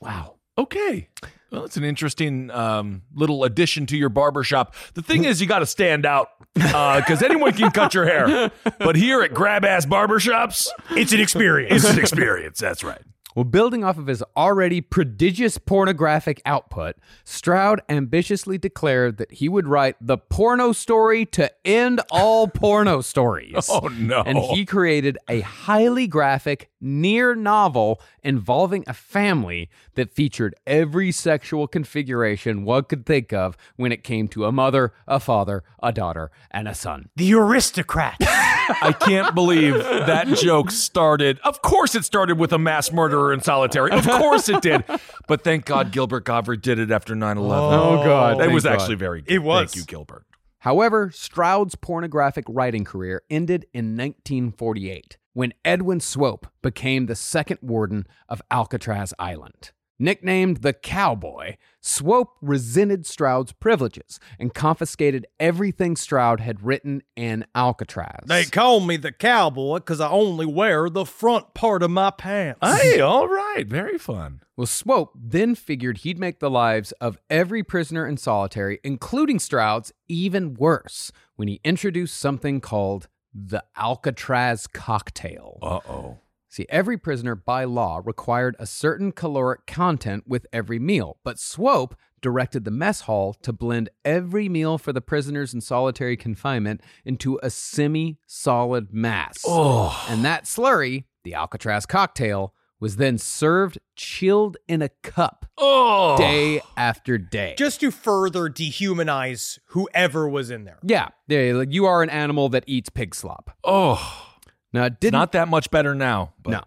Wow. 0.00 0.36
Okay. 0.56 1.08
Well, 1.50 1.64
it's 1.64 1.76
an 1.76 1.84
interesting 1.84 2.50
um, 2.50 3.02
little 3.14 3.44
addition 3.44 3.86
to 3.86 3.96
your 3.96 4.08
barbershop. 4.08 4.74
The 4.94 5.02
thing 5.02 5.24
is, 5.24 5.40
you 5.40 5.46
got 5.46 5.60
to 5.60 5.66
stand 5.66 6.04
out 6.04 6.28
because 6.54 7.22
anyone 7.22 7.52
can 7.52 7.70
cut 7.70 7.94
your 7.94 8.06
hair. 8.06 8.50
But 8.78 8.96
here 8.96 9.22
at 9.22 9.32
Grab 9.34 9.64
Ass 9.64 9.86
Barbershops, 9.86 10.68
It's 10.90 11.12
an 11.12 11.20
experience. 11.20 11.84
it's 11.84 11.92
an 11.92 11.98
experience. 12.00 12.58
That's 12.58 12.82
right. 12.82 13.00
Well, 13.34 13.44
building 13.44 13.82
off 13.82 13.98
of 13.98 14.06
his 14.06 14.22
already 14.36 14.80
prodigious 14.80 15.58
pornographic 15.58 16.40
output, 16.46 16.96
Stroud 17.24 17.82
ambitiously 17.88 18.58
declared 18.58 19.16
that 19.16 19.32
he 19.32 19.48
would 19.48 19.66
write 19.66 19.96
the 20.00 20.18
porno 20.18 20.72
story 20.72 21.26
to 21.26 21.50
end 21.66 22.00
all 22.10 22.46
porno 22.54 23.00
stories. 23.00 23.68
Oh, 23.68 23.88
no. 23.88 24.22
And 24.24 24.38
he 24.38 24.64
created 24.64 25.18
a 25.28 25.40
highly 25.40 26.06
graphic, 26.06 26.70
near 26.80 27.34
novel 27.34 28.00
involving 28.22 28.84
a 28.86 28.94
family 28.94 29.68
that 29.94 30.12
featured 30.12 30.54
every 30.66 31.10
sexual 31.10 31.66
configuration 31.66 32.64
one 32.64 32.84
could 32.84 33.04
think 33.06 33.32
of 33.32 33.56
when 33.76 33.90
it 33.90 34.04
came 34.04 34.28
to 34.28 34.44
a 34.44 34.52
mother, 34.52 34.92
a 35.08 35.18
father, 35.18 35.64
a 35.82 35.90
daughter, 35.90 36.30
and 36.50 36.68
a 36.68 36.74
son. 36.74 37.08
The 37.16 37.34
aristocrat. 37.34 38.18
I 38.82 38.92
can't 38.92 39.34
believe 39.34 39.74
that 39.74 40.28
joke 40.28 40.70
started. 40.70 41.38
Of 41.44 41.62
course, 41.62 41.94
it 41.94 42.04
started 42.04 42.38
with 42.38 42.52
a 42.52 42.58
mass 42.58 42.92
murderer 42.92 43.32
in 43.32 43.40
solitary. 43.40 43.90
Of 43.92 44.06
course, 44.06 44.48
it 44.48 44.62
did. 44.62 44.84
But 45.26 45.44
thank 45.44 45.64
God 45.64 45.92
Gilbert 45.92 46.24
Gottfried 46.24 46.62
did 46.62 46.78
it 46.78 46.90
after 46.90 47.14
9 47.14 47.38
11. 47.38 47.78
Oh, 47.78 48.04
God. 48.04 48.36
It 48.36 48.38
Thank 48.40 48.52
was 48.52 48.64
God. 48.64 48.72
actually 48.74 48.96
very 48.96 49.22
good. 49.22 49.32
It 49.32 49.38
was. 49.38 49.72
Thank 49.72 49.76
you, 49.76 49.86
Gilbert. 49.86 50.24
However, 50.58 51.10
Stroud's 51.12 51.74
pornographic 51.74 52.44
writing 52.48 52.84
career 52.84 53.22
ended 53.28 53.66
in 53.74 53.96
1948 53.96 55.18
when 55.34 55.52
Edwin 55.64 56.00
Swope 56.00 56.46
became 56.62 57.06
the 57.06 57.14
second 57.14 57.58
warden 57.60 58.06
of 58.28 58.40
Alcatraz 58.50 59.12
Island. 59.18 59.72
Nicknamed 60.04 60.58
the 60.58 60.74
Cowboy, 60.74 61.56
Swope 61.80 62.36
resented 62.42 63.06
Stroud's 63.06 63.52
privileges 63.52 64.20
and 64.38 64.52
confiscated 64.52 65.26
everything 65.40 65.96
Stroud 65.96 66.40
had 66.40 66.62
written 66.62 67.02
in 67.16 67.46
Alcatraz. 67.54 68.20
they 68.26 68.44
call 68.44 68.80
me 68.80 68.98
the 68.98 69.12
cowboy 69.12 69.76
because 69.76 70.02
I 70.02 70.10
only 70.10 70.44
wear 70.44 70.90
the 70.90 71.06
front 71.06 71.54
part 71.54 71.82
of 71.82 71.90
my 71.90 72.10
pants. 72.10 72.60
Hey, 72.84 73.00
all 73.00 73.28
right. 73.28 73.66
Very 73.66 73.96
fun. 73.96 74.42
Well, 74.58 74.66
Swope 74.66 75.12
then 75.18 75.54
figured 75.54 75.98
he'd 75.98 76.18
make 76.18 76.38
the 76.38 76.50
lives 76.50 76.92
of 77.00 77.16
every 77.30 77.62
prisoner 77.62 78.06
in 78.06 78.18
solitary, 78.18 78.80
including 78.84 79.38
Stroud's, 79.38 79.90
even 80.06 80.52
worse 80.52 81.12
when 81.36 81.48
he 81.48 81.62
introduced 81.64 82.16
something 82.16 82.60
called 82.60 83.08
the 83.32 83.64
Alcatraz 83.76 84.66
cocktail. 84.66 85.58
Uh 85.62 85.80
oh. 85.88 86.18
See, 86.54 86.66
every 86.68 86.96
prisoner 86.96 87.34
by 87.34 87.64
law 87.64 88.00
required 88.04 88.54
a 88.60 88.66
certain 88.66 89.10
caloric 89.10 89.66
content 89.66 90.22
with 90.28 90.46
every 90.52 90.78
meal, 90.78 91.18
but 91.24 91.40
Swope 91.40 91.96
directed 92.22 92.64
the 92.64 92.70
mess 92.70 93.00
hall 93.00 93.34
to 93.42 93.52
blend 93.52 93.88
every 94.04 94.48
meal 94.48 94.78
for 94.78 94.92
the 94.92 95.00
prisoners 95.00 95.52
in 95.52 95.60
solitary 95.60 96.16
confinement 96.16 96.80
into 97.04 97.40
a 97.42 97.50
semi 97.50 98.18
solid 98.28 98.92
mass. 98.92 99.42
Oh. 99.44 100.06
And 100.08 100.24
that 100.24 100.44
slurry, 100.44 101.06
the 101.24 101.34
Alcatraz 101.34 101.86
cocktail, 101.86 102.54
was 102.78 102.98
then 102.98 103.18
served 103.18 103.78
chilled 103.96 104.56
in 104.68 104.80
a 104.80 104.90
cup 105.02 105.46
Oh. 105.58 106.16
day 106.16 106.60
after 106.76 107.18
day. 107.18 107.56
Just 107.58 107.80
to 107.80 107.90
further 107.90 108.48
dehumanize 108.48 109.58
whoever 109.70 110.28
was 110.28 110.50
in 110.52 110.62
there. 110.62 110.78
yeah, 110.84 111.08
they, 111.26 111.52
like 111.52 111.72
you 111.72 111.84
are 111.86 112.04
an 112.04 112.10
animal 112.10 112.48
that 112.50 112.62
eats 112.68 112.90
pig 112.90 113.12
slop. 113.12 113.50
Oh. 113.64 114.30
Now, 114.74 114.86
it 114.86 114.98
didn't 114.98 115.12
not 115.12 115.30
that 115.32 115.46
much 115.46 115.70
better 115.70 115.94
now. 115.94 116.34
But 116.42 116.50
No. 116.50 116.62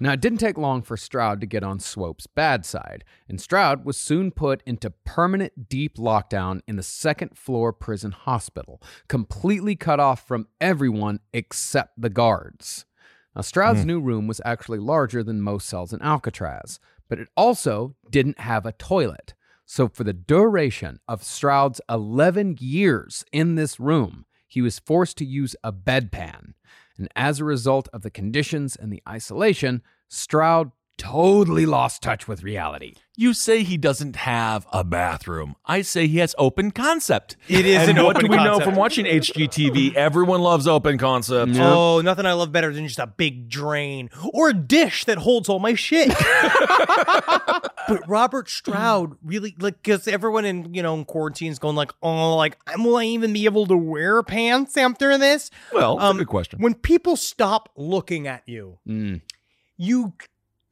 Now, 0.00 0.12
it 0.12 0.20
didn't 0.20 0.38
take 0.38 0.58
long 0.58 0.82
for 0.82 0.96
Stroud 0.96 1.40
to 1.40 1.46
get 1.46 1.62
on 1.62 1.78
Swope's 1.78 2.26
bad 2.26 2.66
side, 2.66 3.04
and 3.28 3.40
Stroud 3.40 3.84
was 3.84 3.96
soon 3.96 4.32
put 4.32 4.62
into 4.66 4.90
permanent 4.90 5.68
deep 5.68 5.96
lockdown 5.96 6.60
in 6.66 6.74
the 6.74 6.82
second 6.82 7.38
floor 7.38 7.72
prison 7.72 8.10
hospital, 8.10 8.82
completely 9.08 9.76
cut 9.76 10.00
off 10.00 10.26
from 10.26 10.48
everyone 10.60 11.20
except 11.32 11.98
the 11.98 12.10
guards. 12.10 12.84
Now, 13.34 13.42
Stroud's 13.42 13.82
hmm. 13.82 13.86
new 13.86 14.00
room 14.00 14.26
was 14.26 14.40
actually 14.44 14.80
larger 14.80 15.22
than 15.22 15.40
most 15.40 15.68
cells 15.68 15.92
in 15.92 16.02
Alcatraz, 16.02 16.80
but 17.08 17.20
it 17.20 17.28
also 17.36 17.94
didn't 18.10 18.40
have 18.40 18.66
a 18.66 18.72
toilet. 18.72 19.34
So, 19.64 19.88
for 19.88 20.02
the 20.02 20.12
duration 20.12 20.98
of 21.06 21.22
Stroud's 21.22 21.80
11 21.88 22.56
years 22.58 23.24
in 23.32 23.54
this 23.54 23.78
room, 23.78 24.26
he 24.48 24.60
was 24.60 24.80
forced 24.80 25.16
to 25.18 25.24
use 25.24 25.54
a 25.62 25.72
bedpan. 25.72 26.54
And 26.98 27.08
as 27.16 27.40
a 27.40 27.44
result 27.44 27.88
of 27.92 28.02
the 28.02 28.10
conditions 28.10 28.76
and 28.76 28.92
the 28.92 29.02
isolation, 29.08 29.82
Stroud 30.08 30.70
totally 30.98 31.66
lost 31.66 32.02
touch 32.02 32.26
with 32.26 32.42
reality. 32.42 32.94
You 33.18 33.32
say 33.32 33.62
he 33.62 33.76
doesn't 33.78 34.16
have 34.16 34.66
a 34.72 34.84
bathroom. 34.84 35.56
I 35.64 35.80
say 35.82 36.06
he 36.06 36.18
has 36.18 36.34
open 36.36 36.70
concept. 36.70 37.36
It 37.48 37.64
is 37.64 37.88
and 37.88 37.98
an 37.98 38.04
what 38.04 38.16
open 38.16 38.30
do 38.30 38.36
we 38.36 38.42
know 38.44 38.60
from 38.60 38.74
watching 38.76 39.06
HGTV? 39.06 39.94
Everyone 39.94 40.42
loves 40.42 40.66
open 40.68 40.98
concept. 40.98 41.52
Oh, 41.56 42.02
nothing 42.02 42.26
I 42.26 42.34
love 42.34 42.52
better 42.52 42.72
than 42.74 42.86
just 42.86 42.98
a 42.98 43.06
big 43.06 43.48
drain 43.48 44.10
or 44.34 44.50
a 44.50 44.54
dish 44.54 45.04
that 45.06 45.16
holds 45.18 45.48
all 45.48 45.58
my 45.58 45.74
shit. 45.74 46.08
but 47.88 48.02
Robert 48.06 48.48
Stroud 48.48 49.16
really 49.24 49.54
like 49.58 49.82
because 49.82 50.06
everyone 50.08 50.44
in 50.44 50.74
you 50.74 50.82
know 50.82 50.94
in 50.94 51.04
quarantine 51.04 51.50
is 51.52 51.58
going 51.58 51.76
like, 51.76 51.92
oh, 52.02 52.36
like 52.36 52.58
will 52.78 52.96
I 52.96 53.04
even 53.04 53.32
be 53.32 53.44
able 53.46 53.66
to 53.66 53.76
wear 53.76 54.22
pants 54.22 54.76
after 54.76 55.16
this? 55.18 55.50
Well, 55.72 55.92
Um, 55.98 55.98
that's 56.00 56.14
a 56.16 56.18
good 56.18 56.28
question. 56.28 56.58
When 56.60 56.74
people 56.74 57.16
stop 57.16 57.70
looking 57.76 58.26
at 58.26 58.42
you, 58.46 58.78
Mm. 58.86 59.22
you, 59.78 60.12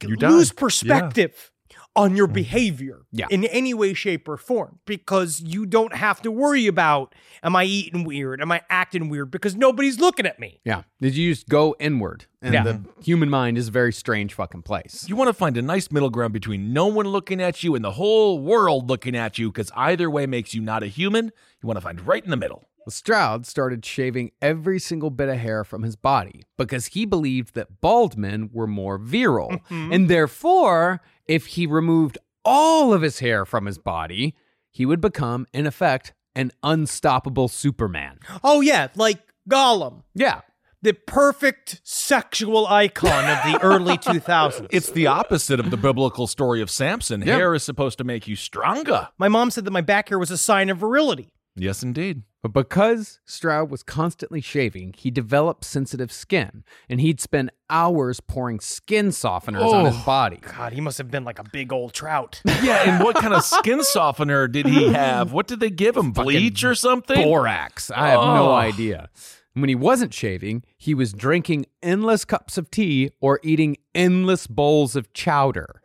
You 0.08 0.16
die. 0.16 0.28
lose 0.28 0.52
perspective 0.52 1.50
on 1.96 2.16
your 2.16 2.26
Mm. 2.26 2.32
behavior 2.32 3.02
Yeah. 3.12 3.26
in 3.30 3.44
any 3.44 3.72
way, 3.72 3.94
shape, 3.94 4.28
or 4.28 4.36
form 4.36 4.80
because 4.84 5.40
you 5.40 5.64
don't 5.64 5.94
have 5.94 6.20
to 6.22 6.30
worry 6.32 6.66
about 6.66 7.14
am 7.42 7.54
I 7.54 7.64
eating 7.64 8.02
weird? 8.04 8.40
Am 8.40 8.50
I 8.50 8.62
acting 8.68 9.08
weird? 9.08 9.30
Because 9.30 9.54
nobody's 9.54 10.00
looking 10.00 10.26
at 10.26 10.40
me. 10.40 10.60
Yeah. 10.64 10.82
Did 11.00 11.16
you 11.16 11.32
just 11.32 11.48
go 11.48 11.76
inward? 11.78 12.26
And 12.42 12.52
Yeah. 12.52 12.62
the 12.64 12.80
human 13.00 13.30
mind 13.30 13.56
is 13.58 13.68
a 13.68 13.70
very 13.70 13.92
strange 13.92 14.34
fucking 14.34 14.62
place. 14.62 15.06
You 15.08 15.14
want 15.14 15.28
to 15.28 15.32
find 15.34 15.56
a 15.56 15.62
nice 15.62 15.92
middle 15.92 16.10
ground 16.10 16.32
between 16.32 16.72
no 16.72 16.86
one 16.88 17.06
looking 17.06 17.40
at 17.40 17.62
you 17.62 17.76
and 17.76 17.84
the 17.84 17.92
whole 17.92 18.40
world 18.40 18.88
looking 18.88 19.14
at 19.14 19.38
you 19.38 19.52
because 19.52 19.70
either 19.76 20.10
way 20.10 20.26
makes 20.26 20.52
you 20.52 20.62
not 20.62 20.82
a 20.82 20.86
human. 20.88 21.26
You 21.62 21.66
want 21.68 21.76
to 21.76 21.80
find 21.80 22.04
right 22.04 22.24
in 22.24 22.30
the 22.30 22.36
middle. 22.36 22.68
Well, 22.86 22.92
Stroud 22.92 23.46
started 23.46 23.84
shaving 23.84 24.32
every 24.42 24.78
single 24.78 25.10
bit 25.10 25.28
of 25.28 25.38
hair 25.38 25.64
from 25.64 25.82
his 25.82 25.96
body 25.96 26.42
because 26.58 26.86
he 26.86 27.06
believed 27.06 27.54
that 27.54 27.80
bald 27.80 28.16
men 28.18 28.50
were 28.52 28.66
more 28.66 28.98
virile. 28.98 29.50
Mm-hmm. 29.70 29.92
And 29.92 30.08
therefore, 30.10 31.00
if 31.26 31.46
he 31.46 31.66
removed 31.66 32.18
all 32.44 32.92
of 32.92 33.00
his 33.02 33.20
hair 33.20 33.44
from 33.46 33.64
his 33.66 33.78
body, 33.78 34.34
he 34.70 34.84
would 34.84 35.00
become, 35.00 35.46
in 35.54 35.66
effect, 35.66 36.12
an 36.34 36.50
unstoppable 36.62 37.48
Superman. 37.48 38.18
Oh 38.42 38.60
yeah, 38.60 38.88
like 38.96 39.18
Gollum, 39.48 40.02
Yeah. 40.14 40.40
the 40.82 40.92
perfect 40.92 41.80
sexual 41.84 42.66
icon 42.66 43.24
of 43.24 43.52
the 43.52 43.58
early 43.62 43.96
2000s. 43.96 44.66
It's 44.70 44.90
the 44.90 45.06
opposite 45.06 45.58
of 45.60 45.70
the 45.70 45.76
biblical 45.78 46.26
story 46.26 46.60
of 46.60 46.70
Samson. 46.70 47.22
Yeah. 47.22 47.36
Hair 47.36 47.54
is 47.54 47.62
supposed 47.62 47.96
to 47.98 48.04
make 48.04 48.26
you 48.28 48.36
stronger. 48.36 49.08
My 49.16 49.28
mom 49.28 49.50
said 49.50 49.64
that 49.64 49.70
my 49.70 49.80
back 49.80 50.10
hair 50.10 50.18
was 50.18 50.30
a 50.30 50.36
sign 50.36 50.68
of 50.68 50.78
virility. 50.78 51.30
Yes, 51.56 51.82
indeed. 51.82 52.24
But 52.44 52.52
because 52.52 53.20
Stroud 53.24 53.70
was 53.70 53.82
constantly 53.82 54.42
shaving, 54.42 54.92
he 54.98 55.10
developed 55.10 55.64
sensitive 55.64 56.12
skin, 56.12 56.62
and 56.90 57.00
he'd 57.00 57.18
spend 57.18 57.50
hours 57.70 58.20
pouring 58.20 58.60
skin 58.60 59.08
softeners 59.08 59.62
on 59.72 59.86
his 59.86 59.94
Oh. 59.96 60.02
body. 60.04 60.36
God, 60.42 60.74
he 60.74 60.82
must 60.82 60.98
have 60.98 61.10
been 61.10 61.24
like 61.24 61.38
a 61.38 61.44
big 61.44 61.72
old 61.72 61.94
trout. 61.94 62.42
Yeah, 62.62 62.82
and 62.86 63.02
what 63.02 63.16
kind 63.16 63.32
of 63.32 63.42
skin 63.44 63.82
softener 63.82 64.46
did 64.46 64.66
he 64.66 64.92
have? 64.92 65.32
What 65.32 65.46
did 65.46 65.58
they 65.60 65.70
give 65.70 65.96
him? 65.96 66.12
Bleach 66.12 66.62
or 66.64 66.74
something? 66.74 67.16
Borax. 67.22 67.90
I 67.90 68.08
have 68.08 68.20
no 68.20 68.50
Oh. 68.50 68.54
idea. 68.54 69.08
When 69.54 69.70
he 69.70 69.74
wasn't 69.74 70.12
shaving, 70.12 70.64
he 70.76 70.92
was 70.94 71.14
drinking 71.14 71.64
endless 71.82 72.26
cups 72.26 72.58
of 72.58 72.70
tea 72.70 73.08
or 73.22 73.40
eating 73.42 73.78
endless 73.94 74.46
bowls 74.46 74.96
of 74.96 75.14
chowder. 75.14 75.80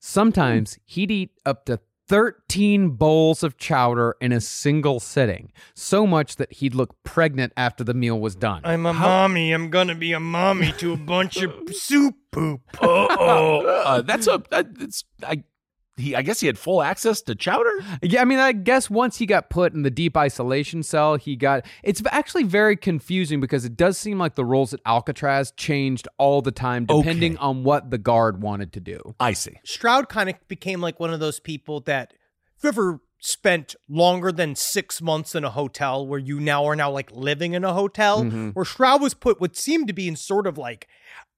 Sometimes 0.00 0.78
he'd 0.86 1.10
eat 1.10 1.32
up 1.44 1.66
to 1.66 1.80
13 2.08 2.90
bowls 2.90 3.42
of 3.42 3.58
chowder 3.58 4.16
in 4.20 4.32
a 4.32 4.40
single 4.40 4.98
sitting, 4.98 5.52
so 5.74 6.06
much 6.06 6.36
that 6.36 6.52
he'd 6.54 6.74
look 6.74 7.02
pregnant 7.04 7.52
after 7.56 7.84
the 7.84 7.94
meal 7.94 8.18
was 8.18 8.34
done. 8.34 8.62
I'm 8.64 8.86
a 8.86 8.94
mommy. 8.94 9.52
I'm 9.52 9.68
gonna 9.68 9.94
be 9.94 10.12
a 10.12 10.20
mommy 10.20 10.72
to 10.78 10.94
a 10.94 10.96
bunch 10.96 11.36
of 11.36 11.52
soup 11.74 12.16
poop. 12.32 12.62
Oh, 12.80 13.66
uh, 13.84 14.02
that's 14.02 14.26
a. 14.26 14.42
Uh, 14.50 14.64
it's 14.80 15.04
I. 15.22 15.44
He. 15.98 16.14
I 16.14 16.22
guess 16.22 16.40
he 16.40 16.46
had 16.46 16.58
full 16.58 16.82
access 16.82 17.20
to 17.22 17.34
chowder. 17.34 17.70
Yeah, 18.02 18.22
I 18.22 18.24
mean, 18.24 18.38
I 18.38 18.52
guess 18.52 18.88
once 18.88 19.18
he 19.18 19.26
got 19.26 19.50
put 19.50 19.74
in 19.74 19.82
the 19.82 19.90
deep 19.90 20.16
isolation 20.16 20.82
cell, 20.82 21.16
he 21.16 21.36
got. 21.36 21.66
It's 21.82 22.02
actually 22.10 22.44
very 22.44 22.76
confusing 22.76 23.40
because 23.40 23.64
it 23.64 23.76
does 23.76 23.98
seem 23.98 24.18
like 24.18 24.34
the 24.34 24.44
rules 24.44 24.72
at 24.72 24.80
Alcatraz 24.86 25.50
changed 25.52 26.08
all 26.18 26.40
the 26.42 26.52
time 26.52 26.86
depending 26.86 27.34
Okay. 27.34 27.42
on 27.42 27.64
what 27.64 27.90
the 27.90 27.98
guard 27.98 28.42
wanted 28.42 28.72
to 28.74 28.80
do. 28.80 29.14
I 29.20 29.32
see. 29.32 29.58
Stroud 29.64 30.08
kind 30.08 30.28
of 30.28 30.36
became 30.48 30.80
like 30.80 30.98
one 31.00 31.12
of 31.12 31.20
those 31.20 31.40
people 31.40 31.80
that 31.82 32.12
if 32.56 32.64
you 32.64 32.68
ever 32.68 33.00
spent 33.20 33.74
longer 33.88 34.30
than 34.30 34.54
six 34.54 35.02
months 35.02 35.34
in 35.34 35.44
a 35.44 35.50
hotel 35.50 36.06
where 36.06 36.20
you 36.20 36.38
now 36.38 36.64
are 36.64 36.76
now 36.76 36.90
like 36.90 37.10
living 37.10 37.52
in 37.52 37.64
a 37.64 37.72
hotel 37.72 38.22
mm-hmm. 38.22 38.50
where 38.50 38.64
Stroud 38.64 39.02
was 39.02 39.12
put 39.12 39.40
what 39.40 39.56
seemed 39.56 39.88
to 39.88 39.92
be 39.92 40.06
in 40.06 40.14
sort 40.14 40.46
of 40.46 40.56
like 40.56 40.86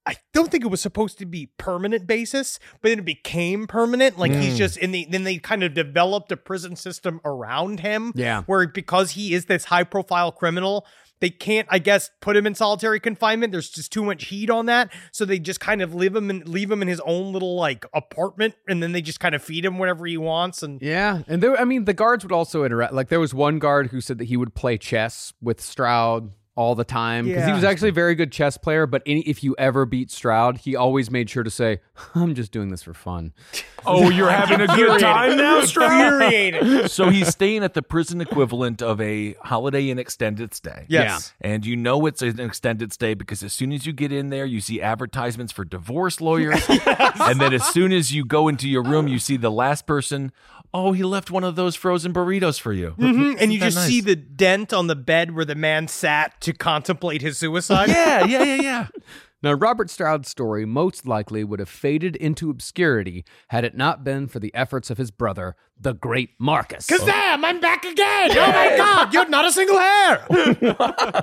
I 0.06 0.16
don't 0.32 0.50
think 0.50 0.64
it 0.64 0.68
was 0.68 0.80
supposed 0.80 1.18
to 1.18 1.26
be 1.26 1.50
permanent 1.58 2.06
basis, 2.06 2.58
but 2.80 2.88
then 2.88 3.00
it 3.00 3.04
became 3.04 3.66
permanent. 3.66 4.18
Like 4.18 4.32
he's 4.32 4.52
hmm. 4.52 4.58
just 4.58 4.76
in 4.78 4.92
the 4.92 5.06
then 5.10 5.24
they 5.24 5.36
kind 5.38 5.62
of 5.62 5.74
developed 5.74 6.32
a 6.32 6.36
prison 6.36 6.74
system 6.76 7.20
around 7.24 7.80
him. 7.80 8.12
Yeah. 8.14 8.42
Where 8.44 8.66
because 8.66 9.12
he 9.12 9.34
is 9.34 9.44
this 9.44 9.64
high 9.64 9.84
profile 9.84 10.32
criminal, 10.32 10.86
they 11.20 11.30
can't, 11.30 11.68
I 11.70 11.78
guess, 11.78 12.10
put 12.20 12.36
him 12.36 12.46
in 12.46 12.54
solitary 12.54 12.98
confinement. 12.98 13.52
There's 13.52 13.68
just 13.68 13.92
too 13.92 14.02
much 14.02 14.26
heat 14.26 14.48
on 14.48 14.66
that, 14.66 14.90
so 15.12 15.24
they 15.24 15.38
just 15.38 15.60
kind 15.60 15.82
of 15.82 15.94
leave 15.94 16.16
him 16.16 16.30
and 16.30 16.48
leave 16.48 16.70
him 16.70 16.82
in 16.82 16.88
his 16.88 17.00
own 17.00 17.32
little 17.32 17.56
like 17.56 17.84
apartment, 17.94 18.54
and 18.66 18.82
then 18.82 18.92
they 18.92 19.02
just 19.02 19.20
kind 19.20 19.34
of 19.34 19.42
feed 19.42 19.64
him 19.64 19.78
whatever 19.78 20.06
he 20.06 20.16
wants. 20.16 20.62
And 20.62 20.80
Yeah, 20.80 21.22
and 21.28 21.42
there, 21.42 21.58
I 21.60 21.64
mean, 21.64 21.84
the 21.84 21.94
guards 21.94 22.24
would 22.24 22.32
also 22.32 22.64
interact. 22.64 22.94
Like, 22.94 23.08
there 23.08 23.20
was 23.20 23.34
one 23.34 23.58
guard 23.58 23.88
who 23.88 24.00
said 24.00 24.18
that 24.18 24.24
he 24.24 24.36
would 24.36 24.54
play 24.54 24.78
chess 24.78 25.34
with 25.42 25.60
Stroud 25.60 26.32
all 26.60 26.74
the 26.74 26.84
time 26.84 27.24
because 27.24 27.46
he 27.46 27.52
was 27.52 27.64
actually 27.64 27.88
a 27.88 27.92
very 27.92 28.14
good 28.14 28.30
chess 28.30 28.58
player. 28.58 28.86
But 28.86 29.00
any, 29.06 29.22
if 29.22 29.42
you 29.42 29.56
ever 29.58 29.86
beat 29.86 30.10
Stroud, 30.10 30.58
he 30.58 30.76
always 30.76 31.10
made 31.10 31.30
sure 31.30 31.42
to 31.42 31.48
say, 31.50 31.80
"I'm 32.14 32.34
just 32.34 32.52
doing 32.52 32.68
this 32.68 32.82
for 32.82 32.92
fun." 32.92 33.32
Oh, 33.86 34.10
you're 34.10 34.28
having 34.28 34.60
a 34.60 34.66
good 34.66 35.00
time 35.00 35.38
now, 35.38 35.62
Stroud? 35.64 35.90
infuriating. 35.90 36.88
so 36.88 37.08
he's 37.08 37.28
staying 37.28 37.64
at 37.64 37.72
the 37.72 37.80
prison 37.80 38.20
equivalent 38.20 38.82
of 38.82 39.00
a 39.00 39.32
holiday 39.42 39.88
inn 39.88 39.98
extended 39.98 40.52
stay. 40.52 40.84
Yes. 40.86 41.32
And 41.40 41.64
you 41.64 41.76
know 41.76 42.04
it's 42.04 42.20
an 42.20 42.38
extended 42.40 42.92
stay 42.92 43.14
because 43.14 43.42
as 43.42 43.54
soon 43.54 43.72
as 43.72 43.86
you 43.86 43.94
get 43.94 44.12
in 44.12 44.28
there, 44.28 44.44
you 44.44 44.60
see 44.60 44.82
advertisements 44.82 45.50
for 45.50 45.64
divorce 45.64 46.20
lawyers. 46.20 46.62
And 47.20 47.40
then 47.40 47.54
as 47.54 47.64
soon 47.66 47.90
as 47.92 48.12
you 48.12 48.24
go 48.24 48.48
into 48.48 48.68
your 48.68 48.82
room, 48.82 49.06
you 49.08 49.18
see 49.18 49.36
the 49.38 49.50
last 49.50 49.86
person. 49.86 50.30
Oh, 50.74 50.92
he 50.92 51.02
left 51.02 51.30
one 51.30 51.42
of 51.44 51.56
those 51.56 51.74
frozen 51.76 52.12
burritos 52.12 52.60
for 52.60 52.72
you. 52.72 52.94
Mhm, 52.98 53.36
and 53.40 53.52
you 53.52 53.58
Isn't 53.58 53.60
that 53.60 53.70
just 53.72 53.86
see 53.86 54.00
the 54.00 54.14
dent 54.16 54.72
on 54.72 54.86
the 54.88 54.94
bed 54.96 55.34
where 55.34 55.44
the 55.44 55.54
man 55.54 55.88
sat 55.88 56.40
to 56.42 56.49
contemplate 56.58 57.22
his 57.22 57.38
suicide. 57.38 57.88
Yeah, 57.88 58.24
yeah, 58.24 58.42
yeah, 58.42 58.62
yeah. 58.62 58.86
Now, 59.42 59.54
Robert 59.54 59.88
Stroud's 59.88 60.28
story 60.28 60.66
most 60.66 61.06
likely 61.06 61.44
would 61.44 61.60
have 61.60 61.68
faded 61.68 62.14
into 62.16 62.50
obscurity 62.50 63.24
had 63.48 63.64
it 63.64 63.74
not 63.74 64.04
been 64.04 64.28
for 64.28 64.38
the 64.38 64.54
efforts 64.54 64.90
of 64.90 64.98
his 64.98 65.10
brother, 65.10 65.56
the 65.80 65.94
great 65.94 66.32
Marcus. 66.38 66.86
Kazam! 66.86 67.42
I'm 67.42 67.58
back 67.58 67.86
again. 67.86 68.32
Oh 68.32 68.52
my 68.52 68.76
God! 68.76 69.14
You're 69.14 69.30
not 69.30 69.46
a 69.46 69.52
single 69.52 69.78
hair. 69.78 70.26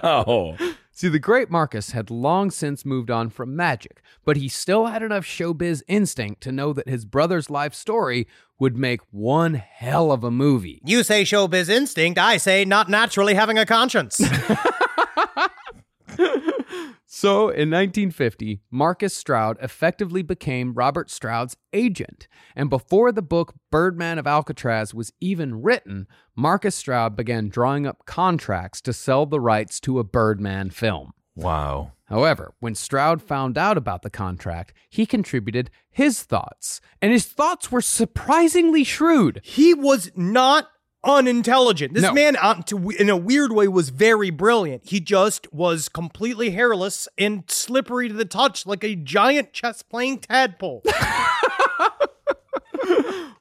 Oh. 0.03 0.57
See, 0.91 1.09
the 1.09 1.19
great 1.19 1.51
Marcus 1.51 1.91
had 1.91 2.09
long 2.09 2.49
since 2.49 2.83
moved 2.83 3.11
on 3.11 3.29
from 3.29 3.55
magic, 3.55 4.01
but 4.25 4.35
he 4.35 4.49
still 4.49 4.87
had 4.87 5.03
enough 5.03 5.23
showbiz 5.25 5.83
instinct 5.87 6.41
to 6.41 6.51
know 6.51 6.73
that 6.73 6.89
his 6.89 7.05
brother's 7.05 7.51
life 7.51 7.75
story 7.75 8.27
would 8.57 8.75
make 8.75 9.01
one 9.11 9.53
hell 9.53 10.11
of 10.11 10.23
a 10.23 10.31
movie. 10.31 10.81
You 10.83 11.03
say 11.03 11.21
showbiz 11.21 11.69
instinct. 11.69 12.17
I 12.17 12.37
say 12.37 12.65
not 12.65 12.89
naturally 12.89 13.35
having 13.35 13.59
a 13.59 13.65
conscience. 13.67 14.19
So, 17.09 17.43
in 17.43 17.71
1950, 17.71 18.59
Marcus 18.69 19.15
Stroud 19.15 19.57
effectively 19.61 20.21
became 20.21 20.73
Robert 20.73 21.09
Stroud's 21.09 21.55
agent. 21.71 22.27
And 22.53 22.69
before 22.69 23.13
the 23.13 23.21
book 23.21 23.53
Birdman 23.71 24.19
of 24.19 24.27
Alcatraz 24.27 24.93
was 24.93 25.13
even 25.21 25.61
written, 25.61 26.07
Marcus 26.35 26.75
Stroud 26.75 27.15
began 27.15 27.47
drawing 27.47 27.87
up 27.87 28.05
contracts 28.05 28.81
to 28.81 28.91
sell 28.91 29.25
the 29.25 29.39
rights 29.39 29.79
to 29.79 29.99
a 29.99 30.03
Birdman 30.03 30.69
film. 30.69 31.13
Wow. 31.33 31.93
However, 32.05 32.53
when 32.59 32.75
Stroud 32.75 33.21
found 33.21 33.57
out 33.57 33.77
about 33.77 34.01
the 34.01 34.09
contract, 34.09 34.73
he 34.89 35.05
contributed 35.05 35.69
his 35.89 36.23
thoughts. 36.23 36.81
And 37.01 37.13
his 37.13 37.25
thoughts 37.25 37.71
were 37.71 37.81
surprisingly 37.81 38.83
shrewd. 38.83 39.39
he 39.43 39.73
was 39.73 40.11
not 40.15 40.69
unintelligent. 41.07 41.93
This 41.93 42.03
No. 42.03 42.13
man, 42.13 42.35
uh, 42.35 42.61
to, 42.63 42.89
in 42.91 43.09
a 43.09 43.17
weird 43.17 43.51
way, 43.53 43.67
was 43.67 43.89
very 43.89 44.29
brilliant. 44.29 44.83
He 44.87 44.99
just 44.99 45.51
was 45.53 45.89
completely 45.89 46.51
hairless 46.51 47.07
and 47.17 47.43
slippery 47.47 48.09
to 48.09 48.13
the 48.13 48.25
touch, 48.25 48.65
like 48.65 48.83
a 48.83 48.95
giant 48.95 49.53
chess 49.53 49.81
playing 49.81 50.19
tadpole. 50.19 50.83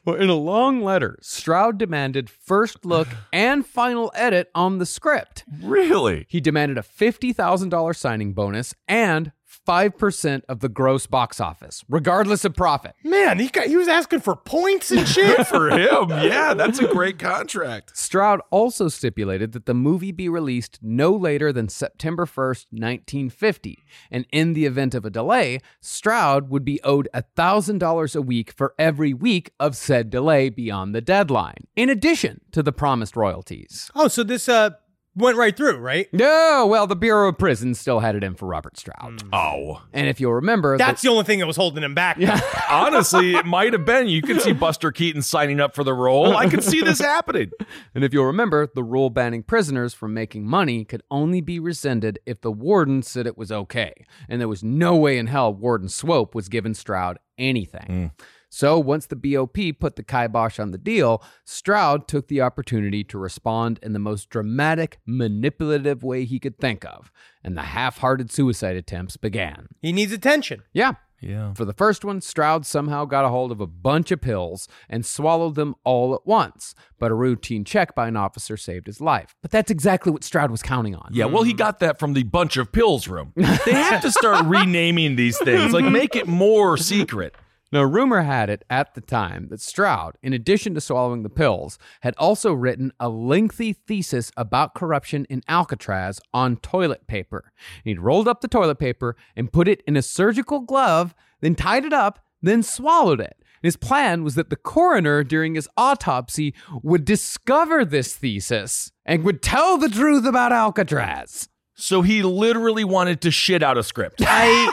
Well, 0.04 0.14
in 0.14 0.28
a 0.30 0.34
long 0.36 0.82
letter, 0.84 1.18
Stroud 1.20 1.78
demanded 1.78 2.30
first 2.30 2.84
look 2.84 3.08
and 3.32 3.66
final 3.66 4.12
edit 4.14 4.52
on 4.54 4.78
the 4.78 4.86
script. 4.86 5.44
Really? 5.60 6.26
He 6.28 6.40
demanded 6.40 6.78
a 6.78 6.82
$50,000 6.82 7.96
signing 7.96 8.32
bonus 8.32 8.72
and 8.86 9.32
5% 9.66 10.42
of 10.48 10.60
the 10.60 10.68
gross 10.68 11.06
box 11.06 11.40
office, 11.40 11.84
regardless 11.88 12.44
of 12.44 12.54
profit. 12.54 12.94
Man, 13.02 13.38
he 13.38 13.48
got, 13.48 13.66
he 13.66 13.76
was 13.76 13.88
asking 13.88 14.20
for 14.20 14.36
points 14.36 14.90
and 14.90 15.06
shit. 15.06 15.46
For 15.46 15.70
him, 15.70 16.08
yeah, 16.10 16.54
that's 16.54 16.78
a 16.78 16.88
great 16.88 17.18
contract. 17.18 17.96
Stroud 17.96 18.40
also 18.50 18.88
stipulated 18.88 19.52
that 19.52 19.66
the 19.66 19.74
movie 19.74 20.12
be 20.12 20.28
released 20.28 20.78
no 20.82 21.12
later 21.12 21.52
than 21.52 21.68
September 21.68 22.26
1st, 22.26 22.66
1950. 22.70 23.84
And 24.10 24.26
in 24.32 24.52
the 24.54 24.66
event 24.66 24.94
of 24.94 25.04
a 25.04 25.10
delay, 25.10 25.60
Stroud 25.80 26.48
would 26.50 26.64
be 26.64 26.80
owed 26.82 27.08
$1,000 27.14 28.16
a 28.16 28.22
week 28.22 28.52
for 28.52 28.74
every 28.78 29.12
week 29.14 29.50
of 29.60 29.76
said 29.76 30.10
delay 30.10 30.48
beyond 30.48 30.94
the 30.94 31.00
deadline, 31.00 31.66
in 31.76 31.90
addition 31.90 32.40
to 32.52 32.62
the 32.62 32.72
promised 32.72 33.16
royalties. 33.16 33.90
oh, 33.94 34.08
so 34.08 34.22
this 34.22 34.48
uh 34.48 34.70
went 35.16 35.36
right 35.36 35.56
through, 35.56 35.78
right? 35.78 36.06
No, 36.12 36.66
well, 36.68 36.86
the 36.86 36.94
Bureau 36.96 37.28
of 37.30 37.38
Prisons 37.38 37.80
still 37.80 38.00
had 38.00 38.14
it 38.14 38.22
in 38.22 38.34
for 38.34 38.46
Robert 38.46 38.76
Stroud. 38.78 39.20
Mm. 39.22 39.28
Oh. 39.32 39.82
And 39.92 40.06
if 40.08 40.20
you'll 40.20 40.34
remember, 40.34 40.76
That's 40.78 41.02
the- 41.02 41.08
the 41.08 41.12
only 41.12 41.24
thing 41.24 41.38
that 41.40 41.46
was 41.46 41.56
holding 41.56 41.82
him 41.82 41.94
back. 41.94 42.18
Yeah. 42.18 42.38
Honestly, 42.70 43.34
it 43.34 43.46
might 43.46 43.72
have 43.72 43.84
been. 43.84 44.08
You 44.08 44.22
could 44.22 44.40
see 44.42 44.52
Buster 44.52 44.92
Keaton 44.92 45.22
signing 45.22 45.60
up 45.60 45.74
for 45.74 45.82
the 45.84 45.94
role. 45.94 46.36
I 46.36 46.48
could 46.48 46.62
see 46.62 46.80
this 46.82 47.00
happening. 47.00 47.50
And 47.94 48.04
if 48.04 48.12
you'll 48.12 48.26
remember, 48.26 48.68
the 48.74 48.84
rule 48.84 49.08
banning 49.10 49.42
prisoners 49.42 49.94
from 49.94 50.12
making 50.12 50.46
money 50.46 50.84
could 50.84 51.02
only 51.10 51.40
be 51.40 51.58
rescinded 51.58 52.18
if 52.26 52.40
the 52.42 52.52
warden 52.52 53.02
said 53.02 53.26
it 53.26 53.38
was 53.38 53.50
okay. 53.50 53.92
And 54.28 54.38
there 54.40 54.48
was 54.48 54.62
no 54.62 54.96
way 54.96 55.16
in 55.18 55.28
hell 55.28 55.52
Warden 55.52 55.88
Swope 55.88 56.34
was 56.34 56.48
giving 56.50 56.74
Stroud 56.74 57.18
anything. 57.38 57.86
Mm. 57.88 58.10
So 58.48 58.78
once 58.78 59.06
the 59.06 59.16
BOP 59.16 59.56
put 59.78 59.96
the 59.96 60.02
kibosh 60.02 60.58
on 60.58 60.70
the 60.70 60.78
deal, 60.78 61.22
Stroud 61.44 62.08
took 62.08 62.28
the 62.28 62.40
opportunity 62.40 63.04
to 63.04 63.18
respond 63.18 63.78
in 63.82 63.92
the 63.92 63.98
most 63.98 64.30
dramatic, 64.30 64.98
manipulative 65.04 66.02
way 66.02 66.24
he 66.24 66.38
could 66.38 66.58
think 66.58 66.84
of. 66.84 67.10
And 67.42 67.56
the 67.56 67.62
half 67.62 67.98
hearted 67.98 68.30
suicide 68.30 68.76
attempts 68.76 69.16
began. 69.16 69.68
He 69.82 69.92
needs 69.92 70.12
attention. 70.12 70.62
Yeah. 70.72 70.94
Yeah. 71.20 71.54
For 71.54 71.64
the 71.64 71.72
first 71.72 72.04
one, 72.04 72.20
Stroud 72.20 72.66
somehow 72.66 73.04
got 73.04 73.24
a 73.24 73.28
hold 73.28 73.50
of 73.50 73.60
a 73.60 73.66
bunch 73.66 74.10
of 74.10 74.20
pills 74.20 74.68
and 74.88 75.04
swallowed 75.04 75.54
them 75.54 75.74
all 75.82 76.14
at 76.14 76.26
once. 76.26 76.74
But 76.98 77.10
a 77.10 77.14
routine 77.14 77.64
check 77.64 77.94
by 77.94 78.08
an 78.08 78.16
officer 78.16 78.56
saved 78.56 78.86
his 78.86 79.00
life. 79.00 79.34
But 79.42 79.50
that's 79.50 79.70
exactly 79.70 80.12
what 80.12 80.24
Stroud 80.24 80.50
was 80.50 80.62
counting 80.62 80.94
on. 80.94 81.10
Yeah, 81.12 81.24
well, 81.26 81.42
he 81.42 81.54
mm. 81.54 81.58
got 81.58 81.80
that 81.80 81.98
from 81.98 82.12
the 82.12 82.22
bunch 82.22 82.56
of 82.56 82.70
pills 82.70 83.08
room. 83.08 83.32
They 83.36 83.72
have 83.72 84.02
to 84.02 84.12
start 84.12 84.44
renaming 84.46 85.16
these 85.16 85.38
things, 85.38 85.72
like 85.72 85.84
make 85.84 86.16
it 86.16 86.26
more 86.26 86.76
secret. 86.76 87.34
Now, 87.72 87.82
rumor 87.82 88.22
had 88.22 88.48
it 88.48 88.64
at 88.70 88.94
the 88.94 89.00
time 89.00 89.48
that 89.48 89.60
Stroud, 89.60 90.16
in 90.22 90.32
addition 90.32 90.74
to 90.74 90.80
swallowing 90.80 91.24
the 91.24 91.28
pills, 91.28 91.78
had 92.00 92.14
also 92.16 92.52
written 92.52 92.92
a 93.00 93.08
lengthy 93.08 93.72
thesis 93.72 94.30
about 94.36 94.74
corruption 94.74 95.26
in 95.28 95.42
Alcatraz 95.48 96.20
on 96.32 96.58
toilet 96.58 97.06
paper. 97.06 97.52
He'd 97.82 98.00
rolled 98.00 98.28
up 98.28 98.40
the 98.40 98.48
toilet 98.48 98.78
paper 98.78 99.16
and 99.34 99.52
put 99.52 99.66
it 99.66 99.82
in 99.86 99.96
a 99.96 100.02
surgical 100.02 100.60
glove, 100.60 101.14
then 101.40 101.56
tied 101.56 101.84
it 101.84 101.92
up, 101.92 102.24
then 102.40 102.62
swallowed 102.62 103.20
it. 103.20 103.36
His 103.62 103.76
plan 103.76 104.22
was 104.22 104.36
that 104.36 104.48
the 104.48 104.56
coroner, 104.56 105.24
during 105.24 105.56
his 105.56 105.68
autopsy, 105.76 106.54
would 106.82 107.04
discover 107.04 107.84
this 107.84 108.14
thesis 108.14 108.92
and 109.04 109.24
would 109.24 109.42
tell 109.42 109.76
the 109.76 109.88
truth 109.88 110.24
about 110.24 110.52
Alcatraz. 110.52 111.48
So 111.74 112.02
he 112.02 112.22
literally 112.22 112.84
wanted 112.84 113.20
to 113.22 113.30
shit 113.30 113.62
out 113.62 113.76
a 113.76 113.82
script. 113.82 114.22
I 114.24 114.70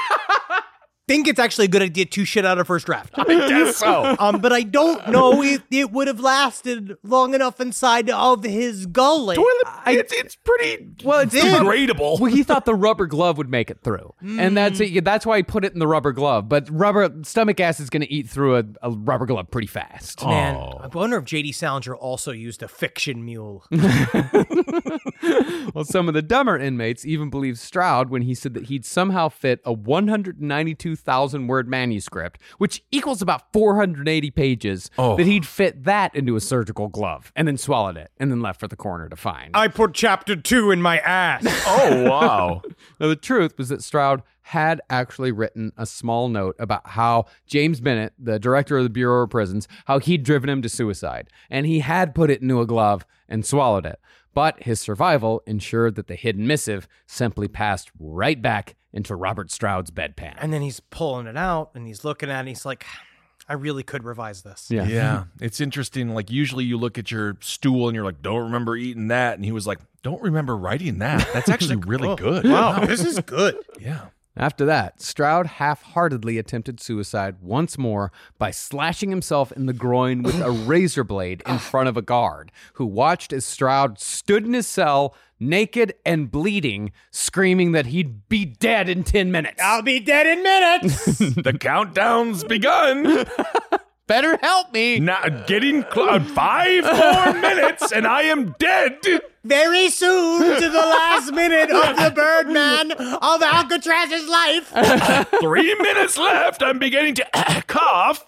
think 1.07 1.27
it's 1.27 1.39
actually 1.39 1.65
a 1.65 1.69
good 1.69 1.81
idea 1.81 2.05
to 2.05 2.25
shit 2.25 2.45
out 2.45 2.59
a 2.59 2.65
first 2.65 2.85
draft. 2.85 3.13
I 3.17 3.25
guess 3.25 3.77
so. 3.77 4.15
Um, 4.19 4.39
but 4.41 4.53
I 4.53 4.63
don't 4.63 5.09
know 5.09 5.41
if 5.41 5.61
it 5.71 5.91
would 5.91 6.07
have 6.07 6.19
lasted 6.19 6.95
long 7.03 7.34
enough 7.34 7.59
inside 7.59 8.09
of 8.09 8.43
his 8.43 8.85
gullet. 8.85 9.35
Toilet, 9.35 9.63
it's, 9.88 10.13
it's 10.13 10.35
pretty 10.35 10.88
Well, 11.03 11.19
it's 11.19 11.35
degradable. 11.35 12.19
Well, 12.19 12.31
he 12.31 12.43
thought 12.43 12.65
the 12.65 12.75
rubber 12.75 13.05
glove 13.05 13.38
would 13.38 13.49
make 13.49 13.69
it 13.69 13.80
through, 13.81 14.13
and 14.21 14.55
that's 14.55 14.80
it. 14.80 15.03
That's 15.03 15.25
why 15.25 15.38
he 15.38 15.43
put 15.43 15.65
it 15.65 15.73
in 15.73 15.80
the 15.80 15.88
rubber 15.88 16.11
glove. 16.11 16.47
But 16.49 16.69
rubber 16.69 17.09
stomach 17.23 17.59
acid 17.59 17.84
is 17.84 17.89
going 17.89 18.01
to 18.01 18.11
eat 18.11 18.30
through 18.30 18.57
a, 18.57 18.63
a 18.81 18.91
rubber 18.91 19.25
glove 19.25 19.51
pretty 19.51 19.67
fast. 19.67 20.25
Man, 20.25 20.55
I 20.55 20.88
wonder 20.88 21.17
if 21.17 21.25
J.D. 21.25 21.51
Salinger 21.51 21.95
also 21.95 22.31
used 22.31 22.63
a 22.63 22.67
fiction 22.67 23.25
mule. 23.25 23.65
Well, 25.73 25.85
some 25.85 26.07
of 26.07 26.13
the 26.13 26.21
dumber 26.21 26.57
inmates 26.57 27.05
even 27.05 27.30
believed 27.30 27.57
Stroud 27.57 28.09
when 28.09 28.23
he 28.23 28.35
said 28.35 28.53
that 28.53 28.65
he'd 28.65 28.85
somehow 28.85 29.30
fit 29.30 29.59
a 29.65 29.73
192,000 30.97 31.47
word 31.47 31.67
manuscript, 31.67 32.41
which 32.57 32.83
equals 32.91 33.21
about 33.21 33.51
480 33.53 34.31
pages, 34.31 34.89
Oh. 34.97 35.15
that 35.17 35.25
he'd 35.25 35.45
fit 35.45 35.83
that 35.83 36.15
into 36.15 36.35
a 36.35 36.41
surgical 36.41 36.87
glove 36.87 37.31
and 37.35 37.47
then 37.47 37.57
swallowed 37.57 37.97
it 37.97 38.11
and 38.17 38.31
then 38.31 38.41
left 38.41 38.59
for 38.59 38.67
the 38.67 38.75
coroner 38.75 39.09
to 39.09 39.15
find. 39.15 39.51
I 39.55 39.67
put 39.67 39.93
chapter 39.93 40.35
two 40.35 40.71
in 40.71 40.81
my 40.81 40.99
ass. 40.99 41.45
oh, 41.67 42.09
wow. 42.09 42.61
Now, 42.99 43.07
the 43.07 43.15
truth 43.15 43.57
was 43.57 43.69
that 43.69 43.81
Stroud 43.83 44.23
had 44.47 44.81
actually 44.89 45.31
written 45.31 45.71
a 45.77 45.85
small 45.85 46.27
note 46.29 46.55
about 46.59 46.87
how 46.89 47.25
James 47.47 47.79
Bennett, 47.81 48.13
the 48.19 48.39
director 48.39 48.77
of 48.77 48.83
the 48.83 48.89
Bureau 48.89 49.23
of 49.23 49.29
Prisons, 49.29 49.67
how 49.85 49.99
he'd 49.99 50.23
driven 50.23 50.49
him 50.49 50.61
to 50.61 50.69
suicide, 50.69 51.29
and 51.49 51.65
he 51.65 51.79
had 51.79 52.13
put 52.15 52.29
it 52.29 52.41
into 52.41 52.59
a 52.61 52.65
glove 52.65 53.05
and 53.29 53.45
swallowed 53.45 53.85
it. 53.85 53.99
But 54.33 54.63
his 54.63 54.79
survival 54.79 55.41
ensured 55.47 55.95
that 55.95 56.07
the 56.07 56.15
hidden 56.15 56.45
missive 56.47 56.87
simply 57.05 57.47
passed 57.47 57.91
right 57.99 58.41
back 58.41 58.75
into 58.93 59.15
Robert 59.15 59.51
Stroud's 59.51 59.91
bedpan. 59.91 60.35
And 60.37 60.53
then 60.53 60.61
he's 60.61 60.79
pulling 60.79 61.27
it 61.27 61.35
out 61.37 61.71
and 61.73 61.87
he's 61.87 62.03
looking 62.03 62.29
at 62.29 62.35
it. 62.37 62.39
And 62.39 62.47
he's 62.47 62.65
like, 62.65 62.85
I 63.49 63.53
really 63.53 63.83
could 63.83 64.03
revise 64.03 64.43
this. 64.43 64.67
Yeah. 64.69 64.85
Yeah, 64.85 65.23
it's 65.41 65.59
interesting. 65.59 66.09
Like 66.13 66.31
usually 66.31 66.63
you 66.63 66.77
look 66.77 66.97
at 66.97 67.11
your 67.11 67.35
stool 67.41 67.89
and 67.89 67.95
you're 67.95 68.05
like, 68.05 68.21
"Don't 68.21 68.43
remember 68.43 68.77
eating 68.77 69.09
that," 69.09 69.35
and 69.35 69.43
he 69.43 69.51
was 69.51 69.67
like, 69.67 69.79
"Don't 70.01 70.21
remember 70.21 70.55
writing 70.55 70.99
that." 70.99 71.27
That's 71.33 71.49
actually 71.49 71.75
really 71.75 72.07
Oh, 72.07 72.15
good. 72.15 72.45
Wow, 72.45 72.79
this 72.85 73.03
is 73.03 73.19
good. 73.19 73.57
Yeah. 73.79 74.05
After 74.35 74.65
that, 74.65 74.99
Stroud 75.01 75.45
half 75.45 75.83
heartedly 75.83 76.37
attempted 76.39 76.79
suicide 76.79 77.35
once 77.41 77.77
more 77.77 78.11
by 78.39 78.49
slashing 78.49 79.09
himself 79.11 79.51
in 79.51 79.65
the 79.67 79.73
groin 79.73 80.23
with 80.23 80.39
a 80.41 80.49
razor 80.49 81.03
blade 81.03 81.43
in 81.45 81.59
front 81.59 81.87
of 81.89 81.97
a 81.97 82.01
guard, 82.01 82.51
who 82.73 82.85
watched 82.85 83.31
as 83.31 83.45
Stroud 83.45 83.99
stood 83.99 84.43
in 84.45 84.53
his 84.53 84.65
cell, 84.67 85.13
naked 85.49 85.93
and 86.05 86.31
bleeding, 86.31 86.91
screaming 87.11 87.71
that 87.73 87.87
he'd 87.87 88.27
be 88.29 88.45
dead 88.45 88.89
in 88.89 89.03
10 89.03 89.31
minutes. 89.31 89.61
I'll 89.61 89.81
be 89.81 89.99
dead 89.99 90.25
in 90.27 90.43
minutes. 90.43 91.19
The 91.43 91.53
countdown's 91.59 92.43
begun. 92.43 93.25
Better 94.07 94.37
help 94.41 94.73
me. 94.73 94.99
Now 94.99 95.27
getting 95.47 95.83
cl- 95.91 96.09
uh, 96.09 96.19
five 96.19 96.83
more 96.83 97.41
minutes, 97.41 97.91
and 97.91 98.05
I 98.05 98.23
am 98.23 98.53
dead. 98.59 98.97
Very 99.45 99.89
soon 99.89 100.59
to 100.59 100.69
the 100.69 100.77
last 100.77 101.31
minute 101.31 101.71
of 101.71 101.95
the 101.97 102.11
Birdman 102.13 102.91
of 102.91 103.41
Alcatraz's 103.41 104.27
life. 104.27 104.73
Three 105.39 105.73
minutes 105.75 106.17
left. 106.17 106.61
I'm 106.61 106.79
beginning 106.79 107.15
to 107.15 107.63
cough. 107.67 108.25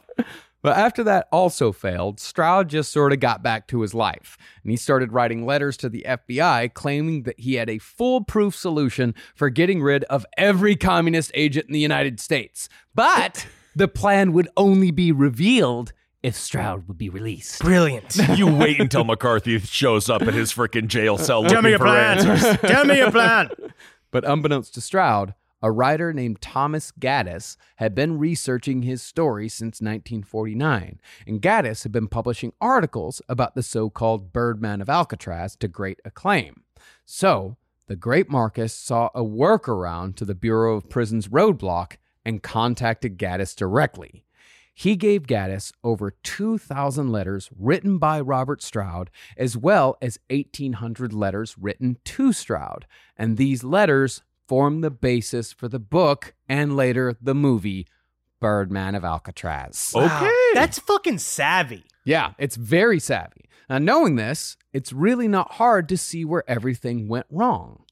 But 0.65 0.77
after 0.77 1.03
that 1.03 1.27
also 1.31 1.71
failed, 1.71 2.19
Stroud 2.19 2.69
just 2.69 2.91
sort 2.91 3.13
of 3.13 3.19
got 3.19 3.43
back 3.43 3.67
to 3.67 3.81
his 3.81 3.93
life. 3.93 4.35
And 4.63 4.71
he 4.71 4.77
started 4.77 5.13
writing 5.13 5.45
letters 5.45 5.77
to 5.77 5.89
the 5.89 6.03
FBI 6.07 6.73
claiming 6.73 7.21
that 7.23 7.39
he 7.39 7.53
had 7.53 7.69
a 7.69 7.77
foolproof 7.77 8.55
solution 8.55 9.13
for 9.35 9.49
getting 9.51 9.83
rid 9.83 10.05
of 10.05 10.25
every 10.37 10.75
communist 10.75 11.29
agent 11.35 11.67
in 11.67 11.73
the 11.73 11.79
United 11.79 12.19
States. 12.19 12.67
But 12.95 13.45
the 13.75 13.87
plan 13.87 14.33
would 14.33 14.47
only 14.57 14.89
be 14.89 15.11
revealed 15.11 15.93
if 16.23 16.35
Stroud 16.35 16.87
would 16.87 16.97
be 16.97 17.09
released. 17.09 17.61
Brilliant. 17.61 18.17
You 18.35 18.47
wait 18.47 18.81
until 18.81 19.03
McCarthy 19.03 19.59
shows 19.59 20.09
up 20.09 20.23
at 20.23 20.33
his 20.33 20.51
freaking 20.51 20.87
jail 20.87 21.19
cell 21.19 21.43
Tell 21.43 21.61
me 21.61 21.69
looking 21.69 21.69
your 21.69 21.77
for 21.79 21.85
plan. 21.85 22.27
answers. 22.27 22.57
Tell 22.61 22.85
me 22.85 22.97
your 22.97 23.11
plan. 23.11 23.49
But 24.11 24.23
unbeknownst 24.25 24.73
to 24.75 24.81
Stroud, 24.81 25.35
a 25.61 25.72
writer 25.72 26.14
named 26.14 26.41
Thomas 26.41 26.91
Gaddis 26.91 27.57
had 27.77 27.95
been 27.95 28.19
researching 28.19 28.82
his 28.82 29.02
story 29.02 29.49
since 29.49 29.82
1949, 29.82 30.99
and 31.26 31.41
Gaddis 31.41 31.84
had 31.84 31.91
been 31.91 32.07
publishing 32.07 32.53
articles 32.61 33.22
about 33.27 33.56
the 33.56 33.64
so 33.64 33.90
called 33.90 34.34
Birdman 34.34 34.82
of 34.82 34.90
Alcatraz 34.90 35.56
to 35.57 35.68
great 35.68 35.99
acclaim. 36.06 36.64
So, 37.06 37.57
the 37.88 37.95
great 37.95 38.30
Marcus 38.30 38.73
saw 38.73 39.10
a 39.14 39.22
workaround 39.22 40.15
to 40.15 40.26
the 40.26 40.36
Bureau 40.36 40.76
of 40.76 40.90
Prisons 40.90 41.27
roadblock 41.27 41.98
and 42.26 42.41
contacted 42.41 43.18
Gaddis 43.18 43.56
directly. 43.56 44.26
He 44.77 44.98
gave 44.98 45.23
Gaddis 45.23 45.72
over 45.86 46.11
2,000 46.11 47.10
letters 47.10 47.49
written 47.57 47.98
by 47.98 48.19
Robert 48.19 48.61
Stroud, 48.61 49.10
as 49.38 49.56
well 49.56 49.98
as 50.02 50.19
1,800 50.30 51.14
letters 51.14 51.56
written 51.57 51.98
to 52.03 52.34
Stroud. 52.34 52.86
And 53.15 53.38
these 53.38 53.64
letters 53.64 54.22
form 54.47 54.81
the 54.81 54.91
basis 54.91 55.51
for 55.51 55.67
the 55.67 55.80
book 55.80 56.34
and 56.47 56.76
later 56.76 57.15
the 57.22 57.35
movie 57.35 57.88
Birdman 58.39 58.95
of 58.95 59.03
Alcatraz. 59.03 59.91
Okay. 59.95 60.51
That's 60.53 60.80
fucking 60.80 61.17
savvy. 61.19 61.84
Yeah, 62.03 62.34
it's 62.38 62.55
very 62.55 62.99
savvy. 62.99 63.49
Now, 63.69 63.80
knowing 63.80 64.15
this, 64.15 64.57
it's 64.73 64.93
really 64.93 65.27
not 65.27 65.53
hard 65.53 65.89
to 65.89 65.97
see 65.97 66.23
where 66.23 66.43
everything 66.47 67.07
went 67.07 67.26
wrong. 67.31 67.85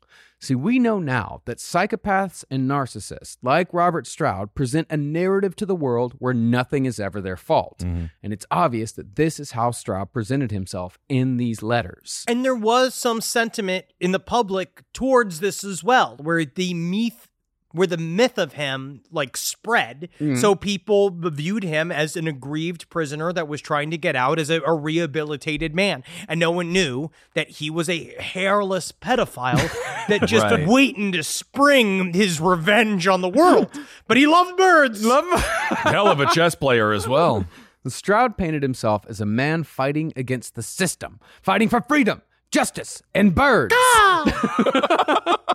See, 0.44 0.56
we 0.56 0.78
know 0.78 1.00
now 1.00 1.42
that 1.46 1.60
psychopaths 1.60 2.44
and 2.52 2.70
narcissists, 2.70 3.38
like 3.42 3.74
Robert 3.74 4.06
Stroud, 4.06 4.54
present 4.54 4.88
a 4.90 4.98
narrative 4.98 5.56
to 5.56 5.66
the 5.66 5.74
world 5.74 6.16
where 6.20 6.34
nothing 6.34 6.86
is 6.86 7.00
ever 7.00 7.22
their 7.22 7.38
fault. 7.38 7.80
Mm-hmm. 7.80 8.08
And 8.22 8.34
it's 8.34 8.46
obvious 8.52 8.92
that 8.92 9.16
this 9.16 9.40
is 9.40 9.52
how 9.52 9.72
Stroud 9.72 10.12
presented 10.12 10.52
himself 10.52 11.00
in 11.08 11.38
these 11.38 11.64
letters. 11.64 12.26
And 12.28 12.44
there 12.44 12.54
was 12.54 12.94
some 12.94 13.22
sentiment 13.22 13.86
in 14.02 14.12
the 14.12 14.20
public 14.20 14.84
towards 14.92 15.40
this 15.40 15.64
as 15.64 15.82
well, 15.82 16.18
where 16.20 16.44
the 16.44 16.74
myth 16.74 17.30
where 17.74 17.88
the 17.88 17.98
myth 17.98 18.38
of 18.38 18.54
him 18.54 19.02
like 19.12 19.36
spread. 19.36 20.08
Mm-hmm. 20.20 20.36
So 20.38 20.56
people 20.56 21.10
viewed 21.12 21.64
him 21.64 21.92
as 21.92 22.16
an 22.16 22.28
aggrieved 22.28 22.90
prisoner 22.90 23.34
that 23.34 23.48
was 23.48 23.60
trying 23.62 23.92
to 23.92 23.98
get 23.98 24.16
out 24.16 24.40
as 24.40 24.50
a, 24.50 24.62
a 24.62 24.74
rehabilitated 24.74 25.76
man. 25.76 26.04
And 26.30 26.40
no 26.40 26.52
one 26.52 26.72
knew 26.72 27.10
that 27.34 27.50
he 27.50 27.70
was 27.70 27.90
a 27.90 28.16
hairless 28.22 28.92
pedophile 28.92 29.58
that 30.08 30.22
just 30.28 30.46
Right. 30.46 30.68
waiting 30.68 31.12
to 31.14 31.24
spring 31.24 32.14
his 32.14 32.40
revenge 32.40 33.08
on 33.08 33.22
the 33.22 33.30
world. 33.30 33.70
But 34.08 34.18
he 34.18 34.28
loved 34.28 34.58
birds. 34.58 35.04
Love 35.04 35.26
Hell 35.42 36.08
of 36.08 36.20
a 36.20 36.26
chess 36.28 36.56
player 36.56 36.92
as 36.92 37.08
well. 37.08 37.46
Stroud 37.88 38.38
painted 38.38 38.62
himself 38.64 39.06
as 39.10 39.20
a 39.20 39.26
man 39.26 39.64
fighting 39.64 40.14
against 40.16 40.56
the 40.56 40.62
system, 40.64 41.20
fighting 41.42 41.68
for 41.70 41.82
freedom, 41.82 42.22
justice, 42.52 43.02
and 43.16 43.34
birds. 43.34 43.74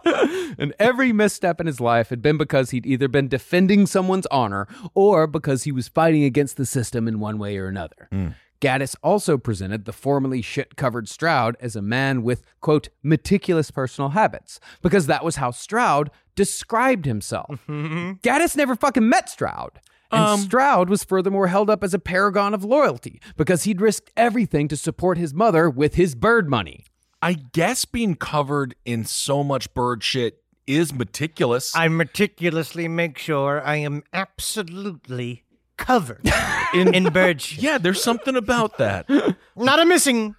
and 0.58 0.74
every 0.78 1.12
misstep 1.12 1.60
in 1.60 1.66
his 1.66 1.80
life 1.80 2.08
had 2.08 2.22
been 2.22 2.38
because 2.38 2.70
he'd 2.70 2.86
either 2.86 3.08
been 3.08 3.28
defending 3.28 3.86
someone's 3.86 4.26
honor 4.26 4.66
or 4.94 5.26
because 5.26 5.64
he 5.64 5.72
was 5.72 5.88
fighting 5.88 6.24
against 6.24 6.56
the 6.56 6.66
system 6.66 7.08
in 7.08 7.20
one 7.20 7.38
way 7.38 7.56
or 7.56 7.66
another. 7.66 8.08
Hmm. 8.10 8.28
Gaddis 8.60 8.96
also 9.02 9.38
presented 9.38 9.84
the 9.84 9.92
formerly 9.92 10.42
shit 10.42 10.76
covered 10.76 11.08
Stroud 11.08 11.56
as 11.60 11.76
a 11.76 11.82
man 11.82 12.22
with, 12.22 12.42
quote, 12.60 12.88
meticulous 13.02 13.70
personal 13.70 14.10
habits, 14.10 14.58
because 14.82 15.06
that 15.06 15.24
was 15.24 15.36
how 15.36 15.50
Stroud 15.52 16.10
described 16.34 17.04
himself. 17.04 17.62
Mm-hmm. 17.68 18.12
Gaddis 18.22 18.56
never 18.56 18.74
fucking 18.74 19.08
met 19.08 19.28
Stroud. 19.28 19.80
And 20.10 20.20
um. 20.24 20.40
Stroud 20.40 20.88
was 20.88 21.04
furthermore 21.04 21.48
held 21.48 21.68
up 21.70 21.84
as 21.84 21.94
a 21.94 21.98
paragon 21.98 22.54
of 22.54 22.64
loyalty 22.64 23.20
because 23.36 23.64
he'd 23.64 23.80
risked 23.80 24.10
everything 24.16 24.66
to 24.68 24.76
support 24.76 25.18
his 25.18 25.34
mother 25.34 25.68
with 25.68 25.94
his 25.94 26.14
bird 26.14 26.48
money. 26.48 26.84
I 27.20 27.32
guess 27.34 27.84
being 27.84 28.14
covered 28.14 28.74
in 28.84 29.04
so 29.04 29.42
much 29.42 29.72
bird 29.74 30.02
shit 30.04 30.42
is 30.66 30.92
meticulous. 30.92 31.74
I 31.74 31.88
meticulously 31.88 32.86
make 32.88 33.18
sure 33.18 33.62
I 33.64 33.76
am 33.76 34.04
absolutely 34.12 35.44
covered 35.76 36.30
in, 36.74 36.94
in 36.94 37.12
bird 37.12 37.40
shit. 37.42 37.62
yeah, 37.62 37.78
there's 37.78 38.02
something 38.02 38.36
about 38.36 38.78
that. 38.78 39.08
Not 39.56 39.80
a 39.80 39.84
missing 39.84 40.36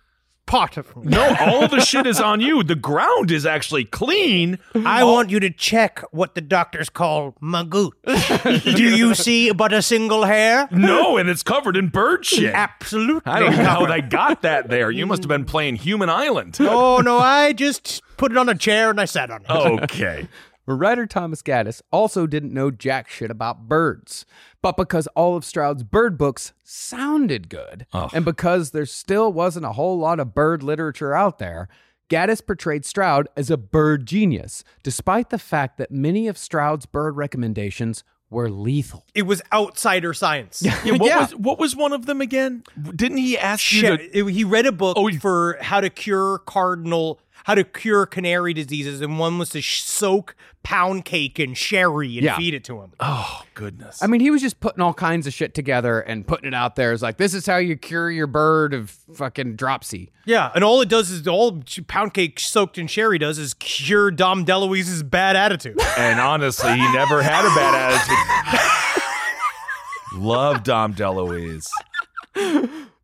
part 0.50 0.78
of 0.78 0.96
me. 0.98 1.04
No, 1.12 1.36
all 1.40 1.68
the 1.68 1.80
shit 1.80 2.08
is 2.08 2.20
on 2.20 2.42
you. 2.42 2.64
The 2.64 2.76
ground 2.76 3.30
is 3.30 3.46
actually 3.46 3.86
clean. 3.86 4.58
I 4.74 5.04
want 5.04 5.30
you 5.30 5.40
to 5.42 5.52
check 5.52 6.04
what 6.12 6.34
the 6.34 6.42
doctors 6.42 6.90
call 6.90 7.36
magoot. 7.42 7.92
Do 8.76 8.84
you 8.84 9.14
see 9.14 9.52
but 9.52 9.72
a 9.72 9.84
single 9.84 10.24
hair? 10.26 10.68
No, 10.72 11.18
and 11.18 11.30
it's 11.30 11.44
covered 11.44 11.78
in 11.78 11.90
bird 11.90 12.26
shit. 12.26 12.52
Absolutely. 12.54 13.32
I 13.32 13.40
don't 13.40 13.56
know 13.58 13.64
how 13.64 13.86
they 13.86 14.02
got 14.02 14.42
that 14.42 14.70
there. 14.70 14.90
You 14.90 15.06
must 15.06 15.22
have 15.22 15.30
been 15.30 15.46
playing 15.46 15.76
Human 15.76 16.10
Island. 16.10 16.58
Oh 16.60 16.98
no, 16.98 17.20
I 17.20 17.54
just 17.54 18.02
put 18.18 18.32
it 18.32 18.38
on 18.38 18.50
a 18.50 18.56
chair 18.56 18.90
and 18.90 19.00
I 19.00 19.06
sat 19.06 19.30
on 19.30 19.44
it. 19.44 19.50
Okay. 19.84 20.28
But 20.70 20.76
writer 20.76 21.08
Thomas 21.08 21.41
Gaddis 21.41 21.82
also 21.91 22.28
didn't 22.28 22.54
know 22.54 22.70
jack 22.70 23.10
shit 23.10 23.32
about 23.32 23.68
birds. 23.68 24.24
But 24.62 24.78
because 24.78 25.08
all 25.16 25.36
of 25.36 25.44
Stroud's 25.44 25.82
bird 25.82 26.16
books 26.16 26.54
sounded 26.64 27.50
good, 27.50 27.88
and 27.91 28.24
because 28.24 28.70
there 28.70 28.86
still 28.86 29.34
wasn't 29.34 29.66
a 29.66 29.72
whole 29.72 29.98
lot 29.98 30.20
of 30.20 30.36
bird 30.36 30.62
literature 30.62 31.16
out 31.16 31.40
there, 31.40 31.70
Gaddis 32.08 32.46
portrayed 32.46 32.86
Stroud 32.86 33.28
as 33.36 33.50
a 33.50 33.58
bird 33.58 34.06
genius, 34.06 34.64
despite 34.84 35.32
the 35.32 35.40
fact 35.40 35.80
that 35.80 35.90
many 35.90 36.28
of 36.28 36.38
Stroud's 36.38 36.86
bird 36.86 37.16
recommendations 37.18 38.04
were 38.32 38.48
lethal. 38.48 39.08
It 39.16 39.24
was 39.24 39.41
outsider 39.52 40.14
science. 40.14 40.62
Yeah, 40.86 40.91
what, 40.98 41.02
Yeah. 41.08 41.20
Was, 41.22 41.36
what 41.36 41.58
was 41.60 41.76
one 41.76 41.94
of 41.94 42.06
them 42.06 42.22
again? 42.22 42.64
Didn't 42.96 43.18
he 43.18 43.40
ask 43.40 43.72
you 43.74 43.82
to? 43.98 44.18
It- 44.20 44.32
he 44.32 44.44
read 44.44 44.68
a 44.68 44.72
book 44.72 44.98
Oh, 45.00 45.08
you- 45.08 45.20
for 45.20 45.58
how 45.62 45.82
to 45.82 45.90
cure 45.90 46.38
cardinal, 46.46 47.20
how 47.50 47.56
to 47.56 47.64
cure 47.64 48.06
canary 48.06 48.54
diseases, 48.54 49.02
and 49.02 49.18
one 49.18 49.40
was 49.40 49.50
to 49.50 49.62
sh- 49.62 49.82
soak 49.82 50.36
pound 50.62 51.04
cake 51.04 51.40
in 51.40 51.56
sherry 51.56 52.16
and 52.18 52.26
Yeah. 52.26 52.38
feed 52.38 52.54
it 52.54 52.64
to 52.66 52.82
him. 52.82 52.92
Oh 53.00 53.42
goodness. 53.56 54.04
I 54.04 54.08
mean, 54.08 54.22
he 54.22 54.30
was 54.30 54.42
just 54.42 54.60
putting 54.60 54.82
all 54.82 54.94
kinds 54.94 55.26
of 55.26 55.34
shit 55.34 55.56
together 55.56 56.00
and 56.00 56.28
putting 56.28 56.48
it 56.48 56.54
out 56.54 56.76
there 56.76 56.92
as 56.92 57.02
like, 57.02 57.18
this 57.18 57.34
is 57.34 57.48
how 57.48 57.58
you 57.58 57.76
cure 57.76 58.12
your 58.12 58.28
bird 58.28 58.74
of 58.74 58.92
fucking 59.16 59.56
dropsy. 59.56 60.12
Yeah, 60.26 60.52
and 60.54 60.64
all 60.64 60.80
it 60.82 60.90
does 60.90 61.10
is 61.10 61.28
all 61.28 61.64
pound 61.88 62.14
cake 62.14 62.40
soaked 62.40 62.78
in 62.78 62.86
sherry 62.88 63.18
does 63.18 63.40
is 63.40 63.56
cure 63.56 64.12
Dom 64.12 64.46
DeLuise's 64.46 65.02
bad 65.02 65.36
attitude. 65.36 65.80
and 65.98 66.20
honestly, 66.20 66.74
he 66.74 66.94
never 66.94 67.24
had 67.24 67.46
a 67.46 67.50
bad 67.56 67.94
attitude. 67.94 70.22
Love 70.22 70.64
Dom 70.64 70.94
DeLuise. 70.94 71.70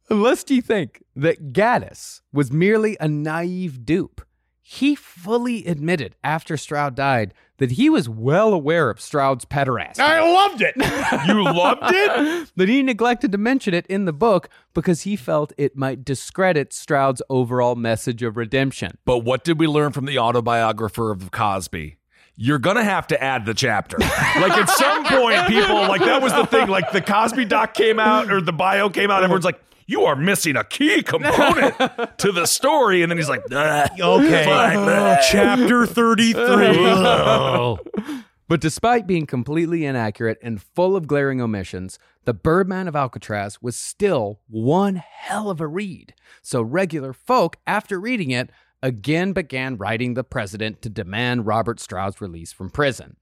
Lest 0.09 0.51
you 0.51 0.61
think 0.61 1.03
that 1.15 1.53
Gaddis 1.53 2.21
was 2.33 2.51
merely 2.51 2.97
a 2.99 3.07
naive 3.07 3.85
dupe, 3.85 4.21
he 4.67 4.95
fully 4.95 5.63
admitted 5.67 6.15
after 6.23 6.57
Stroud 6.57 6.95
died 6.95 7.35
that 7.57 7.73
he 7.73 7.87
was 7.87 8.09
well 8.09 8.51
aware 8.51 8.89
of 8.89 8.99
Stroud's 8.99 9.45
pederasty. 9.45 9.99
I 9.99 10.19
loved 10.21 10.59
it. 10.63 10.73
You 11.27 11.43
loved 11.43 11.83
it? 11.85 12.51
but 12.57 12.67
he 12.67 12.81
neglected 12.81 13.31
to 13.31 13.37
mention 13.37 13.75
it 13.75 13.85
in 13.85 14.05
the 14.05 14.11
book 14.11 14.49
because 14.73 15.03
he 15.03 15.15
felt 15.15 15.53
it 15.55 15.77
might 15.77 16.03
discredit 16.03 16.73
Stroud's 16.73 17.21
overall 17.29 17.75
message 17.75 18.23
of 18.23 18.37
redemption. 18.37 18.97
But 19.05 19.19
what 19.19 19.43
did 19.43 19.59
we 19.59 19.67
learn 19.67 19.91
from 19.91 20.05
the 20.05 20.17
autobiographer 20.17 21.11
of 21.11 21.29
Cosby? 21.29 21.97
you're 22.37 22.59
gonna 22.59 22.83
have 22.83 23.07
to 23.07 23.23
add 23.23 23.45
the 23.45 23.53
chapter. 23.53 23.97
like 23.99 24.51
at 24.51 24.67
some 24.69 25.05
point, 25.05 25.47
people 25.47 25.75
like 25.87 26.01
that 26.01 26.21
was 26.23 26.33
the 26.33 26.45
thing. 26.47 26.67
Like 26.67 26.91
the 26.91 27.01
Cosby 27.01 27.45
doc 27.45 27.73
came 27.75 27.97
out 27.99 28.29
or 28.31 28.41
the 28.41 28.51
bio 28.51 28.89
came 28.89 29.09
out, 29.11 29.23
everyone's 29.23 29.45
like, 29.45 29.61
"You 29.87 30.03
are 30.05 30.15
missing 30.15 30.55
a 30.55 30.63
key 30.63 31.01
component 31.03 31.75
to 32.19 32.31
the 32.31 32.45
story," 32.45 33.01
and 33.01 33.11
then 33.11 33.17
he's 33.17 33.29
like, 33.29 33.43
"Ah, 33.51 33.87
Okay. 33.99 34.45
fine, 34.45 34.77
ah." 34.77 35.17
Chapter 35.31 35.85
33. 35.85 37.77
But 38.47 38.61
despite 38.61 39.07
being 39.07 39.25
completely 39.25 39.85
inaccurate 39.85 40.37
and 40.39 40.61
full 40.61 40.95
of 40.95 41.07
glaring 41.07 41.41
omissions, 41.41 41.97
The 42.25 42.33
Birdman 42.35 42.87
of 42.87 42.95
Alcatraz 42.95 43.59
was 43.59 43.75
still 43.75 44.39
one 44.47 44.97
hell 44.97 45.49
of 45.49 45.59
a 45.59 45.65
read. 45.67 46.13
So 46.43 46.61
regular 46.61 47.11
folk, 47.11 47.57
after 47.65 47.99
reading 47.99 48.29
it, 48.29 48.51
again 48.83 49.33
began 49.33 49.77
writing 49.77 50.13
the 50.13 50.23
president 50.23 50.83
to 50.83 50.89
demand 50.89 51.47
Robert 51.47 51.79
Stroud's 51.79 52.21
release 52.21 52.53
from 52.53 52.69
prison. 52.69 53.15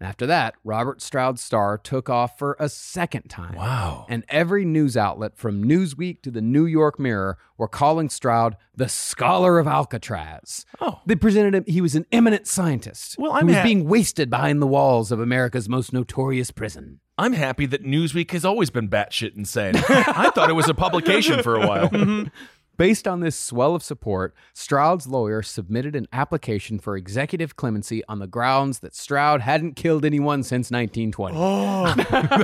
After 0.00 0.26
that, 0.26 0.54
Robert 0.62 1.00
Stroud's 1.00 1.42
star 1.42 1.78
took 1.78 2.10
off 2.10 2.38
for 2.38 2.54
a 2.60 2.68
second 2.68 3.28
time. 3.30 3.54
Wow. 3.54 4.04
And 4.10 4.24
every 4.28 4.64
news 4.64 4.94
outlet 4.94 5.38
from 5.38 5.64
Newsweek 5.64 6.20
to 6.22 6.30
the 6.30 6.42
New 6.42 6.66
York 6.66 6.98
Mirror 6.98 7.38
were 7.56 7.68
calling 7.68 8.10
Stroud 8.10 8.56
the 8.74 8.88
scholar 8.90 9.58
of 9.58 9.66
Alcatraz. 9.66 10.66
Oh. 10.82 11.00
They 11.06 11.16
presented 11.16 11.54
him, 11.54 11.64
he 11.66 11.80
was 11.80 11.94
an 11.94 12.04
eminent 12.12 12.46
scientist 12.46 13.16
Well, 13.18 13.32
I'm 13.32 13.46
was 13.46 13.56
ha- 13.56 13.62
being 13.62 13.88
wasted 13.88 14.28
behind 14.28 14.60
the 14.60 14.66
walls 14.66 15.10
of 15.10 15.18
America's 15.18 15.68
most 15.68 15.94
notorious 15.94 16.50
prison. 16.50 17.00
I'm 17.18 17.32
happy 17.32 17.64
that 17.64 17.82
Newsweek 17.82 18.30
has 18.32 18.44
always 18.44 18.68
been 18.68 18.90
batshit 18.90 19.34
insane. 19.34 19.74
I 19.88 20.30
thought 20.34 20.50
it 20.50 20.54
was 20.54 20.68
a 20.68 20.74
publication 20.74 21.42
for 21.42 21.54
a 21.56 21.66
while. 21.66 21.88
Based 22.76 23.08
on 23.08 23.20
this 23.20 23.38
swell 23.38 23.74
of 23.74 23.82
support, 23.82 24.34
Stroud's 24.52 25.06
lawyer 25.06 25.42
submitted 25.42 25.96
an 25.96 26.06
application 26.12 26.78
for 26.78 26.96
executive 26.96 27.56
clemency 27.56 28.02
on 28.08 28.18
the 28.18 28.26
grounds 28.26 28.80
that 28.80 28.94
Stroud 28.94 29.40
hadn't 29.40 29.76
killed 29.76 30.04
anyone 30.04 30.42
since 30.42 30.70
1920. 30.70 31.36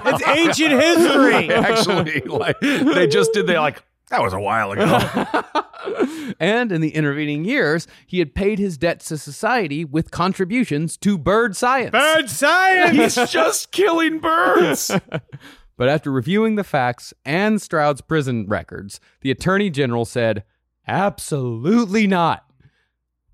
It's 0.09 0.29
ancient 0.29 0.81
history. 0.81 1.51
Actually, 1.53 2.21
like 2.23 2.59
they 2.61 3.07
just 3.07 3.33
did. 3.33 3.47
They 3.47 3.59
like 3.59 3.83
that 4.09 4.23
was 4.23 4.33
a 4.33 4.41
while 4.41 4.73
ago. 4.73 5.25
And 6.39 6.71
in 6.71 6.81
the 6.81 6.95
intervening 6.95 7.45
years, 7.45 7.89
he 8.07 8.21
had 8.21 8.35
paid 8.35 8.59
his 8.59 8.79
debts 8.79 9.09
to 9.09 9.19
society 9.19 9.85
with 9.85 10.13
contributions 10.13 10.97
to 10.99 11.19
bird 11.19 11.57
science. 11.57 11.91
Bird 11.91 12.31
science. 12.31 13.17
He's 13.17 13.31
just 13.31 13.73
killing 13.73 14.21
birds. 14.21 14.93
But 15.77 15.89
after 15.89 16.11
reviewing 16.13 16.55
the 16.57 16.65
facts 16.65 17.15
and 17.25 17.61
Stroud's 17.61 18.01
prison 18.01 18.47
records, 18.47 19.01
the 19.23 19.31
attorney 19.31 19.71
general 19.71 20.05
said, 20.05 20.45
absolutely 20.87 22.07
not. 22.07 22.45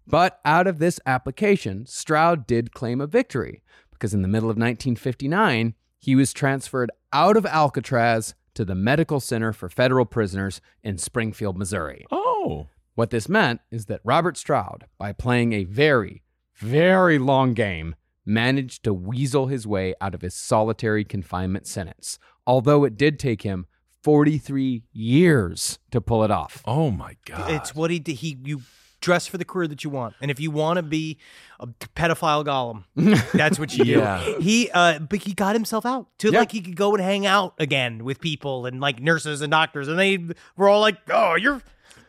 But 0.06 0.40
out 0.44 0.66
of 0.66 0.78
this 0.78 0.98
application, 1.05 1.85
Stroud 1.86 2.47
did 2.47 2.73
claim 2.73 3.01
a 3.01 3.06
victory 3.06 3.62
because 3.90 4.15
in 4.15 4.23
the 4.23 4.28
middle 4.28 4.48
of 4.48 4.56
1959, 4.56 5.74
he 5.98 6.15
was 6.15 6.32
transferred 6.32 6.90
out 7.12 7.36
of 7.36 7.44
Alcatraz 7.44 8.35
to 8.55 8.65
the 8.65 8.74
Medical 8.74 9.20
Center 9.20 9.52
for 9.52 9.69
Federal 9.69 10.05
Prisoners 10.06 10.60
in 10.82 10.98
Springfield, 10.98 11.59
Missouri. 11.59 12.06
Oh, 12.10 12.69
What 12.94 13.10
this 13.10 13.28
meant 13.28 13.60
is 13.70 13.86
that 13.86 14.01
Robert 14.05 14.36
Stroud, 14.36 14.86
by 14.98 15.12
playing 15.12 15.52
a 15.52 15.65
very, 15.65 16.23
very 16.56 17.19
long 17.19 17.55
game, 17.55 17.94
managed 18.28 18.84
to 18.84 18.92
weasel 18.94 19.46
his 19.46 19.66
way 19.66 19.94
out 20.00 20.14
of 20.14 20.20
his 20.20 20.34
solitary 20.34 21.05
confinement 21.05 21.66
sentence, 21.66 22.18
although 22.46 22.84
it 22.84 22.96
did 22.96 23.18
take 23.18 23.42
him 23.42 23.66
43 24.05 24.84
years 24.92 25.78
to 25.90 26.00
pull 26.00 26.22
it 26.24 26.30
off. 26.30 26.62
oh 26.64 26.90
my 26.90 27.16
god! 27.26 27.50
It's 27.50 27.74
what 27.74 27.90
he 27.90 27.98
did. 27.98 28.14
He 28.16 28.38
you 28.44 28.60
dress 29.00 29.26
for 29.28 29.38
the 29.38 29.44
career 29.44 29.66
that 29.68 29.84
you 29.84 29.90
want, 29.90 30.14
and 30.20 30.30
if 30.30 30.40
you 30.40 30.50
want 30.50 30.76
to 30.76 30.82
be 30.82 31.18
a 31.60 31.66
pedophile 31.66 32.44
golem, 32.44 32.84
that's 33.32 33.59
what 33.59 33.76
you 33.76 33.84
Yeah. 33.84 34.24
do. 34.24 34.36
He 34.40 34.70
uh, 34.72 34.98
but 35.00 35.20
he 35.22 35.32
got 35.34 35.55
himself 35.55 35.84
out 35.84 36.06
to 36.18 36.30
Yeah. 36.30 36.40
like 36.40 36.52
he 36.52 36.60
could 36.60 36.76
go 36.76 36.94
and 36.94 37.02
hang 37.02 37.26
out 37.26 37.55
again 37.59 38.05
with 38.05 38.20
people 38.20 38.66
and 38.66 38.80
like 38.80 39.00
nurses 39.00 39.40
and 39.40 39.50
doctors, 39.50 39.88
and 39.88 39.98
they 39.98 40.18
were 40.56 40.68
all 40.68 40.80
like, 40.80 40.96
"Oh, 41.10 41.34
you're 41.34 41.60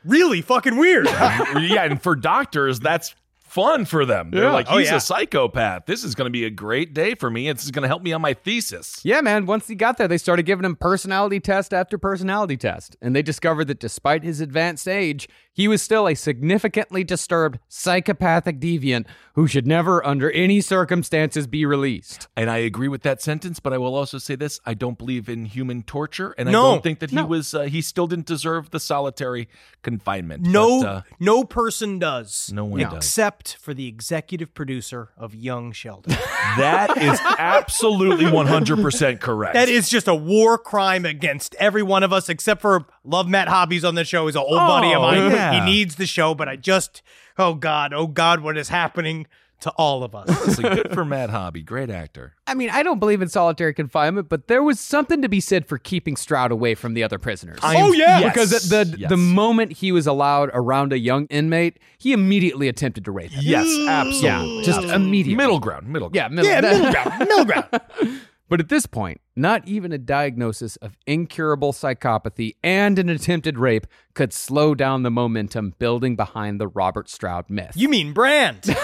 really 0.06 0.42
fucking 0.42 0.78
weird." 0.78 1.06
yeah, 1.10 1.84
and 1.84 2.02
for 2.02 2.16
doctors, 2.16 2.80
that's 2.80 3.16
fun 3.50 3.86
for 3.86 4.06
them. 4.06 4.32
They're 4.32 4.44
Yeah. 4.44 4.52
like, 4.52 4.68
Oh, 4.70 4.78
he's 4.78 4.90
yeah. 4.90 4.98
a 4.98 5.00
psychopath. 5.00 5.86
This 5.86 6.04
is 6.04 6.16
going 6.16 6.26
to 6.28 6.32
be 6.32 6.46
a 6.46 6.50
great 6.50 6.94
day 6.94 7.16
for 7.16 7.30
me. 7.30 7.50
It's 7.50 7.70
going 7.72 7.82
to 7.84 7.88
help 7.88 8.04
me 8.04 8.14
on 8.14 8.22
my 8.22 8.34
thesis. 8.34 9.00
Yeah, 9.04 9.22
man. 9.22 9.46
Once 9.46 9.68
he 9.68 9.76
got 9.76 9.98
there, 9.98 10.08
they 10.08 10.18
started 10.18 10.44
giving 10.44 10.66
him 10.66 10.76
personality 10.76 11.40
test 11.40 11.74
after 11.74 11.98
personality 11.98 12.58
test. 12.58 12.96
And 13.02 13.16
they 13.16 13.22
discovered 13.22 13.66
that 13.66 13.80
despite 13.80 14.24
his 14.24 14.40
advanced 14.42 14.88
age, 14.88 15.28
he 15.60 15.68
was 15.68 15.82
still 15.82 16.08
a 16.08 16.16
significantly 16.16 17.04
disturbed 17.04 17.60
psychopathic 17.68 18.62
deviant 18.62 19.06
who 19.34 19.46
should 19.46 19.68
never, 19.68 20.06
under 20.06 20.32
any 20.32 20.62
circumstances, 20.62 21.48
be 21.48 21.66
released. 21.66 22.30
And 22.38 22.50
I 22.50 22.58
agree 22.60 22.88
with 22.88 23.02
that 23.04 23.22
sentence, 23.22 23.60
but 23.60 23.74
I 23.74 23.78
will 23.78 23.94
also 23.94 24.18
say 24.20 24.36
this: 24.36 24.62
I 24.66 24.74
don't 24.74 24.98
believe 24.98 25.28
in 25.28 25.44
human 25.46 25.84
torture, 25.84 26.34
and 26.38 26.50
No. 26.50 26.60
I 26.66 26.72
don't 26.76 26.84
think 26.84 27.00
that 27.00 27.10
he 27.10 27.18
No. 27.18 27.26
was. 27.26 27.54
Uh, 27.54 27.64
he 27.64 27.82
still 27.82 28.08
didn't 28.08 28.26
deserve 28.26 28.70
the 28.72 28.80
solitary 28.80 29.50
confinement. 29.82 30.44
no, 30.44 30.82
But, 30.82 30.88
uh, 30.88 31.02
no 31.20 31.44
person 31.44 32.00
does. 32.00 32.50
No 32.54 32.64
one 32.64 32.80
does. 32.80 32.94
except 32.94 33.58
for 33.60 33.74
the 33.74 33.88
executive 33.88 34.54
producer 34.54 35.10
of 35.18 35.36
Young 35.36 35.74
Sheldon. 35.74 36.12
that 36.58 36.98
is 36.98 37.20
absolutely 37.38 38.32
one 38.32 38.48
hundred 38.48 38.82
percent 38.82 39.20
correct. 39.20 39.56
That 39.56 39.68
is 39.70 39.90
just 39.90 40.08
a 40.08 40.16
war 40.16 40.58
crime 40.58 41.06
against 41.06 41.54
every 41.56 41.84
one 41.84 42.04
of 42.04 42.14
us, 42.14 42.30
except 42.30 42.62
for 42.62 42.86
love 43.04 43.28
Matt 43.28 43.48
Hobby's 43.48 43.84
on 43.84 43.96
the 43.96 44.06
show. 44.06 44.26
He's 44.28 44.36
an 44.36 44.44
old 44.46 44.56
buddy 44.58 44.92
of 44.94 45.00
Oh, 45.00 45.02
mine. 45.02 45.32
yeah. 45.32 45.49
He 45.54 45.60
needs 45.62 45.96
the 45.96 46.06
show, 46.06 46.34
but 46.34 46.48
I 46.50 46.56
just, 46.56 47.02
oh 47.38 47.54
God, 47.54 47.94
oh 47.94 48.08
God, 48.08 48.42
what 48.42 48.58
is 48.58 48.70
happening 48.70 49.28
to 49.62 49.72
all 49.72 50.04
of 50.06 50.16
us? 50.16 50.30
Honestly, 50.30 50.64
good 50.64 50.94
for 50.94 51.04
Matt 51.04 51.30
Hobby, 51.30 51.62
great 51.62 51.90
actor. 51.90 52.34
I 52.48 52.54
mean, 52.54 52.70
I 52.70 52.82
don't 52.82 52.98
believe 53.00 53.22
in 53.22 53.28
solitary 53.28 53.74
confinement, 53.74 54.30
but 54.30 54.48
there 54.48 54.64
was 54.64 54.80
something 54.80 55.22
to 55.22 55.28
be 55.28 55.42
said 55.42 55.66
for 55.68 55.78
keeping 55.78 56.16
Stroud 56.16 56.52
away 56.54 56.76
from 56.76 56.94
the 56.94 57.04
other 57.04 57.20
prisoners. 57.20 57.60
oh 57.62 57.92
yeah, 57.92 58.20
Yes. 58.20 58.34
because 58.34 58.70
the 58.70 58.86
the, 58.86 58.98
Yes. 59.00 59.10
the 59.10 59.18
moment 59.18 59.74
he 59.74 59.92
was 59.92 60.08
allowed 60.08 60.50
around 60.54 60.94
a 60.94 60.98
young 60.98 61.26
inmate, 61.26 61.78
he 61.98 62.14
immediately 62.14 62.70
attempted 62.70 63.04
to 63.06 63.12
rape 63.12 63.32
him. 63.32 63.44
Yes, 63.44 63.68
Yeah, 63.70 63.90
absolutely. 64.08 64.64
just 64.64 64.82
immediately. 64.84 65.36
Middle 65.36 65.60
ground, 65.60 65.88
middle 65.88 66.10
ground. 66.10 66.16
Yeah, 66.16 66.28
middle, 66.36 66.50
yeah, 66.50 66.62
middle 66.62 66.92
ground, 66.92 67.20
middle 67.20 67.46
ground. 68.10 68.22
But 68.50 68.60
at 68.60 68.70
this 68.70 68.88
point, 68.88 69.22
not 69.36 69.68
even 69.68 69.92
a 69.92 70.00
diagnosis 70.00 70.76
of 70.78 70.98
incurable 71.06 71.72
psychopathy 71.72 72.56
and 72.64 72.98
an 72.98 73.08
attempted 73.08 73.60
rape 73.60 73.86
could 74.16 74.34
slow 74.34 74.74
down 74.74 75.04
the 75.04 75.12
momentum 75.12 75.76
building 75.78 76.16
behind 76.16 76.60
the 76.60 76.68
Robert 76.68 77.08
Stroud 77.10 77.50
myth. 77.50 77.74
You 77.76 77.90
mean 77.90 78.12
brand? 78.12 78.66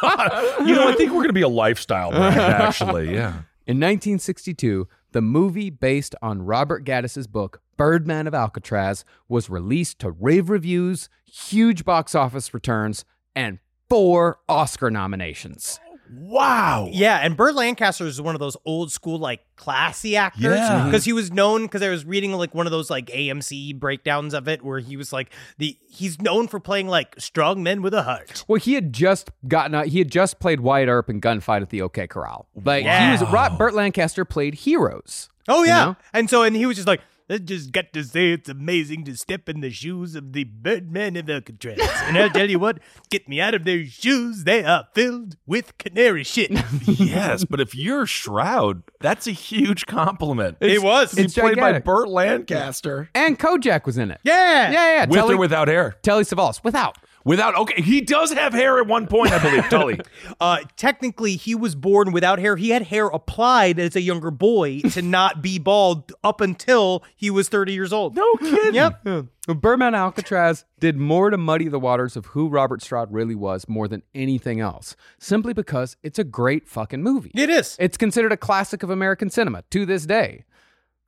You 0.00 0.74
know, 0.74 0.88
I 0.88 0.94
think 0.96 1.10
we're 1.10 1.18
going 1.18 1.28
to 1.28 1.32
be 1.32 1.42
a 1.42 1.48
lifestyle 1.48 2.10
brand, 2.10 2.38
actually. 2.38 3.12
Yeah. 3.12 3.42
In 3.66 3.78
1962, 3.78 4.88
the 5.12 5.20
movie 5.20 5.70
based 5.70 6.14
on 6.22 6.42
Robert 6.42 6.84
Gaddis's 6.84 7.26
book 7.26 7.60
Birdman 7.76 8.26
of 8.26 8.34
Alcatraz 8.34 9.04
was 9.28 9.50
released 9.50 9.98
to 10.00 10.10
rave 10.10 10.50
reviews, 10.50 11.08
huge 11.24 11.84
box 11.84 12.14
office 12.14 12.54
returns, 12.54 13.04
and 13.34 13.58
four 13.88 14.38
Oscar 14.48 14.90
nominations. 14.90 15.80
Wow. 16.12 16.88
yeah, 16.90 17.18
and 17.18 17.36
Burt 17.36 17.54
Lancaster 17.54 18.06
is 18.06 18.20
one 18.20 18.34
of 18.34 18.38
those 18.38 18.56
old 18.64 18.90
school, 18.92 19.18
like 19.18 19.40
classy 19.56 20.16
actors. 20.16 20.44
Yeah. 20.44 20.68
Mm-hmm. 20.68 20.90
because 20.90 21.04
he 21.04 21.12
was 21.12 21.30
known. 21.30 21.62
Because 21.62 21.82
I 21.82 21.88
was 21.88 22.04
reading 22.04 22.32
like 22.32 22.54
one 22.54 22.66
of 22.66 22.70
those 22.72 22.90
like 22.90 23.06
AMC 23.06 23.78
breakdowns 23.78 24.34
of 24.34 24.48
it, 24.48 24.64
where 24.64 24.78
he 24.80 24.96
was 24.96 25.12
like 25.12 25.30
the 25.58 25.76
he's 25.88 26.20
known 26.20 26.48
for 26.48 26.60
playing 26.60 26.88
like 26.88 27.14
strong 27.18 27.62
men 27.62 27.82
with 27.82 27.94
a 27.94 28.02
heart. 28.02 28.44
Well, 28.48 28.60
he 28.60 28.74
had 28.74 28.92
just 28.92 29.30
gotten 29.46 29.74
out, 29.74 29.86
he 29.86 29.98
had 29.98 30.10
just 30.10 30.38
played 30.40 30.60
Wyatt 30.60 30.88
Earp 30.88 31.10
in 31.10 31.20
Gunfight 31.20 31.62
at 31.62 31.70
the 31.70 31.82
OK 31.82 32.06
Corral. 32.06 32.48
Like 32.54 32.84
he 32.84 33.10
was 33.10 33.22
Burt 33.58 33.74
Lancaster 33.74 34.24
played 34.24 34.54
Heroes. 34.54 35.28
Oh 35.48 35.62
You 35.62 35.68
yeah, 35.68 35.84
know? 35.84 35.96
and 36.12 36.28
so 36.28 36.42
and 36.42 36.54
he 36.54 36.66
was 36.66 36.76
just 36.76 36.86
like, 36.88 37.00
I 37.30 37.38
just 37.38 37.72
got 37.72 37.92
to 37.92 38.02
say 38.04 38.32
it's 38.32 38.48
amazing 38.48 39.04
to 39.04 39.14
step 39.16 39.48
in 39.48 39.60
the 39.60 39.70
shoes 39.70 40.14
of 40.14 40.32
the 40.32 40.44
Birdman 40.44 41.14
of 41.16 41.28
Alcatraz, 41.28 41.78
and 42.04 42.16
I'll 42.16 42.30
tell 42.30 42.48
you 42.48 42.58
what, 42.58 42.78
get 43.10 43.28
me 43.28 43.38
out 43.40 43.52
of 43.54 43.64
their 43.64 43.84
shoes, 43.84 44.44
they 44.44 44.64
are 44.64 44.88
filled 44.94 45.36
with 45.46 45.76
canary 45.78 46.24
shit. 46.24 46.50
Yes, 46.86 47.44
but 47.44 47.60
if 47.60 47.74
you're 47.74 48.06
Stroud, 48.06 48.82
that's 49.00 49.26
a 49.26 49.32
huge 49.32 49.86
compliment. 49.86 50.56
it 50.60 50.82
was, 50.82 51.12
He's 51.12 51.34
played 51.34 51.56
by. 51.58 51.78
Burt 51.78 52.08
Lancaster. 52.08 53.08
And 53.14 53.38
Kojak 53.38 53.84
was 53.86 53.98
in 53.98 54.10
it. 54.10 54.20
yeah, 54.24 54.70
Yeah, 54.70 54.94
yeah. 54.96 55.00
With 55.06 55.18
Telly, 55.18 55.34
or 55.34 55.38
without 55.38 55.68
hair? 55.68 55.96
Telly 56.02 56.24
Savalas. 56.24 56.62
Without. 56.64 56.96
Without, 57.28 57.54
okay, 57.56 57.82
he 57.82 58.00
does 58.00 58.32
have 58.32 58.54
hair 58.54 58.78
at 58.78 58.86
one 58.86 59.06
point, 59.06 59.32
I 59.32 59.38
believe, 59.38 59.64
Tully. 59.70 60.00
Uh, 60.40 60.60
technically, 60.76 61.36
he 61.36 61.54
was 61.54 61.74
born 61.74 62.10
without 62.10 62.38
hair. 62.38 62.56
He 62.56 62.70
had 62.70 62.84
hair 62.84 63.08
applied 63.08 63.78
as 63.78 63.94
a 63.94 64.00
younger 64.00 64.30
boy 64.30 64.80
to 64.92 65.02
not 65.02 65.42
be 65.42 65.58
bald 65.58 66.10
up 66.24 66.40
until 66.40 67.04
he 67.14 67.28
was 67.28 67.50
thirty 67.50 67.74
years 67.74 67.92
old. 67.92 68.16
No 68.16 68.34
kidding. 68.36 68.74
Yep. 68.74 69.04
Well, 69.04 69.54
Birdman 69.54 69.94
Alcatraz 69.94 70.64
did 70.80 70.96
more 70.96 71.28
to 71.28 71.36
muddy 71.36 71.68
the 71.68 71.78
waters 71.78 72.16
of 72.16 72.26
who 72.26 72.48
Robert 72.48 72.80
Stroud 72.80 73.12
really 73.12 73.34
was 73.34 73.68
more 73.68 73.88
than 73.88 74.02
anything 74.14 74.60
else, 74.60 74.96
simply 75.18 75.52
because 75.52 75.98
it's 76.02 76.18
a 76.18 76.24
great 76.24 76.66
fucking 76.66 77.02
movie. 77.02 77.32
It 77.34 77.50
is. 77.50 77.76
It's 77.78 77.98
considered 77.98 78.32
a 78.32 78.38
classic 78.38 78.82
of 78.82 78.88
American 78.88 79.28
cinema 79.28 79.64
to 79.70 79.84
this 79.84 80.06
day. 80.06 80.44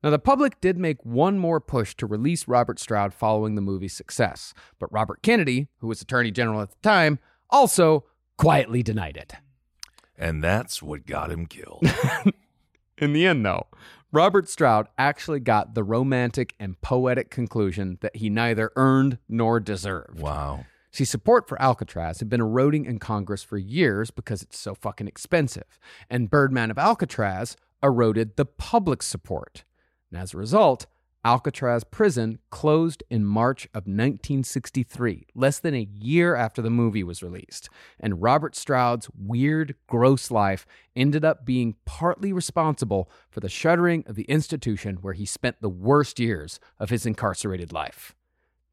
Now, 0.03 0.11
the 0.11 0.19
public 0.19 0.61
did 0.61 0.79
make 0.79 1.05
one 1.05 1.39
more 1.39 1.61
push 1.61 1.95
to 1.97 2.07
release 2.07 2.49
Robert 2.49 2.79
Stroud 2.79 3.13
following 3.13 3.55
the 3.55 3.61
movie's 3.61 3.93
success, 3.93 4.55
but 4.79 4.91
Robert 4.91 5.23
Kennedy, 5.23 5.69
who 5.79 5.89
was 5.89 6.01
Attorney 6.01 6.31
General 6.31 6.63
at 6.63 6.71
the 6.71 6.79
time, 6.83 7.19
also 7.51 8.05
quietly 8.39 8.83
denied 8.83 9.19
it. 9.19 9.35
And 10.17 10.43
that's 10.43 10.83
what 10.83 11.07
got 11.07 11.31
him 11.31 11.47
killed. 11.47 11.85
In 12.99 13.13
the 13.13 13.27
end, 13.27 13.45
though, 13.45 13.67
Robert 14.13 14.49
Stroud 14.49 14.89
actually 14.99 15.41
got 15.41 15.75
the 15.75 15.85
romantic 15.85 16.55
and 16.59 16.81
poetic 16.81 17.31
conclusion 17.31 17.99
that 18.01 18.17
he 18.17 18.29
neither 18.31 18.73
earned 18.77 19.19
nor 19.29 19.61
deserved. 19.61 20.21
wow. 20.21 20.65
See, 20.93 21.05
support 21.05 21.49
for 21.49 21.61
Alcatraz 21.63 22.19
had 22.19 22.29
been 22.29 22.41
eroding 22.41 22.85
in 22.85 22.99
Congress 22.99 23.45
for 23.45 23.57
years 23.57 24.11
because 24.11 24.43
it's 24.43 24.59
so 24.59 24.75
fucking 24.75 25.07
expensive. 25.07 25.79
And 26.11 26.29
Birdman 26.29 26.71
of 26.73 26.79
Alcatraz 26.79 27.57
eroded 27.81 28.37
the 28.37 28.45
public 28.45 29.03
support. 29.03 29.63
And 30.11 30.21
as 30.21 30.35
a 30.35 30.39
result, 30.39 30.87
Alcatraz 31.23 31.85
prison 31.85 32.39
closed 32.49 33.03
in 33.11 33.27
March 33.27 33.67
of 33.75 33.85
1963, 33.87 35.27
less 35.35 35.59
than 35.59 35.75
a 35.75 35.89
year 35.93 36.35
after 36.35 36.63
the 36.63 36.71
movie 36.71 37.05
was 37.05 37.23
released. 37.23 37.69
And 37.99 38.23
Robert 38.23 38.57
Stroud's 38.57 39.11
weird, 39.11 39.75
gross 39.87 40.31
life 40.31 40.67
ended 40.97 41.23
up 41.23 41.45
being 41.45 41.77
partly 41.85 42.33
responsible 42.33 43.11
for 43.29 43.41
the 43.41 43.51
shuttering 43.51 44.03
of 44.07 44.15
the 44.15 44.25
institution 44.25 44.97
where 45.03 45.13
he 45.13 45.27
spent 45.27 45.61
the 45.61 45.69
worst 45.69 46.19
years 46.19 46.59
of 46.79 46.89
his 46.89 47.05
incarcerated 47.05 47.71
life. 47.71 48.15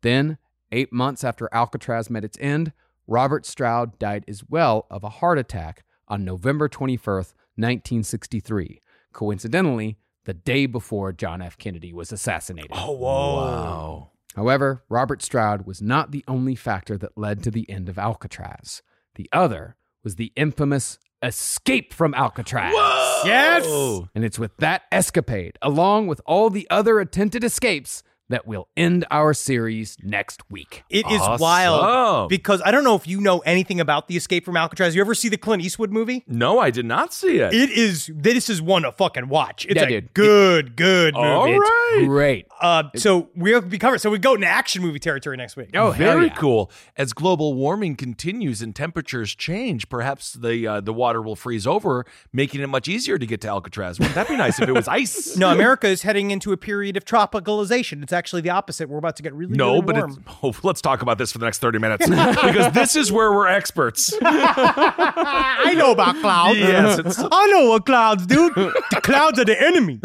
Then, 0.02 0.38
eight 0.72 0.94
months 0.94 1.26
after 1.26 1.50
Alcatraz 1.52 2.10
met 2.10 2.24
its 2.24 2.38
end, 2.40 2.72
Robert 3.08 3.46
Stroud 3.46 4.00
died 4.00 4.24
as 4.28 4.44
well 4.48 4.86
of 4.90 5.04
a 5.04 5.10
heart 5.10 5.38
attack 5.38 5.84
on 6.08 6.24
November 6.24 6.70
21st, 6.70 7.34
1963. 7.56 8.82
Coincidentally, 9.12 9.98
the 10.28 10.34
day 10.34 10.66
before 10.66 11.14
John 11.14 11.42
F. 11.42 11.58
Kennedy 11.58 11.94
was 11.94 12.12
assassinated. 12.12 12.72
Oh, 12.74 12.92
whoa. 12.92 13.36
Wow. 13.38 14.12
However, 14.36 14.84
Robert 14.90 15.24
Stroud 15.24 15.66
was 15.66 15.82
not 15.82 16.12
the 16.12 16.26
only 16.28 16.54
factor 16.54 16.98
that 16.98 17.18
led 17.18 17.42
to 17.44 17.50
the 17.50 17.68
end 17.70 17.88
of 17.88 17.98
Alcatraz. 17.98 18.84
The 19.16 19.30
other 19.32 19.78
was 20.04 20.18
the 20.18 20.34
infamous 20.36 21.00
escape 21.24 21.94
from 21.94 22.14
Alcatraz. 22.14 22.74
Whoa! 22.76 23.22
Yes. 23.26 23.66
And 24.14 24.26
it's 24.26 24.38
with 24.38 24.56
that 24.58 24.84
escapade, 24.92 25.58
along 25.62 26.08
with 26.08 26.20
all 26.26 26.50
the 26.50 26.68
other 26.70 27.00
attempted 27.00 27.46
escapes, 27.46 28.04
that 28.30 28.46
will 28.46 28.68
end 28.76 29.06
our 29.10 29.34
series 29.34 29.98
next 30.04 30.42
week. 30.52 30.84
It 30.90 31.06
is 31.10 31.22
Awesome. 31.22 31.42
wild 31.42 32.30
because 32.30 32.62
I 32.66 32.72
don't 32.72 32.84
know 32.84 32.96
if 32.96 33.08
you 33.08 33.22
know 33.22 33.40
anything 33.40 33.80
about 33.80 34.08
the 34.08 34.18
Escape 34.18 34.44
from 34.46 34.58
Alcatraz. 34.58 34.96
You 34.96 35.02
ever 35.02 35.16
see 35.16 35.30
the 35.30 35.38
Clint 35.38 35.64
Eastwood 35.64 35.92
movie? 35.92 36.24
No, 36.28 36.60
I 36.60 36.70
did 36.70 36.86
not 36.86 37.14
see 37.14 37.40
it. 37.40 37.54
It 37.54 37.70
is. 37.72 38.12
This 38.14 38.50
is 38.50 38.62
one 38.62 38.82
to 38.84 38.92
fucking 38.92 39.30
watch. 39.30 39.66
It's 39.70 39.76
Yeah, 39.76 39.84
a 39.84 39.88
dude. 39.88 40.14
good, 40.14 40.76
good 40.76 41.14
movie. 41.16 41.28
All 41.28 41.48
It's- 41.48 41.72
Great. 42.06 42.48
Uh, 42.60 42.84
so 42.96 43.30
we'll 43.36 43.62
be 43.62 43.78
covered. 43.78 44.00
So 44.00 44.10
we 44.10 44.18
go 44.20 44.34
into 44.36 44.48
action 44.48 44.82
movie 44.82 45.00
territory 45.00 45.38
next 45.38 45.56
week. 45.56 45.70
Oh, 45.74 45.92
Very 45.92 46.26
yeah. 46.28 46.34
cool. 46.36 46.70
As 46.98 47.14
global 47.14 47.54
warming 47.54 47.96
continues 47.96 48.62
and 48.62 48.76
temperatures 48.76 49.34
change, 49.36 49.88
perhaps 49.88 50.34
the 50.34 50.68
uh, 50.68 50.82
the 50.82 50.92
water 50.94 51.22
will 51.22 51.36
freeze 51.38 51.66
over, 51.66 52.06
making 52.34 52.62
it 52.62 52.68
much 52.68 52.88
easier 52.90 53.18
to 53.18 53.26
get 53.26 53.40
to 53.42 53.48
Alcatraz. 53.48 54.00
Wouldn't 54.00 54.16
that 54.16 54.28
be 54.28 54.36
nice 54.36 54.60
if 54.60 54.68
it 54.68 54.74
was 54.74 54.88
ice? 54.90 55.38
No, 55.38 55.50
America 55.52 55.88
is 55.88 56.02
heading 56.02 56.32
into 56.32 56.52
a 56.52 56.58
period 56.58 56.98
of 56.98 57.06
tropicalization. 57.06 58.04
It's 58.04 58.14
actually 58.18 58.42
the 58.42 58.50
opposite. 58.50 58.90
We're 58.90 58.98
about 58.98 59.16
to 59.18 59.24
get 59.24 59.34
really, 59.34 59.56
No, 59.56 59.74
really 59.74 59.82
but 59.84 59.96
warm. 59.96 60.12
it's, 60.12 60.36
oh, 60.44 60.54
let's 60.64 60.82
talk 60.82 61.02
about 61.02 61.18
this 61.18 61.32
for 61.32 61.38
the 61.38 61.46
next 61.46 61.60
30 61.60 61.80
minutes 61.80 62.06
because 62.10 62.74
this 62.74 62.96
is 62.98 63.12
where 63.12 63.32
we're 63.32 63.48
experts. 63.48 64.14
I 64.22 65.74
know 65.78 65.92
about 65.92 66.20
clouds. 66.20 66.60
Yes, 66.60 67.00
I 67.32 67.48
know 67.52 67.70
what 67.70 67.86
clouds 67.86 68.26
do. 68.26 68.50
the 68.54 69.00
clouds 69.02 69.40
are 69.40 69.46
the 69.46 69.60
enemy. 69.62 70.00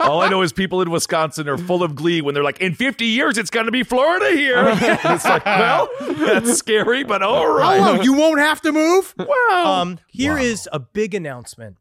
All 0.00 0.20
I 0.20 0.28
know 0.28 0.42
is 0.42 0.52
people 0.52 0.80
in 0.82 0.90
Wisconsin 0.90 1.48
are 1.48 1.58
full 1.58 1.82
of 1.82 1.94
glee 1.94 2.20
when 2.20 2.34
they're 2.34 2.44
like, 2.44 2.60
in 2.60 2.74
50 2.74 3.04
years, 3.04 3.36
it's 3.38 3.50
going 3.50 3.66
to 3.66 3.72
be 3.72 3.82
Florida 3.82 4.30
here. 4.36 4.58
It's 5.18 5.24
like, 5.24 5.44
well, 5.44 5.88
that's 6.00 6.56
scary, 6.58 7.02
but 7.04 7.22
all 7.22 7.48
right. 7.48 7.80
Oh, 7.80 8.02
you 8.02 8.12
won't 8.12 8.40
have 8.40 8.60
to 8.62 8.72
move. 8.72 9.14
Wow. 9.18 9.64
Um, 9.80 9.98
here 10.08 10.36
is 10.38 10.68
a 10.72 10.78
big 10.78 11.14
announcement. 11.14 11.76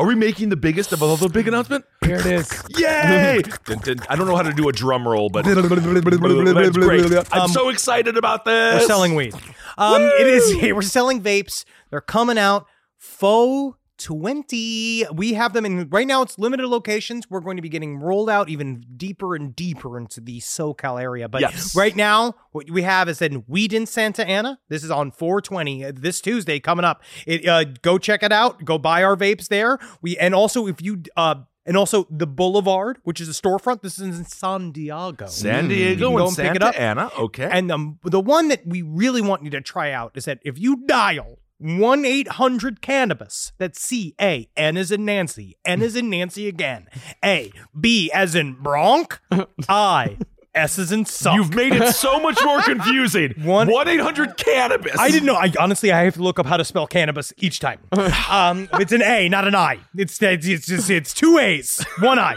Are 0.00 0.06
we 0.06 0.14
making 0.14 0.48
the 0.48 0.56
biggest 0.56 0.92
of 0.94 1.02
all 1.02 1.18
the 1.18 1.28
big 1.28 1.46
announcement? 1.46 1.84
Here 2.02 2.16
it 2.16 2.24
is. 2.24 2.50
Yay! 2.70 3.42
Dun, 3.66 3.78
dun. 3.80 3.96
I 4.08 4.16
don't 4.16 4.26
know 4.26 4.34
how 4.34 4.40
to 4.40 4.52
do 4.54 4.66
a 4.70 4.72
drum 4.72 5.06
roll, 5.06 5.28
but 5.28 5.44
that's 5.44 6.76
great. 6.78 7.28
I'm 7.30 7.50
so 7.50 7.68
excited 7.68 8.16
about 8.16 8.46
this. 8.46 8.80
We're 8.80 8.86
selling 8.86 9.14
weed. 9.14 9.34
Um, 9.76 10.00
it 10.00 10.26
is. 10.26 10.56
We're 10.74 10.80
selling 10.80 11.20
vapes. 11.22 11.66
They're 11.90 12.00
coming 12.00 12.38
out. 12.38 12.64
Faux 12.96 13.76
20. 14.00 15.06
We 15.12 15.34
have 15.34 15.52
them 15.52 15.64
in 15.66 15.88
right 15.90 16.06
now. 16.06 16.22
It's 16.22 16.38
limited 16.38 16.66
locations. 16.66 17.28
We're 17.30 17.40
going 17.40 17.56
to 17.56 17.62
be 17.62 17.68
getting 17.68 17.98
rolled 17.98 18.30
out 18.30 18.48
even 18.48 18.84
deeper 18.96 19.34
and 19.34 19.54
deeper 19.54 19.96
into 19.98 20.20
the 20.20 20.40
SoCal 20.40 21.00
area. 21.00 21.28
But 21.28 21.40
Yes. 21.42 21.74
right 21.76 21.94
now, 21.94 22.34
what 22.52 22.70
we 22.70 22.82
have 22.82 23.08
is 23.08 23.22
in 23.22 23.44
Weed 23.46 23.72
in 23.72 23.86
Santa 23.86 24.26
Ana. 24.26 24.58
This 24.68 24.84
is 24.84 24.90
on 24.90 25.10
420 25.10 25.84
uh, 25.84 25.92
this 25.94 26.20
Tuesday 26.20 26.60
coming 26.60 26.84
up. 26.84 27.02
It 27.26 27.46
uh, 27.46 27.64
go 27.82 27.98
check 27.98 28.22
it 28.22 28.32
out. 28.32 28.64
Go 28.64 28.78
buy 28.78 29.02
our 29.02 29.16
vapes 29.16 29.48
there. 29.48 29.78
We 30.02 30.16
and 30.18 30.34
also 30.34 30.66
if 30.66 30.80
you 30.82 31.02
uh. 31.16 31.36
And 31.66 31.76
also 31.76 32.06
the 32.10 32.26
Boulevard, 32.26 32.98
which 33.04 33.20
is 33.20 33.28
a 33.28 33.32
storefront. 33.32 33.82
This 33.82 33.98
is 33.98 34.18
in 34.18 34.24
San 34.24 34.72
Diego. 34.72 35.26
San 35.26 35.68
Diego 35.68 36.16
and 36.16 36.32
Santa 36.32 36.54
it 36.56 36.62
up. 36.62 36.80
Ana. 36.80 37.10
Okay. 37.18 37.48
And 37.52 37.68
the, 37.68 37.96
the 38.04 38.18
one 38.18 38.48
that 38.48 38.66
we 38.66 38.80
really 38.80 39.20
want 39.20 39.44
you 39.44 39.50
to 39.50 39.60
try 39.60 39.92
out 39.92 40.12
is 40.14 40.24
that 40.24 40.38
if 40.42 40.58
you 40.58 40.84
dial 40.86 41.38
1 41.60 42.04
800 42.04 42.80
cannabis, 42.80 43.52
that's 43.58 43.80
C 43.80 44.14
A, 44.20 44.48
N 44.56 44.76
as 44.76 44.90
in 44.90 45.04
Nancy, 45.04 45.56
N 45.64 45.82
as 45.82 45.94
in 45.94 46.08
Nancy 46.08 46.48
again, 46.48 46.86
A, 47.24 47.52
B 47.78 48.10
as 48.14 48.34
in 48.34 48.54
Bronk, 48.54 49.20
I, 49.68 50.16
S 50.54 50.78
as 50.78 50.90
in 50.90 51.04
suck. 51.04 51.36
You've 51.36 51.54
made 51.54 51.72
it 51.74 51.94
so 51.94 52.18
much 52.18 52.38
more 52.42 52.60
confusing. 52.62 53.34
One- 53.42 53.68
1 53.68 53.88
800 53.88 54.36
cannabis. 54.36 54.96
I 54.98 55.10
didn't 55.10 55.26
know. 55.26 55.36
I 55.36 55.52
honestly, 55.60 55.92
I 55.92 56.02
have 56.04 56.14
to 56.14 56.22
look 56.22 56.38
up 56.38 56.46
how 56.46 56.56
to 56.56 56.64
spell 56.64 56.86
cannabis 56.86 57.32
each 57.38 57.60
time. 57.60 57.80
Um, 58.30 58.68
it's 58.74 58.92
an 58.92 59.02
A, 59.02 59.28
not 59.28 59.46
an 59.46 59.54
I. 59.54 59.78
It's 59.96 60.20
it's 60.22 60.46
it's 60.46 60.66
just 60.66 60.88
it's 60.88 61.12
two 61.12 61.36
A's, 61.38 61.84
one 61.98 62.18
I. 62.18 62.36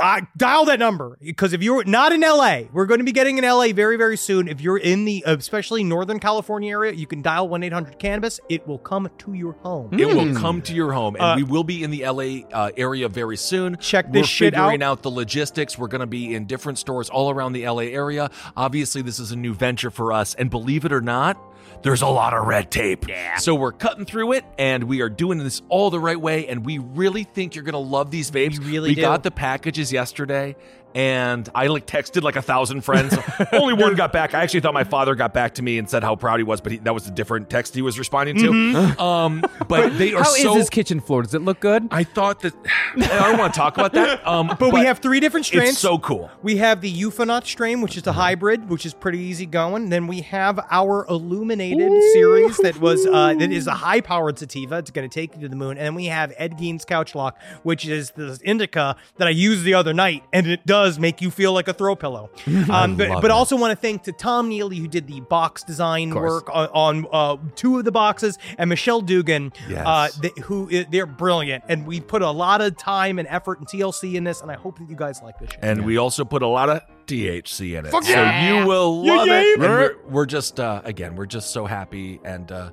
I- 0.00 0.26
dial 0.38 0.64
that 0.66 0.78
number 0.78 1.18
because 1.20 1.52
if 1.52 1.62
you're 1.62 1.84
not 1.84 2.12
in 2.12 2.22
LA, 2.22 2.62
we're 2.72 2.86
going 2.86 3.00
to 3.00 3.04
be 3.04 3.12
getting 3.12 3.36
in 3.36 3.44
LA 3.44 3.68
very 3.74 3.96
very 3.96 4.16
soon. 4.16 4.48
If 4.48 4.60
you're 4.62 4.78
in 4.78 5.04
the 5.04 5.22
especially 5.26 5.84
Northern 5.84 6.18
California 6.18 6.70
area, 6.70 6.92
you 6.92 7.06
can 7.06 7.20
dial 7.20 7.46
one 7.48 7.62
eight 7.62 7.72
hundred 7.72 7.98
cannabis. 7.98 8.40
It 8.48 8.66
will 8.66 8.78
come 8.78 9.10
to 9.18 9.34
your 9.34 9.52
home. 9.52 9.92
It 9.98 10.06
will 10.06 10.34
come 10.34 10.62
to 10.62 10.72
your 10.74 10.92
home, 10.92 11.14
and 11.16 11.22
Uh, 11.24 11.34
we 11.36 11.42
will 11.42 11.64
be 11.64 11.82
in 11.82 11.90
the 11.90 12.06
LA 12.06 12.46
uh, 12.52 12.70
area 12.76 13.08
very 13.08 13.36
soon. 13.36 13.76
Check 13.78 14.06
this 14.12 14.22
We're 14.22 14.26
shit 14.26 14.54
figuring 14.54 14.82
out. 14.82 14.92
out 14.92 15.02
the 15.02 15.10
logistics. 15.10 15.76
We're 15.76 15.88
going 15.88 16.00
to 16.00 16.06
be 16.06 16.34
in 16.34 16.46
different 16.46 16.78
stores 16.78 17.10
all 17.10 17.30
around 17.30 17.52
the 17.52 17.66
LA 17.68 17.82
area. 17.82 18.30
Obviously, 18.56 19.02
this 19.02 19.18
is 19.20 19.30
a 19.30 19.36
new 19.36 19.52
venture 19.52 19.90
for 19.90 20.12
us, 20.12 20.34
and 20.36 20.48
believe 20.50 20.84
it 20.86 20.92
or 20.92 21.02
not, 21.02 21.36
there's 21.82 22.02
a 22.02 22.08
lot 22.08 22.34
of 22.34 22.46
red 22.46 22.70
tape. 22.70 23.08
Yeah. 23.08 23.36
So 23.36 23.54
we're 23.54 23.72
cutting 23.72 24.04
through 24.04 24.32
it, 24.32 24.44
and 24.58 24.84
we 24.84 25.00
are 25.00 25.08
doing 25.08 25.38
this 25.38 25.62
all 25.68 25.90
the 25.90 26.00
right 26.00 26.20
way. 26.20 26.46
And 26.46 26.64
we 26.64 26.78
really 26.78 27.24
think 27.24 27.54
you're 27.54 27.64
going 27.64 27.72
to 27.72 27.78
love 27.78 28.10
these 28.10 28.30
vapes. 28.30 28.58
We 28.58 28.66
really 28.66 28.90
we 28.90 28.94
do. 28.96 29.02
got 29.02 29.22
the 29.22 29.30
packages 29.30 29.92
yesterday. 29.92 30.56
And 30.94 31.48
I 31.54 31.68
like 31.68 31.86
texted 31.86 32.22
like 32.22 32.36
a 32.36 32.42
thousand 32.42 32.82
friends. 32.82 33.16
Only 33.52 33.74
one 33.74 33.94
got 33.94 34.12
back. 34.12 34.34
I 34.34 34.42
actually 34.42 34.60
thought 34.60 34.74
my 34.74 34.84
father 34.84 35.14
got 35.14 35.32
back 35.32 35.54
to 35.54 35.62
me 35.62 35.78
and 35.78 35.88
said 35.88 36.02
how 36.02 36.16
proud 36.16 36.38
he 36.38 36.44
was, 36.44 36.60
but 36.60 36.72
he, 36.72 36.78
that 36.78 36.94
was 36.94 37.06
a 37.06 37.10
different 37.10 37.48
text 37.50 37.74
he 37.74 37.82
was 37.82 37.98
responding 37.98 38.36
to. 38.38 38.50
Mm-hmm. 38.50 39.00
Um, 39.10 39.42
but 39.66 39.96
they 39.98 40.12
are 40.14 40.22
How 40.22 40.34
is 40.34 40.42
so. 40.42 40.54
this 40.54 40.68
kitchen 40.68 41.00
floor? 41.00 41.22
Does 41.22 41.34
it 41.34 41.42
look 41.42 41.58
good? 41.60 41.88
I 41.90 42.04
thought 42.04 42.40
that 42.40 42.54
I 42.96 43.30
don't 43.30 43.38
want 43.38 43.54
to 43.54 43.58
talk 43.58 43.76
about 43.76 43.92
that. 43.94 44.26
Um, 44.26 44.54
But, 44.58 44.72
we 44.72 44.84
have 44.84 44.98
three 44.98 45.20
different 45.20 45.46
strains. 45.46 45.70
It's 45.70 45.78
so 45.78 45.98
cool. 45.98 46.30
We 46.42 46.56
have 46.56 46.80
the 46.80 46.92
Euphanaut 46.92 47.46
strain, 47.46 47.80
which 47.80 47.96
is 47.96 48.06
a 48.06 48.12
hybrid, 48.12 48.68
which 48.68 48.84
is 48.84 48.94
pretty 48.94 49.18
easy 49.18 49.46
going. 49.46 49.88
Then 49.88 50.06
we 50.06 50.20
have 50.22 50.60
our 50.70 51.06
Illuminated 51.08 51.90
series 52.12 52.56
that 52.58 52.78
was 52.80 53.06
uh, 53.06 53.34
that 53.34 53.50
is 53.50 53.66
a 53.66 53.74
high 53.74 54.00
powered 54.00 54.38
sativa. 54.38 54.78
It's 54.78 54.90
going 54.90 55.08
to 55.08 55.12
take 55.14 55.34
you 55.34 55.42
to 55.42 55.48
the 55.48 55.56
moon. 55.56 55.72
And 55.78 55.86
then 55.86 55.94
we 55.94 56.06
have 56.06 56.32
Ed 56.36 56.58
Gein's 56.58 56.84
Couch 56.84 57.14
Lock, 57.14 57.38
which 57.62 57.86
is 57.86 58.10
the 58.12 58.38
indica 58.44 58.96
that 59.16 59.26
I 59.28 59.30
used 59.30 59.64
the 59.64 59.74
other 59.74 59.94
night, 59.94 60.24
and 60.32 60.46
it 60.46 60.66
does 60.66 60.79
make 60.98 61.20
you 61.20 61.30
feel 61.30 61.52
like 61.52 61.68
a 61.68 61.72
throw 61.72 61.96
pillow. 61.96 62.30
Um, 62.70 62.96
but 62.96 63.08
love 63.08 63.22
but 63.22 63.30
also 63.30 63.56
want 63.56 63.72
to 63.72 63.76
thank 63.76 64.04
to 64.04 64.12
Tom 64.12 64.48
Neely 64.48 64.76
who 64.76 64.86
did 64.86 65.06
the 65.06 65.20
box 65.22 65.64
design 65.64 66.14
work 66.14 66.48
on, 66.52 66.68
on 66.68 67.06
uh, 67.10 67.36
two 67.56 67.78
of 67.78 67.84
the 67.84 67.90
boxes, 67.90 68.38
and 68.58 68.68
Michelle 68.68 69.00
Dugan, 69.00 69.52
Yes. 69.68 69.84
uh, 69.84 70.08
th- 70.20 70.38
who 70.44 70.84
they're 70.84 71.06
brilliant, 71.06 71.64
and 71.68 71.86
we 71.86 72.00
put 72.00 72.22
a 72.22 72.30
lot 72.30 72.60
of 72.60 72.76
time 72.76 73.18
and 73.18 73.26
effort 73.28 73.58
and 73.58 73.66
TLC 73.66 74.14
in 74.14 74.24
this, 74.24 74.40
and 74.40 74.50
I 74.50 74.54
hope 74.54 74.78
that 74.78 74.88
you 74.88 74.94
guys 74.94 75.20
like 75.22 75.38
this. 75.38 75.50
Shit. 75.50 75.58
And 75.62 75.84
we 75.84 75.96
also 75.96 76.24
put 76.24 76.42
a 76.42 76.46
lot 76.46 76.68
of 76.68 76.82
THC 77.06 77.78
in 77.78 77.86
it. 77.86 77.90
Fuck 77.90 78.04
so 78.04 78.12
yeah. 78.12 78.60
you 78.60 78.66
will 78.66 79.04
love 79.04 79.26
yeah, 79.26 79.42
it. 79.42 79.58
We're, 79.58 79.96
we're 80.08 80.26
just, 80.26 80.60
uh, 80.60 80.82
again, 80.84 81.16
we're 81.16 81.26
just 81.26 81.50
so 81.52 81.66
happy. 81.66 82.20
And 82.24 82.50
uh, 82.52 82.70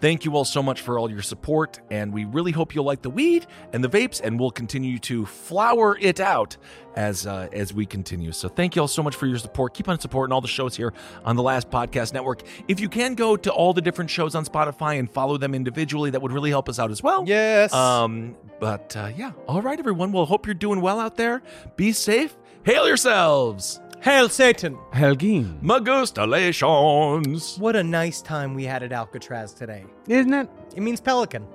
thank 0.00 0.24
you 0.24 0.34
all 0.36 0.44
so 0.44 0.62
much 0.62 0.80
for 0.80 0.98
all 0.98 1.10
your 1.10 1.22
support. 1.22 1.80
And 1.90 2.12
we 2.12 2.24
really 2.24 2.52
hope 2.52 2.74
you'll 2.74 2.84
like 2.84 3.02
the 3.02 3.10
weed 3.10 3.46
and 3.72 3.82
the 3.82 3.88
vapes, 3.88 4.20
and 4.22 4.38
we'll 4.38 4.50
continue 4.50 4.98
to 5.00 5.26
flower 5.26 5.96
it 6.00 6.20
out 6.20 6.56
as 6.96 7.26
uh, 7.26 7.48
as 7.52 7.72
we 7.72 7.86
continue. 7.86 8.32
So 8.32 8.48
thank 8.48 8.76
you 8.76 8.82
all 8.82 8.88
so 8.88 9.02
much 9.02 9.14
for 9.14 9.26
your 9.26 9.38
support. 9.38 9.74
Keep 9.74 9.88
on 9.88 10.00
supporting 10.00 10.32
all 10.32 10.40
the 10.40 10.48
shows 10.48 10.76
here 10.76 10.92
on 11.24 11.36
the 11.36 11.42
Last 11.42 11.70
Podcast 11.70 12.12
Network. 12.12 12.42
If 12.66 12.80
you 12.80 12.88
can 12.88 13.14
go 13.14 13.36
to 13.36 13.52
all 13.52 13.72
the 13.72 13.82
different 13.82 14.10
shows 14.10 14.34
on 14.34 14.44
Spotify 14.44 14.98
and 14.98 15.10
follow 15.10 15.36
them 15.36 15.54
individually, 15.54 16.10
that 16.10 16.20
would 16.20 16.32
really 16.32 16.50
help 16.50 16.68
us 16.68 16.78
out 16.78 16.90
as 16.90 17.02
well. 17.02 17.24
Yes. 17.26 17.72
Um, 17.72 18.36
but 18.60 18.96
uh, 18.96 19.10
yeah, 19.16 19.32
all 19.46 19.62
right, 19.62 19.78
everyone. 19.78 20.12
Well, 20.12 20.26
hope 20.26 20.46
you're 20.46 20.54
doing 20.54 20.80
well 20.80 20.98
out 20.98 21.16
there. 21.16 21.42
Be 21.76 21.92
safe. 21.92 22.36
Hail 22.64 22.86
yourselves. 22.86 23.80
Hail 24.00 24.28
Satan! 24.28 24.78
Hail 24.92 25.16
Helgin. 25.16 25.60
Magustalations. 25.60 27.58
What 27.58 27.74
a 27.74 27.82
nice 27.82 28.22
time 28.22 28.54
we 28.54 28.64
had 28.64 28.82
at 28.82 28.92
Alcatraz 28.92 29.52
today. 29.52 29.84
Isn't 30.06 30.32
it? 30.32 30.48
It 30.76 30.80
means 30.80 31.00
pelican. 31.00 31.46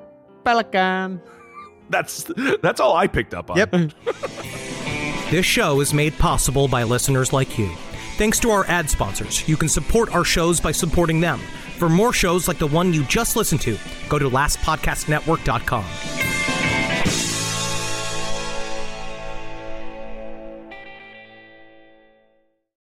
Pelican. 0.43 1.21
That's 1.89 2.23
that's 2.61 2.79
all 2.79 2.95
I 2.95 3.07
picked 3.07 3.33
up 3.33 3.51
on. 3.51 3.57
Yep. 3.57 3.71
this 5.29 5.45
show 5.45 5.81
is 5.81 5.93
made 5.93 6.17
possible 6.17 6.67
by 6.67 6.83
listeners 6.83 7.33
like 7.33 7.59
you. 7.59 7.69
Thanks 8.17 8.39
to 8.39 8.51
our 8.51 8.65
ad 8.65 8.89
sponsors, 8.89 9.47
you 9.49 9.57
can 9.57 9.67
support 9.67 10.15
our 10.15 10.23
shows 10.23 10.61
by 10.61 10.71
supporting 10.71 11.19
them. 11.19 11.39
For 11.77 11.89
more 11.89 12.13
shows 12.13 12.47
like 12.47 12.57
the 12.57 12.67
one 12.67 12.93
you 12.93 13.03
just 13.03 13.35
listened 13.35 13.61
to, 13.61 13.77
go 14.07 14.17
to 14.17 14.29
lastpodcastnetwork.com. 14.29 16.52